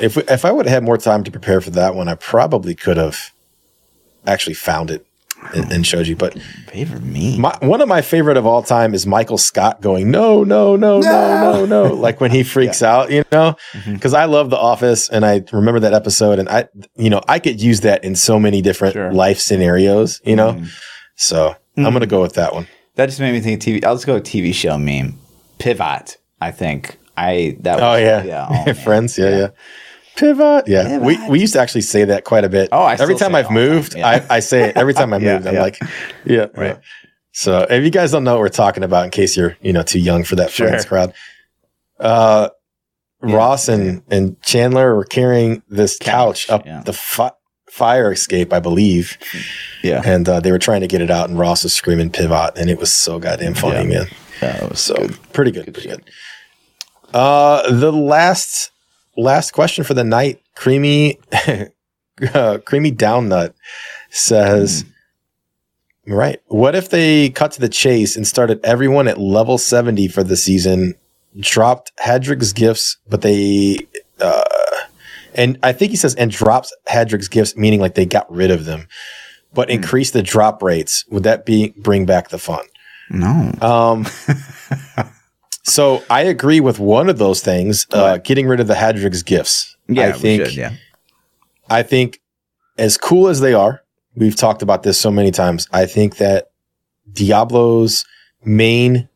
if 0.00 0.16
we, 0.16 0.22
if 0.28 0.44
I 0.44 0.50
would 0.52 0.66
have 0.66 0.74
had 0.74 0.82
more 0.84 0.98
time 0.98 1.24
to 1.24 1.30
prepare 1.30 1.60
for 1.60 1.70
that 1.70 1.94
one, 1.94 2.08
I 2.08 2.14
probably 2.14 2.74
could 2.74 2.96
have 2.96 3.32
actually 4.26 4.54
found 4.54 4.90
it 4.90 5.06
and, 5.54 5.72
and 5.72 5.86
showed 5.86 6.06
you. 6.06 6.16
But 6.16 6.38
Favorite 6.68 7.02
me. 7.02 7.38
my, 7.38 7.56
one 7.60 7.80
of 7.80 7.88
my 7.88 8.02
favorite 8.02 8.36
of 8.36 8.46
all 8.46 8.62
time 8.62 8.94
is 8.94 9.06
Michael 9.06 9.38
Scott 9.38 9.80
going, 9.80 10.10
"No, 10.10 10.44
no, 10.44 10.76
no, 10.76 11.00
no, 11.00 11.00
no, 11.00 11.64
no!" 11.64 11.88
no. 11.88 11.94
like 11.94 12.20
when 12.20 12.30
he 12.30 12.42
freaks 12.54 12.82
out, 12.82 13.10
you 13.10 13.24
know. 13.32 13.56
Mhm. 13.72 13.94
Because 13.94 14.14
I 14.14 14.26
love 14.26 14.50
The 14.50 14.58
Office, 14.58 15.08
and 15.08 15.24
I 15.24 15.42
remember 15.52 15.80
that 15.80 15.94
episode, 15.94 16.38
and 16.38 16.48
I, 16.48 16.68
you 16.96 17.10
know, 17.10 17.20
I 17.28 17.38
could 17.38 17.60
use 17.62 17.80
that 17.80 18.04
in 18.04 18.14
so 18.16 18.38
many 18.38 18.60
different 18.62 18.94
Sure. 18.94 19.12
life 19.12 19.38
scenarios, 19.38 20.20
you 20.24 20.36
know. 20.36 20.52
Mhm. 20.54 20.68
So 21.16 21.54
Mhm. 21.76 21.86
I'm 21.86 21.92
gonna 21.92 22.06
go 22.06 22.20
with 22.22 22.34
that 22.34 22.54
one. 22.54 22.66
That 22.96 23.06
just 23.06 23.20
made 23.20 23.32
me 23.32 23.40
think 23.40 23.60
of 23.62 23.64
TV. 23.66 23.84
I'll 23.84 23.94
just 23.94 24.06
go 24.06 24.14
with 24.14 24.24
TV 24.24 24.52
show 24.52 24.76
meme. 24.76 25.18
Pivot. 25.58 26.18
I 26.40 26.50
think 26.52 26.98
I 27.16 27.56
that. 27.62 27.76
Was, 27.80 27.82
Oh 27.82 27.96
yeah, 27.96 28.22
yeah. 28.24 28.46
oh, 28.50 28.64
man. 28.66 28.74
friends. 28.74 29.16
Yeah, 29.18 29.30
yeah. 29.30 29.48
Pivot. 30.18 30.68
Yeah, 30.68 30.98
we 30.98 31.14
Pivot. 31.16 31.30
we 31.30 31.40
used 31.40 31.52
to 31.54 31.60
actually 31.60 31.80
say 31.82 32.04
that 32.04 32.24
quite 32.24 32.44
a 32.44 32.48
bit. 32.48 32.68
Oh, 32.72 32.82
I 32.82 32.94
every 32.94 33.14
time 33.16 33.34
I've 33.34 33.46
all 33.46 33.54
the 33.54 33.60
time. 33.60 33.74
moved, 33.74 33.94
Yeah. 33.96 34.08
I, 34.30 34.36
I 34.36 34.40
say 34.40 34.68
it 34.70 34.76
every 34.76 34.94
time 34.94 35.12
I 35.12 35.16
Yeah. 35.20 35.36
I'm 35.36 35.54
yeah. 35.54 35.62
like, 35.62 35.78
yeah, 36.24 36.46
Right. 36.54 36.78
So 37.32 37.66
if 37.70 37.84
you 37.84 37.90
guys 37.90 38.10
don't 38.10 38.24
know 38.24 38.32
what 38.34 38.40
we're 38.40 38.48
talking 38.48 38.82
about, 38.82 39.04
in 39.04 39.10
case 39.10 39.36
you're 39.36 39.56
you 39.60 39.72
know 39.72 39.82
too 39.82 40.00
young 40.00 40.24
for 40.24 40.36
that 40.36 40.50
Sure. 40.50 40.68
friends 40.68 40.84
crowd, 40.84 41.12
uh, 42.00 42.48
Yeah. 43.24 43.36
Ross 43.36 43.68
and 43.68 44.02
and 44.10 44.40
Chandler 44.42 44.94
were 44.94 45.04
carrying 45.04 45.62
this 45.68 45.96
couch, 45.98 46.46
Couch, 46.46 46.50
up 46.60 46.66
yeah. 46.66 46.82
the 46.84 46.92
fi- 46.92 47.32
fire 47.70 48.10
escape, 48.12 48.52
I 48.52 48.60
believe, 48.60 49.18
Yeah. 49.82 50.02
and 50.04 50.28
uh, 50.28 50.40
they 50.40 50.50
were 50.52 50.58
trying 50.58 50.80
to 50.80 50.86
get 50.88 51.00
it 51.00 51.10
out, 51.10 51.28
and 51.28 51.38
Ross 51.38 51.62
was 51.64 51.74
screaming 51.74 52.10
"pivot," 52.10 52.56
and 52.56 52.68
it 52.70 52.78
was 52.78 52.92
so 52.92 53.18
goddamn 53.18 53.54
funny, 53.54 53.88
Yeah. 53.92 53.98
man. 54.00 54.06
That 54.40 54.70
was 54.70 54.80
So 54.80 54.94
good. 54.94 55.18
pretty 55.32 55.50
good, 55.50 55.64
Good 55.66 55.74
pretty 55.74 55.88
shit. 55.90 56.04
good. 56.04 57.14
Uh, 57.14 57.70
the 57.72 57.92
last 57.92 58.70
last 59.18 59.52
question 59.52 59.84
for 59.84 59.94
the 59.94 60.04
night, 60.04 60.40
creamy, 60.54 61.18
uh, 62.34 62.58
creamy 62.64 62.90
down 62.90 63.28
nut 63.28 63.54
says, 64.10 64.84
right. 66.06 66.40
What 66.46 66.74
if 66.74 66.88
they 66.88 67.30
cut 67.30 67.52
to 67.52 67.60
the 67.60 67.68
chase 67.68 68.16
and 68.16 68.26
started 68.26 68.60
everyone 68.64 69.08
at 69.08 69.18
level 69.18 69.58
seventy 69.58 70.08
for 70.08 70.22
the 70.22 70.36
season, 70.36 70.94
dropped 71.38 71.92
Haedrig's 71.98 72.52
gifts, 72.52 72.96
but 73.08 73.22
they, 73.22 73.86
uh, 74.20 74.44
and 75.34 75.58
I 75.62 75.72
think 75.72 75.90
he 75.90 75.96
says 75.96 76.14
and 76.14 76.30
drops 76.30 76.74
Haedrig's 76.88 77.28
gifts, 77.28 77.56
meaning 77.56 77.80
like 77.80 77.94
they 77.94 78.06
got 78.06 78.30
rid 78.32 78.50
of 78.50 78.64
them, 78.64 78.88
but 79.52 79.68
increase 79.68 80.12
the 80.12 80.22
drop 80.22 80.62
rates. 80.62 81.04
Would 81.10 81.24
that 81.24 81.44
be 81.44 81.74
bring 81.76 82.06
back 82.06 82.28
the 82.30 82.38
fun? 82.38 82.64
No. 83.10 83.52
Um, 83.60 84.06
so 85.68 86.02
I 86.10 86.22
agree 86.22 86.60
with 86.60 86.78
one 86.78 87.08
of 87.08 87.18
those 87.18 87.40
things, 87.40 87.86
uh, 87.92 88.12
What? 88.12 88.24
getting 88.24 88.46
rid 88.48 88.60
of 88.60 88.66
the 88.66 88.74
Haedrig's 88.74 89.22
gifts. 89.22 89.76
Yeah, 89.88 90.08
I 90.08 90.12
think, 90.12 90.44
should, 90.46 90.54
yeah. 90.56 90.72
I 91.70 91.82
think 91.82 92.20
as 92.78 92.96
cool 92.96 93.28
as 93.28 93.40
they 93.40 93.54
are, 93.54 93.82
we've 94.14 94.36
talked 94.36 94.62
about 94.62 94.82
this 94.82 94.98
so 94.98 95.10
many 95.10 95.30
times. 95.30 95.66
I 95.72 95.86
think 95.86 96.16
that 96.16 96.48
Diablo's 97.12 98.04
main, 98.44 99.08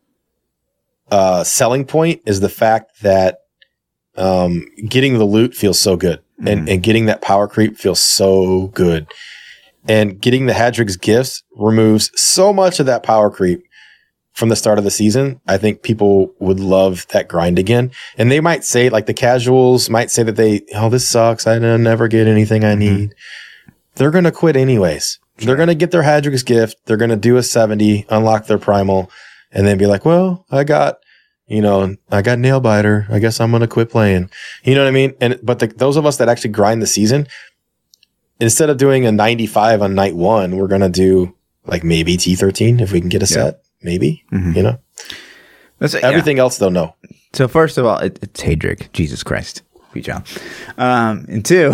uh, 1.11 1.43
selling 1.43 1.85
point 1.85 2.21
is 2.25 2.39
the 2.39 2.49
fact 2.49 3.01
that, 3.01 3.39
um, 4.17 4.65
getting 4.87 5.17
the 5.17 5.25
loot 5.25 5.53
feels 5.55 5.79
so 5.79 5.95
good 5.95 6.19
and, 6.45 6.67
Mhm. 6.67 6.71
and 6.73 6.83
getting 6.83 7.05
that 7.05 7.21
power 7.21 7.47
creep 7.47 7.77
feels 7.77 7.99
so 8.01 8.67
good. 8.73 9.07
And 9.87 10.19
getting 10.21 10.45
the 10.45 10.53
Haedrig's 10.53 10.97
gifts 10.97 11.43
removes 11.55 12.09
so 12.15 12.53
much 12.53 12.79
of 12.79 12.85
that 12.85 13.03
power 13.03 13.29
creep 13.29 13.63
from 14.33 14.49
the 14.49 14.55
start 14.55 14.77
of 14.77 14.83
the 14.83 14.91
season. 14.91 15.39
I 15.47 15.57
think 15.57 15.83
people 15.83 16.33
would 16.39 16.59
love 16.59 17.05
that 17.09 17.27
grind 17.27 17.59
again. 17.59 17.91
And 18.17 18.31
they 18.31 18.39
might 18.39 18.63
say, 18.63 18.89
like 18.89 19.05
the 19.05 19.13
casuals 19.13 19.89
might 19.89 20.11
say 20.11 20.23
that 20.23 20.35
they, 20.35 20.61
oh, 20.75 20.89
this 20.89 21.07
sucks. 21.07 21.47
I 21.47 21.59
never 21.59 22.07
get 22.07 22.27
anything 22.27 22.63
I 22.63 22.73
mm-hmm. 22.73 22.79
need. 22.79 23.15
They're 23.95 24.11
going 24.11 24.23
to 24.23 24.31
quit 24.31 24.55
anyways. 24.55 25.19
They're 25.37 25.55
going 25.55 25.67
to 25.67 25.75
get 25.75 25.91
their 25.91 26.03
Haedrig's 26.03 26.43
gift. 26.43 26.77
They're 26.85 26.97
going 26.97 27.09
to 27.09 27.15
do 27.15 27.37
a 27.37 27.43
70, 27.43 28.05
unlock 28.09 28.47
their 28.47 28.57
primal, 28.57 29.09
and 29.51 29.65
then 29.65 29.77
be 29.77 29.85
like, 29.85 30.05
well, 30.05 30.45
I 30.51 30.63
got, 30.63 30.97
you 31.47 31.61
know, 31.61 31.95
I 32.11 32.21
got 32.21 32.39
nail 32.39 32.59
biter. 32.59 33.07
I 33.09 33.19
guess 33.19 33.39
I'm 33.39 33.51
going 33.51 33.61
to 33.61 33.67
quit 33.67 33.89
playing. 33.89 34.29
You 34.63 34.75
know 34.75 34.81
what 34.81 34.87
I 34.87 34.91
mean? 34.91 35.13
And, 35.21 35.39
but 35.43 35.59
the, 35.59 35.67
those 35.67 35.97
of 35.97 36.05
us 36.05 36.17
that 36.17 36.29
actually 36.29 36.51
grind 36.51 36.81
the 36.81 36.87
season, 36.87 37.27
instead 38.39 38.69
of 38.69 38.77
doing 38.77 39.05
a 39.05 39.11
95 39.11 39.81
on 39.81 39.95
night 39.95 40.15
one, 40.15 40.57
we're 40.57 40.67
going 40.67 40.81
to 40.81 40.89
do 40.89 41.35
like 41.65 41.83
maybe 41.83 42.17
T13 42.17 42.81
if 42.81 42.91
we 42.91 42.99
can 42.99 43.09
get 43.09 43.23
a 43.23 43.27
set. 43.27 43.62
Maybe, 43.83 44.23
Mhm. 44.31 44.55
you 44.55 44.63
know, 44.63 44.79
That's, 45.79 45.93
yeah. 45.93 45.99
everything 46.03 46.39
else 46.39 46.57
though, 46.57 46.69
no. 46.69 46.95
So 47.33 47.47
first 47.47 47.77
of 47.77 47.85
all, 47.85 47.97
it, 47.99 48.19
it's 48.21 48.41
Hadric. 48.41 48.91
Jesus 48.93 49.23
Christ. 49.23 49.61
Good 49.93 50.03
job. 50.05 50.25
Um, 50.77 51.25
and 51.29 51.43
two, 51.45 51.71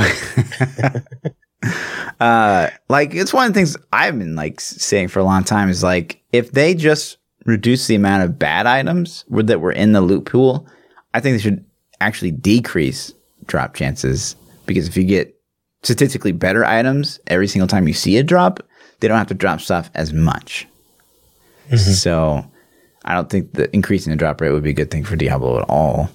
uh, 2.20 2.70
like 2.90 3.14
it's 3.14 3.34
one 3.34 3.48
of 3.48 3.54
the 3.54 3.58
things 3.60 3.78
I've 3.94 4.18
been 4.18 4.36
like 4.36 4.60
saying 4.62 5.10
for 5.10 5.20
a 5.20 5.24
long 5.24 5.44
time 5.44 5.70
is 5.70 5.84
like 5.84 6.22
if 6.32 6.52
they 6.52 6.74
just 6.74 7.18
reduce 7.46 7.88
the 7.88 7.96
amount 7.96 8.24
of 8.24 8.38
bad 8.40 8.66
items 8.68 9.26
that 9.30 9.62
were 9.62 9.72
in 9.72 9.92
the 9.94 10.02
loot 10.02 10.26
pool, 10.26 10.68
I 11.14 11.20
think 11.20 11.36
they 11.38 11.42
should 11.42 11.64
actually 12.02 12.32
decrease 12.32 13.14
drop 13.46 13.74
chances 13.74 14.36
because 14.66 14.88
if 14.88 14.96
you 14.98 15.04
get 15.04 15.36
statistically 15.84 16.32
better 16.32 16.64
items 16.66 17.20
every 17.28 17.48
single 17.48 17.68
time 17.68 17.88
you 17.88 17.94
see 17.94 18.18
a 18.18 18.24
drop, 18.24 18.60
they 19.00 19.08
don't 19.08 19.18
have 19.18 19.28
to 19.28 19.34
drop 19.34 19.62
stuff 19.62 19.90
as 19.96 20.12
much. 20.14 20.68
Mm-hmm. 21.70 21.92
So 21.92 22.50
I 23.06 23.16
don't 23.16 23.30
think 23.30 23.54
that 23.54 23.74
increasing 23.74 24.12
the 24.12 24.18
drop 24.18 24.42
rate 24.42 24.52
would 24.52 24.64
be 24.64 24.72
a 24.72 24.74
good 24.74 24.92
thing 24.92 25.04
for 25.04 25.16
Diablo 25.16 25.60
at 25.60 25.66
all. 25.70 26.10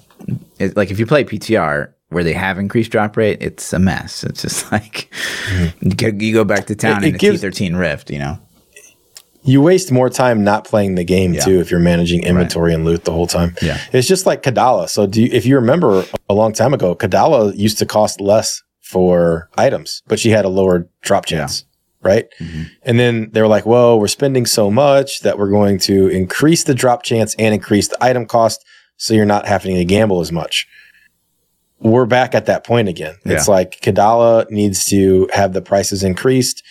It, 0.59 0.75
like 0.77 0.91
if 0.91 0.99
you 0.99 1.05
play 1.05 1.23
PTR 1.23 1.91
where 2.09 2.23
they 2.23 2.33
have 2.33 2.57
increased 2.57 2.91
drop 2.91 3.17
rate, 3.17 3.41
it's 3.41 3.73
a 3.73 3.79
mess. 3.79 4.23
It's 4.23 4.41
just 4.41 4.71
like 4.71 5.09
mm-hmm. 5.47 5.87
you, 5.87 5.95
go, 5.95 6.07
you 6.07 6.33
go 6.33 6.43
back 6.43 6.67
to 6.67 6.75
town 6.75 7.03
It- 7.03 7.07
it 7.07 7.09
in 7.09 7.15
a 7.15 7.17
gives- 7.17 7.43
T13 7.43 7.77
Rift, 7.77 8.09
you 8.09 8.19
know. 8.19 8.39
You 9.47 9.61
waste 9.61 9.91
more 9.91 10.09
time 10.09 10.43
not 10.43 10.65
playing 10.65 10.95
the 10.95 11.03
game 11.03 11.35
Yeah. 11.35 11.41
too 11.41 11.59
if 11.59 11.69
you're 11.69 11.79
managing 11.79 12.23
inventory 12.23 12.73
and 12.73 12.83
loot 12.83 13.03
the 13.03 13.11
whole 13.11 13.27
time. 13.27 13.55
Yeah. 13.61 13.79
It's 13.93 14.07
just 14.07 14.25
like 14.25 14.41
Kadala. 14.41 14.89
So 14.89 15.05
do 15.05 15.21
you, 15.21 15.29
if 15.31 15.45
you 15.45 15.55
remember 15.55 16.03
a 16.27 16.33
long 16.33 16.51
time 16.51 16.73
ago, 16.73 16.95
Kadala 16.95 17.55
used 17.55 17.77
to 17.77 17.85
cost 17.85 18.19
less 18.19 18.63
for 18.81 19.47
items, 19.55 20.01
but 20.07 20.19
she 20.19 20.31
had 20.31 20.45
a 20.45 20.49
lower 20.49 20.89
drop 21.01 21.25
chance. 21.27 21.63
Right. 22.05 22.25
And 22.83 22.99
then 22.99 23.29
they're 23.31 23.47
like, 23.47 23.65
well, 23.65 23.99
we're 23.99 24.07
spending 24.07 24.45
so 24.45 24.69
much 24.69 25.21
that 25.21 25.37
we're 25.39 25.49
going 25.49 25.79
to 25.79 26.07
increase 26.07 26.63
the 26.63 26.75
drop 26.75 27.03
chance 27.03 27.35
and 27.39 27.53
increase 27.53 27.87
the 27.87 27.97
item 28.03 28.25
cost. 28.27 28.63
So 28.97 29.13
you're 29.13 29.25
not 29.25 29.45
having 29.47 29.75
to 29.75 29.83
gamble 29.85 30.21
as 30.21 30.31
much. 30.31 30.67
We're 31.79 32.05
back 32.05 32.33
at 32.33 32.45
that 32.45 32.63
point 32.63 32.87
again. 32.87 33.15
It's 33.25 33.47
like 33.47 33.81
Kadala 33.81 34.49
needs 34.49 34.85
to 34.85 35.27
have 35.33 35.53
the 35.53 35.61
prices 35.61 36.03
increased, 36.03 36.63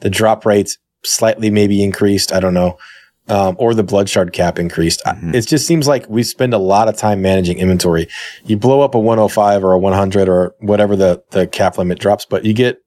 the 0.00 0.10
drop 0.10 0.46
rates 0.46 0.78
slightly 1.04 1.50
maybe 1.50 1.82
increased. 1.82 2.32
I 2.32 2.38
don't 2.40 2.54
know. 2.54 2.78
Um, 3.28 3.54
or 3.58 3.72
the 3.72 3.84
blood 3.84 4.08
shard 4.08 4.32
cap 4.32 4.58
increased. 4.58 5.00
Mhm. 5.04 5.32
It 5.34 5.46
just 5.46 5.66
seems 5.66 5.86
like 5.86 6.08
we 6.08 6.22
spend 6.24 6.54
a 6.54 6.58
lot 6.58 6.88
of 6.88 6.96
time 6.96 7.22
managing 7.22 7.58
inventory. 7.58 8.08
You 8.44 8.56
blow 8.56 8.80
up 8.80 8.94
a 8.96 8.98
105 8.98 9.62
or 9.64 9.72
a 9.72 9.78
100 9.78 10.28
or 10.28 10.54
whatever 10.60 10.96
the, 10.96 11.22
the 11.30 11.46
cap 11.46 11.78
limit 11.78 11.98
drops, 12.00 12.24
but 12.24 12.44
you 12.44 12.52
get 12.52 12.81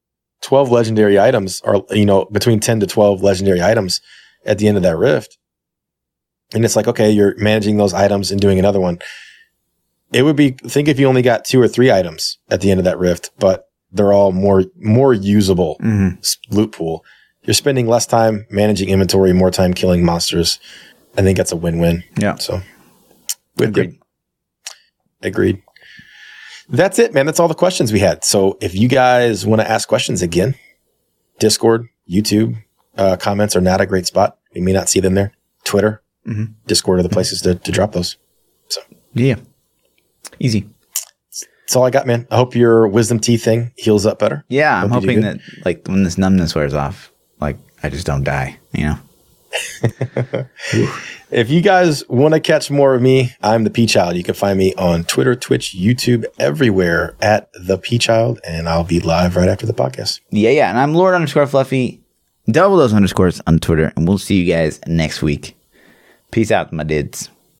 12 0.45 0.69
legendary 0.69 1.19
items 1.19 1.59
or, 1.61 1.83
you 1.89 2.05
know, 2.05 2.25
between 2.25 2.59
10 2.59 2.79
to 2.81 2.87
12 2.87 3.23
legendary 3.23 3.63
items 3.63 3.99
at 4.45 4.59
the 4.59 4.67
end 4.67 4.77
of 4.77 4.83
that 4.83 4.95
rift. 4.95 5.39
And 6.53 6.63
it's 6.63 6.75
like, 6.75 6.87
okay, 6.87 7.09
you're 7.09 7.35
managing 7.37 7.77
those 7.77 7.95
items 7.95 8.31
and 8.31 8.39
doing 8.39 8.59
another 8.59 8.79
one. 8.79 8.99
It 10.13 10.21
would 10.21 10.35
be, 10.35 10.51
think 10.51 10.87
if 10.87 10.99
you 10.99 11.07
only 11.07 11.23
got 11.23 11.45
two 11.45 11.59
or 11.59 11.67
three 11.67 11.91
items 11.91 12.37
at 12.47 12.61
the 12.61 12.69
end 12.69 12.79
of 12.79 12.83
that 12.83 12.99
rift, 12.99 13.31
but 13.39 13.65
they're 13.91 14.13
all 14.13 14.31
more, 14.31 14.63
more 14.75 15.13
usable 15.15 15.77
Mm-hmm. 15.81 16.55
loot 16.55 16.73
pool. 16.73 17.03
You're 17.41 17.55
spending 17.55 17.87
less 17.87 18.05
time 18.05 18.45
managing 18.51 18.89
inventory, 18.89 19.33
more 19.33 19.49
time 19.51 19.73
killing 19.73 20.05
monsters. 20.05 20.59
I 21.17 21.23
think 21.23 21.37
that's 21.37 21.51
a 21.51 21.55
win-win. 21.55 22.03
Yeah. 22.19 22.35
So, 22.35 22.61
you. 23.57 23.99
Agreed. 25.23 25.63
That's 26.69 26.99
it, 26.99 27.13
man. 27.13 27.25
That's 27.25 27.39
all 27.39 27.47
the 27.47 27.53
questions 27.53 27.93
we 27.93 27.99
had. 27.99 28.23
So 28.23 28.57
if 28.61 28.73
you 28.75 28.87
guys 28.87 29.45
want 29.45 29.61
to 29.61 29.69
ask 29.69 29.87
questions 29.87 30.21
again, 30.21 30.55
Discord, 31.39 31.87
YouTube, 32.09 32.57
uh, 32.97 33.17
comments 33.17 33.55
are 33.55 33.61
not 33.61 33.81
a 33.81 33.85
great 33.85 34.05
spot. 34.07 34.37
You 34.53 34.61
may 34.61 34.71
not 34.73 34.89
see 34.89 34.99
them 34.99 35.13
there. 35.15 35.33
Twitter, 35.63 36.01
Mhm. 36.27 36.53
Discord 36.65 36.99
are 36.99 37.03
the 37.03 37.09
places 37.09 37.41
to, 37.41 37.55
to 37.55 37.71
drop 37.71 37.91
those. 37.91 38.17
So 38.69 38.81
yeah. 39.13 39.35
Easy. 40.39 40.69
That's 41.65 41.75
all 41.75 41.83
I 41.83 41.89
got, 41.89 42.05
man. 42.07 42.27
I 42.31 42.35
hope 42.37 42.55
your 42.55 42.87
wisdom 42.87 43.19
teeth 43.19 43.43
thing 43.43 43.71
heals 43.75 44.05
up 44.05 44.19
better. 44.19 44.43
Yeah, 44.49 44.81
I'm 44.83 44.89
Hope 44.89 45.01
do 45.01 45.07
hoping 45.07 45.21
that 45.21 45.39
like 45.65 45.87
when 45.87 46.03
this 46.03 46.17
numbness 46.17 46.53
wears 46.55 46.73
off, 46.73 47.11
like 47.39 47.57
I 47.83 47.89
just 47.89 48.05
don't 48.05 48.23
die. 48.23 48.57
You 48.73 48.85
know. 48.85 48.97
If 51.31 51.49
you 51.49 51.59
guys 51.59 52.07
want 52.07 52.33
to 52.33 52.39
catch 52.39 52.69
more 52.69 52.93
of 52.93 53.01
me, 53.01 53.33
I'm 53.41 53.65
ThaPchild. 53.65 54.15
You 54.15 54.23
can 54.23 54.35
find 54.35 54.57
me 54.57 54.73
on 54.75 55.03
Twitter, 55.03 55.35
Twitch, 55.35 55.75
YouTube, 55.75 56.23
everywhere 56.39 57.15
at 57.19 57.51
ThaPchild, 57.55 58.39
and 58.47 58.69
I'll 58.69 58.83
be 58.83 58.99
live 58.99 59.35
right 59.35 59.49
after 59.49 59.65
the 59.65 59.73
podcast. 59.73 60.21
Yeah, 60.29 60.51
yeah. 60.51 60.69
And 60.69 60.77
I'm 60.77 60.93
Lord 60.93 61.15
underscore 61.15 61.47
Fluffy. 61.47 62.01
Double 62.47 62.77
those 62.77 62.93
underscores 62.93 63.41
on 63.47 63.57
Twitter, 63.59 63.91
and 63.95 64.07
we'll 64.07 64.19
see 64.19 64.35
you 64.35 64.53
guys 64.53 64.79
next 64.85 65.23
week. 65.23 65.57
Peace 66.31 66.51
out, 66.51 66.71
my 66.71 66.83
dids. 66.83 67.29